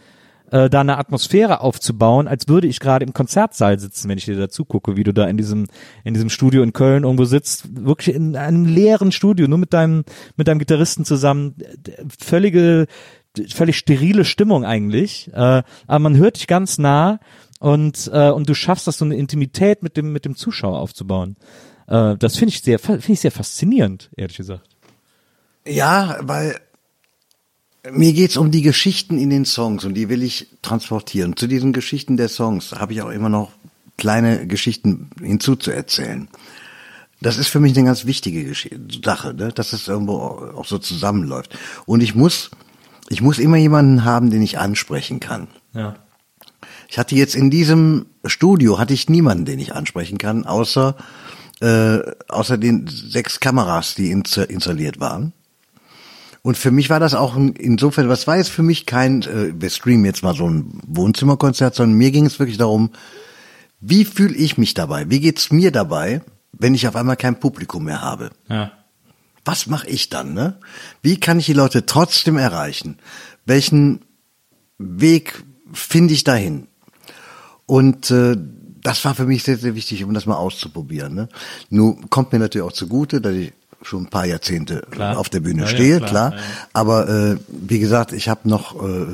äh, 0.51 0.70
da 0.70 0.80
eine 0.80 0.97
Atmosphäre 0.97 1.60
aufzubauen, 1.60 2.30
als 2.30 2.47
würde 2.47 2.68
ich 2.68 2.80
gerade 2.80 3.05
im 3.05 3.12
Konzertsaal 3.12 3.78
sitzen, 3.78 4.07
wenn 4.07 4.18
ich 4.18 4.26
dir 4.26 4.38
dazu 4.38 4.64
gucke, 4.64 4.95
wie 4.95 5.03
du 5.03 5.14
da 5.14 5.28
in 5.28 5.36
diesem 5.36 5.68
in 6.05 6.14
diesem 6.14 6.30
Studio 6.30 6.64
in 6.64 6.72
Köln 6.72 7.03
irgendwo 7.03 7.26
sitzt, 7.26 7.86
wirklich 7.86 8.16
in 8.16 8.38
einem 8.38 8.66
leeren 8.66 9.12
Studio, 9.12 9.49
nur 9.49 9.60
mit 9.60 9.74
deinem 9.74 10.05
mit 10.38 10.47
deinem 10.47 10.60
Gitarristen 10.60 11.03
zusammen, 11.03 11.55
völlige 12.18 12.88
völlig 13.48 13.78
sterile 13.78 14.26
Stimmung 14.26 14.66
eigentlich, 14.66 15.30
äh, 15.34 15.64
aber 15.88 16.00
man 16.00 16.18
hört 16.18 16.38
dich 16.38 16.48
ganz 16.48 16.78
nah 16.78 17.20
und 17.60 18.10
äh, 18.14 18.30
und 18.30 18.50
du 18.50 18.54
schaffst 18.54 18.88
das 18.88 18.98
so 18.98 19.06
eine 19.06 19.16
Intimität 19.16 19.84
mit 19.84 19.98
dem 19.98 20.12
mit 20.12 20.26
dem 20.26 20.36
Zuschauer 20.36 20.80
aufzubauen. 20.80 21.36
Äh, 21.88 22.16
das 22.18 22.38
finde 22.38 22.54
ich 22.54 22.62
sehr 22.62 22.80
finde 22.80 23.02
ich 23.06 23.20
sehr 23.20 23.32
faszinierend, 23.32 24.10
ehrlich 24.16 24.38
gesagt. 24.38 24.68
Ja, 25.66 26.18
weil 26.22 26.60
mir 27.92 28.14
geht's 28.14 28.38
um 28.38 28.52
die 28.52 28.62
Geschichten 28.62 29.18
in 29.18 29.30
den 29.30 29.46
Songs 29.46 29.86
und 29.86 29.94
die 29.94 30.10
will 30.10 30.24
ich 30.24 30.48
transportieren. 30.62 31.36
Zu 31.36 31.48
diesen 31.48 31.74
Geschichten 31.74 32.18
der 32.18 32.30
Songs 32.30 32.74
habe 32.74 32.94
ich 32.94 33.02
auch 33.02 33.10
immer 33.10 33.30
noch 33.30 33.52
kleine 33.98 34.48
Geschichten 34.48 35.10
hinzuzuerzählen. 35.22 36.30
Das 37.22 37.38
ist 37.38 37.50
für 37.50 37.60
mich 37.60 37.78
eine 37.78 37.86
ganz 37.86 38.06
wichtige 38.06 38.54
Sache, 39.04 39.34
ne? 39.34 39.52
dass 39.54 39.74
es 39.74 39.88
irgendwo 39.88 40.18
auch 40.18 40.66
so 40.66 40.78
zusammenläuft. 40.78 41.58
Und 41.86 42.02
ich 42.02 42.16
muss, 42.16 42.50
ich 43.10 43.22
muss 43.22 43.39
immer 43.39 43.57
jemanden 43.57 44.05
haben, 44.05 44.30
den 44.30 44.41
ich 44.41 44.57
ansprechen 44.60 45.20
kann. 45.20 45.47
Ja. 45.74 45.95
Ich 46.88 46.97
hatte 46.97 47.16
jetzt 47.16 47.36
in 47.36 47.49
diesem 47.49 48.07
Studio 48.26 48.80
hatte 48.80 48.93
ich 48.93 49.10
niemanden, 49.10 49.45
den 49.45 49.60
ich 49.60 49.76
ansprechen 49.76 50.18
kann, 50.18 50.45
außer 50.45 50.95
äh, 51.62 51.99
außer 52.28 52.57
den 52.57 52.88
sechs 52.88 53.39
Kameras, 53.39 53.95
die 53.95 54.12
installiert 54.12 54.99
waren. 54.99 55.34
Und 56.41 56.57
für 56.57 56.72
mich 56.72 56.89
war 56.89 57.01
das 57.01 57.16
auch 57.16 57.36
insofern, 57.36 58.07
was 58.07 58.26
war 58.26 58.38
jetzt 58.38 58.49
für 58.49 58.64
mich 58.64 58.86
kein, 58.86 59.24
äh, 59.24 59.53
wir 59.60 59.70
streamen 59.70 60.05
jetzt 60.05 60.24
mal 60.24 60.36
so 60.36 60.49
ein 60.49 60.80
Wohnzimmerkonzert, 60.88 61.76
sondern 61.76 61.97
mir 61.97 62.12
ging 62.12 62.26
es 62.26 62.39
wirklich 62.39 62.57
darum, 62.57 62.91
wie 63.82 64.05
fühle 64.05 64.36
ich 64.36 64.57
mich 64.57 64.74
dabei? 64.74 65.10
Wie 65.10 65.20
geht's 65.20 65.51
mir 65.51 65.72
dabei, 65.72 66.22
wenn 66.53 66.76
ich 66.76 66.88
auf 66.88 66.95
einmal 66.95 67.18
kein 67.18 67.39
Publikum 67.39 67.86
mehr 67.86 68.01
habe? 68.01 68.32
Ja. 68.47 68.72
Was 69.50 69.66
mache 69.66 69.88
ich 69.88 70.10
dann? 70.10 70.36
Ne? 70.36 70.60
Wie 71.02 71.20
kann 71.20 71.39
ich 71.39 71.47
die 71.47 71.54
Leute 71.54 71.88
trotzdem 71.88 72.38
erreichen? 72.38 73.00
Welchen 73.47 74.02
Weg 74.78 75.43
finde 75.74 76.14
ich 76.14 76.24
dahin? 76.24 76.68
Und 77.66 78.12
äh, 78.12 78.38
das 78.84 79.04
war 79.06 79.16
für 79.16 79.26
mich 79.26 79.41
sehr, 79.41 79.58
sehr 79.58 79.74
wichtig, 79.74 80.04
um 80.04 80.14
das 80.14 80.28
mal 80.28 80.36
auszuprobieren. 80.36 81.16
Ne? 81.16 81.30
Nun 81.72 82.12
kommt 82.12 82.32
mir 82.32 82.38
natürlich 82.38 82.68
auch 82.68 82.74
zugute, 82.74 83.22
dass 83.22 83.34
ich 83.34 83.52
schon 83.82 84.04
ein 84.04 84.10
paar 84.12 84.28
Jahrzehnte 84.28 84.86
Klar. 84.91 85.18
auf 85.18 85.30
der 85.30 85.39
Bühne 85.39 85.64
Ja, 85.64 85.68
ja, 85.70 85.74
stehe, 85.74 85.97
klar, 85.97 86.10
klar. 86.10 86.32
ja, 86.34 86.38
ja. 86.38 86.43
Aber 86.74 87.10
äh, 87.10 87.38
wie 87.47 87.80
gesagt, 87.80 88.14
ich 88.14 88.30
habe 88.30 88.47
noch 88.47 88.76
äh, 88.84 89.06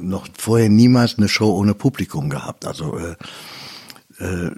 noch 0.00 0.28
vorher 0.38 0.70
niemals 0.70 1.18
eine 1.18 1.28
Show 1.28 1.52
ohne 1.52 1.74
Publikum 1.74 2.30
gehabt. 2.30 2.64
Also 2.64 2.96
äh, 2.96 3.16
äh, 4.24 4.50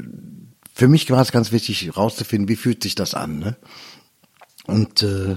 für 0.73 0.87
mich 0.87 1.11
war 1.11 1.21
es 1.21 1.33
ganz 1.33 1.51
wichtig, 1.51 1.97
rauszufinden, 1.97 2.49
wie 2.49 2.55
fühlt 2.55 2.85
sich 2.85 2.95
das 2.95 3.15
an. 3.15 3.41
Ne? 3.41 3.57
Und 4.67 5.03
äh, 5.03 5.37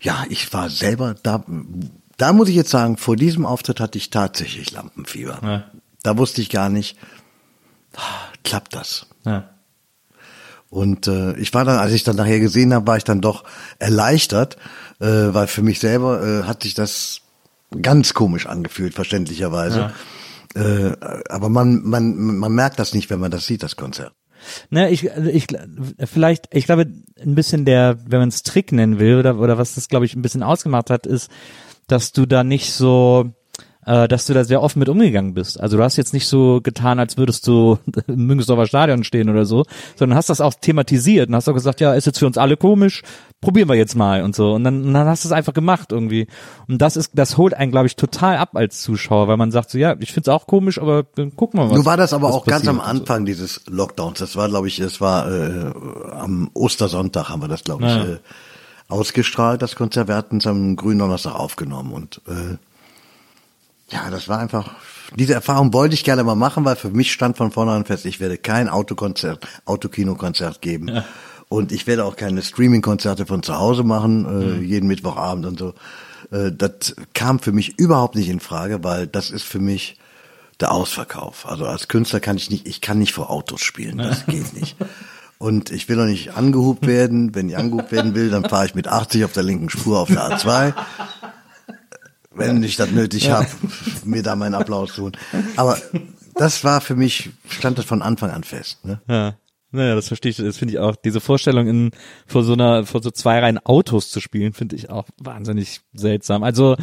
ja, 0.00 0.24
ich 0.28 0.52
war 0.52 0.70
selber 0.70 1.14
da. 1.22 1.44
Da 2.16 2.32
muss 2.32 2.48
ich 2.48 2.54
jetzt 2.54 2.70
sagen, 2.70 2.96
vor 2.96 3.16
diesem 3.16 3.44
Auftritt 3.44 3.80
hatte 3.80 3.98
ich 3.98 4.10
tatsächlich 4.10 4.72
Lampenfieber. 4.72 5.38
Ja. 5.42 5.64
Da 6.02 6.16
wusste 6.16 6.40
ich 6.40 6.48
gar 6.48 6.70
nicht, 6.70 6.96
ah, 7.96 8.00
klappt 8.42 8.74
das? 8.74 9.06
Ja. 9.24 9.50
Und 10.70 11.06
äh, 11.06 11.36
ich 11.36 11.52
war 11.54 11.64
dann, 11.64 11.78
als 11.78 11.92
ich 11.92 12.04
dann 12.04 12.16
nachher 12.16 12.40
gesehen 12.40 12.74
habe, 12.74 12.86
war 12.86 12.96
ich 12.96 13.04
dann 13.04 13.20
doch 13.20 13.44
erleichtert, 13.78 14.56
äh, 14.98 15.06
weil 15.06 15.46
für 15.46 15.62
mich 15.62 15.78
selber 15.78 16.22
äh, 16.22 16.42
hat 16.44 16.62
sich 16.62 16.74
das 16.74 17.20
ganz 17.82 18.14
komisch 18.14 18.46
angefühlt, 18.46 18.94
verständlicherweise. 18.94 19.92
Äh, 20.54 20.96
aber 21.28 21.48
man, 21.48 21.82
man, 21.82 22.16
man 22.16 22.52
merkt 22.52 22.78
das 22.78 22.94
nicht, 22.94 23.10
wenn 23.10 23.20
man 23.20 23.30
das 23.30 23.46
sieht, 23.46 23.62
das 23.62 23.76
Konzert. 23.76 24.14
Ne, 24.70 24.90
ich, 24.90 25.04
ich, 25.04 25.46
vielleicht, 26.04 26.48
ich 26.52 26.66
glaube, 26.66 26.86
ein 27.20 27.34
bisschen 27.34 27.64
der, 27.64 27.98
wenn 28.06 28.20
man 28.20 28.28
es 28.28 28.42
Trick 28.42 28.72
nennen 28.72 28.98
will, 28.98 29.18
oder, 29.18 29.38
oder 29.38 29.58
was 29.58 29.74
das, 29.74 29.88
glaube 29.88 30.06
ich, 30.06 30.14
ein 30.14 30.22
bisschen 30.22 30.42
ausgemacht 30.42 30.90
hat, 30.90 31.06
ist, 31.06 31.30
dass 31.86 32.12
du 32.12 32.26
da 32.26 32.44
nicht 32.44 32.72
so, 32.72 33.32
äh, 33.84 34.08
dass 34.08 34.26
du 34.26 34.34
da 34.34 34.44
sehr 34.44 34.62
offen 34.62 34.80
mit 34.80 34.88
umgegangen 34.88 35.34
bist. 35.34 35.60
Also 35.60 35.76
du 35.76 35.82
hast 35.82 35.96
jetzt 35.96 36.12
nicht 36.12 36.26
so 36.26 36.60
getan, 36.62 36.98
als 36.98 37.16
würdest 37.16 37.46
du 37.46 37.78
im 38.06 38.26
Müngesdorfer 38.26 38.66
Stadion 38.66 39.04
stehen 39.04 39.30
oder 39.30 39.44
so, 39.44 39.64
sondern 39.94 40.16
hast 40.16 40.30
das 40.30 40.40
auch 40.40 40.54
thematisiert 40.54 41.28
und 41.28 41.34
hast 41.34 41.48
auch 41.48 41.54
gesagt, 41.54 41.80
ja, 41.80 41.94
ist 41.94 42.06
jetzt 42.06 42.18
für 42.18 42.26
uns 42.26 42.38
alle 42.38 42.56
komisch, 42.56 43.02
probieren 43.40 43.68
wir 43.68 43.74
jetzt 43.76 43.94
mal 43.94 44.22
und 44.22 44.34
so. 44.34 44.54
Und 44.54 44.64
dann, 44.64 44.84
und 44.84 44.94
dann 44.94 45.06
hast 45.06 45.24
du 45.24 45.28
es 45.28 45.32
einfach 45.32 45.52
gemacht 45.52 45.92
irgendwie. 45.92 46.26
Und 46.68 46.78
das 46.82 46.96
ist, 46.96 47.10
das 47.14 47.36
holt 47.36 47.54
einen, 47.54 47.70
glaube 47.70 47.86
ich, 47.86 47.94
total 47.96 48.38
ab 48.38 48.50
als 48.56 48.80
Zuschauer, 48.82 49.28
weil 49.28 49.36
man 49.36 49.50
sagt 49.52 49.70
so, 49.70 49.78
ja, 49.78 49.94
ich 50.00 50.12
find's 50.12 50.28
auch 50.28 50.46
komisch, 50.46 50.80
aber 50.80 51.04
dann 51.14 51.36
gucken 51.36 51.60
wir 51.60 51.66
mal. 51.66 51.74
Nun 51.74 51.84
war 51.84 51.96
das 51.96 52.12
aber 52.12 52.28
auch 52.32 52.44
ganz 52.46 52.66
am 52.66 52.78
und 52.78 52.84
so. 52.84 52.90
Anfang 52.90 53.24
dieses 53.24 53.62
Lockdowns. 53.68 54.18
Das 54.18 54.36
war, 54.36 54.48
glaube 54.48 54.68
ich, 54.68 54.80
es 54.80 55.00
war 55.00 55.30
äh, 55.30 55.72
am 56.12 56.50
Ostersonntag 56.54 57.28
haben 57.28 57.42
wir 57.42 57.48
das, 57.48 57.62
glaube 57.64 57.84
ich, 57.84 57.90
Ja. 57.90 58.04
äh, 58.04 58.18
ausgestrahlt, 58.88 59.62
das 59.62 59.76
Konzert. 59.76 60.08
Wir 60.08 60.16
hatten 60.16 60.38
es 60.38 60.46
am 60.46 60.76
Gründonnerstag 60.76 61.34
aufgenommen 61.34 61.92
und 61.92 62.20
äh, 62.28 62.56
ja, 63.94 64.10
das 64.10 64.28
war 64.28 64.38
einfach. 64.38 64.70
Diese 65.14 65.34
Erfahrung 65.34 65.72
wollte 65.72 65.94
ich 65.94 66.02
gerne 66.02 66.24
mal 66.24 66.34
machen, 66.34 66.64
weil 66.64 66.74
für 66.74 66.90
mich 66.90 67.12
stand 67.12 67.36
von 67.36 67.52
vornherein 67.52 67.84
fest, 67.84 68.06
ich 68.06 68.18
werde 68.18 68.36
kein 68.38 68.68
Autokonzert, 68.68 69.46
Autokinokonzert 69.64 70.60
geben. 70.60 70.90
Und 71.48 71.72
ich 71.72 71.86
werde 71.86 72.04
auch 72.04 72.16
keine 72.16 72.42
Streaming-Konzerte 72.42 73.26
von 73.26 73.42
zu 73.42 73.58
Hause 73.58 73.84
machen, 73.84 74.60
äh, 74.60 74.64
jeden 74.64 74.88
Mittwochabend 74.88 75.46
und 75.46 75.58
so. 75.58 75.74
Äh, 76.30 76.52
das 76.52 76.96
kam 77.14 77.38
für 77.38 77.52
mich 77.52 77.78
überhaupt 77.78 78.16
nicht 78.16 78.28
in 78.28 78.40
Frage, 78.40 78.82
weil 78.82 79.06
das 79.06 79.30
ist 79.30 79.44
für 79.44 79.60
mich 79.60 79.96
der 80.60 80.72
Ausverkauf. 80.72 81.46
Also 81.46 81.66
als 81.66 81.88
Künstler 81.88 82.20
kann 82.20 82.36
ich 82.36 82.50
nicht, 82.50 82.66
ich 82.66 82.80
kann 82.80 82.98
nicht 82.98 83.12
vor 83.12 83.30
Autos 83.30 83.60
spielen, 83.60 83.98
das 83.98 84.26
geht 84.26 84.54
nicht. 84.54 84.76
Und 85.38 85.70
ich 85.70 85.88
will 85.88 86.00
auch 86.00 86.06
nicht 86.06 86.34
angehubt 86.34 86.86
werden. 86.86 87.34
Wenn 87.34 87.48
ich 87.50 87.58
angehubt 87.58 87.92
werden 87.92 88.14
will, 88.14 88.30
dann 88.30 88.48
fahre 88.48 88.66
ich 88.66 88.74
mit 88.74 88.88
80 88.88 89.26
auf 89.26 89.32
der 89.32 89.42
linken 89.42 89.68
Spur 89.68 90.00
auf 90.00 90.08
der 90.08 90.30
A2 90.30 90.72
wenn 92.36 92.62
ich 92.62 92.76
das 92.76 92.90
nötig 92.90 93.30
habe, 93.30 93.46
mir 94.04 94.22
da 94.22 94.36
meinen 94.36 94.54
Applaus 94.54 94.94
tun. 94.94 95.12
Aber 95.56 95.78
das 96.34 96.64
war 96.64 96.80
für 96.80 96.94
mich, 96.94 97.30
stand 97.48 97.78
das 97.78 97.84
von 97.84 98.02
Anfang 98.02 98.30
an 98.30 98.44
fest. 98.44 98.84
Ne? 98.84 99.00
Ja. 99.08 99.34
Naja, 99.72 99.96
das 99.96 100.08
verstehe 100.08 100.30
ich, 100.30 100.36
das 100.36 100.56
finde 100.56 100.74
ich 100.74 100.78
auch. 100.78 100.94
Diese 100.96 101.20
Vorstellung, 101.20 101.66
in 101.66 101.90
vor 102.26 102.44
so 102.44 102.52
einer, 102.52 102.86
vor 102.86 103.02
so 103.02 103.10
zwei 103.10 103.40
Reihen 103.40 103.58
Autos 103.58 104.10
zu 104.10 104.20
spielen, 104.20 104.52
finde 104.52 104.76
ich 104.76 104.90
auch 104.90 105.06
wahnsinnig 105.18 105.80
seltsam. 105.92 106.44
Also 106.44 106.76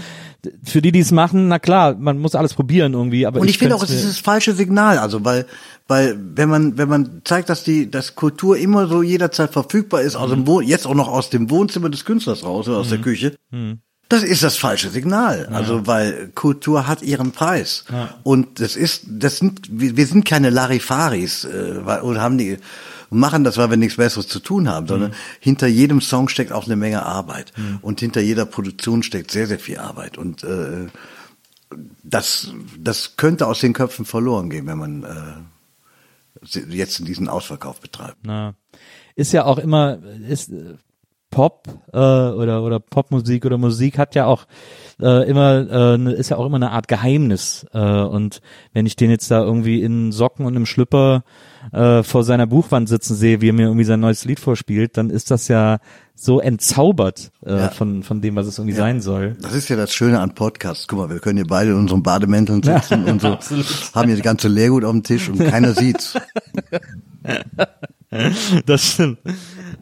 für 0.64 0.82
die, 0.82 0.92
die 0.92 1.00
es 1.00 1.12
machen, 1.12 1.48
na 1.48 1.60
klar, 1.60 1.96
man 1.96 2.20
muss 2.20 2.36
alles 2.36 2.54
probieren 2.54 2.94
irgendwie, 2.94 3.26
aber 3.26 3.40
Und 3.40 3.48
ich 3.48 3.58
finde 3.58 3.76
auch, 3.76 3.84
es 3.84 3.90
ist 3.90 4.06
das 4.06 4.18
falsche 4.18 4.54
Signal. 4.54 4.98
Also 4.98 5.24
weil, 5.24 5.46
weil 5.88 6.18
wenn 6.20 6.50
man 6.50 6.78
wenn 6.78 6.90
man 6.90 7.22
zeigt, 7.24 7.50
dass 7.50 7.64
die 7.64 7.90
dass 7.90 8.16
Kultur 8.16 8.58
immer 8.58 8.88
so 8.88 9.02
jederzeit 9.02 9.52
verfügbar 9.52 10.02
ist, 10.02 10.16
aus 10.18 10.30
dem 10.30 10.46
Wohn 10.46 10.66
jetzt 10.66 10.86
auch 10.86 10.96
noch 10.96 11.08
aus 11.08 11.30
dem 11.30 11.50
Wohnzimmer 11.50 11.90
des 11.90 12.04
Künstlers 12.04 12.44
raus 12.44 12.68
oder 12.68 12.78
aus 12.78 12.90
der 12.90 13.00
Küche, 13.00 13.38
das 14.14 14.24
ist 14.24 14.44
das 14.44 14.58
falsche 14.58 14.90
Signal. 14.90 15.48
Also 15.48 15.88
weil 15.88 16.30
Kultur 16.36 16.88
hat 16.88 17.02
ihren 17.02 17.32
Preis. 17.32 17.86
Und 18.24 18.60
das 18.60 18.76
ist 18.76 19.04
das 19.08 19.38
sind 19.38 19.68
wir, 19.70 20.08
sind 20.08 20.26
keine 20.26 20.50
Larifaris 20.50 21.46
äh, 21.46 22.00
und 22.02 22.20
haben 22.20 22.38
die 22.38 22.58
machen 23.10 23.44
das, 23.44 23.58
weil 23.58 23.70
wir 23.70 23.78
nichts 23.78 23.98
Besseres 23.98 24.28
zu 24.28 24.40
tun 24.40 24.68
haben, 24.68 24.88
sondern 24.88 25.14
hinter 25.40 25.68
jedem 25.68 26.02
Song 26.02 26.30
steckt 26.30 26.52
auch 26.52 26.66
eine 26.66 26.76
Menge 26.76 27.06
Arbeit. 27.06 27.54
Und 27.82 28.00
hinter 28.00 28.22
jeder 28.22 28.46
Produktion 28.46 29.04
steckt 29.04 29.32
sehr 29.32 29.48
sehr 29.48 29.60
viel 29.60 29.78
Arbeit. 29.78 30.18
Und 30.18 30.44
äh, 30.44 30.88
das, 32.04 32.54
das 32.78 33.16
könnte 33.18 33.48
aus 33.48 33.60
den 33.60 33.74
Köpfen 33.74 34.06
verloren 34.06 34.50
gehen, 34.50 34.68
wenn 34.68 34.78
man 34.78 35.04
äh, 35.04 36.60
jetzt 36.70 37.08
diesen 37.08 37.30
Ausverkauf 37.30 37.80
betreibt. 37.80 38.18
Na, 38.24 38.54
ist 39.16 39.32
ja 39.32 39.46
auch 39.46 39.58
immer, 39.58 40.00
ist 40.28 40.52
Pop 41.34 41.68
äh, 41.92 41.98
oder 41.98 42.62
oder 42.64 42.80
Popmusik 42.80 43.44
oder 43.46 43.58
Musik 43.58 43.98
hat 43.98 44.14
ja 44.14 44.26
auch 44.28 44.46
äh, 45.02 45.28
immer 45.28 45.68
äh, 45.94 45.98
ne- 45.98 46.12
ist 46.14 46.30
ja 46.30 46.38
auch 46.38 46.46
immer 46.46 46.58
eine 46.58 46.70
Art 46.72 46.88
Geheimnis 46.88 47.66
äh, 47.74 47.80
und 47.80 48.42
wenn 48.74 48.86
ich 48.86 48.96
den 48.96 49.10
jetzt 49.10 49.32
da 49.32 49.42
irgendwie 49.42 49.82
in 49.82 50.12
Socken 50.12 50.46
und 50.46 50.56
im 50.56 50.68
Schlüpper 50.68 51.24
äh, 51.72 52.04
vor 52.04 52.24
seiner 52.24 52.46
Buchwand 52.46 52.88
sitzen 52.88 53.16
sehe, 53.16 53.42
wie 53.42 53.50
er 53.50 53.54
mir 53.54 53.64
irgendwie 53.66 53.84
sein 53.86 54.00
neues 54.00 54.26
Lied 54.26 54.40
vorspielt, 54.40 54.96
dann 54.96 55.10
ist 55.10 55.32
das 55.32 55.48
ja 55.48 55.80
so 56.14 56.40
entzaubert 56.40 57.32
äh, 57.44 57.58
Ja. 57.58 57.70
von 57.70 58.04
von 58.04 58.22
dem, 58.22 58.36
was 58.36 58.46
es 58.46 58.60
irgendwie 58.60 58.76
sein 58.78 59.02
soll. 59.02 59.36
Das 59.42 59.56
ist 59.56 59.70
ja 59.70 59.76
das 59.76 59.92
Schöne 59.92 60.20
an 60.20 60.36
Podcasts. 60.36 60.88
Guck 60.88 61.00
mal, 61.00 61.10
wir 61.10 61.20
können 61.20 61.38
hier 61.38 61.48
beide 61.48 61.72
in 61.72 61.78
unseren 61.78 62.04
Bademänteln 62.04 62.62
sitzen 62.62 63.06
und 63.06 63.22
so, 63.22 63.30
haben 63.96 64.08
hier 64.08 64.16
die 64.18 64.22
ganze 64.22 64.50
Leergut 64.50 64.84
auf 64.86 64.92
dem 64.92 65.02
Tisch 65.02 65.30
und 65.30 65.40
keiner 65.40 65.74
sieht's. 65.74 66.14
Das 68.66 68.94
stimmt. 68.94 69.20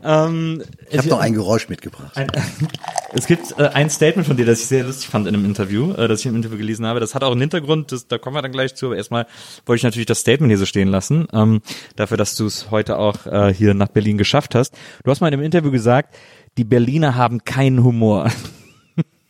Ähm, 0.03 0.63
Ich 0.89 0.97
habe 0.97 1.09
noch 1.09 1.19
ein 1.19 1.33
Geräusch 1.33 1.69
mitgebracht. 1.69 2.15
ein, 2.15 2.27
es 3.13 3.27
gibt 3.27 3.59
äh, 3.59 3.67
ein 3.67 3.89
Statement 3.89 4.27
von 4.27 4.37
dir, 4.37 4.45
das 4.45 4.61
ich 4.61 4.67
sehr 4.67 4.83
lustig 4.83 5.09
fand 5.09 5.27
in 5.27 5.35
einem 5.35 5.45
Interview, 5.45 5.93
äh, 5.93 6.07
das 6.07 6.21
ich 6.21 6.25
im 6.25 6.35
Interview 6.35 6.57
gelesen 6.57 6.85
habe. 6.85 6.99
Das 6.99 7.13
hat 7.13 7.23
auch 7.23 7.31
einen 7.31 7.41
Hintergrund, 7.41 7.91
das, 7.91 8.07
da 8.07 8.17
kommen 8.17 8.35
wir 8.35 8.41
dann 8.41 8.51
gleich 8.51 8.75
zu. 8.75 8.87
Aber 8.87 8.97
erstmal 8.97 9.27
wollte 9.65 9.77
ich 9.77 9.83
natürlich 9.83 10.07
das 10.07 10.19
Statement 10.19 10.49
hier 10.49 10.57
so 10.57 10.65
stehen 10.65 10.87
lassen, 10.87 11.27
ähm, 11.33 11.61
dafür, 11.95 12.17
dass 12.17 12.35
du 12.35 12.45
es 12.47 12.71
heute 12.71 12.97
auch 12.97 13.25
äh, 13.27 13.53
hier 13.53 13.73
nach 13.73 13.89
Berlin 13.89 14.17
geschafft 14.17 14.55
hast. 14.55 14.73
Du 15.03 15.11
hast 15.11 15.21
mal 15.21 15.27
in 15.27 15.33
einem 15.33 15.43
Interview 15.43 15.71
gesagt, 15.71 16.15
die 16.57 16.63
Berliner 16.63 17.15
haben 17.15 17.43
keinen 17.43 17.83
Humor. 17.83 18.31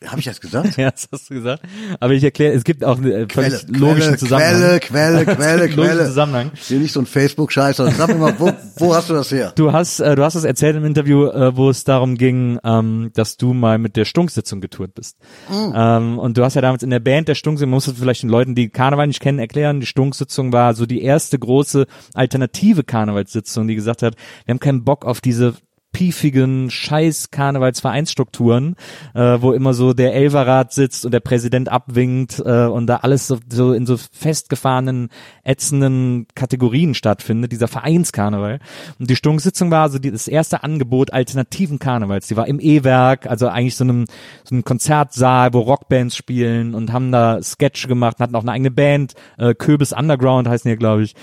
Habe 0.05 0.19
ich 0.19 0.25
das 0.25 0.41
gesagt? 0.41 0.77
ja, 0.77 0.89
das 0.89 1.07
hast 1.11 1.29
du 1.29 1.35
gesagt. 1.35 1.63
Aber 1.99 2.13
ich 2.13 2.23
erkläre, 2.23 2.53
es 2.53 2.63
gibt 2.63 2.83
auch 2.83 2.97
einen 2.97 3.11
äh, 3.11 3.25
Quelle, 3.27 3.51
völlig 3.51 3.79
logischen 3.79 4.15
Quelle, 4.15 4.17
Zusammenhang. 4.17 4.79
Quelle, 4.79 4.79
Quelle, 4.79 5.25
Quelle, 5.35 5.69
Quelle. 5.69 6.05
Zusammenhang. 6.05 6.51
Hier 6.55 6.79
nicht 6.79 6.91
so 6.91 7.01
ein 7.01 7.05
Facebook-Scheiß, 7.05 7.77
sondern 7.77 7.95
sag 7.95 8.07
mir 8.07 8.15
mal, 8.15 8.33
wo, 8.39 8.51
wo 8.77 8.95
hast 8.95 9.09
du 9.09 9.13
das 9.13 9.31
her? 9.31 9.53
Du 9.55 9.71
hast, 9.71 9.99
äh, 9.99 10.15
du 10.15 10.23
hast 10.23 10.35
es 10.35 10.43
erzählt 10.43 10.75
im 10.75 10.85
Interview, 10.85 11.25
äh, 11.27 11.55
wo 11.55 11.69
es 11.69 11.83
darum 11.83 12.17
ging, 12.17 12.59
ähm, 12.63 13.11
dass 13.13 13.37
du 13.37 13.53
mal 13.53 13.77
mit 13.77 13.95
der 13.95 14.05
Stunksitzung 14.05 14.59
getourt 14.59 14.95
bist. 14.95 15.17
Ähm, 15.51 16.17
und 16.17 16.37
du 16.37 16.43
hast 16.43 16.55
ja 16.55 16.61
damals 16.61 16.83
in 16.83 16.89
der 16.89 16.99
Band 16.99 17.27
der 17.27 17.35
Stunksitzung, 17.35 17.69
man 17.69 17.77
muss 17.77 17.85
das 17.85 17.95
vielleicht 17.97 18.23
den 18.23 18.29
Leuten, 18.29 18.55
die 18.55 18.69
Karneval 18.69 19.07
nicht 19.07 19.19
kennen, 19.19 19.39
erklären, 19.39 19.79
die 19.79 19.85
Stunksitzung 19.85 20.51
war 20.51 20.73
so 20.73 20.85
die 20.85 21.03
erste 21.03 21.37
große 21.37 21.85
alternative 22.15 22.83
Karnevalssitzung, 22.83 23.67
die 23.67 23.75
gesagt 23.75 24.01
hat, 24.01 24.15
wir 24.45 24.53
haben 24.53 24.59
keinen 24.59 24.83
Bock 24.83 25.05
auf 25.05 25.21
diese 25.21 25.53
piefigen 25.91 26.69
scheiß 26.69 27.31
Karnevalsvereinsstrukturen, 27.31 28.75
äh, 29.13 29.37
wo 29.41 29.51
immer 29.51 29.73
so 29.73 29.93
der 29.93 30.13
Elverrat 30.13 30.73
sitzt 30.73 31.05
und 31.05 31.11
der 31.11 31.19
Präsident 31.19 31.69
abwinkt 31.69 32.39
äh, 32.39 32.65
und 32.65 32.87
da 32.87 32.97
alles 32.97 33.27
so, 33.27 33.39
so 33.49 33.73
in 33.73 33.85
so 33.85 33.97
festgefahrenen, 33.97 35.09
ätzenden 35.43 36.27
Kategorien 36.35 36.93
stattfindet, 36.93 37.51
dieser 37.51 37.67
Vereinskarneval. 37.67 38.59
Und 38.99 39.09
die 39.09 39.15
Stunksitzung 39.15 39.71
war 39.71 39.83
also 39.83 39.99
die, 39.99 40.11
das 40.11 40.27
erste 40.27 40.63
Angebot 40.63 41.13
alternativen 41.13 41.79
Karnevals. 41.79 42.27
Die 42.27 42.37
war 42.37 42.47
im 42.47 42.59
E-Werk, 42.59 43.27
also 43.27 43.47
eigentlich 43.47 43.75
so 43.75 43.83
einem, 43.83 44.05
so 44.43 44.55
einem 44.55 44.63
Konzertsaal, 44.63 45.53
wo 45.53 45.59
Rockbands 45.59 46.15
spielen 46.15 46.73
und 46.73 46.93
haben 46.93 47.11
da 47.11 47.41
Sketch 47.41 47.87
gemacht, 47.87 48.19
hatten 48.19 48.35
auch 48.35 48.43
eine 48.43 48.51
eigene 48.51 48.71
Band, 48.71 49.13
äh, 49.37 49.53
Köbis 49.53 49.93
Underground 49.93 50.47
heißen 50.47 50.69
die, 50.69 50.77
glaube 50.77 51.03
ich 51.03 51.15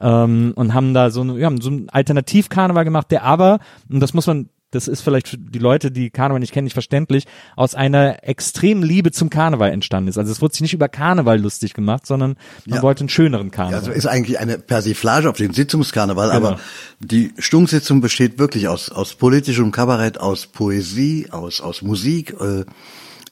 ähm, 0.00 0.52
und 0.56 0.74
haben 0.74 0.94
da 0.94 1.10
so, 1.10 1.22
eine, 1.22 1.38
ja, 1.38 1.50
so 1.60 1.68
einen 1.70 1.88
Alternativkarneval 1.88 2.84
gemacht, 2.84 3.10
der 3.10 3.22
aber, 3.24 3.58
und 3.88 4.00
das 4.00 4.14
muss 4.14 4.26
man, 4.26 4.48
das 4.72 4.88
ist 4.88 5.00
vielleicht 5.00 5.28
für 5.28 5.38
die 5.38 5.60
Leute, 5.60 5.90
die 5.92 6.10
Karneval 6.10 6.40
nicht 6.40 6.52
kennen, 6.52 6.64
nicht 6.64 6.72
verständlich, 6.74 7.24
aus 7.54 7.74
einer 7.76 8.28
extremen 8.28 8.82
Liebe 8.82 9.12
zum 9.12 9.30
Karneval 9.30 9.70
entstanden 9.70 10.08
ist. 10.08 10.18
Also 10.18 10.32
es 10.32 10.42
wurde 10.42 10.52
sich 10.54 10.60
nicht 10.60 10.74
über 10.74 10.88
Karneval 10.88 11.40
lustig 11.40 11.72
gemacht, 11.72 12.04
sondern 12.04 12.36
man 12.66 12.78
Ja. 12.78 12.82
wollte 12.82 13.00
einen 13.02 13.08
schöneren 13.08 13.46
Ja, 13.46 13.52
Karneval. 13.52 13.78
also 13.78 13.90
ist 13.92 14.06
eigentlich 14.06 14.38
eine 14.40 14.58
Persiflage 14.58 15.30
auf 15.30 15.36
den 15.36 15.52
Sitzungskarneval, 15.52 16.30
Genau. 16.30 16.36
aber 16.48 16.60
die 16.98 17.32
Stunksitzung 17.38 18.00
besteht 18.00 18.38
wirklich 18.38 18.66
aus, 18.68 18.90
aus 18.90 19.14
politischem 19.14 19.70
Kabarett, 19.70 20.18
aus 20.20 20.46
Poesie, 20.48 21.28
aus, 21.30 21.60
aus 21.60 21.80
Musik, 21.82 22.34
äh, 22.40 22.64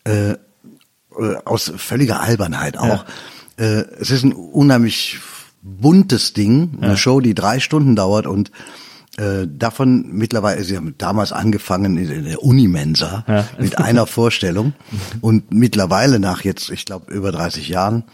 äh, 0.08 0.30
äh, 0.30 0.36
aus 1.44 1.72
völliger 1.76 2.20
Albernheit 2.20 2.78
auch. 2.78 3.04
Äh, 3.56 3.84
es 4.00 4.10
ist 4.10 4.22
ein 4.22 4.32
unheimlich 4.32 5.18
buntes 5.64 6.34
Ding, 6.34 6.78
eine 6.80 6.96
Show, 6.96 7.20
die 7.20 7.34
drei 7.34 7.58
Stunden 7.58 7.96
dauert 7.96 8.26
und 8.26 8.50
äh, 9.16 9.46
davon 9.48 10.08
mittlerweile, 10.12 10.62
sie 10.62 10.76
haben 10.76 10.94
damals 10.98 11.32
angefangen 11.32 11.96
in 11.96 12.24
der 12.24 12.42
Unimensa 12.42 13.24
Ja. 13.26 13.48
mit 13.58 13.78
einer 13.78 14.06
Vorstellung 14.06 14.74
und 15.20 15.52
mittlerweile 15.52 16.18
nach 16.20 16.42
jetzt, 16.44 16.70
ich 16.70 16.84
glaube, 16.84 17.12
über 17.12 17.32
30 17.32 17.68
Jahren 17.68 18.04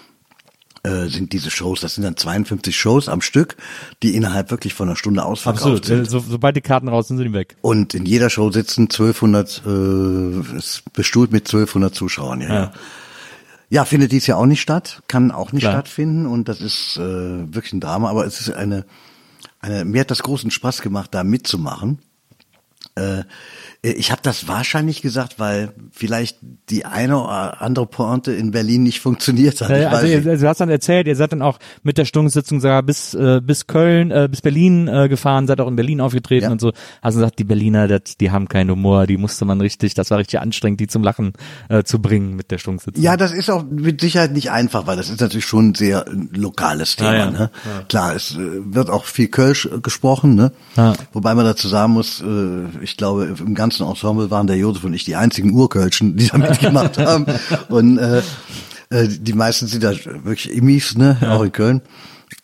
äh, 0.82 1.09
sind 1.09 1.32
diese 1.32 1.51
Shows, 1.51 1.81
das 1.81 1.94
sind 1.97 2.05
dann 2.05 2.16
52 2.16 2.74
Shows 2.78 3.09
am 3.09 3.20
Stück, 3.20 3.56
die 4.02 4.14
innerhalb 4.14 4.51
wirklich 4.51 4.72
von 4.74 4.89
einer 4.89 4.97
Stunde 4.97 5.24
ausverkauft 5.24 5.62
Absolut. 5.62 5.85
sind. 5.86 6.09
So, 6.10 6.20
sobald 6.20 6.56
die 6.56 6.60
Karten 6.62 6.89
raus 6.89 7.09
sind, 7.09 7.16
sind 7.18 7.27
die 7.28 7.32
weg. 7.35 7.56
Und 7.62 7.93
in 7.94 8.06
jeder 8.06 8.31
Show 8.31 8.51
sitzen 8.51 8.82
1200, 8.90 9.62
äh, 9.66 10.56
ist 10.56 10.82
bestuhlt 10.93 11.32
mit 11.32 11.47
1200 11.48 11.94
Zuschauern. 11.94 12.40
Ja, 12.43 12.48
ja. 12.55 12.72
Ja. 13.70 13.84
findet 13.84 14.12
dies 14.12 14.26
ja 14.26 14.36
auch 14.36 14.47
nicht 14.47 14.60
statt, 14.60 15.02
kann 15.09 15.30
auch 15.30 15.52
nicht 15.52 15.62
Klar. 15.62 15.72
stattfinden 15.72 16.26
und 16.26 16.48
das 16.48 16.60
ist 16.60 16.97
äh, 16.97 17.01
wirklich 17.01 17.72
ein 17.72 17.80
Drama, 17.80 18.10
aber 18.10 18.26
es 18.26 18.40
ist 18.40 18.51
eine, 18.51 18.84
eine, 19.60 19.84
mir 19.84 20.02
hat 20.02 20.10
das 20.10 20.22
großen 20.22 20.51
Spaß 20.51 20.82
gemacht, 20.82 21.14
da 21.14 21.24
mitzumachen. 21.24 22.01
Äh, 22.97 23.22
ich 23.82 24.12
habe 24.12 24.20
das 24.23 24.47
wahrscheinlich 24.47 25.01
gesagt, 25.01 25.39
weil 25.39 25.73
vielleicht 25.90 26.36
die 26.69 26.85
eine 26.85 27.19
oder 27.19 27.62
andere 27.62 27.86
Pointe 27.86 28.31
in 28.32 28.51
Berlin 28.51 28.82
nicht 28.82 29.01
funktioniert 29.01 29.61
hat. 29.62 29.70
Äh, 29.70 29.86
also, 29.86 30.07
ihr, 30.07 30.16
also 30.19 30.44
du 30.44 30.48
hast 30.48 30.61
dann 30.61 30.69
erzählt, 30.69 31.07
ihr 31.07 31.16
seid 31.16 31.32
dann 31.32 31.40
auch 31.40 31.59
mit 31.82 31.97
der 31.97 32.05
Stundensitzung 32.05 32.61
sogar 32.61 32.82
bis 32.82 33.15
äh, 33.15 33.40
bis 33.40 33.66
Köln, 33.66 34.11
äh, 34.11 34.28
bis 34.31 34.43
Berlin 34.43 34.86
äh, 34.86 35.09
gefahren, 35.09 35.47
seid 35.47 35.61
auch 35.62 35.69
in 35.69 35.77
Berlin 35.77 36.02
aufgetreten 36.02 36.44
Ja. 36.44 36.51
und 36.52 36.61
so. 36.61 36.73
Hast 37.01 37.15
du 37.15 37.20
gesagt, 37.20 37.39
die 37.39 37.44
Berliner, 37.44 37.89
das, 37.89 38.19
die 38.20 38.31
haben 38.31 38.48
keinen 38.48 38.70
Humor, 38.70 39.07
die 39.07 39.16
musste 39.16 39.47
man 39.47 39.61
richtig, 39.62 39.94
das 39.94 40.11
war 40.11 40.19
richtig 40.19 40.40
anstrengend, 40.40 40.81
die 40.81 40.86
zum 40.86 41.02
Lachen 41.02 41.32
äh, 41.70 41.82
zu 41.82 42.02
bringen 42.02 42.36
mit 42.36 42.51
der 42.51 42.59
Stundensitzung. 42.59 43.02
Ja, 43.02 43.16
das 43.16 43.32
ist 43.32 43.48
auch 43.51 43.65
mit 43.65 44.02
Sicherheit 44.02 44.32
nicht 44.32 44.51
einfach, 44.51 44.86
weil 44.86 44.98
das 44.98 45.09
ist 45.09 45.23
natürlich 45.23 45.47
schon 45.47 45.70
ein 45.70 45.74
sehr 45.74 46.07
äh, 46.07 46.11
lokales 46.36 46.97
Thema. 46.97 47.12
Ja, 47.15 47.24
ja. 47.24 47.31
Ne? 47.31 47.51
Klar, 47.89 48.15
es 48.15 48.32
äh, 48.32 48.39
wird 48.39 48.90
auch 48.90 49.05
viel 49.07 49.28
Kölsch 49.28 49.65
äh, 49.66 49.81
gesprochen, 49.81 50.35
ne? 50.35 50.52
Wobei 51.15 51.35
man 51.35 51.47
dazu 51.47 51.66
sagen 51.69 51.94
muss, 51.94 52.20
äh, 52.20 52.66
ich 52.82 52.98
glaube, 52.98 53.35
im 53.39 53.55
ganzen 53.55 53.69
Ensemble 53.78 54.30
waren 54.30 54.48
der 54.48 54.56
Josef 54.56 54.82
und 54.82 54.94
ich 54.94 55.05
die 55.05 55.14
einzigen 55.14 55.52
Urkölschen, 55.52 56.16
die 56.16 56.26
da 56.26 56.38
mitgemacht 56.38 56.98
haben. 56.98 57.26
Und 57.68 57.98
äh, 57.98 58.22
äh, 58.90 59.06
die 59.09 59.34
meisten 59.34 59.68
sind 59.68 59.84
da 59.84 59.92
wirklich 60.24 60.51
Immis, 60.51 60.97
ne? 60.97 61.16
auch 61.22 61.42
in 61.42 61.52
Köln. 61.52 61.82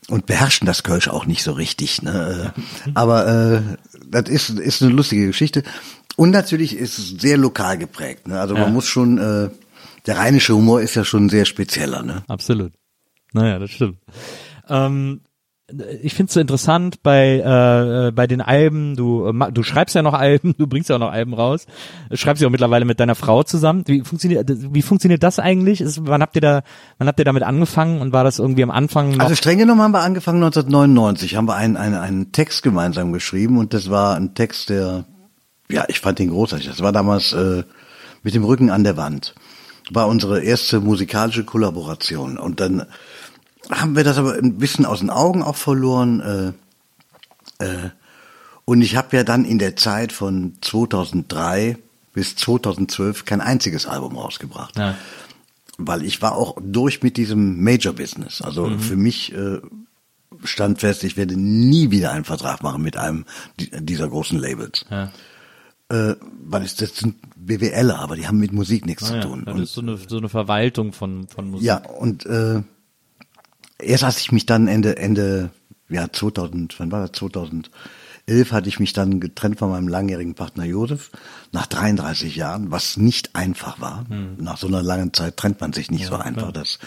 Und 0.09 0.27
beherrschen 0.27 0.67
das 0.67 0.85
Kölsch 0.85 1.09
auch 1.09 1.27
nicht 1.27 1.43
so 1.43 1.53
richtig. 1.53 2.03
Ne? 2.03 2.53
Äh, 2.55 2.61
Aber 2.95 3.27
äh, 3.27 3.63
das 4.09 4.29
ist, 4.29 4.51
ist 4.51 4.83
eine 4.83 4.93
lustige 4.93 5.27
Geschichte. 5.27 5.65
Und 6.17 6.31
natürlich 6.31 6.77
ist 6.77 6.99
es 6.99 7.09
sehr 7.21 7.37
lokal 7.37 7.77
geprägt. 7.79 8.29
Ne? 8.29 8.39
Also 8.41 8.55
Ja. 8.55 8.61
man 8.63 8.73
muss 8.73 8.87
schon, 8.87 9.19
äh, 9.19 9.51
der 10.07 10.17
rheinische 10.19 10.55
Humor 10.55 10.81
ist 10.81 10.95
ja 10.95 11.05
schon 11.05 11.29
sehr 11.29 11.45
spezieller. 11.45 12.03
Ne? 12.03 12.23
Absolut. 12.29 12.73
Naja, 13.33 13.59
das 13.59 13.71
stimmt. 13.71 13.99
Ähm, 14.69 15.21
ich 16.03 16.15
finde 16.15 16.29
es 16.29 16.35
so 16.35 16.41
interessant 16.41 17.03
bei 17.03 17.39
äh, 17.39 18.13
bei 18.13 18.27
den 18.29 18.41
Alben. 18.41 18.95
Du 18.95 19.27
äh, 19.27 19.53
du 19.53 19.63
schreibst 19.65 19.97
ja 19.97 20.03
noch 20.03 20.15
Alben, 20.15 20.55
du 20.59 20.67
bringst 20.67 20.91
ja 20.91 20.97
auch 20.97 21.01
noch 21.01 21.11
Alben 21.11 21.35
raus. 21.35 21.67
Schreibst 22.13 22.41
ja 22.41 22.47
auch 22.47 22.53
mittlerweile 22.53 22.85
mit 22.85 23.01
deiner 23.01 23.17
Frau 23.17 23.43
zusammen. 23.43 23.83
Wie 23.87 24.03
funktioniert 24.03 24.49
wie 24.49 24.83
funktioniert 24.83 25.25
das 25.25 25.41
eigentlich? 25.41 25.81
Ist, 25.81 26.07
wann 26.07 26.23
habt 26.23 26.37
ihr 26.37 26.41
da 26.41 26.63
wann 26.99 27.09
habt 27.09 27.19
ihr 27.19 27.25
damit 27.25 27.43
angefangen 27.43 28.01
und 28.01 28.13
war 28.13 28.23
das 28.23 28.39
irgendwie 28.39 28.63
am 28.63 28.71
Anfang? 28.71 29.21
Also 29.21 29.35
streng 29.35 29.59
genommen 29.59 29.83
haben 29.83 29.93
wir 29.93 30.03
angefangen 30.03 30.43
1999, 30.43 31.35
haben 31.35 31.49
wir 31.49 31.57
einen, 31.57 31.77
einen, 31.77 31.95
einen 31.97 32.33
Text 32.33 32.63
gemeinsam 32.63 33.13
geschrieben 33.13 33.59
und 33.59 33.75
das 33.75 33.91
war 33.91 34.17
ein 34.17 34.35
Text, 34.35 34.69
der, 34.69 35.05
ja, 35.69 35.85
ich 35.89 36.01
fand 36.01 36.21
den 36.21 36.31
großartig. 36.31 36.69
Das 36.69 36.81
war 36.81 36.93
damals 36.93 37.33
äh, 37.33 37.65
mit 38.23 38.35
dem 38.35 38.45
Rücken 38.45 38.71
an 38.71 38.85
der 38.85 38.97
Wand. 38.97 39.35
War 39.91 40.09
unsere 40.09 40.43
erste 40.43 40.81
musikalische 40.81 41.45
Kollaboration 41.45 42.39
und 42.39 42.61
dann 42.61 42.87
haben 43.71 43.97
wir 43.97 44.05
das 44.05 44.19
aber 44.19 44.35
ein 44.35 44.59
bisschen 44.59 44.87
aus 44.87 45.01
den 45.01 45.11
Augen 45.11 45.43
auch 45.43 45.57
verloren. 45.57 46.55
Äh, 47.59 47.65
äh, 47.65 47.91
und 48.65 48.83
ich 48.83 48.97
habe 48.97 49.17
ja 49.17 49.25
dann 49.25 49.45
in 49.45 49.59
der 49.59 49.77
Zeit 49.77 50.13
von 50.13 50.55
2003 50.61 51.79
bis 52.13 52.37
2012 52.37 53.25
kein 53.25 53.41
einziges 53.41 53.87
Album 53.87 54.17
rausgebracht 54.17 54.77
ja. 54.79 54.95
weil 55.79 56.03
ich 56.05 56.23
war 56.23 56.35
auch 56.35 56.57
durch 56.61 57.03
mit 57.03 57.17
diesem 57.19 57.63
Major-Business. 57.63 58.41
Also 58.43 58.67
Mhm. 58.67 58.81
für 58.81 58.97
mich 58.97 59.33
äh, 59.35 59.61
stand 60.45 60.81
fest, 60.81 61.05
ich 61.05 61.17
werde 61.17 61.37
nie 61.39 61.91
wieder 61.91 62.13
einen 62.13 62.25
Vertrag 62.25 62.63
machen 62.63 62.83
mit 62.83 62.97
einem 62.97 63.25
di- 63.61 63.71
dieser 63.81 64.09
großen 64.09 64.39
Labels. 64.39 64.85
Ja. 64.91 65.13
Äh, 65.89 66.17
weil 66.45 66.63
es, 66.65 66.75
das 66.77 66.97
sind 66.97 67.17
BWLer, 67.37 67.99
aber 68.01 68.17
die 68.17 68.27
haben 68.27 68.39
mit 68.39 68.53
Musik 68.53 68.87
nichts 68.87 69.05
Ah, 69.05 69.07
zu 69.09 69.15
ja. 69.17 69.21
tun. 69.23 69.43
Das 69.45 69.55
Und, 69.55 69.63
ist 69.63 69.73
so 69.75 69.81
eine 69.83 69.97
so 69.99 70.17
eine 70.17 70.29
Verwaltung 70.29 70.93
von 70.93 71.29
von 71.29 71.51
Musik. 71.51 71.67
ja, 71.67 71.77
und 71.77 72.27
äh, 72.27 72.63
erst 73.81 74.05
als 74.05 74.19
ich 74.19 74.33
mich 74.33 74.47
dann 74.47 74.69
Ende, 74.69 74.97
Ende, 74.97 75.51
ja 75.89 76.11
2000, 76.11 76.79
wann 76.79 76.93
war 76.93 77.01
das, 77.01 77.13
2011 77.13 77.71
hatte 78.51 78.69
ich 78.69 78.81
mich 78.81 78.93
dann 78.93 79.21
getrennt 79.21 79.59
von 79.59 79.71
meinem 79.71 79.89
langjährigen 79.89 80.35
Partner 80.35 80.65
Josef, 80.65 81.11
nach 81.53 81.67
33 81.67 82.37
Jahren, 82.37 82.71
was 82.71 82.97
nicht 82.97 83.35
einfach 83.35 83.81
war. 83.81 84.05
Nach 84.39 84.57
so 84.57 84.67
einer 84.67 84.83
langen 84.83 85.13
Zeit 85.13 85.37
trennt 85.37 85.61
man 85.61 85.73
sich 85.73 85.91
nicht 85.91 86.07
so 86.07 86.17
einfach. 86.17 86.53
Das 86.53 86.79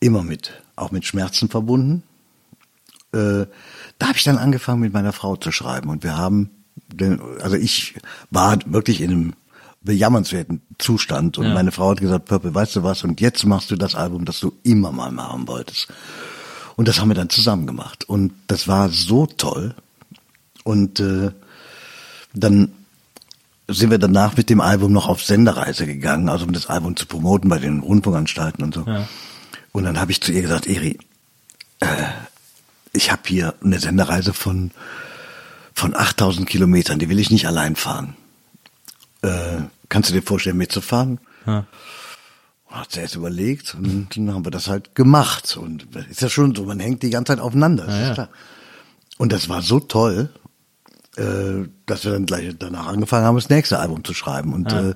immer 0.00 0.22
mit, 0.22 0.52
auch 0.76 0.90
mit 0.90 1.04
Schmerzen 1.06 1.48
verbunden. 1.48 2.02
Äh, 3.12 3.46
da 3.98 4.08
habe 4.08 4.16
ich 4.16 4.24
dann 4.24 4.38
angefangen 4.38 4.80
mit 4.80 4.92
meiner 4.92 5.12
Frau 5.12 5.36
zu 5.36 5.50
schreiben 5.50 5.88
und 5.88 6.02
wir 6.02 6.16
haben, 6.16 6.50
den, 6.92 7.20
also 7.40 7.56
ich 7.56 7.94
war 8.30 8.58
wirklich 8.66 9.00
in 9.00 9.10
einem 9.10 9.32
bejammernswerten 9.84 10.62
Zustand 10.78 11.38
und 11.38 11.46
Ja. 11.46 11.54
meine 11.54 11.70
Frau 11.72 11.90
hat 11.90 12.00
gesagt, 12.00 12.24
Purple, 12.26 12.54
weißt 12.54 12.76
du 12.76 12.82
was, 12.82 13.04
und 13.04 13.20
jetzt 13.20 13.44
machst 13.46 13.70
du 13.70 13.76
das 13.76 13.94
Album, 13.94 14.24
das 14.24 14.40
du 14.40 14.52
immer 14.62 14.90
mal 14.92 15.12
machen 15.12 15.46
wolltest. 15.46 15.88
Und 16.76 16.88
das 16.88 16.98
haben 17.00 17.08
wir 17.08 17.14
dann 17.14 17.30
zusammen 17.30 17.66
gemacht 17.66 18.04
und 18.08 18.32
das 18.48 18.66
war 18.66 18.88
so 18.88 19.26
toll 19.26 19.74
und 20.64 20.98
äh, 21.00 21.30
dann 22.32 22.72
sind 23.68 23.90
wir 23.90 23.98
danach 23.98 24.36
mit 24.36 24.50
dem 24.50 24.60
Album 24.60 24.92
noch 24.92 25.08
auf 25.08 25.22
Sendereise 25.22 25.86
gegangen, 25.86 26.28
also 26.28 26.44
um 26.44 26.52
das 26.52 26.66
Album 26.66 26.96
zu 26.96 27.06
promoten 27.06 27.48
bei 27.48 27.58
den 27.58 27.80
Rundfunkanstalten 27.80 28.62
und 28.64 28.74
so. 28.74 28.84
Ja. 28.86 29.06
Und 29.72 29.84
dann 29.84 29.98
habe 30.00 30.10
ich 30.12 30.20
zu 30.20 30.32
ihr 30.32 30.42
gesagt, 30.42 30.66
Eri, 30.66 30.98
äh, 31.80 31.86
ich 32.92 33.10
habe 33.12 33.22
hier 33.26 33.54
eine 33.64 33.78
Sendereise 33.78 34.32
von 34.32 34.70
von 35.76 35.94
8000 35.96 36.48
Kilometern, 36.48 36.98
die 37.00 37.08
will 37.08 37.18
ich 37.18 37.30
nicht 37.30 37.46
allein 37.48 37.74
fahren. 37.74 38.14
Äh, 39.24 39.62
kannst 39.88 40.10
du 40.10 40.14
dir 40.14 40.22
vorstellen, 40.22 40.56
mitzufahren? 40.56 41.18
Ja. 41.46 41.66
Hat 42.66 42.92
sie 42.92 43.00
erst 43.00 43.14
überlegt 43.14 43.74
und 43.74 44.16
dann 44.16 44.34
haben 44.34 44.44
wir 44.44 44.50
das 44.50 44.68
halt 44.68 44.94
gemacht. 44.94 45.56
Und 45.56 45.86
ist 46.10 46.22
ja 46.22 46.28
schon 46.28 46.54
so, 46.54 46.64
man 46.64 46.80
hängt 46.80 47.02
die 47.02 47.10
ganze 47.10 47.32
Zeit 47.32 47.40
aufeinander, 47.40 47.88
Ja, 47.88 48.14
ja. 48.14 48.28
Und 49.16 49.32
das 49.32 49.48
war 49.48 49.62
so 49.62 49.78
toll, 49.78 50.30
äh, 51.16 51.68
dass 51.86 52.04
wir 52.04 52.12
dann 52.12 52.26
gleich 52.26 52.52
danach 52.58 52.88
angefangen 52.88 53.24
haben, 53.24 53.36
das 53.36 53.48
nächste 53.48 53.78
Album 53.78 54.02
zu 54.02 54.12
schreiben. 54.12 54.52
Und 54.52 54.72
äh, 54.72 54.94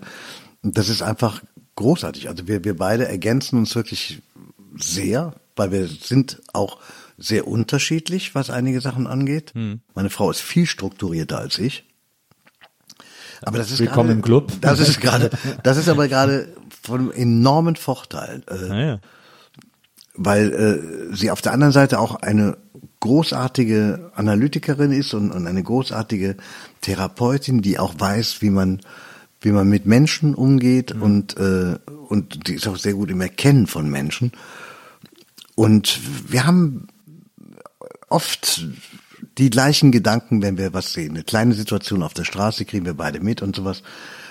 das 0.63 0.89
ist 0.89 1.03
einfach 1.03 1.43
großartig. 1.77 2.29
Also 2.29 2.49
wir, 2.49 2.65
wir 2.65 2.77
beide 2.77 3.07
ergänzen 3.07 3.59
uns 3.59 3.77
wirklich 3.77 4.21
sehr, 4.77 5.35
weil 5.55 5.71
wir 5.71 5.87
sind 5.87 6.43
auch 6.53 6.79
sehr 7.17 7.47
unterschiedlich, 7.47 8.35
was 8.35 8.51
einige 8.51 8.81
Sachen 8.81 9.07
angeht. 9.07 9.53
Hm. 9.55 9.81
Meine 9.95 10.11
Frau 10.11 10.31
ist 10.31 10.41
viel 10.41 10.67
strukturierter 10.67 11.39
als 11.39 11.59
ich. 11.59 11.85
Aber 13.43 13.59
das 13.59 13.71
ist 13.71 13.79
Willkommen 13.81 14.09
gerade, 14.09 14.19
im 14.19 14.23
Club. 14.23 14.53
Das 14.61 14.81
ist 14.81 15.01
gerade, 15.01 15.31
das 15.63 15.77
ist 15.77 15.89
aber 15.89 16.09
gerade 16.09 16.49
von 16.83 17.13
enormen 17.13 17.77
Vorteil. 17.77 18.43
Äh, 18.49 18.69
Naja. 18.69 19.01
weil 20.15 20.53
äh, 20.53 21.15
sie 21.17 21.31
auf 21.31 21.43
der 21.43 21.53
anderen 21.53 21.73
Seite 21.73 21.99
auch 22.01 22.17
eine 22.17 22.57
großartige 23.01 24.11
Analytikerin 24.15 24.91
ist 24.91 25.15
und, 25.15 25.31
und 25.31 25.47
eine 25.47 25.63
großartige 25.63 26.37
Therapeutin, 26.81 27.63
die 27.63 27.79
auch 27.79 27.95
weiß, 27.99 28.43
wie 28.43 28.51
man 28.51 28.81
wie 29.41 29.53
man 29.53 29.69
mit 29.69 29.87
Menschen 29.87 30.35
umgeht 30.35 30.91
und 30.91 31.37
äh, 31.37 31.77
und 32.09 32.49
die 32.49 32.55
ist 32.55 32.67
auch 32.67 32.77
sehr 32.77 32.95
gut 32.95 33.11
im 33.11 33.21
Erkennen 33.21 33.69
von 33.69 33.89
Menschen. 33.89 34.33
Und 35.55 36.01
wir 36.29 36.45
haben 36.45 36.89
oft 38.09 38.67
die 39.39 39.51
gleichen 39.51 39.93
Gedanken, 39.93 40.43
wenn 40.43 40.59
wir 40.59 40.75
was 40.75 40.93
sehen. 40.93 41.15
Eine 41.15 41.25
kleine 41.25 41.55
Situation 41.55 42.03
auf 42.03 42.15
der 42.15 42.25
Straße 42.25 42.65
kriegen 42.65 42.85
wir 42.85 42.95
beide 42.95 43.21
mit 43.21 43.43
und 43.43 43.57
sowas. 43.57 43.83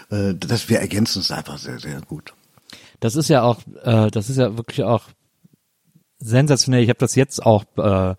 Äh, 0.09 0.35
dass 0.35 0.69
wir 0.69 0.79
ergänzen 0.79 1.19
es 1.19 1.31
einfach 1.31 1.57
sehr, 1.57 1.79
sehr 1.79 2.01
gut. 2.01 2.33
Das 2.99 3.15
ist 3.15 3.29
ja 3.29 3.43
auch, 3.43 3.59
äh, 3.83 4.09
das 4.09 4.29
ist 4.29 4.37
ja 4.37 4.57
wirklich 4.57 4.83
auch 4.83 5.03
sensationell. 6.19 6.83
Ich 6.83 6.89
habe 6.89 6.99
das 6.99 7.15
jetzt 7.15 7.45
auch 7.45 7.65
äh, 7.77 8.15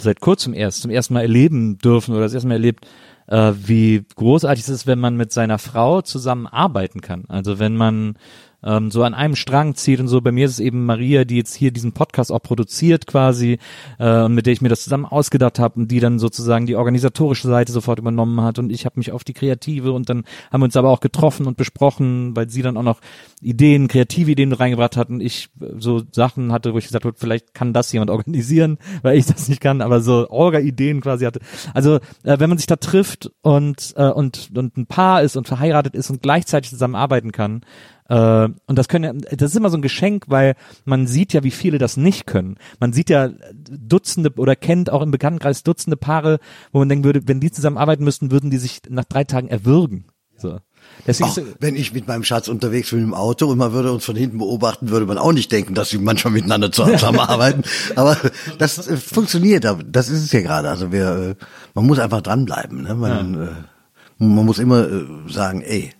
seit 0.00 0.20
kurzem 0.20 0.54
erst 0.54 0.82
zum 0.82 0.90
ersten 0.90 1.14
Mal 1.14 1.22
erleben 1.22 1.78
dürfen 1.78 2.14
oder 2.14 2.22
das 2.22 2.34
erste 2.34 2.48
Mal 2.48 2.54
erlebt, 2.54 2.86
äh, 3.26 3.52
wie 3.56 4.04
großartig 4.16 4.64
es 4.64 4.68
ist, 4.68 4.86
wenn 4.86 4.98
man 4.98 5.16
mit 5.16 5.32
seiner 5.32 5.58
Frau 5.58 6.02
zusammen 6.02 6.46
arbeiten 6.46 7.00
kann. 7.00 7.24
Also 7.28 7.58
wenn 7.58 7.76
man 7.76 8.16
ähm, 8.62 8.90
so 8.90 9.02
an 9.02 9.14
einem 9.14 9.36
Strang 9.36 9.74
zieht 9.74 10.00
und 10.00 10.08
so. 10.08 10.20
Bei 10.20 10.32
mir 10.32 10.46
ist 10.46 10.52
es 10.52 10.60
eben 10.60 10.84
Maria, 10.84 11.24
die 11.24 11.36
jetzt 11.36 11.54
hier 11.54 11.70
diesen 11.70 11.92
Podcast 11.92 12.32
auch 12.32 12.42
produziert 12.42 13.06
quasi 13.06 13.58
äh, 13.98 14.22
und 14.22 14.34
mit 14.34 14.46
der 14.46 14.52
ich 14.52 14.60
mir 14.60 14.68
das 14.68 14.82
zusammen 14.82 15.04
ausgedacht 15.04 15.58
habe 15.58 15.80
und 15.80 15.90
die 15.90 16.00
dann 16.00 16.18
sozusagen 16.18 16.66
die 16.66 16.76
organisatorische 16.76 17.48
Seite 17.48 17.72
sofort 17.72 17.98
übernommen 17.98 18.40
hat 18.40 18.58
und 18.58 18.70
ich 18.70 18.84
habe 18.84 18.98
mich 18.98 19.12
auf 19.12 19.24
die 19.24 19.32
kreative 19.32 19.92
und 19.92 20.08
dann 20.08 20.24
haben 20.52 20.60
wir 20.60 20.64
uns 20.64 20.76
aber 20.76 20.90
auch 20.90 21.00
getroffen 21.00 21.46
und 21.46 21.56
besprochen, 21.56 22.34
weil 22.34 22.48
sie 22.50 22.62
dann 22.62 22.76
auch 22.76 22.82
noch 22.82 23.00
Ideen, 23.40 23.86
kreative 23.88 24.32
Ideen 24.32 24.52
reingebracht 24.52 24.96
hat 24.96 25.08
und 25.08 25.20
ich 25.20 25.50
äh, 25.60 25.66
so 25.78 26.02
Sachen 26.10 26.52
hatte, 26.52 26.74
wo 26.74 26.78
ich 26.78 26.86
gesagt 26.86 27.04
habe, 27.04 27.16
vielleicht 27.16 27.54
kann 27.54 27.72
das 27.72 27.92
jemand 27.92 28.10
organisieren, 28.18 28.78
weil 29.02 29.16
ich 29.16 29.26
das 29.26 29.48
nicht 29.48 29.60
kann, 29.60 29.80
aber 29.80 30.00
so 30.00 30.28
Orga-Ideen 30.28 31.00
quasi 31.00 31.24
hatte. 31.24 31.40
Also 31.74 31.96
äh, 32.24 32.38
wenn 32.38 32.48
man 32.48 32.58
sich 32.58 32.66
da 32.66 32.76
trifft 32.76 33.30
und 33.42 33.94
äh, 33.96 34.08
und 34.08 34.50
und 34.56 34.76
ein 34.76 34.86
Paar 34.86 35.22
ist 35.22 35.36
und 35.36 35.46
verheiratet 35.46 35.94
ist 35.94 36.10
und 36.10 36.22
gleichzeitig 36.22 36.70
zusammen 36.70 36.94
arbeiten 36.94 37.32
kann, 37.32 37.62
äh, 38.08 38.48
und 38.66 38.78
das 38.78 38.88
können 38.88 39.04
ja, 39.04 39.36
das 39.36 39.50
ist 39.50 39.56
immer 39.56 39.70
so 39.70 39.76
ein 39.76 39.82
Geschenk, 39.82 40.24
weil 40.28 40.54
man 40.84 41.06
sieht 41.06 41.32
ja, 41.32 41.44
wie 41.44 41.50
viele 41.50 41.78
das 41.78 41.96
nicht 41.96 42.26
können. 42.26 42.56
Man 42.80 42.92
sieht 42.92 43.10
ja 43.10 43.30
Dutzende 43.54 44.32
oder 44.36 44.56
kennt 44.56 44.90
auch 44.90 45.02
im 45.02 45.10
Bekanntenkreis 45.10 45.62
Dutzende 45.62 45.96
Paare, 45.96 46.40
wo 46.72 46.78
man 46.78 46.88
denken 46.88 47.04
würde, 47.04 47.28
wenn 47.28 47.40
die 47.40 47.50
zusammen 47.50 47.78
arbeiten 47.78 48.04
müssten, 48.04 48.30
würden 48.30 48.50
die 48.50 48.58
sich 48.58 48.80
nach 48.88 49.04
drei 49.04 49.24
Tagen 49.24 49.48
erwürgen. 49.48 50.06
So. 50.36 50.58
Deswegen 51.06 51.30
Auch 51.30 51.38
wenn 51.60 51.74
ich 51.74 51.92
mit 51.92 52.06
meinem 52.06 52.22
Schatz 52.22 52.48
unterwegs 52.48 52.90
bin 52.90 53.02
im 53.02 53.12
Auto 53.12 53.46
und 53.46 53.58
man 53.58 53.72
würde 53.72 53.92
uns 53.92 54.04
von 54.04 54.16
hinten 54.16 54.38
beobachten, 54.38 54.88
würde 54.88 55.04
man 55.04 55.18
auch 55.18 55.32
nicht 55.32 55.50
denken, 55.50 55.74
dass 55.74 55.90
sie 55.90 55.98
manchmal 55.98 56.32
miteinander 56.32 56.70
zusammenarbeiten. 56.72 57.62
Aber 57.96 58.16
das 58.58 58.86
äh, 58.86 58.96
funktioniert, 58.96 59.64
das 59.64 60.08
ist 60.08 60.24
es 60.24 60.32
ja 60.32 60.40
gerade. 60.40 60.70
Also 60.70 60.92
wir, 60.92 61.36
äh, 61.40 61.44
man 61.74 61.86
muss 61.86 61.98
einfach 61.98 62.22
dranbleiben. 62.22 62.82
Ne? 62.82 62.94
Man, 62.94 63.34
äh, 63.34 64.24
man 64.24 64.44
muss 64.44 64.58
immer 64.58 64.86
sagen, 65.28 65.62
ey, 65.62 65.92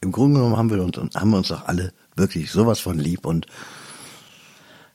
im 0.00 0.12
Grunde 0.12 0.40
genommen 0.40 0.56
haben 0.56 0.70
wir 0.70 0.82
uns, 0.82 0.96
haben 1.14 1.30
wir 1.30 1.38
uns 1.38 1.48
doch 1.48 1.66
alle 1.66 1.92
wirklich 2.16 2.50
sowas 2.50 2.80
von 2.80 2.98
lieb 2.98 3.26
und 3.26 3.46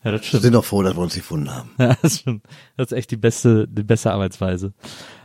ja, 0.03 0.11
das 0.11 0.22
wir 0.22 0.28
stimmt. 0.28 0.44
sind 0.44 0.53
doch 0.53 0.65
froh, 0.65 0.82
dass 0.82 0.95
wir 0.95 1.02
uns 1.02 1.14
gefunden 1.15 1.52
haben. 1.53 1.69
Ja, 1.78 1.95
das 2.02 2.14
ist, 2.14 2.23
schon, 2.23 2.41
das 2.78 2.91
ist 2.91 2.98
echt 2.98 3.11
die 3.11 3.18
beste, 3.18 3.68
die 3.68 3.84
beste 3.84 4.11
Arbeitsweise. 4.11 4.73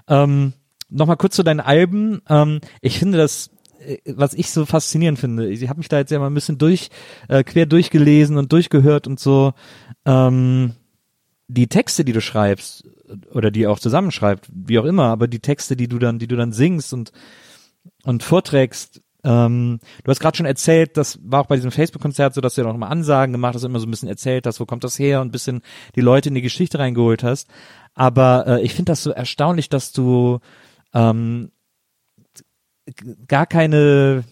Ähm, 0.09 0.53
Nochmal 0.89 1.17
kurz 1.17 1.35
zu 1.35 1.43
deinen 1.43 1.61
Alben. 1.61 2.23
Ähm, 2.29 2.61
ich 2.81 2.99
finde 2.99 3.19
das, 3.19 3.51
äh, 3.81 3.99
was 4.07 4.35
ich 4.35 4.51
so 4.51 4.67
faszinierend 4.67 5.19
finde, 5.19 5.49
ich 5.49 5.69
habe 5.69 5.79
mich 5.79 5.89
da 5.89 5.99
jetzt 5.99 6.11
ja 6.11 6.19
mal 6.19 6.29
ein 6.29 6.35
bisschen 6.35 6.59
durch, 6.59 6.91
äh, 7.29 7.43
quer 7.43 7.67
durchgelesen 7.67 8.37
und 8.37 8.53
durchgehört 8.53 9.07
und 9.07 9.19
so. 9.19 9.53
Ähm, 10.05 10.75
die 11.49 11.67
Texte, 11.69 12.05
die 12.05 12.13
du 12.13 12.21
schreibst, 12.21 12.85
oder 13.33 13.51
die 13.51 13.67
auch 13.67 13.79
zusammenschreibt, 13.79 14.49
wie 14.53 14.79
auch 14.79 14.85
immer, 14.85 15.05
aber 15.05 15.29
die 15.29 15.41
Texte, 15.41 15.77
die 15.77 15.89
du 15.89 15.99
dann, 15.99 16.19
die 16.19 16.27
du 16.27 16.37
dann 16.37 16.53
singst 16.53 16.93
und, 16.93 17.13
und 18.05 18.23
vorträgst, 18.23 19.01
ähm, 19.27 19.81
du 20.05 20.11
hast 20.11 20.21
gerade 20.21 20.37
schon 20.37 20.47
erzählt, 20.47 20.97
das 20.97 21.19
war 21.23 21.41
auch 21.41 21.47
bei 21.47 21.57
diesem 21.57 21.73
Facebook-Konzert 21.73 22.33
so, 22.33 22.41
dass 22.41 22.55
du 22.55 22.63
ja 22.63 22.67
noch 22.67 22.77
mal 22.77 22.89
Ansagen 22.89 23.33
gemacht 23.33 23.55
hast, 23.55 23.65
immer 23.65 23.81
so 23.81 23.87
ein 23.87 23.91
bisschen 23.91 24.09
erzählt 24.09 24.47
hast, 24.47 24.61
wo 24.61 24.67
kommt 24.67 24.85
das 24.85 24.99
her 24.99 25.21
und 25.21 25.29
ein 25.29 25.33
bisschen 25.33 25.63
die 25.97 26.01
Leute 26.01 26.29
in 26.29 26.37
die 26.37 26.43
Geschichte 26.43 26.79
reingeholt 26.79 27.25
hast. 27.25 27.49
Aber 27.95 28.47
äh, 28.47 28.63
ich 28.63 28.73
finde 28.73 28.93
das 28.93 29.03
so 29.03 29.11
erstaunlich, 29.11 29.69
dass 29.69 29.93
du 29.93 30.39
ähm, 30.95 31.51
gar 33.27 33.47
keine, 33.47 34.25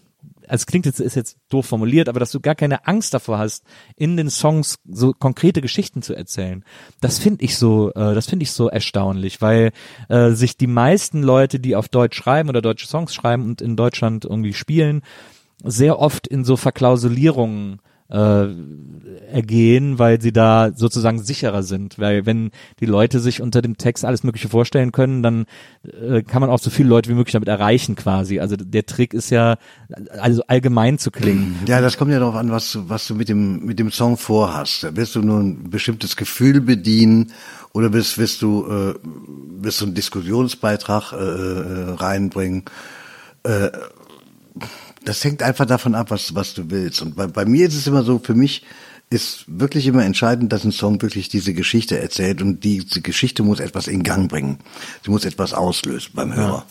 also 0.48 0.62
es 0.62 0.66
klingt 0.66 0.86
jetzt, 0.86 1.00
ist 1.00 1.16
jetzt 1.16 1.38
doof 1.48 1.66
formuliert, 1.66 2.08
aber 2.08 2.20
dass 2.20 2.30
du 2.30 2.40
gar 2.40 2.54
keine 2.54 2.86
Angst 2.86 3.14
davor 3.14 3.38
hast, 3.38 3.64
in 3.96 4.16
den 4.16 4.30
Songs 4.30 4.76
so 4.88 5.12
konkrete 5.12 5.60
Geschichten 5.60 6.02
zu 6.02 6.14
erzählen. 6.14 6.64
Das 7.00 7.18
finde 7.18 7.44
ich 7.44 7.56
so, 7.56 7.90
äh, 7.90 8.14
das 8.14 8.26
finde 8.26 8.44
ich 8.44 8.52
so 8.52 8.68
erstaunlich, 8.68 9.40
weil 9.42 9.72
äh, 10.08 10.30
sich 10.30 10.56
die 10.56 10.66
meisten 10.66 11.22
Leute, 11.22 11.60
die 11.60 11.76
auf 11.76 11.88
Deutsch 11.88 12.16
schreiben 12.16 12.48
oder 12.48 12.62
deutsche 12.62 12.86
Songs 12.86 13.14
schreiben 13.14 13.44
und 13.44 13.60
in 13.60 13.76
Deutschland 13.76 14.24
irgendwie 14.24 14.54
spielen, 14.54 15.02
sehr 15.62 15.98
oft 15.98 16.26
in 16.26 16.44
so 16.44 16.56
Verklausulierungen 16.56 17.80
äh, 18.10 18.46
ergehen, 19.32 19.98
weil 19.98 20.20
sie 20.20 20.32
da 20.32 20.72
sozusagen 20.74 21.22
sicherer 21.22 21.62
sind. 21.62 21.98
Weil 21.98 22.26
wenn 22.26 22.50
die 22.80 22.86
Leute 22.86 23.18
sich 23.18 23.40
unter 23.40 23.62
dem 23.62 23.78
Text 23.78 24.04
alles 24.04 24.22
Mögliche 24.22 24.48
vorstellen 24.48 24.92
können, 24.92 25.22
dann 25.22 25.46
äh, 25.82 26.22
kann 26.22 26.40
man 26.40 26.50
auch 26.50 26.58
so 26.58 26.70
viele 26.70 26.88
Leute 26.88 27.08
wie 27.10 27.14
möglich 27.14 27.32
damit 27.32 27.48
erreichen 27.48 27.94
quasi. 27.96 28.40
Also 28.40 28.56
der 28.56 28.86
Trick 28.86 29.14
ist 29.14 29.30
ja, 29.30 29.56
also 30.20 30.42
allgemein 30.46 30.98
zu 30.98 31.10
klingen. 31.10 31.58
Ja, 31.66 31.80
das 31.80 31.96
kommt 31.96 32.12
ja 32.12 32.18
darauf 32.18 32.34
an, 32.34 32.50
was 32.50 32.72
du, 32.72 32.88
was 32.88 33.06
du 33.06 33.14
mit 33.14 33.28
dem, 33.28 33.64
mit 33.64 33.78
dem 33.78 33.90
Song 33.90 34.16
vorhast. 34.16 34.94
Wirst 34.96 35.14
du 35.14 35.22
nur 35.22 35.40
ein 35.40 35.70
bestimmtes 35.70 36.14
Gefühl 36.14 36.60
bedienen 36.60 37.32
oder 37.72 37.92
wirst, 37.92 38.18
wirst 38.18 38.42
du, 38.42 38.66
äh, 38.66 38.94
du 39.00 39.84
einen 39.84 39.94
Diskussionsbeitrag 39.94 41.12
äh, 41.12 41.16
äh, 41.16 41.90
reinbringen? 41.94 42.64
Äh, 43.44 43.70
das 45.04 45.22
hängt 45.24 45.42
einfach 45.42 45.66
davon 45.66 45.94
ab, 45.94 46.10
was, 46.10 46.34
was 46.34 46.54
du 46.54 46.70
willst. 46.70 47.02
Und 47.02 47.16
bei, 47.16 47.26
bei 47.26 47.44
mir 47.44 47.68
ist 47.68 47.74
es 47.74 47.86
immer 47.86 48.02
so, 48.02 48.18
für 48.18 48.34
mich 48.34 48.62
ist 49.10 49.44
wirklich 49.46 49.86
immer 49.86 50.04
entscheidend, 50.04 50.52
dass 50.52 50.64
ein 50.64 50.72
Song 50.72 51.00
wirklich 51.02 51.28
diese 51.28 51.54
Geschichte 51.54 51.98
erzählt 51.98 52.42
und 52.42 52.64
diese 52.64 53.00
Geschichte 53.00 53.42
muss 53.42 53.60
etwas 53.60 53.86
in 53.86 54.02
Gang 54.02 54.30
bringen. 54.30 54.58
Sie 55.04 55.10
muss 55.10 55.24
etwas 55.24 55.52
auslösen 55.52 56.12
beim 56.14 56.34
Hörer. 56.34 56.64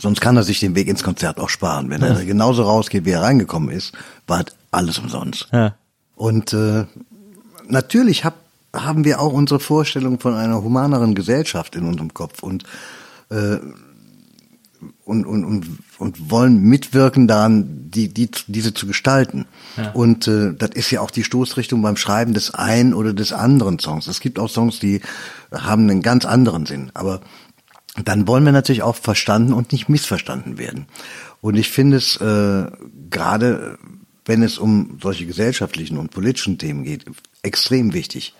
Sonst 0.00 0.20
kann 0.20 0.36
er 0.36 0.42
sich 0.42 0.60
den 0.60 0.74
Weg 0.74 0.88
ins 0.88 1.02
Konzert 1.02 1.38
auch 1.38 1.50
sparen. 1.50 1.90
Wenn 1.90 2.02
er 2.02 2.24
genauso 2.24 2.62
rausgeht, 2.62 3.04
wie 3.04 3.10
er 3.10 3.22
reingekommen 3.22 3.70
ist, 3.70 3.92
war 4.26 4.38
halt 4.38 4.56
alles 4.70 4.98
umsonst. 4.98 5.48
Ja. 5.52 5.76
Und 6.16 6.54
äh, 6.54 6.86
natürlich 7.68 8.24
hab, 8.24 8.34
haben 8.74 9.04
wir 9.04 9.20
auch 9.20 9.32
unsere 9.32 9.60
Vorstellung 9.60 10.18
von 10.18 10.34
einer 10.34 10.62
humaneren 10.62 11.14
Gesellschaft 11.14 11.76
in 11.76 11.84
unserem 11.84 12.14
Kopf 12.14 12.42
und 12.42 12.64
äh, 13.28 13.58
und, 15.04 15.26
und, 15.26 15.44
und, 15.44 15.66
und 16.02 16.30
wollen 16.30 16.60
mitwirken 16.60 17.28
daran, 17.28 17.88
die, 17.90 18.12
die, 18.12 18.28
diese 18.48 18.74
zu 18.74 18.88
gestalten. 18.88 19.46
Und 19.94 20.26
äh, 20.26 20.52
das 20.52 20.70
ist 20.70 20.90
ja 20.90 21.00
auch 21.00 21.12
die 21.12 21.22
Stoßrichtung 21.22 21.80
beim 21.80 21.96
Schreiben 21.96 22.34
des 22.34 22.52
einen 22.52 22.92
oder 22.92 23.12
des 23.12 23.32
anderen 23.32 23.78
Songs. 23.78 24.08
Es 24.08 24.18
gibt 24.18 24.40
auch 24.40 24.50
Songs, 24.50 24.80
die 24.80 25.00
haben 25.52 25.88
einen 25.88 26.02
ganz 26.02 26.24
anderen 26.24 26.66
Sinn. 26.66 26.90
Aber 26.94 27.20
dann 28.04 28.26
wollen 28.26 28.44
wir 28.44 28.50
natürlich 28.50 28.82
auch 28.82 28.96
verstanden 28.96 29.52
und 29.52 29.70
nicht 29.70 29.88
missverstanden 29.88 30.58
werden. 30.58 30.86
Und 31.40 31.56
ich 31.56 31.70
finde 31.70 31.98
es 31.98 32.16
äh, 32.16 32.66
gerade, 33.08 33.78
wenn 34.24 34.42
es 34.42 34.58
um 34.58 34.98
solche 35.00 35.26
gesellschaftlichen 35.26 35.98
und 35.98 36.10
politischen 36.10 36.58
Themen 36.58 36.82
geht, 36.82 37.04
extrem 37.42 37.92
wichtig, 37.92 38.34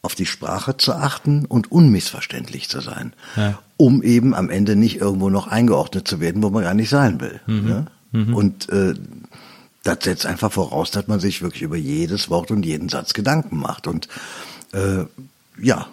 auf 0.00 0.14
die 0.14 0.26
Sprache 0.26 0.78
zu 0.78 0.94
achten 0.94 1.44
und 1.44 1.70
unmissverständlich 1.70 2.70
zu 2.70 2.80
sein, 2.80 3.12
Ja. 3.36 3.58
Um 3.78 4.02
eben 4.02 4.34
am 4.34 4.50
Ende 4.50 4.76
nicht 4.76 5.00
irgendwo 5.00 5.30
noch 5.30 5.46
eingeordnet 5.46 6.06
zu 6.06 6.20
werden, 6.20 6.42
wo 6.42 6.50
man 6.50 6.64
gar 6.64 6.74
nicht 6.74 6.90
sein 6.90 7.20
will. 7.20 7.40
Ne? 7.46 7.86
Und 8.34 8.68
äh, 8.68 8.94
das 9.84 9.98
setzt 10.02 10.26
einfach 10.26 10.52
voraus, 10.52 10.90
dass 10.90 11.06
man 11.06 11.20
sich 11.20 11.40
wirklich 11.40 11.62
über 11.62 11.76
jedes 11.76 12.28
Wort 12.28 12.50
und 12.50 12.66
jeden 12.66 12.90
Satz 12.90 13.14
Gedanken 13.14 13.58
macht. 13.58 13.86
Und 13.86 14.08
äh, 14.72 15.04
ja, 15.62 15.86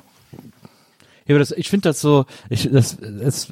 Ja, 1.28 1.34
aber 1.34 1.40
das, 1.40 1.52
ich 1.52 1.70
finde 1.70 1.90
das 1.90 2.02
so, 2.02 2.26
ich, 2.50 2.70
das, 2.72 2.98
das, 3.00 3.52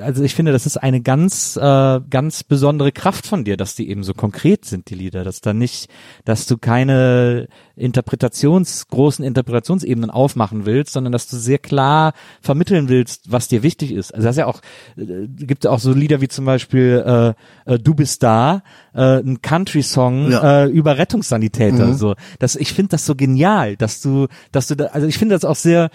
also 0.00 0.22
ich 0.22 0.34
finde, 0.34 0.52
das 0.52 0.64
ist 0.64 0.78
eine 0.78 1.02
ganz, 1.02 1.56
äh, 1.56 2.00
ganz 2.08 2.44
besondere 2.44 2.92
Kraft 2.92 3.26
von 3.26 3.44
dir, 3.44 3.58
dass 3.58 3.74
die 3.74 3.90
eben 3.90 4.04
so 4.04 4.14
konkret 4.14 4.64
sind, 4.64 4.88
die 4.88 4.94
Lieder, 4.94 5.22
dass 5.22 5.42
da 5.42 5.52
nicht, 5.52 5.90
dass 6.24 6.46
du 6.46 6.56
keine 6.56 7.48
Interpretations, 7.76 8.88
großen 8.88 9.22
Interpretationsebenen 9.24 10.10
aufmachen 10.10 10.64
willst, 10.64 10.92
sondern 10.94 11.12
dass 11.12 11.28
du 11.28 11.36
sehr 11.36 11.58
klar 11.58 12.14
vermitteln 12.40 12.88
willst, 12.88 13.30
was 13.30 13.48
dir 13.48 13.62
wichtig 13.62 13.92
ist. 13.92 14.14
Also 14.14 14.26
das 14.26 14.36
ist 14.36 14.38
ja 14.40 14.46
auch, 14.46 14.60
äh, 14.96 15.26
gibt 15.28 15.66
auch 15.66 15.78
so 15.78 15.92
Lieder 15.92 16.22
wie 16.22 16.28
zum 16.28 16.46
Beispiel 16.46 17.34
äh, 17.66 17.74
äh, 17.74 17.78
Du 17.78 17.94
bist 17.94 18.22
da, 18.22 18.62
äh, 18.94 19.18
ein 19.18 19.42
Country-Song 19.42 20.30
Ja. 20.32 20.64
äh, 20.64 20.66
über 20.68 20.96
Rettungssanitäter. 20.96 21.94
So, 21.94 22.14
das, 22.38 22.56
ich 22.56 22.72
finde 22.72 22.90
das 22.92 23.04
so 23.04 23.14
genial, 23.14 23.76
dass 23.76 24.00
du, 24.00 24.26
dass 24.52 24.68
du, 24.68 24.76
da, 24.76 24.86
also 24.86 25.06
ich 25.06 25.18
finde 25.18 25.34
das 25.34 25.44
auch 25.44 25.56
sehr 25.56 25.90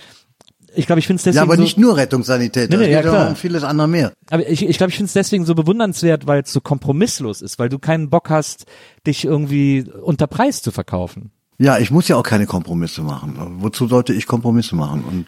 ich 0.76 0.85
glaube, 0.85 0.99
ich 0.99 1.07
finde 1.07 1.18
es 1.18 1.23
deswegen 1.23 1.38
Ja, 1.38 1.43
aber 1.43 1.56
so, 1.56 1.61
nicht 1.64 1.77
nur 1.77 1.97
Rettungssanitäter, 1.97 2.76
Nee, 2.77 2.84
nee, 2.84 2.89
es 2.89 2.93
ja, 2.93 3.02
geht 3.02 3.10
auch 3.10 3.14
klar. 3.14 3.30
um 3.30 3.35
vieles 3.35 3.64
andere 3.64 3.88
mehr. 3.88 4.14
aber 4.30 4.47
ich, 4.49 4.65
ich 4.68 4.77
glaube, 4.77 4.89
ich 4.91 4.95
finde 4.97 5.07
es 5.07 5.14
deswegen 5.14 5.45
so 5.45 5.56
bewundernswert, 5.56 6.27
weil 6.27 6.41
es 6.43 6.52
so 6.53 6.61
kompromisslos 6.61 7.41
ist, 7.41 7.60
weil 7.60 7.69
du 7.69 7.80
keinen 7.80 8.10
Bock 8.10 8.30
hast, 8.30 8.65
dich 9.07 9.26
irgendwie 9.26 9.85
unter 10.02 10.27
Preis 10.27 10.61
zu 10.61 10.72
verkaufen. 10.72 11.31
Ja, 11.57 11.77
ich 11.77 11.89
muss 11.91 12.07
ja 12.07 12.18
auch 12.18 12.23
keine 12.23 12.45
Kompromisse 12.47 13.02
machen. 13.02 13.35
Wozu 13.60 13.88
sollte 13.88 14.14
ich 14.14 14.27
Kompromisse 14.27 14.76
machen? 14.76 15.03
Und 15.03 15.26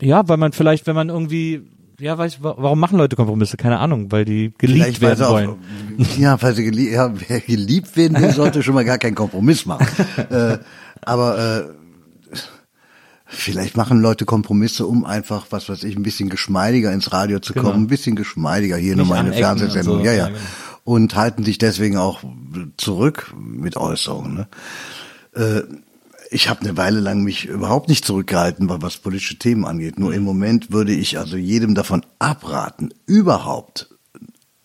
Ja, 0.00 0.26
weil 0.28 0.38
man 0.38 0.52
vielleicht, 0.52 0.86
wenn 0.86 0.94
man 0.94 1.10
irgendwie, 1.10 1.62
ja, 2.00 2.16
weiß, 2.16 2.42
wa- 2.42 2.54
warum 2.56 2.80
machen 2.80 2.96
Leute 2.96 3.16
Kompromisse? 3.16 3.56
Keine 3.58 3.78
Ahnung, 3.78 4.10
weil 4.10 4.24
die 4.24 4.52
geliebt 4.56 4.96
vielleicht, 4.96 5.00
werden 5.02 5.26
wollen. 5.28 5.48
auch, 5.50 6.16
ja, 6.18 6.40
weil 6.40 6.54
sie 6.54 6.64
gelie 6.64 6.92
ja, 6.92 7.12
wer 7.28 7.40
geliebt 7.40 7.94
werden 7.96 8.18
will, 8.20 8.30
sollte 8.32 8.62
schon 8.62 8.74
mal 8.74 8.84
gar 8.86 8.96
keinen 8.98 9.14
Kompromiss 9.14 9.66
machen. 9.66 9.86
äh, 10.30 10.56
aber 11.02 11.38
äh, 11.38 11.81
vielleicht 13.32 13.76
machen 13.76 14.00
Leute 14.00 14.24
Kompromisse, 14.24 14.86
um 14.86 15.04
einfach, 15.04 15.46
was 15.50 15.68
weiß 15.68 15.84
ich, 15.84 15.96
ein 15.96 16.02
bisschen 16.02 16.28
geschmeidiger 16.28 16.92
ins 16.92 17.12
Radio 17.12 17.40
zu 17.40 17.52
kommen, 17.54 17.66
Genau. 17.66 17.76
ein 17.78 17.86
bisschen 17.86 18.14
geschmeidiger 18.16 18.76
hier 18.76 18.94
nochmal 18.96 19.18
eine 19.20 19.32
Fernsehsendung, 19.32 19.98
so. 20.00 20.04
ja, 20.04 20.12
Ja, 20.12 20.26
genau. 20.28 20.38
Und 20.84 21.14
halten 21.14 21.44
sich 21.44 21.58
deswegen 21.58 21.96
auch 21.96 22.22
zurück 22.76 23.32
mit 23.38 23.76
Äußerungen. 23.76 24.34
Ne? 24.34 24.48
Äh, 25.34 25.62
ich 26.30 26.48
habe 26.48 26.60
eine 26.62 26.76
Weile 26.76 26.98
lang 27.00 27.22
mich 27.22 27.46
überhaupt 27.46 27.88
nicht 27.88 28.04
zurückgehalten, 28.04 28.68
wa- 28.68 28.78
was 28.80 28.96
politische 28.96 29.38
Themen 29.38 29.64
angeht. 29.64 29.98
Nur 29.98 30.12
im 30.12 30.22
Moment 30.24 30.72
würde 30.72 30.92
ich 30.92 31.18
also 31.18 31.36
jedem 31.36 31.74
davon 31.74 32.04
abraten, 32.18 32.92
überhaupt 33.06 33.90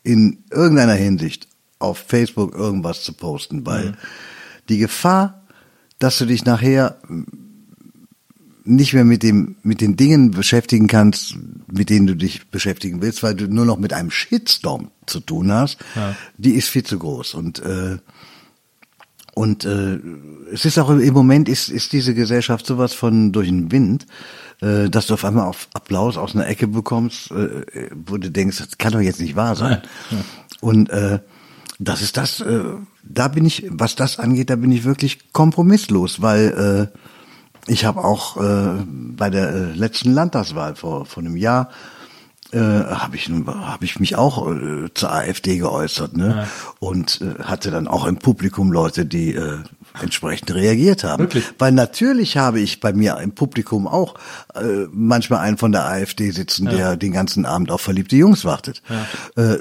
in 0.03 0.43
irgendeiner 0.49 0.93
Hinsicht 0.93 1.47
auf 1.79 1.99
Facebook 2.07 2.55
irgendwas 2.55 3.03
zu 3.03 3.13
posten, 3.13 3.65
weil 3.65 3.95
die 4.69 4.77
Gefahr, 4.79 5.43
dass 5.99 6.17
du 6.17 6.25
dich 6.25 6.45
nachher 6.45 6.97
nicht 8.67 8.93
mehr 8.93 9.05
mit 9.05 9.23
dem 9.23 9.55
mit 9.63 9.81
den 9.81 9.95
Dingen 9.95 10.31
beschäftigen 10.31 10.87
kannst, 10.87 11.35
mit 11.71 11.89
denen 11.89 12.07
du 12.07 12.15
dich 12.15 12.47
beschäftigen 12.49 13.01
willst, 13.01 13.23
weil 13.23 13.35
du 13.35 13.47
nur 13.47 13.65
noch 13.65 13.77
mit 13.77 13.93
einem 13.93 14.11
Shitstorm 14.11 14.91
zu 15.05 15.19
tun 15.19 15.51
hast, 15.51 15.77
die 16.37 16.55
ist 16.55 16.69
viel 16.69 16.83
zu 16.83 16.99
groß. 16.99 17.33
Und 17.33 17.59
äh, 17.59 17.97
und 19.33 19.65
äh, 19.65 19.99
es 20.51 20.65
ist 20.65 20.79
auch 20.79 20.89
im 20.89 21.13
Moment 21.13 21.47
ist 21.47 21.69
ist 21.69 21.93
diese 21.93 22.13
Gesellschaft 22.13 22.65
sowas 22.65 22.93
von 22.93 23.31
durch 23.31 23.47
den 23.47 23.71
Wind, 23.71 24.05
äh, 24.61 24.89
dass 24.89 25.07
du 25.07 25.13
auf 25.13 25.23
einmal 25.23 25.45
auf 25.45 25.67
Applaus 25.73 26.17
aus 26.17 26.35
einer 26.35 26.47
Ecke 26.47 26.67
bekommst, 26.67 27.31
äh, 27.31 27.89
wo 27.93 28.17
du 28.17 28.31
denkst, 28.31 28.57
das 28.57 28.77
kann 28.77 28.93
doch 28.93 28.99
jetzt 28.99 29.21
nicht 29.21 29.35
wahr 29.35 29.55
sein. 29.55 29.81
Und 30.59 30.89
äh, 30.89 31.19
das 31.79 32.01
ist 32.01 32.17
das, 32.17 32.41
äh, 32.41 32.63
da 33.03 33.27
bin 33.27 33.45
ich, 33.45 33.67
was 33.69 33.95
das 33.95 34.19
angeht, 34.19 34.49
da 34.49 34.55
bin 34.55 34.71
ich 34.71 34.83
wirklich 34.83 35.31
kompromisslos, 35.31 36.21
weil 36.21 36.89
äh, 36.93 36.97
ich 37.67 37.85
habe 37.85 38.03
auch 38.03 38.37
äh, 38.37 38.83
bei 38.87 39.29
der 39.29 39.49
äh, 39.49 39.73
letzten 39.73 40.11
Landtagswahl 40.11 40.75
vor, 40.75 41.05
vor 41.05 41.23
einem 41.23 41.35
Jahr 41.35 41.69
äh, 42.53 42.59
habe 42.59 43.17
ich, 43.17 43.29
hab 43.29 43.83
ich 43.83 43.99
mich 43.99 44.15
auch 44.15 44.49
äh, 44.49 44.93
zur 44.93 45.11
AfD 45.11 45.57
geäußert 45.57 46.15
ne? 46.15 46.47
und 46.79 47.19
äh, 47.21 47.43
hatte 47.43 47.71
dann 47.71 47.87
auch 47.87 48.05
im 48.05 48.17
Publikum 48.17 48.71
Leute, 48.71 49.05
die 49.05 49.33
äh, 49.33 49.57
entsprechend 50.01 50.53
reagiert 50.53 51.03
haben. 51.03 51.23
Wirklich? 51.23 51.43
Weil 51.57 51.73
natürlich 51.73 52.37
habe 52.37 52.61
ich 52.61 52.79
bei 52.79 52.93
mir 52.93 53.17
im 53.17 53.33
Publikum 53.33 53.87
auch 53.87 54.15
äh, 54.55 54.85
manchmal 54.91 55.39
einen 55.39 55.57
von 55.57 55.71
der 55.73 55.85
AfD 55.87 56.31
sitzen, 56.31 56.67
der 56.67 56.95
den 56.95 57.11
ganzen 57.11 57.45
Abend 57.45 57.71
auf 57.71 57.81
verliebte 57.81 58.15
Jungs 58.15 58.45
wartet. 58.45 58.81
Äh, 59.35 59.57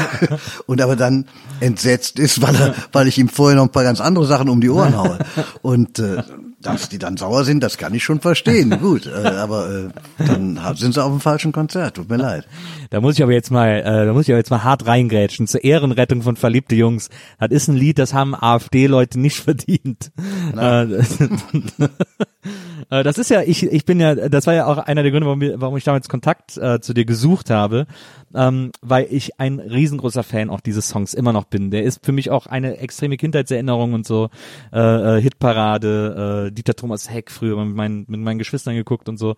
und 0.66 0.80
aber 0.80 0.96
dann 0.96 1.26
entsetzt 1.60 2.18
ist, 2.18 2.40
weil, 2.40 2.54
er, 2.56 2.74
weil 2.92 3.08
ich 3.08 3.18
ihm 3.18 3.28
vorher 3.28 3.56
noch 3.56 3.64
ein 3.64 3.72
paar 3.72 3.84
ganz 3.84 4.00
andere 4.00 4.26
Sachen 4.26 4.48
um 4.48 4.60
die 4.60 4.70
Ohren 4.70 4.96
haue. 4.96 5.18
Und 5.60 5.98
äh, 5.98 6.22
dass 6.62 6.88
die 6.88 6.98
dann 6.98 7.16
sauer 7.16 7.44
sind, 7.44 7.62
das 7.62 7.76
kann 7.76 7.94
ich 7.94 8.04
schon 8.04 8.20
verstehen. 8.20 8.70
Gut, 8.80 9.06
äh, 9.06 9.28
aber 9.28 9.70
äh, 9.70 10.24
dann 10.24 10.58
sind 10.76 10.94
sie 10.94 11.02
auf 11.02 11.10
dem 11.10 11.20
falschen 11.20 11.52
Konzert. 11.52 11.96
Tut 11.96 12.08
mir 12.08 12.16
leid. 12.16 12.46
Da 12.90 13.00
muss 13.00 13.16
ich 13.16 13.22
aber 13.22 13.32
jetzt 13.32 13.50
mal, 13.50 13.80
äh, 13.80 14.06
da 14.06 14.12
muss 14.12 14.24
ich 14.24 14.30
aber 14.30 14.38
jetzt 14.38 14.50
mal 14.50 14.64
hart 14.64 14.86
reingrätschen 14.86 15.46
zur 15.46 15.64
Ehrenrettung 15.64 16.22
von 16.22 16.36
verliebte 16.36 16.74
Jungs. 16.74 17.10
Das 17.38 17.50
ist 17.50 17.68
ein 17.68 17.76
Lied, 17.76 17.98
das 17.98 18.14
haben 18.14 18.34
AfD-Leute 18.34 19.20
nicht 19.20 19.40
verdient. 19.40 20.12
Äh, 20.56 20.82
äh, 22.90 23.02
das 23.02 23.18
ist 23.18 23.30
ja, 23.30 23.42
ich, 23.42 23.64
ich 23.64 23.84
bin 23.84 24.00
ja, 24.00 24.14
das 24.14 24.46
war 24.46 24.54
ja 24.54 24.66
auch 24.66 24.78
einer 24.78 25.02
der 25.02 25.12
Gründe, 25.12 25.60
warum 25.60 25.76
ich 25.76 25.84
damals 25.84 26.08
Kontakt 26.08 26.56
äh, 26.56 26.80
zu 26.80 26.94
dir 26.94 27.04
gesucht 27.04 27.50
habe, 27.50 27.86
ähm, 28.34 28.70
weil 28.80 29.06
ich 29.10 29.38
ein 29.40 29.60
riesengroßer 29.60 30.22
Fan 30.22 30.50
auch 30.50 30.60
dieses 30.60 30.88
Songs 30.88 31.14
immer 31.14 31.32
noch 31.32 31.44
bin. 31.44 31.70
Der 31.70 31.84
ist 31.84 32.04
für 32.04 32.12
mich 32.12 32.30
auch 32.30 32.46
eine 32.46 32.78
extreme 32.78 33.16
Kindheitserinnerung 33.16 33.92
und 33.92 34.06
so, 34.06 34.30
äh, 34.72 35.18
äh, 35.18 35.20
Hitparade, 35.20 36.48
äh, 36.48 36.52
Dieter 36.52 36.74
Thomas 36.74 37.10
Heck 37.10 37.30
früher 37.30 37.62
mit 37.64 37.74
meinen, 37.74 38.04
mit 38.08 38.20
meinen 38.20 38.38
Geschwistern 38.38 38.74
geguckt 38.74 39.08
und 39.08 39.18
so. 39.18 39.36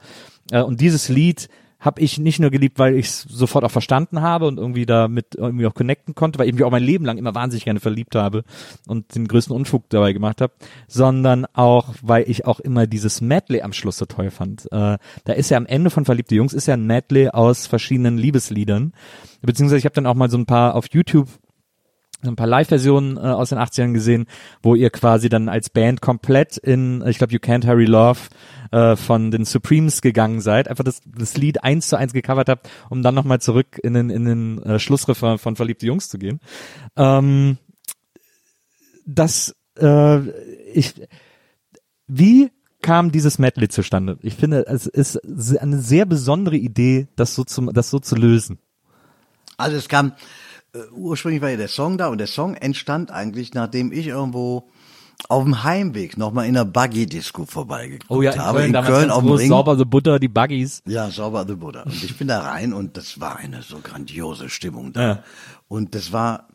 Äh, 0.51 0.63
und 0.63 0.81
dieses 0.81 1.09
Lied 1.09 1.49
habe 1.85 2.01
ich 2.01 2.19
nicht 2.19 2.41
nur 2.41 2.51
geliebt, 2.51 2.79
weil 2.79 2.97
ich 2.97 3.07
es 3.07 3.23
sofort 3.23 3.65
auch 3.65 3.71
verstanden 3.71 4.23
habe 4.23 4.47
und 4.47 4.59
irgendwie 4.59 4.87
damit 4.87 5.35
irgendwie 5.35 5.67
auch 5.67 5.75
connecten 5.75 6.15
konnte, 6.15 6.39
weil 6.39 6.49
ich 6.49 6.55
mich 6.55 6.65
auch 6.65 6.71
mein 6.71 6.83
Leben 6.83 7.05
lang 7.05 7.19
immer 7.19 7.35
wahnsinnig 7.35 7.65
gerne 7.65 7.79
verliebt 7.79 8.15
habe 8.15 8.43
und 8.89 9.15
den 9.15 9.29
größten 9.29 9.55
Unfug 9.55 9.91
dabei 9.91 10.15
gemacht 10.15 10.41
habe, 10.41 10.55
sondern 10.89 11.45
auch, 11.53 11.95
weil 12.01 12.29
ich 12.29 12.47
auch 12.47 12.59
immer 12.59 12.87
dieses 12.87 13.21
Medley 13.21 13.61
am 13.61 13.75
Schluss 13.75 13.99
so 13.99 14.07
toll 14.07 14.31
fand. 14.31 14.65
Äh, 14.73 14.97
da 15.25 15.33
ist 15.35 15.51
ja 15.51 15.59
am 15.59 15.67
Ende 15.67 15.91
von 15.91 16.07
Verliebte 16.07 16.35
Jungs 16.35 16.55
ist 16.55 16.67
ja 16.67 16.75
ein 16.75 16.87
Medley 16.87 17.29
aus 17.29 17.67
verschiedenen 17.67 18.17
Liebesliedern, 18.17 18.95
beziehungsweise 19.43 19.79
ich 19.79 19.85
habe 19.85 19.95
dann 19.95 20.07
auch 20.07 20.15
mal 20.15 20.31
so 20.31 20.39
ein 20.39 20.47
paar 20.47 20.75
auf 20.75 20.87
YouTube 20.91 21.29
ein 22.27 22.37
paar 22.37 22.47
Live-Versionen 22.47 23.17
äh, 23.17 23.21
aus 23.21 23.51
den 23.51 23.59
80ern 23.59 23.93
gesehen, 23.93 24.27
wo 24.63 24.75
ihr 24.75 24.91
quasi 24.91 25.29
dann 25.29 25.49
als 25.49 25.71
Band 25.71 26.01
komplett 26.01 26.57
in, 26.57 27.05
ich 27.07 27.19
glaube, 27.19 27.33
You 27.33 27.39
Can't 27.39 27.67
Hurry 27.67 27.85
Love 27.87 28.21
äh, 28.71 28.97
von 28.97 29.31
den 29.31 29.45
Supremes 29.45 30.03
gegangen 30.03 30.41
seid, 30.41 30.69
einfach 30.69 30.85
das, 30.85 31.01
das 31.07 31.37
Lied 31.37 31.63
eins 31.63 31.89
zu 31.89 31.97
eins 31.97 32.13
gecovert 32.13 32.49
habt, 32.49 32.69
um 32.91 33.03
dann 33.03 33.15
nochmal 33.15 33.41
zurück 33.41 33.79
in 33.83 33.95
den, 33.95 34.11
in 34.11 34.25
den 34.25 34.63
äh, 34.63 34.79
Schlussrefrain 34.79 35.39
von 35.39 35.57
Verliebte 35.57 35.87
Jungs 35.87 36.09
zu 36.09 36.19
gehen. 36.19 36.41
Ähm, 36.97 37.59
das, 39.07 39.55
äh, 39.79 40.21
ich, 40.73 40.95
wie 42.07 42.51
kam 42.83 43.13
dieses 43.13 43.39
Medley 43.39 43.69
zustande? 43.69 44.19
Ich 44.23 44.35
finde, 44.35 44.67
es 44.67 44.87
ist 44.87 45.19
eine 45.59 45.79
sehr 45.79 46.05
besondere 46.05 46.57
Idee, 46.57 47.09
das 47.17 47.35
so 47.35 47.45
zu, 47.45 47.63
das 47.73 47.91
so 47.91 47.99
zu 47.99 48.15
lösen. 48.15 48.59
Also 49.57 49.77
es 49.77 49.89
kam, 49.89 50.13
äh, 50.75 50.79
ursprünglich 50.93 51.41
war 51.43 51.51
ja 51.51 51.57
der 51.57 51.69
Song 51.69 51.97
da 51.99 52.09
und 52.09 52.19
der 52.19 52.27
Song 52.27 52.55
entstand 52.55 53.11
eigentlich, 53.11 53.55
nachdem 53.55 53.93
ich 53.93 54.07
irgendwo 54.09 54.69
auf 55.29 55.45
dem 55.45 55.63
Heimweg 55.65 56.19
nochmal 56.19 56.47
in 56.47 56.57
einer 56.57 56.65
Buggy-Disco 56.65 57.47
vorbeigeguckt 57.47 58.11
Oh 58.11 58.21
ja, 58.21 58.33
in 58.33 58.41
habe. 58.41 58.59
Köln, 58.59 58.75
in 58.75 58.83
Köln 58.85 59.11
auf 59.11 59.23
dem 59.23 59.33
Ring. 59.33 59.49
sauber 59.49 59.77
the 59.77 59.85
Butter, 59.85 60.19
die 60.19 60.29
Buggies. 60.29 60.83
Ja, 60.87 61.09
sauber 61.11 61.45
the 61.47 61.55
Buddha. 61.55 61.83
Und 61.85 62.03
ich 62.03 62.17
bin 62.19 62.29
da 62.29 62.41
rein 62.41 62.73
und 62.73 62.97
das 62.97 63.21
war 63.21 63.37
eine 63.37 63.63
so 63.63 63.79
grandiose 63.83 64.51
Stimmung 64.51 64.93
da. 64.93 65.03
Ja. 65.03 65.23
Und 65.69 65.95
das 65.95 66.13
war, 66.13 66.49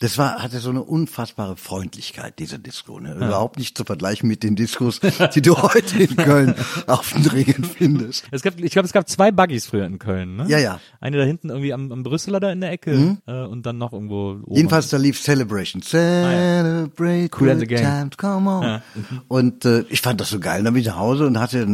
das 0.00 0.16
war, 0.16 0.42
hatte 0.42 0.60
so 0.60 0.70
eine 0.70 0.82
unfassbare 0.82 1.56
Freundlichkeit, 1.56 2.38
diese 2.38 2.58
Disco. 2.58 2.98
Ne? 2.98 3.14
Überhaupt 3.14 3.58
nicht 3.58 3.76
zu 3.76 3.84
vergleichen 3.84 4.28
mit 4.28 4.42
den 4.42 4.56
Discos, 4.56 4.98
die 5.34 5.42
du 5.42 5.56
heute 5.62 6.02
in 6.02 6.16
Köln 6.16 6.54
auf 6.86 7.12
den 7.12 7.26
Ringen 7.26 7.64
findest. 7.64 8.24
Es 8.30 8.40
gab, 8.40 8.58
ich 8.58 8.72
glaube, 8.72 8.86
es 8.86 8.94
gab 8.94 9.10
zwei 9.10 9.30
Buggies 9.30 9.66
früher 9.66 9.84
in 9.84 9.98
Köln, 9.98 10.36
ne? 10.36 10.46
Ja, 10.48 10.58
ja. 10.58 10.80
Eine 11.00 11.18
da 11.18 11.24
hinten 11.24 11.50
irgendwie 11.50 11.74
am, 11.74 11.92
am 11.92 12.02
Brüsseler 12.02 12.40
da 12.40 12.50
in 12.50 12.62
der 12.62 12.72
Ecke 12.72 13.18
äh, 13.26 13.42
und 13.42 13.66
dann 13.66 13.76
noch 13.76 13.92
irgendwo 13.92 14.40
oben. 14.42 14.56
Jedenfalls 14.56 14.88
da 14.88 14.96
lief 14.96 15.20
Celebration. 15.20 15.82
Celebrate 15.82 17.28
Cool 17.38 17.50
and 17.50 17.60
the 17.60 17.66
good 17.66 17.78
Gang. 17.78 18.10
times, 18.10 18.16
come 18.16 18.48
on. 18.48 18.82
Und 19.28 19.66
äh, 19.66 19.84
ich 19.90 20.00
fand 20.00 20.18
das 20.18 20.30
so 20.30 20.40
geil. 20.40 20.64
Dann 20.64 20.72
bin 20.72 20.80
ich 20.80 20.88
nach 20.88 20.96
Hause 20.96 21.26
und 21.26 21.38
hatte 21.38 21.66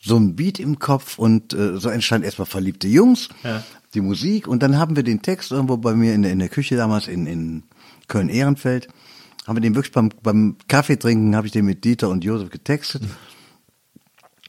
so 0.00 0.16
ein 0.16 0.34
Beat 0.34 0.58
im 0.58 0.78
Kopf 0.78 1.18
und 1.18 1.52
äh, 1.52 1.76
so 1.76 1.90
entstand 1.90 2.24
erstmal 2.24 2.46
verliebte 2.46 2.88
Jungs, 2.88 3.28
die 3.94 4.00
Musik 4.00 4.46
und 4.48 4.62
dann 4.62 4.78
haben 4.78 4.96
wir 4.96 5.02
den 5.02 5.22
Text 5.22 5.52
irgendwo 5.52 5.76
bei 5.76 5.94
mir 5.94 6.14
in 6.14 6.22
der, 6.22 6.32
in 6.32 6.38
der 6.38 6.48
Küche 6.48 6.76
damals 6.76 7.08
in, 7.08 7.26
in 7.26 7.62
Köln-Ehrenfeld, 8.08 8.88
haben 9.46 9.56
wir 9.56 9.60
den 9.60 9.74
wirklich 9.74 9.92
beim, 9.92 10.10
beim 10.22 10.56
Kaffee 10.68 10.96
trinken, 10.96 11.36
habe 11.36 11.46
ich 11.46 11.52
den 11.52 11.64
mit 11.64 11.84
Dieter 11.84 12.08
und 12.08 12.24
Josef 12.24 12.50
getextet. 12.50 13.02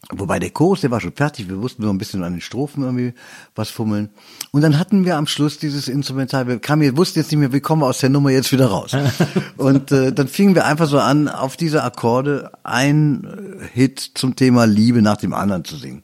Wobei 0.09 0.39
der 0.39 0.51
Chorus, 0.51 0.81
der 0.81 0.91
war 0.91 1.01
schon 1.01 1.11
fertig, 1.11 1.49
wir 1.49 1.57
mussten 1.57 1.81
nur 1.81 1.91
ein 1.91 1.97
bisschen 1.97 2.23
an 2.23 2.31
den 2.31 2.39
Strophen 2.39 2.83
irgendwie 2.83 3.13
was 3.55 3.69
fummeln. 3.69 4.09
Und 4.51 4.61
dann 4.61 4.79
hatten 4.79 5.03
wir 5.03 5.17
am 5.17 5.27
Schluss 5.27 5.57
dieses 5.57 5.89
Instrumental, 5.89 6.47
wir 6.47 6.59
kamen, 6.59 6.95
wussten 6.95 7.19
jetzt 7.19 7.29
nicht 7.29 7.39
mehr, 7.39 7.51
wie 7.51 7.59
kommen 7.59 7.81
wir 7.81 7.87
aus 7.87 7.99
der 7.99 8.09
Nummer 8.09 8.29
jetzt 8.29 8.53
wieder 8.53 8.67
raus. 8.67 8.95
Und 9.57 9.91
äh, 9.91 10.13
dann 10.13 10.29
fingen 10.29 10.55
wir 10.55 10.65
einfach 10.65 10.87
so 10.87 10.99
an, 10.99 11.27
auf 11.27 11.57
diese 11.57 11.83
Akkorde 11.83 12.51
ein 12.63 13.27
Hit 13.73 13.99
zum 14.13 14.37
Thema 14.37 14.65
Liebe 14.65 15.01
nach 15.01 15.17
dem 15.17 15.33
anderen 15.33 15.65
zu 15.65 15.75
singen. 15.75 16.03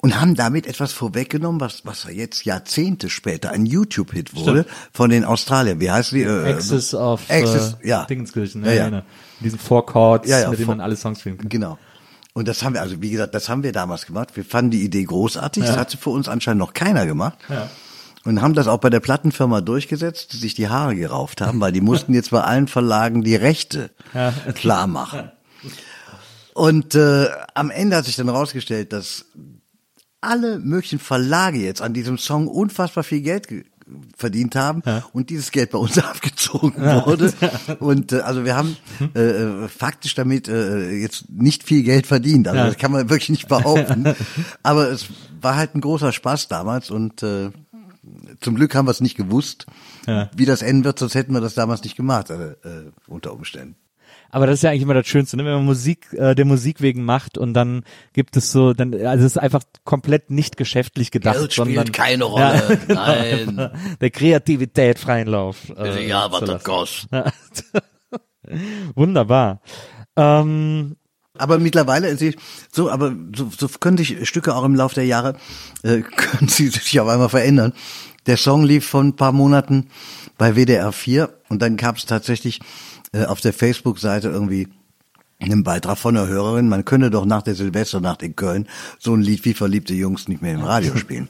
Und 0.00 0.20
haben 0.20 0.34
damit 0.36 0.66
etwas 0.66 0.92
vorweggenommen, 0.92 1.60
was, 1.60 1.84
was 1.84 2.06
jetzt 2.12 2.44
Jahrzehnte 2.44 3.10
später 3.10 3.50
ein 3.50 3.66
YouTube-Hit 3.66 4.34
wurde 4.36 4.64
von 4.92 5.10
den 5.10 5.24
Australiern. 5.24 5.80
Wie 5.80 5.90
heißt 5.90 6.12
die? 6.12 6.22
Äh, 6.22 6.52
Access 6.52 6.94
of 6.94 7.22
Access, 7.28 7.76
äh, 7.82 7.88
ja. 7.88 8.04
Dingenskirchen, 8.04 8.64
Ja, 8.64 8.70
ja, 8.70 8.76
ja. 8.76 8.88
ja. 8.88 8.96
ja. 8.98 9.02
Diesen 9.40 9.58
Four 9.58 9.86
Chords, 9.86 10.28
Ja, 10.28 10.40
ja, 10.40 10.50
mit 10.50 10.58
denen 10.58 10.66
Four- 10.66 10.76
man 10.76 10.84
alle 10.84 10.96
Songs 10.96 11.20
spielen 11.20 11.38
kann. 11.38 11.48
Genau. 11.48 11.78
Und 12.32 12.46
das 12.46 12.62
haben 12.62 12.74
wir, 12.74 12.82
also 12.82 13.02
wie 13.02 13.10
gesagt, 13.10 13.34
das 13.34 13.48
haben 13.48 13.64
wir 13.64 13.72
damals 13.72 14.06
gemacht. 14.06 14.36
Wir 14.36 14.44
fanden 14.44 14.70
die 14.70 14.84
Idee 14.84 15.02
großartig. 15.04 15.64
Das 15.64 15.76
hatte 15.76 15.96
für 15.98 16.10
uns 16.10 16.28
anscheinend 16.28 16.60
noch 16.60 16.72
keiner 16.72 17.04
gemacht. 17.04 17.38
Ja. 17.48 17.68
Und 18.24 18.42
haben 18.42 18.54
das 18.54 18.68
auch 18.68 18.78
bei 18.78 18.90
der 18.90 19.00
Plattenfirma 19.00 19.60
durchgesetzt, 19.60 20.32
die 20.32 20.36
sich 20.36 20.54
die 20.54 20.68
Haare 20.68 20.94
gerauft 20.94 21.40
haben, 21.40 21.60
weil 21.60 21.72
die 21.72 21.80
mussten 21.80 22.14
jetzt 22.14 22.30
bei 22.30 22.42
allen 22.42 22.68
Verlagen 22.68 23.22
die 23.22 23.34
Rechte 23.34 23.90
klar 24.54 24.86
machen. 24.86 25.32
Und 26.54 26.94
äh, 26.94 27.28
am 27.54 27.70
Ende 27.70 27.96
hat 27.96 28.04
sich 28.04 28.16
dann 28.16 28.28
rausgestellt, 28.28 28.92
dass 28.92 29.24
alle 30.20 30.58
möglichen 30.58 30.98
Verlage 30.98 31.58
jetzt 31.58 31.82
an 31.82 31.92
diesem 31.94 32.18
Song 32.18 32.48
unfassbar 32.48 33.04
viel 33.04 33.20
Geld 33.20 33.48
ge 33.48 33.64
verdient 34.18 34.54
haben 34.54 34.82
und 35.14 35.30
dieses 35.30 35.50
Geld 35.50 35.70
bei 35.70 35.78
uns 35.78 35.96
abgezogen 35.98 36.74
wurde. 36.78 37.32
Und 37.80 38.12
äh, 38.12 38.20
also 38.20 38.44
wir 38.44 38.54
haben 38.54 38.76
äh, 39.14 39.18
äh, 39.20 39.68
faktisch 39.68 40.14
damit 40.14 40.46
äh, 40.46 40.90
jetzt 40.90 41.30
nicht 41.30 41.62
viel 41.64 41.82
Geld 41.84 42.06
verdient. 42.06 42.48
Also 42.48 42.58
Ja. 42.60 42.66
das 42.66 42.76
kann 42.76 42.92
man 42.92 43.08
wirklich 43.08 43.30
nicht 43.30 43.48
behaupten. 43.48 44.14
Aber 44.62 44.90
es 44.90 45.06
war 45.40 45.56
halt 45.56 45.74
ein 45.74 45.80
großer 45.80 46.12
Spaß 46.12 46.48
damals 46.48 46.90
und 46.90 47.22
äh, 47.22 47.48
zum 48.42 48.56
Glück 48.56 48.74
haben 48.74 48.86
wir 48.86 48.90
es 48.90 49.00
nicht 49.00 49.16
gewusst, 49.16 49.64
Ja. 50.06 50.30
wie 50.36 50.44
das 50.44 50.60
enden 50.60 50.84
wird, 50.84 50.98
sonst 50.98 51.14
hätten 51.14 51.32
wir 51.32 51.40
das 51.40 51.54
damals 51.54 51.82
nicht 51.82 51.96
gemacht, 51.96 52.28
äh, 52.28 52.50
äh, 52.50 52.92
unter 53.06 53.32
Umständen. 53.32 53.76
Aber 54.30 54.46
das 54.46 54.56
ist 54.56 54.62
ja 54.62 54.70
eigentlich 54.70 54.82
immer 54.82 54.94
das 54.94 55.06
Schönste, 55.06 55.36
ne? 55.36 55.44
wenn 55.44 55.52
man 55.54 55.64
Musik 55.64 56.12
äh, 56.12 56.34
der 56.34 56.44
Musik 56.44 56.80
wegen 56.82 57.04
macht 57.04 57.38
und 57.38 57.54
dann 57.54 57.82
gibt 58.12 58.36
es 58.36 58.52
so, 58.52 58.74
dann 58.74 58.92
also 58.94 59.24
es 59.24 59.32
ist 59.32 59.38
einfach 59.38 59.62
komplett 59.84 60.30
nicht 60.30 60.56
geschäftlich 60.56 61.10
gedacht, 61.10 61.36
Geld 61.38 61.52
spielt 61.54 61.68
sondern 61.68 61.92
keine 61.92 62.24
Rolle. 62.24 62.78
Nein. 62.88 63.70
der 64.00 64.10
Kreativität 64.10 64.98
freien 64.98 65.28
Lauf. 65.28 65.56
Äh, 65.76 66.06
Ja, 66.06 66.30
was 66.30 66.40
das 66.44 66.62
kostet. 66.64 67.08
Wunderbar. 68.94 69.60
Ähm, 70.16 70.96
Aber 71.38 71.58
mittlerweile, 71.58 72.08
ist 72.08 72.18
sie- 72.20 72.36
so, 72.72 72.90
aber 72.90 73.14
so, 73.34 73.50
so 73.56 73.68
können 73.68 73.96
sich 73.98 74.28
Stücke 74.28 74.54
auch 74.54 74.64
im 74.64 74.74
Laufe 74.74 74.96
der 74.96 75.06
Jahre, 75.06 75.36
äh, 75.82 76.00
können 76.16 76.48
sie 76.48 76.68
sich 76.68 76.98
auf 77.00 77.08
einmal 77.08 77.28
verändern. 77.28 77.72
Der 78.26 78.36
Song 78.36 78.64
lief 78.64 78.86
vor 78.86 79.02
ein 79.02 79.16
paar 79.16 79.32
Monaten 79.32 79.88
bei 80.36 80.54
WDR 80.56 80.92
4 80.92 81.30
und 81.48 81.62
dann 81.62 81.76
gab 81.76 81.96
es 81.96 82.06
tatsächlich 82.06 82.60
äh, 83.12 83.24
auf 83.24 83.40
der 83.40 83.52
Facebook-Seite 83.52 84.28
irgendwie 84.28 84.68
einen 85.40 85.62
Beitrag 85.62 85.98
von 85.98 86.16
einer 86.16 86.26
Hörerin, 86.26 86.68
man 86.68 86.84
könne 86.84 87.10
doch 87.10 87.24
nach 87.24 87.42
der 87.42 87.54
Silvesternacht 87.54 88.22
in 88.22 88.34
Köln 88.34 88.68
so 88.98 89.14
ein 89.14 89.20
Lied 89.20 89.44
wie 89.44 89.54
Verliebte 89.54 89.94
Jungs 89.94 90.28
nicht 90.28 90.42
mehr 90.42 90.54
im 90.54 90.64
Radio 90.64 90.96
spielen. 90.96 91.28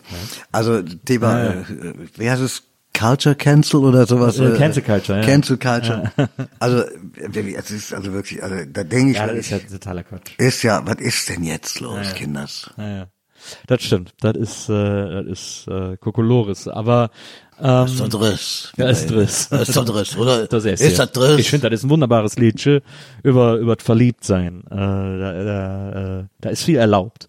Also 0.50 0.82
Thema, 0.82 1.40
äh, 1.40 1.60
äh, 1.60 1.94
wie 2.16 2.30
heißt 2.30 2.42
es? 2.42 2.62
Culture 2.98 3.36
Cancel 3.36 3.84
oder 3.84 4.06
sowas? 4.06 4.40
Äh, 4.40 4.56
Cancel 4.56 4.82
Culture, 4.82 5.20
ja. 5.20 5.24
Cancel 5.24 5.56
Culture. 5.56 6.10
Also, 6.58 6.80
äh, 6.80 7.54
es 7.54 7.70
ist 7.70 7.94
also 7.94 8.12
wirklich, 8.12 8.42
also 8.42 8.56
da 8.72 8.82
denke 8.82 9.12
ich, 9.12 9.18
ja, 9.18 9.26
das 9.26 9.36
ist 9.36 9.50
ja 9.50 9.58
totaler 9.58 10.02
Quatsch. 10.02 10.32
ist 10.38 10.62
ja, 10.64 10.84
was 10.84 10.96
ist 10.96 11.28
denn 11.28 11.44
jetzt 11.44 11.78
los, 11.78 12.14
Kinders? 12.14 12.70
Ja, 12.76 12.88
ja. 12.88 13.06
Das 13.66 13.82
stimmt. 13.82 14.12
Das 14.20 14.36
ist, 14.36 14.68
äh, 14.68 15.24
das 15.24 15.26
ist 15.26 15.68
äh, 15.68 15.96
Kokolores. 15.96 16.68
Aber 16.68 17.10
ähm, 17.60 17.86
Ist 17.86 18.00
das 18.00 18.08
Driss? 18.08 18.72
Ja, 18.76 18.88
ist 18.88 19.10
Driss. 19.10 19.46
Ist 19.46 19.76
das 19.76 19.84
Driss, 19.84 20.16
oder? 20.16 20.46
Das 20.48 20.64
ist, 20.64 20.80
ist 20.80 20.98
ja. 20.98 21.06
das 21.06 21.12
Driss? 21.12 21.38
Ich 21.38 21.50
finde, 21.50 21.70
das 21.70 21.80
ist 21.80 21.84
ein 21.84 21.90
wunderbares 21.90 22.36
Liedchen 22.36 22.80
über 23.22 23.56
über 23.56 23.76
das 23.76 23.84
Verliebtsein. 23.84 24.62
Äh, 24.70 24.76
da, 24.76 25.44
da, 25.44 26.18
äh, 26.20 26.24
da 26.40 26.50
ist 26.50 26.64
viel 26.64 26.76
erlaubt. 26.76 27.26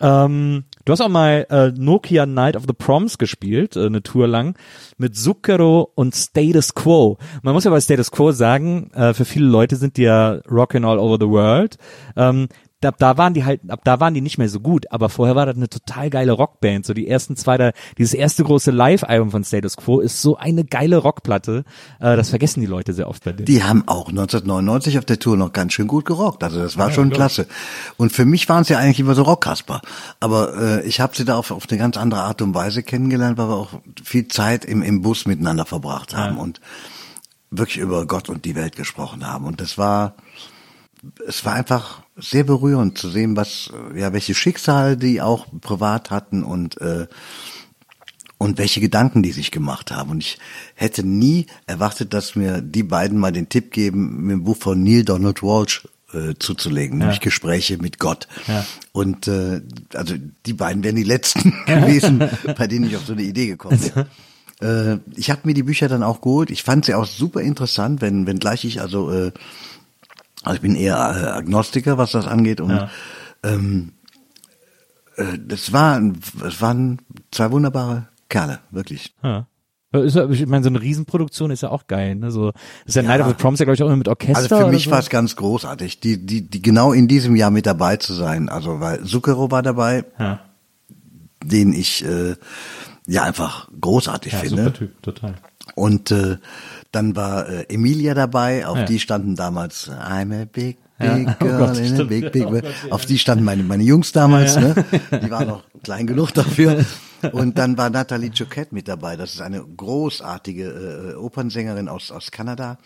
Ähm, 0.00 0.64
du 0.84 0.92
hast 0.92 1.00
auch 1.02 1.08
mal 1.08 1.46
äh, 1.50 1.72
Nokia 1.78 2.24
Night 2.24 2.56
of 2.56 2.64
the 2.66 2.72
Proms 2.72 3.18
gespielt, 3.18 3.76
äh, 3.76 3.86
eine 3.86 4.02
Tour 4.02 4.26
lang, 4.26 4.56
mit 4.96 5.14
Zucchero 5.16 5.90
und 5.94 6.14
Status 6.14 6.74
Quo. 6.74 7.18
Man 7.42 7.54
muss 7.54 7.64
ja 7.64 7.70
bei 7.70 7.80
Status 7.80 8.10
Quo 8.10 8.32
sagen, 8.32 8.90
äh, 8.94 9.12
für 9.12 9.26
viele 9.26 9.46
Leute 9.46 9.76
sind 9.76 9.98
die 9.98 10.02
ja 10.02 10.40
rockin' 10.50 10.84
all 10.84 10.98
over 10.98 11.18
the 11.20 11.28
world. 11.28 11.76
Ähm, 12.16 12.48
da, 12.80 12.92
da 12.92 13.18
waren 13.18 13.34
die 13.34 13.44
halt, 13.44 13.60
ab 13.68 13.80
da 13.84 14.00
waren 14.00 14.14
die 14.14 14.22
nicht 14.22 14.38
mehr 14.38 14.48
so 14.48 14.60
gut, 14.60 14.90
aber 14.90 15.10
vorher 15.10 15.36
war 15.36 15.44
das 15.44 15.56
eine 15.56 15.68
total 15.68 16.08
geile 16.08 16.32
Rockband. 16.32 16.86
So 16.86 16.94
die 16.94 17.06
ersten 17.06 17.36
zwei, 17.36 17.58
da, 17.58 17.72
dieses 17.98 18.14
erste 18.14 18.42
große 18.42 18.70
Live-Album 18.70 19.30
von 19.30 19.44
Status 19.44 19.76
Quo 19.76 20.00
ist 20.00 20.22
so 20.22 20.36
eine 20.36 20.64
geile 20.64 20.96
Rockplatte. 20.96 21.64
Äh, 22.00 22.16
das 22.16 22.30
vergessen 22.30 22.60
die 22.60 22.66
Leute 22.66 22.94
sehr 22.94 23.08
oft 23.08 23.22
bei 23.22 23.32
denen. 23.32 23.44
Die 23.44 23.62
haben 23.62 23.86
auch 23.86 24.08
1999 24.08 24.98
auf 24.98 25.04
der 25.04 25.18
Tour 25.18 25.36
noch 25.36 25.52
ganz 25.52 25.74
schön 25.74 25.88
gut 25.88 26.06
gerockt. 26.06 26.42
Also 26.42 26.60
das 26.60 26.78
war 26.78 26.90
schon 26.90 27.10
klasse. 27.10 27.46
Und 27.98 28.12
für 28.12 28.24
mich 28.24 28.48
waren 28.48 28.64
sie 28.64 28.72
ja 28.72 28.78
eigentlich 28.78 29.00
immer 29.00 29.14
so 29.14 29.22
Rockkasper. 29.22 29.82
Aber 30.18 30.56
äh, 30.56 30.86
ich 30.86 31.00
habe 31.00 31.14
sie 31.14 31.26
da 31.26 31.36
auf, 31.36 31.50
auf 31.50 31.66
eine 31.68 31.78
ganz 31.78 31.98
andere 31.98 32.22
Art 32.22 32.40
und 32.40 32.54
Weise 32.54 32.82
kennengelernt, 32.82 33.36
weil 33.36 33.48
wir 33.48 33.56
auch 33.56 33.80
viel 34.02 34.28
Zeit 34.28 34.64
im, 34.64 34.82
im 34.82 35.02
Bus 35.02 35.26
miteinander 35.26 35.66
verbracht 35.66 36.16
haben 36.16 36.38
und 36.38 36.60
wirklich 37.50 37.78
über 37.78 38.06
Gott 38.06 38.28
und 38.28 38.44
die 38.44 38.54
Welt 38.54 38.76
gesprochen 38.76 39.26
haben. 39.26 39.44
Und 39.44 39.60
das 39.60 39.76
war, 39.76 40.14
es 41.26 41.44
war 41.44 41.54
einfach 41.54 42.02
sehr 42.16 42.44
berührend 42.44 42.98
zu 42.98 43.08
sehen, 43.08 43.36
was, 43.36 43.70
ja, 43.94 44.12
welche 44.12 44.34
Schicksale 44.34 44.96
die 44.96 45.22
auch 45.22 45.46
privat 45.60 46.10
hatten 46.10 46.42
und 46.42 46.80
äh, 46.80 47.06
und 48.38 48.56
welche 48.56 48.80
Gedanken 48.80 49.22
die 49.22 49.32
sich 49.32 49.50
gemacht 49.50 49.90
haben. 49.90 50.12
Und 50.12 50.22
ich 50.22 50.38
hätte 50.74 51.06
nie 51.06 51.44
erwartet, 51.66 52.14
dass 52.14 52.36
mir 52.36 52.62
die 52.62 52.82
beiden 52.82 53.18
mal 53.18 53.32
den 53.32 53.50
Tipp 53.50 53.70
geben, 53.70 54.24
mir 54.24 54.32
ein 54.32 54.44
Buch 54.44 54.56
von 54.56 54.82
Neil 54.82 55.04
Donald 55.04 55.42
Walsh 55.42 55.86
äh, 56.14 56.34
zuzulegen, 56.38 56.96
nämlich 56.98 57.20
Gespräche 57.20 57.76
mit 57.76 57.98
Gott. 57.98 58.28
Ja. 58.48 58.64
Und 58.92 59.28
äh, 59.28 59.60
also 59.92 60.14
die 60.46 60.54
beiden 60.54 60.82
wären 60.82 60.96
die 60.96 61.02
letzten 61.02 61.52
gewesen, 61.66 62.30
bei 62.56 62.66
denen 62.66 62.86
ich 62.86 62.96
auf 62.96 63.04
so 63.04 63.12
eine 63.12 63.22
Idee 63.22 63.46
gekommen 63.46 63.78
bin. 63.78 64.06
Äh, 64.66 65.00
ich 65.16 65.30
habe 65.30 65.42
mir 65.44 65.54
die 65.54 65.62
Bücher 65.62 65.88
dann 65.88 66.02
auch 66.02 66.22
geholt. 66.22 66.50
Ich 66.50 66.62
fand 66.62 66.86
sie 66.86 66.94
auch 66.94 67.06
super 67.06 67.42
interessant, 67.42 68.00
wenn, 68.00 68.26
wenn 68.26 68.38
gleich 68.38 68.64
ich 68.64 68.80
also, 68.80 69.10
äh, 69.10 69.32
also 70.42 70.54
ich 70.56 70.60
bin 70.62 70.74
eher 70.76 70.96
äh, 70.96 71.26
Agnostiker, 71.38 71.98
was 71.98 72.12
das 72.12 72.26
angeht. 72.26 72.60
Und 72.60 72.88
ähm, 73.42 73.92
äh, 75.16 75.38
das 75.38 75.72
waren, 75.72 76.20
das 76.42 76.60
waren 76.60 76.98
zwei 77.30 77.50
wunderbare 77.50 78.08
Kerle, 78.28 78.60
wirklich. 78.70 79.14
Ja. 79.22 79.46
Ja- 79.92 80.04
Ich 80.30 80.46
meine, 80.46 80.62
so 80.62 80.68
eine 80.70 80.80
Riesenproduktion 80.80 81.50
ist 81.50 81.62
ja 81.62 81.70
auch 81.70 81.86
geil. 81.88 82.14
Ne? 82.14 82.30
So, 82.30 82.52
ist 82.86 82.94
ja, 82.94 83.02
Night 83.02 83.20
of 83.20 83.26
the 83.28 83.34
Proms 83.34 83.58
ja, 83.58 83.64
glaube 83.64 83.74
ich, 83.74 83.82
auch 83.82 83.86
immer 83.88 83.96
mit 83.96 84.06
Orchester. 84.08 84.36
Also 84.36 84.56
für 84.66 84.68
mich 84.70 84.84
so. 84.84 84.90
war 84.92 85.00
es 85.00 85.10
ganz 85.10 85.34
großartig, 85.34 85.98
die, 86.00 86.24
die, 86.24 86.48
die 86.48 86.62
genau 86.62 86.92
in 86.92 87.08
diesem 87.08 87.34
Jahr 87.34 87.50
mit 87.50 87.66
dabei 87.66 87.96
zu 87.96 88.14
sein. 88.14 88.48
Also 88.48 88.78
weil 88.80 89.02
Zucchero 89.04 89.50
war 89.50 89.62
dabei, 89.62 90.04
Ja, 90.18 90.40
den 91.42 91.72
ich 91.72 92.04
äh, 92.04 92.36
ja 93.08 93.24
einfach 93.24 93.68
großartig 93.80 94.32
ja 94.32 94.38
finde. 94.38 94.64
super 94.64 94.74
Typ, 94.74 95.02
total. 95.02 95.34
Und 95.74 96.10
äh, 96.12 96.36
dann 96.92 97.16
war 97.16 97.48
äh, 97.48 97.62
Emilia 97.68 98.14
dabei, 98.14 98.66
auf 98.66 98.78
Ja. 98.78 98.84
die 98.84 98.98
standen 99.00 99.36
damals 99.36 99.88
I'm 99.90 100.42
a 100.42 100.44
big, 100.44 100.78
Ja. 100.98 101.14
big 101.14 101.28
Oh 101.28 101.34
girl 101.44 101.58
Gott, 101.58 101.78
in 101.78 102.00
a 102.00 102.04
big, 102.04 102.32
big 102.32 102.46
Oh 102.46 102.52
world. 102.52 102.64
Ja. 102.86 102.92
Auf 102.92 103.06
die 103.06 103.18
standen 103.18 103.44
meine, 103.44 103.62
meine 103.62 103.82
Jungs 103.84 104.12
damals, 104.12 104.56
ne? 104.56 104.74
Die 105.22 105.30
waren 105.30 105.48
noch 105.48 105.62
klein 105.82 106.06
genug 106.06 106.32
dafür. 106.32 106.84
Und 107.32 107.58
dann 107.58 107.76
war 107.78 107.90
Nathalie 107.90 108.30
Choquette 108.36 108.74
mit 108.74 108.88
dabei. 108.88 109.16
Das 109.16 109.34
ist 109.34 109.40
eine 109.42 109.62
großartige 109.62 111.12
äh, 111.12 111.14
Opernsängerin 111.16 111.88
aus, 111.88 112.10
aus 112.10 112.30
Kanada, 112.30 112.78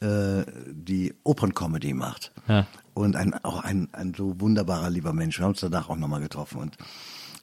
äh, 0.00 0.42
die 0.70 1.14
Operncomedy 1.24 1.92
macht. 1.94 2.32
Ja. 2.48 2.66
Und 2.94 3.16
ein, 3.16 3.34
auch 3.44 3.62
ein, 3.64 3.88
ein 3.92 4.14
so 4.16 4.40
wunderbarer, 4.40 4.88
lieber 4.90 5.12
Mensch. 5.12 5.38
Wir 5.38 5.44
haben 5.44 5.52
uns 5.52 5.60
danach 5.60 5.88
auch 5.88 5.96
nochmal 5.96 6.20
getroffen. 6.20 6.58
Und 6.60 6.76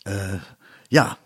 äh, 0.05 0.37
ja, 0.89 1.17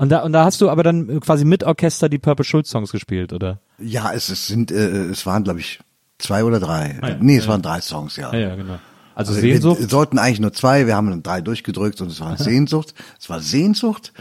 Und 0.00 0.08
da, 0.08 0.22
und 0.22 0.32
da 0.32 0.46
hast 0.46 0.62
du 0.62 0.70
aber 0.70 0.82
dann 0.82 1.20
quasi 1.20 1.44
mit 1.44 1.62
Orchester 1.62 2.08
die 2.08 2.16
Purple 2.18 2.42
Schulz 2.42 2.70
Songs 2.70 2.90
gespielt, 2.90 3.34
oder? 3.34 3.60
Ja, 3.78 4.14
es, 4.14 4.30
es 4.30 4.46
sind, 4.46 4.70
äh, 4.70 5.04
es 5.10 5.26
waren, 5.26 5.44
glaube 5.44 5.60
ich, 5.60 5.78
zwei 6.16 6.42
oder 6.42 6.58
drei. 6.58 6.98
Ah, 7.02 7.08
ja. 7.10 7.16
Nee, 7.20 7.36
es 7.36 7.46
waren 7.46 7.60
drei 7.60 7.82
Songs, 7.82 8.16
ja. 8.16 8.32
Ja, 8.32 8.38
ja, 8.48 8.54
genau. 8.56 8.78
Also, 9.14 9.32
Also 9.32 9.42
Sehnsucht. 9.42 9.78
Wir 9.78 9.88
sollten 9.88 10.18
eigentlich 10.18 10.40
nur 10.40 10.54
zwei, 10.54 10.86
wir 10.86 10.96
haben 10.96 11.10
dann 11.10 11.22
drei 11.22 11.42
durchgedrückt 11.42 12.00
und 12.00 12.10
es 12.10 12.18
war 12.18 12.38
Sehnsucht. 12.38 12.94
Es 13.20 13.28
war 13.28 13.40
Sehnsucht, 13.40 14.14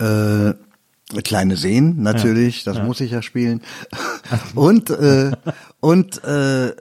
äh, 0.00 0.52
kleine 1.22 1.56
Seen 1.56 2.02
natürlich, 2.02 2.64
das 2.64 2.82
muss 2.82 3.00
ich 3.00 3.12
ja 3.12 3.22
spielen. 3.22 3.62
und 4.56 4.90
äh, 4.90 5.30
und 5.78 6.24
äh, 6.24 6.72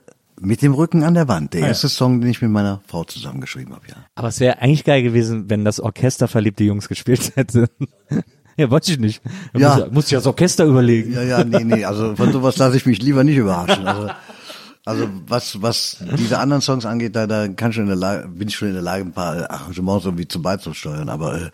mit 0.42 0.62
dem 0.62 0.74
Rücken 0.74 1.04
an 1.04 1.14
der 1.14 1.28
Wand. 1.28 1.54
Der 1.54 1.62
erste 1.68 1.90
Song, 1.90 2.22
den 2.22 2.30
ich 2.30 2.42
mit 2.42 2.50
meiner 2.50 2.82
Frau 2.88 3.04
zusammengeschrieben 3.04 3.76
habe, 3.76 3.88
ja. 3.90 3.96
Aber 4.16 4.30
es 4.30 4.40
wäre 4.40 4.60
eigentlich 4.60 4.86
geil 4.86 5.04
gewesen, 5.04 5.50
wenn 5.50 5.66
das 5.66 5.80
Orchester 5.80 6.28
verliebte 6.28 6.64
Jungs 6.64 6.88
gespielt 6.88 7.34
hätte. 7.36 7.70
Ja, 8.60 8.70
wollte 8.70 8.92
ich 8.92 9.00
nicht. 9.00 9.22
Da 9.54 9.60
Ja. 9.60 9.76
Muss, 9.78 9.92
muss 9.92 10.06
ich 10.06 10.12
das 10.12 10.28
Orchester 10.28 10.66
überlegen. 10.66 11.14
Ja, 11.14 11.24
ja, 11.24 11.44
nee, 11.46 11.64
nee, 11.64 11.86
also 11.86 12.16
von 12.16 12.34
sowas 12.34 12.58
lasse 12.58 12.76
ich 12.76 12.86
mich 12.86 13.02
lieber 13.02 13.24
nicht 13.24 13.38
überraschen. 13.38 13.88
Also, 13.88 14.10
also 14.86 15.10
was, 15.28 15.62
was 15.62 16.04
diese 16.18 16.40
anderen 16.40 16.62
Songs 16.62 16.86
angeht, 16.86 17.16
da, 17.16 17.26
da 17.26 17.48
kann 17.48 17.72
schon 17.72 17.84
in 17.84 17.90
der 17.90 17.96
Lage, 17.96 18.28
bin 18.28 18.50
ich 18.50 18.56
schon 18.56 18.68
in 18.68 18.74
der 18.74 18.84
Lage, 18.84 19.06
ein 19.06 19.14
paar 19.14 19.50
Arrangements 19.50 20.06
irgendwie 20.06 20.28
zum 20.28 20.42
beizusteuern, 20.42 21.08
aber 21.08 21.38
ähm, 21.38 21.50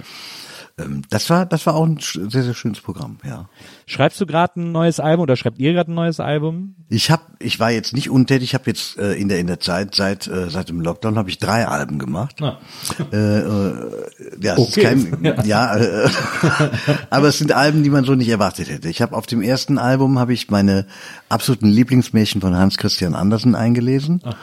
das 1.10 1.30
war, 1.30 1.46
das 1.46 1.66
war 1.66 1.76
auch 1.76 1.86
ein 1.86 2.00
sehr, 2.02 2.44
sehr 2.44 2.54
schönes 2.54 2.82
Programm, 2.82 3.18
ja. 3.24 3.48
Schreibst 3.86 4.20
du 4.20 4.26
gerade 4.26 4.60
ein 4.60 4.74
neues 4.74 5.00
Album 5.00 5.24
oder 5.24 5.38
schreibt 5.38 5.58
ihr 5.58 5.72
gerade 5.72 5.90
ein 5.90 5.96
neues 5.96 6.20
Album? 6.20 6.76
Ich 6.90 7.10
habe, 7.12 7.24
ich 7.40 7.62
war 7.62 7.72
jetzt 7.72 7.94
nicht 7.94 8.10
untätig. 8.10 8.50
Ich 8.50 8.54
habe 8.56 8.66
jetzt 8.68 8.98
äh, 8.98 9.14
in 9.14 9.30
der 9.30 9.40
in 9.40 9.48
der 9.48 9.62
Zeit 9.62 9.96
seit 9.96 10.28
äh, 10.28 10.50
seit 10.50 10.68
dem 10.68 10.82
Lockdown 10.82 11.18
habe 11.18 11.30
ich 11.30 11.38
drei 11.38 11.66
Alben 11.66 11.98
gemacht. 11.98 12.42
Ah. 12.42 12.58
Äh, 13.14 13.16
äh, 13.40 13.74
ja, 14.42 14.54
es 14.56 14.60
Okay. 14.60 14.94
ist 14.96 15.22
kein, 15.22 15.36
ja, 15.46 15.78
äh, 15.78 16.10
aber 17.10 17.30
es 17.30 17.38
sind 17.38 17.54
Alben, 17.54 17.84
die 17.84 17.90
man 17.90 18.04
so 18.04 18.14
nicht 18.16 18.28
erwartet 18.30 18.70
hätte. 18.70 18.90
Ich 18.90 19.02
habe 19.02 19.16
auf 19.16 19.28
dem 19.28 19.42
ersten 19.42 19.78
Album 19.78 20.20
habe 20.20 20.34
ich 20.34 20.50
meine 20.50 20.88
absoluten 21.30 21.68
Lieblingsmärchen 21.68 22.42
von 22.42 22.54
Hans 22.54 22.76
Christian 22.78 23.16
Andersen 23.16 23.56
eingelesen. 23.56 24.20
Ah. 24.26 24.36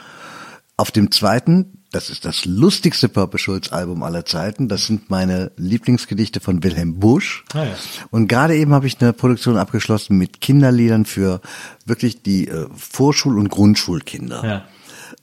Auf 0.77 0.89
dem 0.89 1.11
zweiten, 1.11 1.82
das 1.93 2.09
ist 2.09 2.25
das 2.25 2.45
lustigste 2.45 3.07
Purple 3.07 3.39
Schulz 3.39 3.71
Album 3.71 4.03
aller 4.03 4.25
Zeiten. 4.25 4.67
Das 4.67 4.87
sind 4.87 5.09
meine 5.09 5.51
Lieblingsgedichte 5.57 6.39
von 6.39 6.63
Wilhelm 6.63 6.99
Busch. 6.99 7.45
Ah, 7.53 7.65
ja. 7.65 7.75
Und 8.09 8.27
gerade 8.27 8.55
eben 8.55 8.73
habe 8.73 8.87
ich 8.87 8.99
eine 8.99 9.13
Produktion 9.13 9.57
abgeschlossen 9.57 10.17
mit 10.17 10.41
Kinderliedern 10.41 11.05
für 11.05 11.39
wirklich 11.85 12.23
die 12.23 12.47
äh, 12.47 12.67
Vorschul- 12.75 13.37
und 13.37 13.49
Grundschulkinder. 13.49 14.43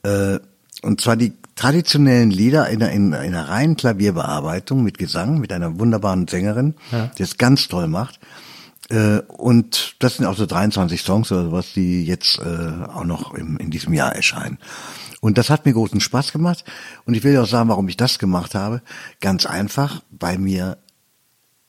Äh, 0.03 0.39
und 0.83 1.01
zwar 1.01 1.17
die 1.17 1.33
traditionellen 1.57 2.31
Lieder 2.31 2.69
in 2.71 2.83
einer, 2.83 2.93
in 2.93 3.15
einer 3.15 3.49
reinen 3.49 3.77
Klavierbearbeitung 3.77 4.83
mit 4.83 4.97
Gesang, 4.97 5.41
mit 5.41 5.53
einer 5.53 5.79
wunderbaren 5.79 6.27
Sängerin, 6.27 6.75
die 7.19 7.23
es 7.23 7.37
ganz 7.37 7.69
toll 7.69 7.87
macht. 7.87 8.19
Äh, 8.91 9.21
und 9.29 9.97
das 10.01 10.17
sind 10.17 10.27
auch 10.27 10.37
so 10.37 10.47
23 10.47 11.01
Songs 11.03 11.31
oder 11.33 11.45
sowas, 11.45 11.73
die 11.75 12.05
jetzt 12.05 12.39
äh, 12.39 12.85
auch 12.93 13.05
noch 13.05 13.35
im, 13.35 13.57
in 13.59 13.71
diesem 13.71 13.93
Jahr 13.93 14.15
erscheinen. 14.15 14.59
Und 15.21 15.37
das 15.39 15.51
hat 15.51 15.67
mir 15.67 15.73
großen 15.73 16.01
Spaß 16.01 16.33
gemacht. 16.33 16.65
Und 17.05 17.15
ich 17.15 17.23
will 17.23 17.37
auch 17.39 17.47
sagen, 17.47 17.69
warum 17.69 17.89
ich 17.89 17.97
das 17.97 18.19
gemacht 18.19 18.55
habe. 18.55 18.83
Ganz 19.21 19.47
einfach, 19.47 20.03
weil 20.11 20.39
mir 20.39 20.79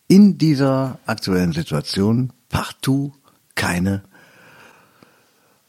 in 0.08 0.38
dieser 0.38 1.00
aktuellen 1.06 1.54
Situation 1.54 2.34
partout 2.50 3.14
keine 3.56 4.04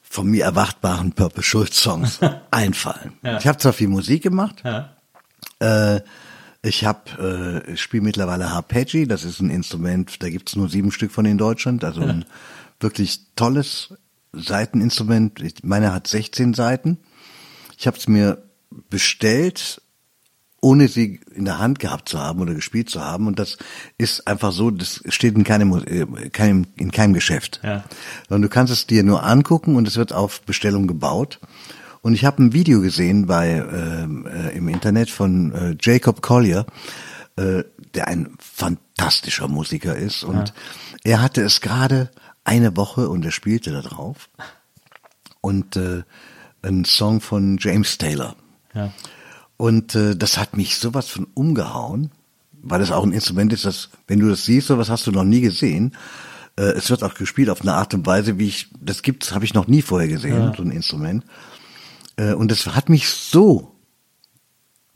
von 0.03 0.29
mir 0.29 0.45
erwartbaren 0.45 1.13
Purple 1.13 1.43
Schulz 1.43 1.81
Songs 1.81 2.21
einfallen. 2.51 3.15
Ich 3.39 3.47
habe 3.47 3.59
zwar 3.59 3.73
viel 3.73 3.89
Musik 3.89 4.23
gemacht, 4.23 4.63
äh, 5.61 6.01
ich 6.65 6.85
habe, 6.85 7.65
äh, 7.67 7.77
spiele 7.77 8.05
mittlerweile 8.05 8.51
Harpeggi, 8.51 9.07
das 9.07 9.25
ist 9.25 9.41
ein 9.41 9.51
Instrument, 9.51 10.23
da 10.23 10.29
gibt's 10.29 10.55
nur 10.55 10.69
sieben 10.69 10.93
Stück 10.93 11.11
von 11.11 11.25
in 11.25 11.39
Deutschland, 11.39 11.83
also 11.83 12.03
ein 12.03 12.25
wirklich 12.79 13.21
tolles 13.37 13.95
Seiteninstrument. 14.33 15.41
Meine, 15.65 15.93
hat 15.93 16.07
16 16.07 16.55
Seiten. 16.55 16.99
Ich 17.83 17.89
habe 17.89 17.99
es 17.99 18.07
mir 18.07 18.41
bestellt, 18.91 19.83
ohne 20.61 20.87
sie 20.87 21.19
in 21.35 21.47
der 21.47 21.59
Hand 21.59 21.81
gehabt 21.81 22.09
zu 22.09 22.21
haben 22.21 22.39
oder 22.41 22.55
gespielt 22.55 22.89
zu 22.89 23.05
haben. 23.05 23.27
Und 23.27 23.41
das 23.41 23.59
ist 23.99 24.29
einfach 24.29 24.53
so, 24.53 24.71
das 24.71 25.03
steht 25.09 25.35
in 25.35 25.43
keinem, 25.43 25.83
äh, 25.85 26.31
keinem, 26.31 26.69
in 26.77 26.93
keinem 26.93 27.13
Geschäft. 27.13 27.61
Ja. 27.65 27.83
Sondern 28.29 28.43
du 28.43 28.49
kannst 28.49 28.73
es 28.73 28.87
dir 28.87 29.03
nur 29.03 29.25
angucken 29.25 29.75
und 29.75 29.89
es 29.89 29.97
wird 29.97 30.13
auf 30.13 30.43
Bestellung 30.43 30.87
gebaut. 30.87 31.41
Und 32.03 32.15
ich 32.15 32.25
habe 32.25 32.45
ein 32.45 32.53
Video 32.53 32.81
gesehen 32.81 33.27
bei 33.27 33.49
ähm, 33.49 34.29
äh, 34.29 34.57
im 34.57 34.69
Internet 34.69 35.11
von 35.11 35.53
äh, 35.53 35.77
Jacob 35.81 36.23
Collier, 36.23 36.67
äh, 37.35 37.65
der 37.95 38.07
ein 38.07 38.37
fantastischer 38.39 39.49
Musiker 39.49 39.97
ist. 39.97 40.23
Und 40.23 40.55
er 41.03 41.21
hatte 41.21 41.43
es 41.43 41.61
gerade 41.61 42.13
eine 42.45 42.77
Woche 42.77 43.09
und 43.09 43.25
er 43.25 43.33
spielte 43.33 43.73
da 43.73 43.83
drauf. 43.83 44.29
Und 45.41 45.75
äh, 45.75 46.05
ein 46.62 46.84
Song 46.84 47.20
von 47.20 47.59
James 47.60 47.98
Taylor. 47.98 48.36
Ja. 48.74 48.93
Und 49.56 49.94
äh, 49.94 50.16
das 50.16 50.39
hat 50.39 50.56
mich 50.56 50.78
sowas 50.78 51.09
von 51.09 51.26
umgehauen, 51.34 52.10
weil 52.62 52.80
es 52.80 52.90
auch 52.90 53.05
ein 53.05 53.12
Instrument 53.12 53.52
ist, 53.52 53.64
das, 53.64 53.90
wenn 54.06 54.20
du 54.20 54.28
das 54.28 54.44
siehst, 54.44 54.68
sowas 54.68 54.90
hast 54.90 55.06
du 55.06 55.12
noch 55.12 55.24
nie 55.24 55.40
gesehen. 55.40 55.94
Äh, 56.56 56.72
es 56.72 56.90
wird 56.90 57.02
auch 57.02 57.14
gespielt 57.14 57.51
auf 57.51 57.62
eine 57.62 57.74
Art 57.74 57.94
und 57.94 58.06
Weise, 58.06 58.39
wie 58.39 58.48
ich, 58.48 58.68
das 58.80 59.02
gibt's, 59.02 59.32
habe 59.32 59.44
ich 59.44 59.55
noch 59.55 59.66
nie 59.66 59.82
vorher 59.82 60.09
gesehen, 60.09 60.52
so 60.56 60.62
ein 60.62 60.70
Instrument. 60.70 61.24
Äh, 62.16 62.34
und 62.34 62.51
das 62.51 62.66
hat 62.66 62.89
mich 62.89 63.09
so, 63.09 63.74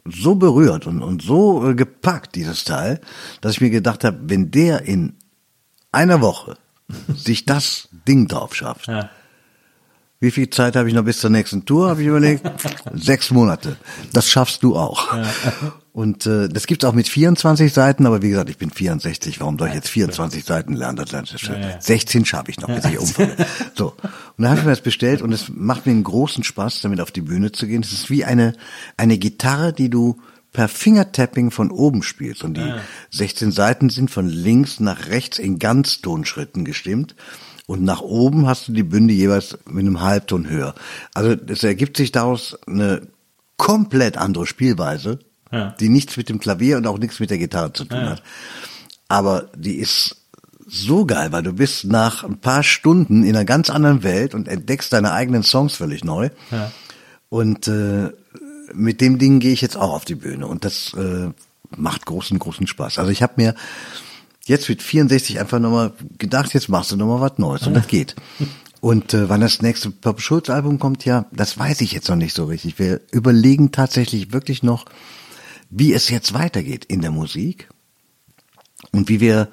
so 0.05 0.35
berührt 0.37 0.87
und, 0.87 1.03
und 1.03 1.23
so 1.23 1.69
äh, 1.69 1.75
gepackt, 1.75 2.35
dieses 2.35 2.65
Teil, 2.65 3.01
dass 3.41 3.53
ich 3.53 3.61
mir 3.61 3.71
gedacht 3.71 4.05
habe, 4.05 4.19
wenn 4.23 4.51
der 4.51 4.83
in 4.83 5.15
einer 5.93 6.21
Woche 6.21 6.57
sich 7.09 7.45
das 7.45 7.89
Ding 8.07 8.29
drauf 8.29 8.55
schafft, 8.55 8.89
Ja. 8.89 9.11
Wie 10.19 10.31
viel 10.31 10.49
Zeit 10.49 10.77
habe 10.77 10.89
ich 10.89 10.95
noch 10.95 11.05
bis 11.05 11.21
zur 11.21 11.31
nächsten 11.31 11.67
Tour? 11.67 11.91
Habe 11.91 12.01
ich 12.01 12.09
überlegt. 12.09 12.43
Sechs 12.95 13.31
Monate. 13.31 13.77
Das 14.13 14.29
schaffst 14.31 14.63
du 14.63 14.75
auch. 14.75 15.15
Und 15.93 16.27
äh, 16.27 16.49
das 16.49 16.67
gibt's 16.67 16.85
auch 16.85 16.95
mit 16.95 17.09
24 17.09 17.73
Seiten, 17.73 18.07
aber 18.07 18.23
wie 18.23 18.31
gesagt, 18.31 18.49
ich 18.49 18.57
bin 18.57 18.71
64. 18.71 19.41
Warum 19.41 19.59
soll 19.59 19.69
ich 19.69 19.75
jetzt 19.75 19.89
24 19.89 20.45
Seiten 20.45 20.75
lernen? 20.75 20.97
Das, 20.97 21.11
das, 21.11 21.31
das, 21.31 21.87
16 21.87 22.25
schaffe 22.25 22.51
ich 22.51 22.61
noch, 22.61 22.69
bis 22.69 22.85
ich 22.87 22.99
umfalle. 22.99 23.37
So. 23.75 23.89
Und 23.89 24.43
dann 24.43 24.51
habe 24.51 24.61
ich 24.61 24.65
mir 24.65 24.73
das 24.73 24.81
bestellt 24.81 25.21
und 25.21 25.33
es 25.33 25.51
macht 25.55 25.87
mir 25.87 25.93
einen 25.93 26.05
großen 26.05 26.45
Spaß, 26.45 26.81
damit 26.81 27.01
auf 27.01 27.11
die 27.11 27.23
Bühne 27.23 27.53
zu 27.53 27.67
gehen. 27.67 27.83
Es 27.83 27.93
ist 27.93 28.09
wie 28.09 28.25
eine, 28.25 28.55
eine 28.97 29.19
Gitarre, 29.19 29.73
die 29.73 29.91
du 29.91 30.19
per 30.53 30.69
Fingertapping 30.69 31.51
von 31.51 31.71
oben 31.71 32.03
spielst. 32.03 32.43
Und 32.43 32.57
die 32.57 32.73
16 33.11 33.53
Seiten 33.53 33.91
sind 33.91 34.11
von 34.11 34.27
links 34.27 34.81
nach 34.81 35.09
rechts 35.09 35.39
in 35.39 35.59
Ganztonschritten 35.59 36.65
gestimmt. 36.65 37.15
Und 37.67 37.83
nach 37.83 38.01
oben 38.01 38.47
hast 38.47 38.69
du 38.69 38.73
die 38.73 38.85
Bünde 38.85 39.13
jeweils 39.13 39.59
mit 39.67 39.85
einem 39.85 40.01
Halbton 40.01 40.49
höher. 40.49 40.75
Also 41.15 41.37
es 41.49 41.65
ergibt 41.65 41.97
sich 41.97 42.13
daraus 42.13 42.57
eine 42.67 43.03
komplett 43.57 44.17
andere 44.17 44.47
Spielweise, 44.47 45.19
Ja. 45.51 45.75
die 45.81 45.89
nichts 45.89 46.17
mit 46.17 46.29
dem 46.29 46.39
Klavier 46.39 46.77
und 46.77 46.87
auch 46.87 46.99
nichts 46.99 47.19
mit 47.19 47.31
der 47.31 47.39
Gitarre 47.39 47.73
zu 47.73 47.85
tun 47.85 48.09
hat. 48.09 48.23
Aber 49.09 49.49
die 49.57 49.77
ist 49.77 50.17
so 50.69 51.07
geil, 51.07 51.31
weil 51.33 51.43
du 51.43 51.53
bist 51.53 51.85
nach 51.85 52.25
ein 52.25 52.39
paar 52.39 52.63
Stunden 52.63 53.23
in 53.23 53.35
einer 53.37 53.45
ganz 53.45 53.71
anderen 53.71 54.03
Welt 54.03 54.35
und 54.35 54.49
entdeckst 54.49 54.93
deine 54.93 55.13
eigenen 55.13 55.43
Songs 55.43 55.77
völlig 55.77 56.05
neu. 56.05 56.31
Und 57.29 57.67
äh, 57.69 58.11
mit 58.75 59.01
dem 59.01 59.19
Ding 59.19 59.39
gehe 59.41 59.53
ich 59.53 59.61
jetzt 59.61 59.77
auch 59.77 59.93
auf 59.93 60.05
die 60.05 60.17
Bühne 60.17 60.47
und 60.47 60.65
das 60.65 60.93
äh, 60.95 61.31
macht 61.77 62.07
großen, 62.07 62.39
großen 62.39 62.67
Spaß. 62.67 62.99
Also 62.99 63.11
ich 63.11 63.23
habe 63.23 63.35
mir 63.37 63.55
jetzt 64.47 64.69
mit 64.69 64.83
64 64.83 65.39
einfach 65.41 65.59
nochmal 65.59 65.93
gedacht, 66.19 66.55
jetzt 66.55 66.69
machst 66.69 66.91
du 66.93 66.97
nochmal 66.97 67.21
was 67.21 67.39
Neues 67.39 67.67
und 67.67 67.75
das 67.75 67.87
geht. 67.87 68.17
Und 68.81 69.15
äh, 69.15 69.29
wann 69.29 69.41
das 69.41 69.63
nächste 69.63 69.91
Pop 69.91 70.21
Schulz 70.21 70.49
Album 70.51 70.79
kommt, 70.79 71.05
ja, 71.05 71.27
das 71.33 71.59
weiß 71.59 71.81
ich 71.81 71.93
jetzt 71.93 72.09
noch 72.09 72.17
nicht 72.17 72.35
so 72.35 72.45
richtig. 72.45 72.79
Wir 72.79 73.01
überlegen 73.11 73.73
tatsächlich 73.73 74.33
wirklich 74.33 74.63
noch, 74.63 74.85
wie 75.71 75.93
es 75.93 76.09
jetzt 76.11 76.33
weitergeht 76.35 76.85
in 76.85 77.01
der 77.01 77.11
Musik 77.11 77.69
und 78.93 79.09
wie 79.09 79.21
wir, 79.21 79.49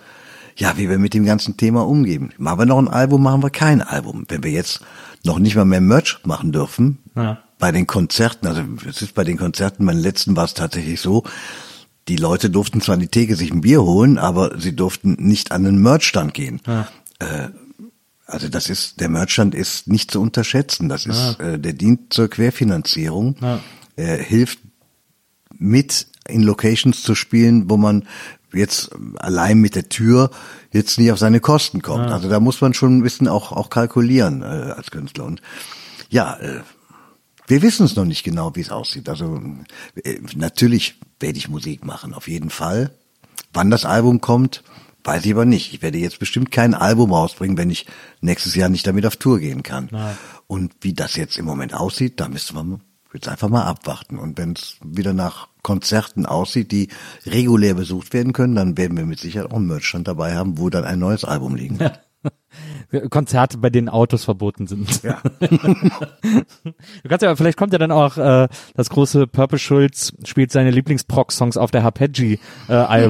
ja, 0.56 0.78
wie 0.78 0.90
wir 0.90 1.00
mit 1.00 1.14
dem 1.16 1.26
ganzen 1.26 1.58
Thema 1.58 1.88
umgehen. 1.88 2.34
Machen 2.38 2.60
wir 2.60 2.66
noch 2.68 2.78
ein 2.78 2.88
Album, 2.88 3.24
machen 3.24 3.42
wir 3.42 3.50
kein 3.50 3.82
Album. 3.82 4.26
Wenn 4.28 4.44
wir 4.44 4.52
jetzt 4.52 4.82
noch 5.24 5.40
nicht 5.40 5.56
mal 5.56 5.66
mehr 5.66 5.82
Merch 5.82 6.20
machen 6.26 6.52
dürfen, 6.52 7.00
Ja. 7.16 7.42
bei 7.58 7.72
den 7.72 7.88
Konzerten, 7.88 8.46
also 8.46 8.62
es 8.88 9.02
ist 9.02 9.16
bei 9.16 9.24
den 9.24 9.38
Konzerten, 9.38 9.86
beim 9.86 9.98
letzten 9.98 10.36
war 10.36 10.46
es 10.46 10.54
tatsächlich 10.54 11.00
so, 11.02 11.24
die 12.08 12.18
Leute 12.18 12.50
durften 12.50 12.82
zwar 12.82 12.96
an 12.96 13.00
die 13.00 13.08
Theke 13.08 13.36
sich 13.36 13.52
ein 13.52 13.62
Bier 13.62 13.84
holen, 13.84 14.18
aber 14.18 14.60
sie 14.60 14.76
durften 14.76 15.16
nicht 15.20 15.52
an 15.52 15.64
den 15.64 15.78
Merchstand 15.78 16.34
gehen. 16.34 16.62
Äh, 17.20 17.50
also 18.26 18.50
das 18.50 18.70
ist, 18.70 19.00
der 19.00 19.10
Merchstand 19.10 19.54
ist 19.56 19.88
nicht 19.88 20.12
zu 20.12 20.22
unterschätzen. 20.22 20.90
Das 20.90 21.06
ist, 21.06 21.40
äh, 21.40 21.60
der 21.60 21.74
dient 21.74 22.14
zur 22.14 22.30
Querfinanzierung. 22.30 23.38
Er 23.96 24.18
hilft 24.18 24.60
mit 25.58 26.08
in 26.28 26.42
Locations 26.42 27.04
zu 27.04 27.16
spielen, 27.16 27.70
wo 27.70 27.78
man 27.78 28.08
jetzt 28.54 28.92
allein 29.18 29.58
mit 29.60 29.76
der 29.76 29.90
Tür 29.90 30.30
jetzt 30.72 30.98
nicht 30.98 31.12
auf 31.12 31.20
seine 31.20 31.40
Kosten 31.40 31.82
kommt. 31.82 32.10
Also 32.12 32.30
da 32.30 32.40
muss 32.40 32.62
man 32.62 32.74
schon 32.74 32.98
ein 32.98 33.04
bisschen 33.04 33.28
auch, 33.28 33.52
auch 33.52 33.70
kalkulieren 33.70 34.42
äh, 34.42 34.46
als 34.46 34.92
Künstler. 34.92 35.26
Und 35.26 35.42
ja, 36.10 36.36
äh, 36.40 36.62
wir 37.48 37.62
wissen 37.62 37.86
es 37.86 37.96
noch 37.96 38.06
nicht 38.06 38.24
genau, 38.24 38.56
wie 38.56 38.62
es 38.62 38.72
aussieht. 38.72 39.10
Also 39.10 39.42
äh, 40.04 40.20
natürlich 40.36 41.00
werde 41.20 41.38
ich 41.38 41.50
Musik 41.50 41.86
machen, 41.86 42.14
auf 42.14 42.28
jeden 42.28 42.50
Fall. 42.50 42.92
Wann 43.52 43.70
das 43.70 43.86
Album 43.86 44.22
kommt, 44.22 44.64
weiß 45.04 45.26
ich 45.26 45.34
aber 45.34 45.46
nicht. 45.46 45.74
Ich 45.74 45.82
werde 45.82 45.98
jetzt 45.98 46.20
bestimmt 46.20 46.52
kein 46.52 46.74
Album 46.74 47.12
rausbringen, 47.14 47.58
wenn 47.58 47.70
ich 47.70 47.86
nächstes 48.22 48.56
Jahr 48.56 48.70
nicht 48.70 48.88
damit 48.88 49.06
auf 49.06 49.18
Tour 49.18 49.40
gehen 49.40 49.64
kann. 49.64 49.90
Und 50.48 50.74
wie 50.82 50.94
das 50.94 51.16
jetzt 51.16 51.38
im 51.38 51.46
Moment 51.46 51.74
aussieht, 51.74 52.20
da 52.20 52.30
müsste 52.30 52.56
man 52.56 52.82
jetzt 53.14 53.28
einfach 53.28 53.50
mal 53.50 53.64
abwarten. 53.64 54.18
Und 54.18 54.38
wenn 54.38 54.54
es 54.54 54.78
wieder 54.84 55.14
nach 55.14 55.50
Konzerten 55.62 56.26
aussieht, 56.26 56.72
die 56.72 56.90
regulär 57.26 57.74
besucht 57.76 58.14
werden 58.14 58.34
können, 58.34 58.56
dann 58.56 58.78
werden 58.78 58.98
wir 58.98 59.06
mit 59.06 59.20
Sicherheit 59.20 59.52
auch 59.52 59.58
einen 59.58 59.68
Merchstand 59.68 60.08
dabei 60.08 60.36
haben, 60.36 60.58
wo 60.58 60.70
dann 60.70 60.84
ein 60.84 61.00
neues 61.00 61.24
Album 61.24 61.56
liegen 61.56 61.80
wird. 61.80 62.02
Konzerte, 63.10 63.58
bei 63.58 63.70
denen 63.70 63.90
Autos 63.90 64.26
verboten 64.26 64.68
sind. 64.68 65.04
Ja. 65.04 65.22
Du 67.04 67.10
kannst 67.10 67.24
ja, 67.24 67.36
vielleicht 67.36 67.58
kommt 67.58 67.74
ja 67.74 67.80
dann 67.80 67.92
auch 67.92 68.18
äh, 68.18 68.48
das 68.76 68.90
große 68.90 69.28
Purple 69.28 69.60
Schulz 69.60 70.14
spielt 70.24 70.52
seine 70.52 70.72
Lieblings-Proc-Songs 70.72 71.58
auf 71.58 71.72
der 71.72 71.84
Harpeggi 71.84 72.40
äh. 72.68 72.84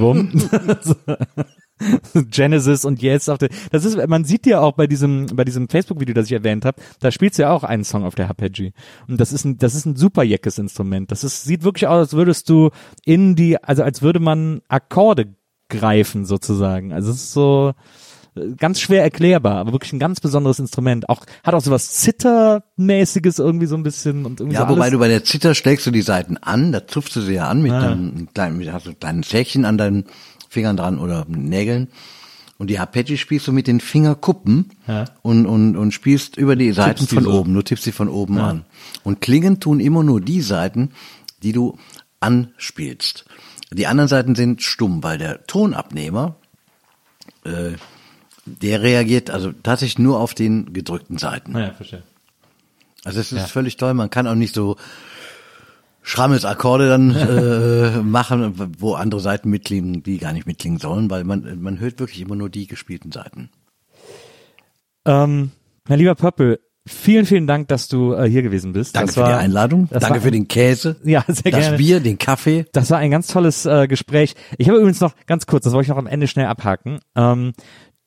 Genesis 2.32 2.86
und 2.86 3.02
jetzt 3.02 3.30
auf 3.30 3.38
der 3.38 3.50
das 3.72 3.86
ist 3.86 4.08
man 4.08 4.24
sieht 4.24 4.46
ja 4.46 4.62
auch 4.62 4.74
bei 4.74 4.88
diesem 4.88 5.28
bei 5.34 5.44
diesem 5.44 5.70
Facebook 5.70 6.00
Video 6.00 6.14
das 6.14 6.28
ich 6.28 6.34
erwähnt 6.34 6.66
habe 6.66 6.82
da 7.00 7.12
spielst 7.12 7.38
du 7.38 7.44
ja 7.44 7.52
auch 7.52 7.64
einen 7.64 7.84
Song 7.84 8.04
auf 8.04 8.16
der 8.16 8.28
Harpeggi 8.28 8.74
und 9.08 9.20
das 9.20 9.34
ist 9.34 9.46
ein 9.46 9.58
das 9.58 9.76
ist 9.76 9.86
ein 9.86 9.96
super 9.96 10.24
jeckes 10.24 10.58
Instrument 10.58 11.12
das 11.12 11.24
ist 11.24 11.44
sieht 11.44 11.64
wirklich 11.64 11.88
aus 11.88 12.00
als 12.00 12.14
würdest 12.14 12.50
du 12.50 12.70
in 13.06 13.36
die 13.36 13.62
also 13.62 13.84
als 13.84 14.02
würde 14.02 14.20
man 14.20 14.62
Akkorde 14.68 15.36
greifen 15.74 16.26
sozusagen. 16.26 16.94
Also 16.94 17.12
es 17.12 17.18
ist 17.18 17.34
so 17.34 17.74
ganz 18.58 18.80
schwer 18.80 19.04
erklärbar, 19.04 19.58
aber 19.58 19.72
wirklich 19.74 19.94
ein 19.94 20.00
ganz 20.00 20.20
besonderes 20.20 20.60
Instrument. 20.60 21.08
Auch 21.10 21.26
hat 21.44 21.54
auch 21.54 21.62
sowas 21.62 21.92
Zittermäßiges 21.92 23.40
irgendwie 23.40 23.66
so 23.68 23.76
ein 23.76 23.84
bisschen 23.84 24.26
und 24.26 24.40
irgendwie 24.40 24.56
Ja, 24.58 24.68
so 24.68 24.76
wobei 24.76 24.90
du 24.90 25.00
bei 25.00 25.08
der 25.08 25.24
Zither 25.24 25.54
schlägst 25.56 25.86
du 25.86 25.92
die 25.92 26.02
Seiten 26.02 26.38
an, 26.38 26.72
da 26.72 26.88
zupfst 26.88 27.16
du 27.16 27.22
sie 27.22 27.34
ja 27.34 27.48
an 27.50 27.62
mit 27.62 27.72
Ah. 27.72 27.92
einem 27.92 28.28
kleinen, 28.34 28.58
mit, 28.58 28.72
hast 28.72 28.86
du 28.86 28.92
ein 28.92 29.00
kleines 29.00 29.30
Säckchen 29.30 29.66
an 29.66 29.78
deinen 29.78 30.06
Fingern 30.50 30.78
dran 30.78 31.00
oder 31.00 31.26
Nägeln. 31.28 31.90
Und 32.60 32.70
die 32.70 32.78
Arpeggi 32.80 33.18
spielst 33.18 33.48
du 33.48 33.52
mit 33.52 33.68
den 33.68 33.80
Fingerkuppen 33.82 34.70
Ja. 34.88 35.06
und, 35.22 35.46
und, 35.48 35.76
und 35.76 35.92
spielst 35.92 36.38
über 36.38 36.56
die 36.56 36.72
Seiten 36.72 37.08
von 37.08 37.24
so. 37.24 37.32
oben. 37.34 37.54
Du 37.54 37.62
tippst 37.62 37.84
sie 37.84 37.92
von 37.92 38.08
oben 38.10 38.38
an. 38.40 38.64
Und 39.04 39.20
klingen 39.22 39.60
tun 39.60 39.80
immer 39.80 40.04
nur 40.04 40.22
die 40.22 40.42
Seiten, 40.42 40.92
die 41.42 41.52
du 41.52 41.78
anspielst. 42.20 43.26
Die 43.72 43.88
anderen 43.88 44.08
Seiten 44.08 44.36
sind 44.36 44.62
stumm, 44.62 45.04
weil 45.04 45.18
der 45.18 45.46
Tonabnehmer, 45.46 46.36
äh, 47.44 47.72
der 48.46 48.82
reagiert 48.82 49.30
also 49.30 49.52
tatsächlich 49.52 50.00
nur 50.00 50.20
auf 50.20 50.34
den 50.34 50.74
gedrückten 50.74 51.18
Seiten. 51.18 51.58
Ja, 51.58 51.72
verstehe. 51.72 52.04
Also 53.06 53.20
es 53.20 53.32
ist 53.32 53.52
völlig 53.52 53.78
toll. 53.78 53.94
Man 53.94 54.10
kann 54.10 54.28
auch 54.28 54.36
nicht 54.36 54.56
so 54.56 54.78
Schrammelsakkorde 56.02 56.90
dann 56.90 57.16
äh, 57.16 58.02
machen, 58.02 58.72
wo 58.78 58.94
andere 58.94 59.22
Seiten 59.22 59.50
mitklingen, 59.50 60.04
die 60.04 60.18
gar 60.18 60.34
nicht 60.34 60.48
mitklingen 60.48 60.80
sollen, 60.80 61.10
weil 61.10 61.24
man 61.24 61.62
man 61.62 61.80
hört 61.80 62.00
wirklich 62.00 62.22
immer 62.22 62.36
nur 62.36 62.50
die 62.50 62.68
gespielten 62.68 63.12
Seiten. 63.12 63.50
Ähm, 65.06 65.52
mein 65.88 66.00
lieber 66.00 66.16
Pöppel, 66.16 66.60
vielen, 66.86 67.26
vielen 67.26 67.48
Dank, 67.48 67.68
dass 67.68 67.88
du 67.88 68.14
äh, 68.14 68.30
hier 68.30 68.42
gewesen 68.42 68.74
bist. 68.74 68.96
Danke 68.96 69.08
das 69.08 69.16
für 69.16 69.22
war, 69.22 69.30
die 69.30 69.36
Einladung. 69.36 69.88
das 69.90 70.02
Danke 70.02 70.20
war 70.20 70.22
für 70.24 70.32
den 70.32 70.48
Käse. 70.48 70.98
Ja, 71.04 71.24
sehr 71.28 71.52
das 71.52 71.62
gerne. 71.62 71.78
Bier, 71.78 72.00
den 72.00 72.18
Kaffee. 72.18 72.66
Das 72.72 72.90
war 72.90 73.00
ein 73.00 73.12
ganz 73.12 73.28
tolles 73.28 73.66
äh, 73.66 73.88
Gespräch. 73.88 74.36
Ich 74.58 74.68
habe 74.68 74.78
übrigens 74.78 75.02
noch 75.02 75.14
ganz 75.26 75.46
kurz, 75.46 75.64
das 75.66 75.74
wollte 75.74 75.86
ich 75.86 75.90
noch 75.90 75.98
am 75.98 76.08
Ende 76.08 76.28
schnell 76.28 76.46
abhaken. 76.46 77.00
Ähm, 77.16 77.54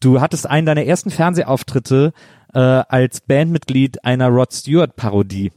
du 0.00 0.20
hattest 0.20 0.48
einen 0.48 0.66
deiner 0.66 0.84
ersten 0.84 1.10
Fernsehauftritte 1.10 2.12
äh, 2.54 2.58
als 2.58 3.20
Bandmitglied 3.20 4.04
einer 4.04 4.28
Rod 4.28 4.52
Stewart 4.52 4.96
Parodie 4.96 5.52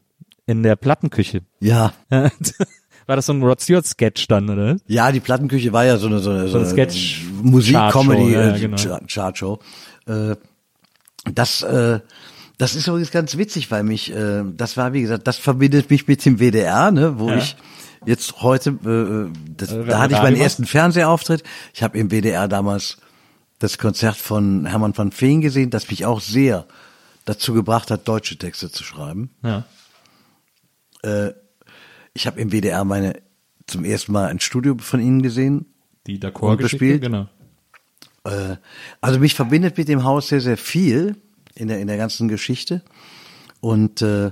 in 0.45 0.63
der 0.63 0.75
Plattenküche. 0.75 1.41
Ja. 1.59 1.93
War 2.09 3.15
das 3.15 3.25
so 3.25 3.33
ein 3.33 3.41
Rod 3.43 3.61
Stewart 3.61 3.85
Sketch 3.87 4.27
dann, 4.27 4.49
oder? 4.49 4.77
Ja, 4.87 5.11
die 5.11 5.19
Plattenküche 5.19 5.73
war 5.73 5.83
ja 5.85 5.97
so 5.97 6.07
eine, 6.07 6.19
so 6.19 6.29
eine, 6.29 6.47
So 6.47 6.59
ein 6.59 6.65
Sketch- 6.65 7.21
Musik-Comedy, 7.41 8.33
Chartshow, 8.33 8.39
ja, 8.49 8.55
äh, 8.55 8.59
genau. 8.59 8.77
Char- 8.77 9.01
Chartshow. 9.11 9.59
Äh, 10.07 10.35
das, 11.33 11.63
äh, 11.63 11.99
das 12.59 12.75
ist 12.75 12.87
übrigens 12.87 13.09
ganz 13.11 13.35
witzig, 13.37 13.71
weil 13.71 13.83
mich, 13.83 14.13
äh, 14.15 14.43
das 14.55 14.77
war, 14.77 14.93
wie 14.93 15.01
gesagt, 15.01 15.27
das 15.27 15.37
verbindet 15.37 15.89
mich 15.89 16.07
mit 16.07 16.23
dem 16.25 16.37
WDR, 16.39 16.91
ne, 16.91 17.17
wo 17.17 17.29
Ja. 17.29 17.37
ich 17.37 17.55
jetzt 18.05 18.41
heute, 18.43 18.69
äh, 18.85 19.31
das, 19.57 19.71
Äh, 19.71 19.85
da 19.85 19.99
hatte 19.99 20.13
ich 20.13 20.21
meinen 20.21 20.35
ersten 20.37 20.65
Fernsehauftritt. 20.65 21.43
Ich 21.73 21.81
habe 21.81 21.97
im 21.97 22.09
WDR 22.11 22.47
damals 22.47 22.97
das 23.59 23.77
Konzert 23.77 24.15
von 24.15 24.65
Hermann 24.65 24.97
van 24.97 25.11
Veen 25.11 25.41
gesehen, 25.41 25.69
das 25.69 25.89
mich 25.89 26.05
auch 26.05 26.21
sehr 26.21 26.65
dazu 27.25 27.53
gebracht 27.53 27.91
hat, 27.91 28.07
deutsche 28.07 28.37
Texte 28.37 28.71
zu 28.71 28.83
schreiben. 28.83 29.29
Ja. 29.43 29.65
Äh, 31.03 31.33
ich 32.13 32.25
habe 32.25 32.39
im 32.39 32.51
WDR 32.51 32.83
meine 32.85 33.21
zum 33.67 33.85
ersten 33.85 34.13
Mal 34.13 34.27
ein 34.27 34.39
Studio 34.39 34.75
von 34.79 34.99
Ihnen 34.99 35.21
gesehen. 35.21 35.65
Die 36.07 36.19
D'accord-Geschichte, 36.19 36.77
gespielt? 36.77 37.01
genau. 37.01 37.27
Äh, 38.23 38.57
also 38.99 39.19
mich 39.19 39.35
verbindet 39.35 39.77
mit 39.77 39.87
dem 39.87 40.03
Haus 40.03 40.29
sehr, 40.29 40.41
sehr 40.41 40.57
viel 40.57 41.17
in 41.55 41.67
der, 41.67 41.79
in 41.79 41.87
der 41.87 41.97
ganzen 41.97 42.27
Geschichte. 42.27 42.81
Und 43.59 44.01
äh, 44.01 44.31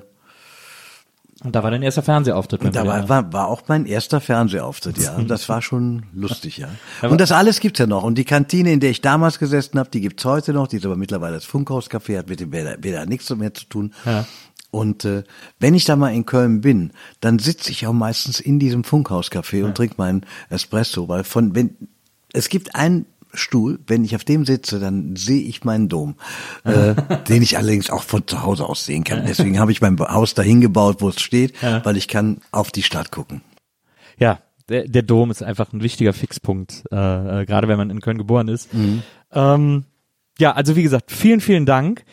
Und 1.48 1.56
da 1.56 1.64
war 1.64 1.72
dein 1.72 1.82
erster 1.82 2.04
Fernsehauftritt. 2.04 2.62
beim 2.62 2.74
da 2.74 2.86
war, 2.86 3.08
war, 3.08 3.32
war 3.32 3.48
auch 3.48 3.62
mein 3.68 3.86
erster 3.86 4.20
Fernsehauftritt, 4.20 4.98
ja. 4.98 5.16
Und 5.16 5.30
das 5.30 5.48
war 5.48 5.62
schon 5.62 6.04
lustig, 6.14 6.58
ja. 6.58 6.68
Und 7.02 7.22
das 7.22 7.32
alles 7.32 7.62
gibt's 7.62 7.80
ja 7.80 7.88
noch. 7.88 8.04
Und 8.04 8.18
die 8.18 8.26
Kantine, 8.26 8.74
in 8.74 8.82
der 8.82 8.90
ich 8.90 9.00
damals 9.00 9.40
gesessen 9.40 9.80
habe, 9.80 9.90
die 9.90 10.02
gibt's 10.02 10.26
heute 10.26 10.52
noch. 10.52 10.68
Die 10.68 10.76
ist 10.76 10.86
aber 10.86 10.98
mittlerweile 10.98 11.36
das 11.36 11.46
Funkhauscafé, 11.46 12.18
hat 12.18 12.28
mit 12.28 12.42
dem 12.42 12.52
WDR, 12.52 12.78
WDR 12.80 13.06
nichts 13.06 13.34
mehr 13.34 13.54
zu 13.54 13.64
tun. 13.64 13.94
Ja. 14.06 14.26
Und 14.72 15.06
äh, 15.06 15.24
wenn 15.58 15.74
ich 15.74 15.86
da 15.86 15.96
mal 15.96 16.10
in 16.10 16.26
Köln 16.26 16.60
bin, 16.60 16.92
dann 17.22 17.40
sitze 17.40 17.72
ich 17.72 17.88
auch 17.88 17.94
meistens 17.94 18.42
in 18.42 18.60
diesem 18.60 18.84
Funkhauscafé 18.84 19.64
und 19.64 19.76
trinke 19.78 19.96
meinen 19.98 20.26
Espresso, 20.50 21.08
weil 21.08 21.24
von 21.24 21.56
wenn 21.56 21.78
es 22.34 22.50
gibt 22.50 22.76
einen 22.76 23.06
Stuhl, 23.34 23.80
wenn 23.88 24.04
ich 24.04 24.16
auf 24.16 24.24
dem 24.24 24.46
sitze, 24.46 24.80
dann 24.80 25.16
sehe 25.16 25.42
ich 25.42 25.64
meinen 25.64 25.90
Dom, 25.90 26.16
äh, 26.64 26.96
den 27.30 27.42
ich 27.42 27.58
allerdings 27.58 27.90
auch 27.90 28.04
von 28.04 28.26
zu 28.28 28.42
Hause 28.44 28.66
aus 28.66 28.86
sehen 28.86 29.04
kann. 29.04 29.26
Deswegen 29.28 29.60
habe 29.60 29.72
ich 29.72 29.82
mein 29.82 29.98
Haus 30.00 30.34
dahin 30.34 30.62
gebaut, 30.62 30.98
wo 31.00 31.10
es 31.10 31.22
steht, 31.22 31.54
Ja. 31.62 31.84
weil 31.86 31.98
ich 31.98 32.08
kann 32.08 32.38
auf 32.52 32.72
die 32.72 32.84
Stadt 32.84 33.12
gucken. 33.12 33.42
Ja, 34.18 34.40
der, 34.70 34.88
der 34.88 35.04
Dom 35.04 35.32
ist 35.32 35.44
einfach 35.44 35.72
ein 35.74 35.82
wichtiger 35.84 36.14
Fixpunkt, 36.14 36.84
äh, 36.92 36.96
äh, 37.42 37.46
gerade 37.46 37.68
wenn 37.68 37.78
man 37.78 37.90
in 37.90 38.02
Köln 38.02 38.18
geboren 38.18 38.48
ist. 38.48 38.70
Ähm, 39.32 39.86
ja, 40.40 40.52
also 40.54 40.76
wie 40.76 40.84
gesagt, 40.84 41.12
vielen, 41.12 41.40
vielen 41.42 41.66
Dank. 41.66 42.04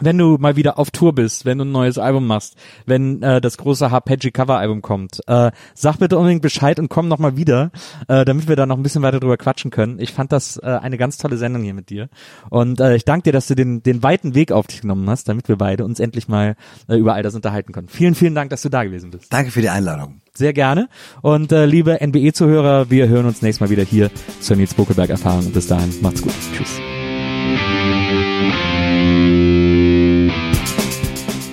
Wenn 0.00 0.18
du 0.18 0.36
mal 0.38 0.56
wieder 0.56 0.78
auf 0.78 0.90
Tour 0.90 1.14
bist, 1.14 1.44
wenn 1.44 1.58
du 1.58 1.64
ein 1.64 1.72
neues 1.72 1.98
Album 1.98 2.26
machst, 2.26 2.56
wenn 2.86 3.22
äh, 3.22 3.40
das 3.40 3.58
große 3.58 3.90
Harpeggi 3.90 4.30
Cover 4.30 4.58
Album 4.58 4.82
kommt, 4.82 5.20
äh, 5.26 5.50
sag 5.74 5.98
bitte 5.98 6.16
unbedingt 6.16 6.42
Bescheid 6.42 6.78
und 6.78 6.88
komm 6.88 7.08
noch 7.08 7.18
mal 7.18 7.36
wieder, 7.36 7.70
äh, 8.08 8.24
damit 8.24 8.48
wir 8.48 8.56
da 8.56 8.66
noch 8.66 8.76
ein 8.76 8.82
bisschen 8.82 9.02
weiter 9.02 9.20
drüber 9.20 9.36
quatschen 9.36 9.70
können. 9.70 9.98
Ich 10.00 10.12
fand 10.12 10.32
das 10.32 10.56
äh, 10.56 10.66
eine 10.66 10.98
ganz 10.98 11.18
tolle 11.18 11.36
Sendung 11.36 11.62
hier 11.62 11.74
mit 11.74 11.90
dir 11.90 12.08
und 12.48 12.80
äh, 12.80 12.96
ich 12.96 13.04
danke 13.04 13.24
dir, 13.24 13.32
dass 13.32 13.46
du 13.46 13.54
den 13.54 13.82
den 13.82 14.02
weiten 14.02 14.34
Weg 14.34 14.52
auf 14.52 14.66
dich 14.66 14.82
genommen 14.82 15.08
hast, 15.08 15.28
damit 15.28 15.48
wir 15.48 15.56
beide 15.56 15.84
uns 15.84 16.00
endlich 16.00 16.28
mal 16.28 16.56
äh, 16.88 16.96
über 16.96 17.14
all 17.14 17.22
das 17.22 17.34
unterhalten 17.34 17.72
können. 17.72 17.88
Vielen, 17.88 18.14
vielen 18.14 18.34
Dank, 18.34 18.50
dass 18.50 18.62
du 18.62 18.68
da 18.68 18.84
gewesen 18.84 19.10
bist. 19.10 19.32
Danke 19.32 19.50
für 19.50 19.60
die 19.60 19.70
Einladung. 19.70 20.20
Sehr 20.34 20.52
gerne. 20.52 20.88
Und 21.22 21.52
äh, 21.52 21.66
liebe 21.66 21.98
NBE-Zuhörer, 22.00 22.90
wir 22.90 23.08
hören 23.08 23.26
uns 23.26 23.42
nächstes 23.42 23.60
Mal 23.60 23.70
wieder 23.70 23.82
hier 23.82 24.10
zur 24.40 24.56
Nils 24.56 24.74
Bokelberg-Erfahrung. 24.74 25.46
Und 25.46 25.54
bis 25.54 25.66
dahin, 25.66 25.92
macht's 26.02 26.22
gut. 26.22 26.34
Tschüss. 26.56 26.99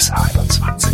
Kiss 0.00 0.10
21. 0.12 0.92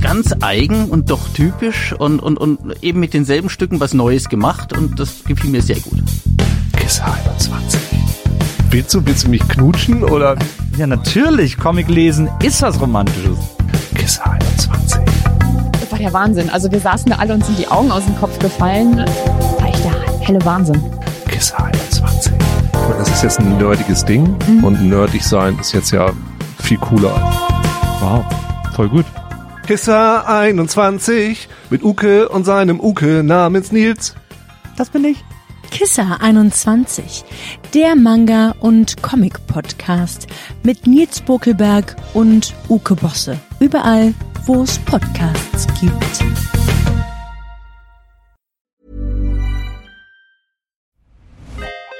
ganz 0.00 0.34
eigen 0.40 0.86
und 0.86 1.10
doch 1.10 1.28
typisch 1.34 1.92
und, 1.92 2.20
und, 2.20 2.38
und 2.38 2.82
eben 2.82 2.98
mit 2.98 3.12
denselben 3.12 3.50
Stücken 3.50 3.80
was 3.80 3.92
Neues 3.92 4.30
gemacht 4.30 4.72
und 4.72 4.98
das 4.98 5.24
gefiel 5.24 5.50
mir 5.50 5.60
sehr 5.60 5.78
gut. 5.80 6.02
Kiss 6.74 7.02
21. 7.02 7.78
Willst 8.70 8.94
du, 8.94 9.04
willst 9.04 9.24
du 9.24 9.28
mich 9.28 9.46
knutschen 9.46 10.02
oder 10.02 10.36
Ja, 10.78 10.86
natürlich. 10.86 11.58
Comic 11.58 11.90
lesen 11.90 12.30
ist 12.42 12.62
was 12.62 12.80
Romantisches. 12.80 13.36
Kiss 13.94 14.18
21? 14.18 15.00
Das 15.78 15.92
war 15.92 15.98
der 15.98 16.12
Wahnsinn. 16.14 16.48
Also 16.48 16.72
wir 16.72 16.80
saßen 16.80 17.10
da 17.10 17.16
alle 17.16 17.34
und 17.34 17.44
sind 17.44 17.58
die 17.58 17.68
Augen 17.68 17.90
aus 17.90 18.06
dem 18.06 18.16
Kopf 18.16 18.38
gefallen. 18.38 18.96
Das 18.96 19.60
war 19.60 19.68
echt 19.68 19.84
der 19.84 20.26
helle 20.26 20.42
Wahnsinn. 20.46 20.82
Kiss 21.28 21.52
21. 21.52 22.32
Das 22.72 23.06
ist 23.10 23.22
jetzt 23.22 23.38
ein 23.40 23.58
nerdiges 23.58 24.02
Ding 24.02 24.34
und 24.62 24.82
nerdig 24.82 25.22
sein 25.22 25.58
ist 25.58 25.72
jetzt 25.74 25.90
ja 25.90 26.10
viel 26.62 26.78
cooler. 26.78 27.43
Wow. 28.04 28.22
Voll 28.74 28.90
gut. 28.90 29.06
Kisser 29.66 30.28
21 30.28 31.48
mit 31.70 31.82
Uke 31.82 32.28
und 32.28 32.44
seinem 32.44 32.78
Uke 32.78 33.22
namens 33.24 33.72
Nils. 33.72 34.14
Das 34.76 34.90
bin 34.90 35.06
ich. 35.06 35.24
Kisser 35.70 36.18
21, 36.20 37.24
der 37.72 37.96
Manga- 37.96 38.54
und 38.60 39.02
Comic-Podcast 39.02 40.26
mit 40.62 40.86
Nils 40.86 41.22
Bokelberg 41.22 41.96
und 42.12 42.52
Uke 42.68 42.94
Bosse. 42.94 43.40
Überall, 43.58 44.12
wo 44.44 44.62
es 44.62 44.78
Podcasts 44.80 45.66
gibt. 45.80 46.24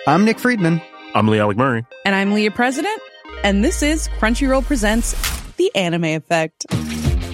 I'm 0.06 0.24
Nick 0.24 0.38
Friedman. 0.38 0.82
I'm 1.14 1.30
Lee 1.30 1.40
Alec 1.40 1.56
Murray. 1.56 1.82
And 2.04 2.14
I'm 2.14 2.34
Leah 2.34 2.50
President, 2.50 3.00
and 3.42 3.64
this 3.64 3.80
is 3.82 4.10
Crunchyroll 4.20 4.62
Presents 4.62 5.16
The 5.64 5.74
Anime 5.76 6.04
Effect. 6.04 6.66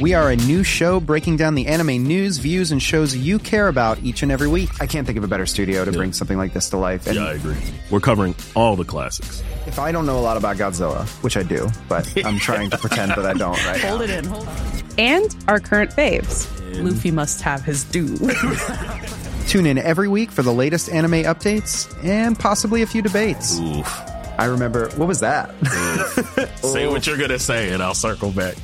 We 0.01 0.15
are 0.15 0.31
a 0.31 0.37
new 0.37 0.63
show 0.63 1.01
breaking 1.01 1.37
down 1.37 1.57
the 1.57 1.67
anime 1.67 2.05
news, 2.07 2.39
views, 2.39 2.71
and 2.71 2.81
shows 2.81 3.17
you 3.17 3.41
care 3.41 3.67
about 3.67 3.99
each 4.05 4.23
and 4.23 4.31
every 4.31 4.47
week. 4.47 4.71
I 4.81 4.87
can't 4.87 5.05
think 5.05 5.19
of 5.19 5.25
a 5.25 5.27
better 5.27 5.47
studio 5.47 5.85
to 5.85 5.91
bring 5.91 6.13
something 6.13 6.39
like 6.39 6.53
this 6.53 6.71
to 6.71 6.77
life. 6.77 7.09
And 7.09 7.17
Yeah, 7.17 7.25
I 7.25 7.33
agree. 7.33 7.57
We're 7.91 7.99
covering 7.99 8.37
all 8.55 8.77
the 8.77 8.85
classics. 8.85 9.43
if 9.67 9.81
I 9.81 9.91
don't 9.91 10.07
know 10.07 10.17
a 10.17 10.21
lot 10.23 10.37
about 10.37 10.59
Godzilla, 10.59 11.09
which 11.25 11.37
I 11.37 11.43
do, 11.43 11.69
but 11.89 12.07
I'm 12.25 12.39
trying 12.39 12.71
to 12.71 12.79
pretend 12.79 13.11
that 13.11 13.27
I 13.27 13.33
don't 13.35 13.59
right 13.67 13.81
Hold 13.83 13.99
now. 13.99 14.05
it 14.05 14.11
in, 14.11 14.25
hold 14.27 14.47
it. 14.47 14.85
And 14.97 15.37
our 15.49 15.59
current 15.59 15.91
faves. 15.91 16.47
Luffy 16.85 17.11
must 17.11 17.41
have 17.43 17.65
his 17.65 17.83
due. 17.83 18.17
Tune 19.49 19.67
in 19.67 19.77
every 19.77 20.07
week 20.07 20.31
for 20.31 20.43
the 20.45 20.53
latest 20.53 20.89
anime 20.89 21.25
updates 21.25 21.93
and 22.05 22.39
possibly 22.39 22.83
a 22.83 22.87
few 22.87 23.03
debates. 23.03 23.59
Oof. 23.59 24.03
I 24.41 24.47
remember, 24.47 24.89
what 24.97 25.07
was 25.07 25.21
that? 25.21 25.51
Say 26.63 26.87
what 26.87 27.07
you're 27.07 27.19
gonna 27.19 27.39
say, 27.39 27.73
and 27.75 27.83
I'll 27.83 27.93
circle 27.93 28.31
back. 28.31 28.57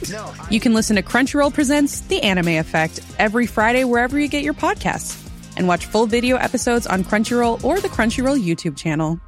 you 0.49 0.59
can 0.59 0.73
listen 0.73 0.97
to 0.97 1.03
Crunchyroll 1.03 1.53
Presents 1.53 2.01
The 2.01 2.23
Anime 2.23 2.49
Effect 2.49 3.01
every 3.19 3.47
Friday 3.47 3.85
wherever 3.85 4.19
you 4.19 4.27
get 4.27 4.43
your 4.43 4.55
podcasts. 4.55 5.23
And 5.59 5.69
watch 5.69 5.85
full 5.85 6.07
video 6.07 6.37
episodes 6.37 6.87
on 6.87 7.05
Crunchyroll 7.05 7.63
or 7.63 7.79
the 7.79 7.89
Crunchyroll 7.89 8.43
YouTube 8.43 8.75
channel. 8.79 9.21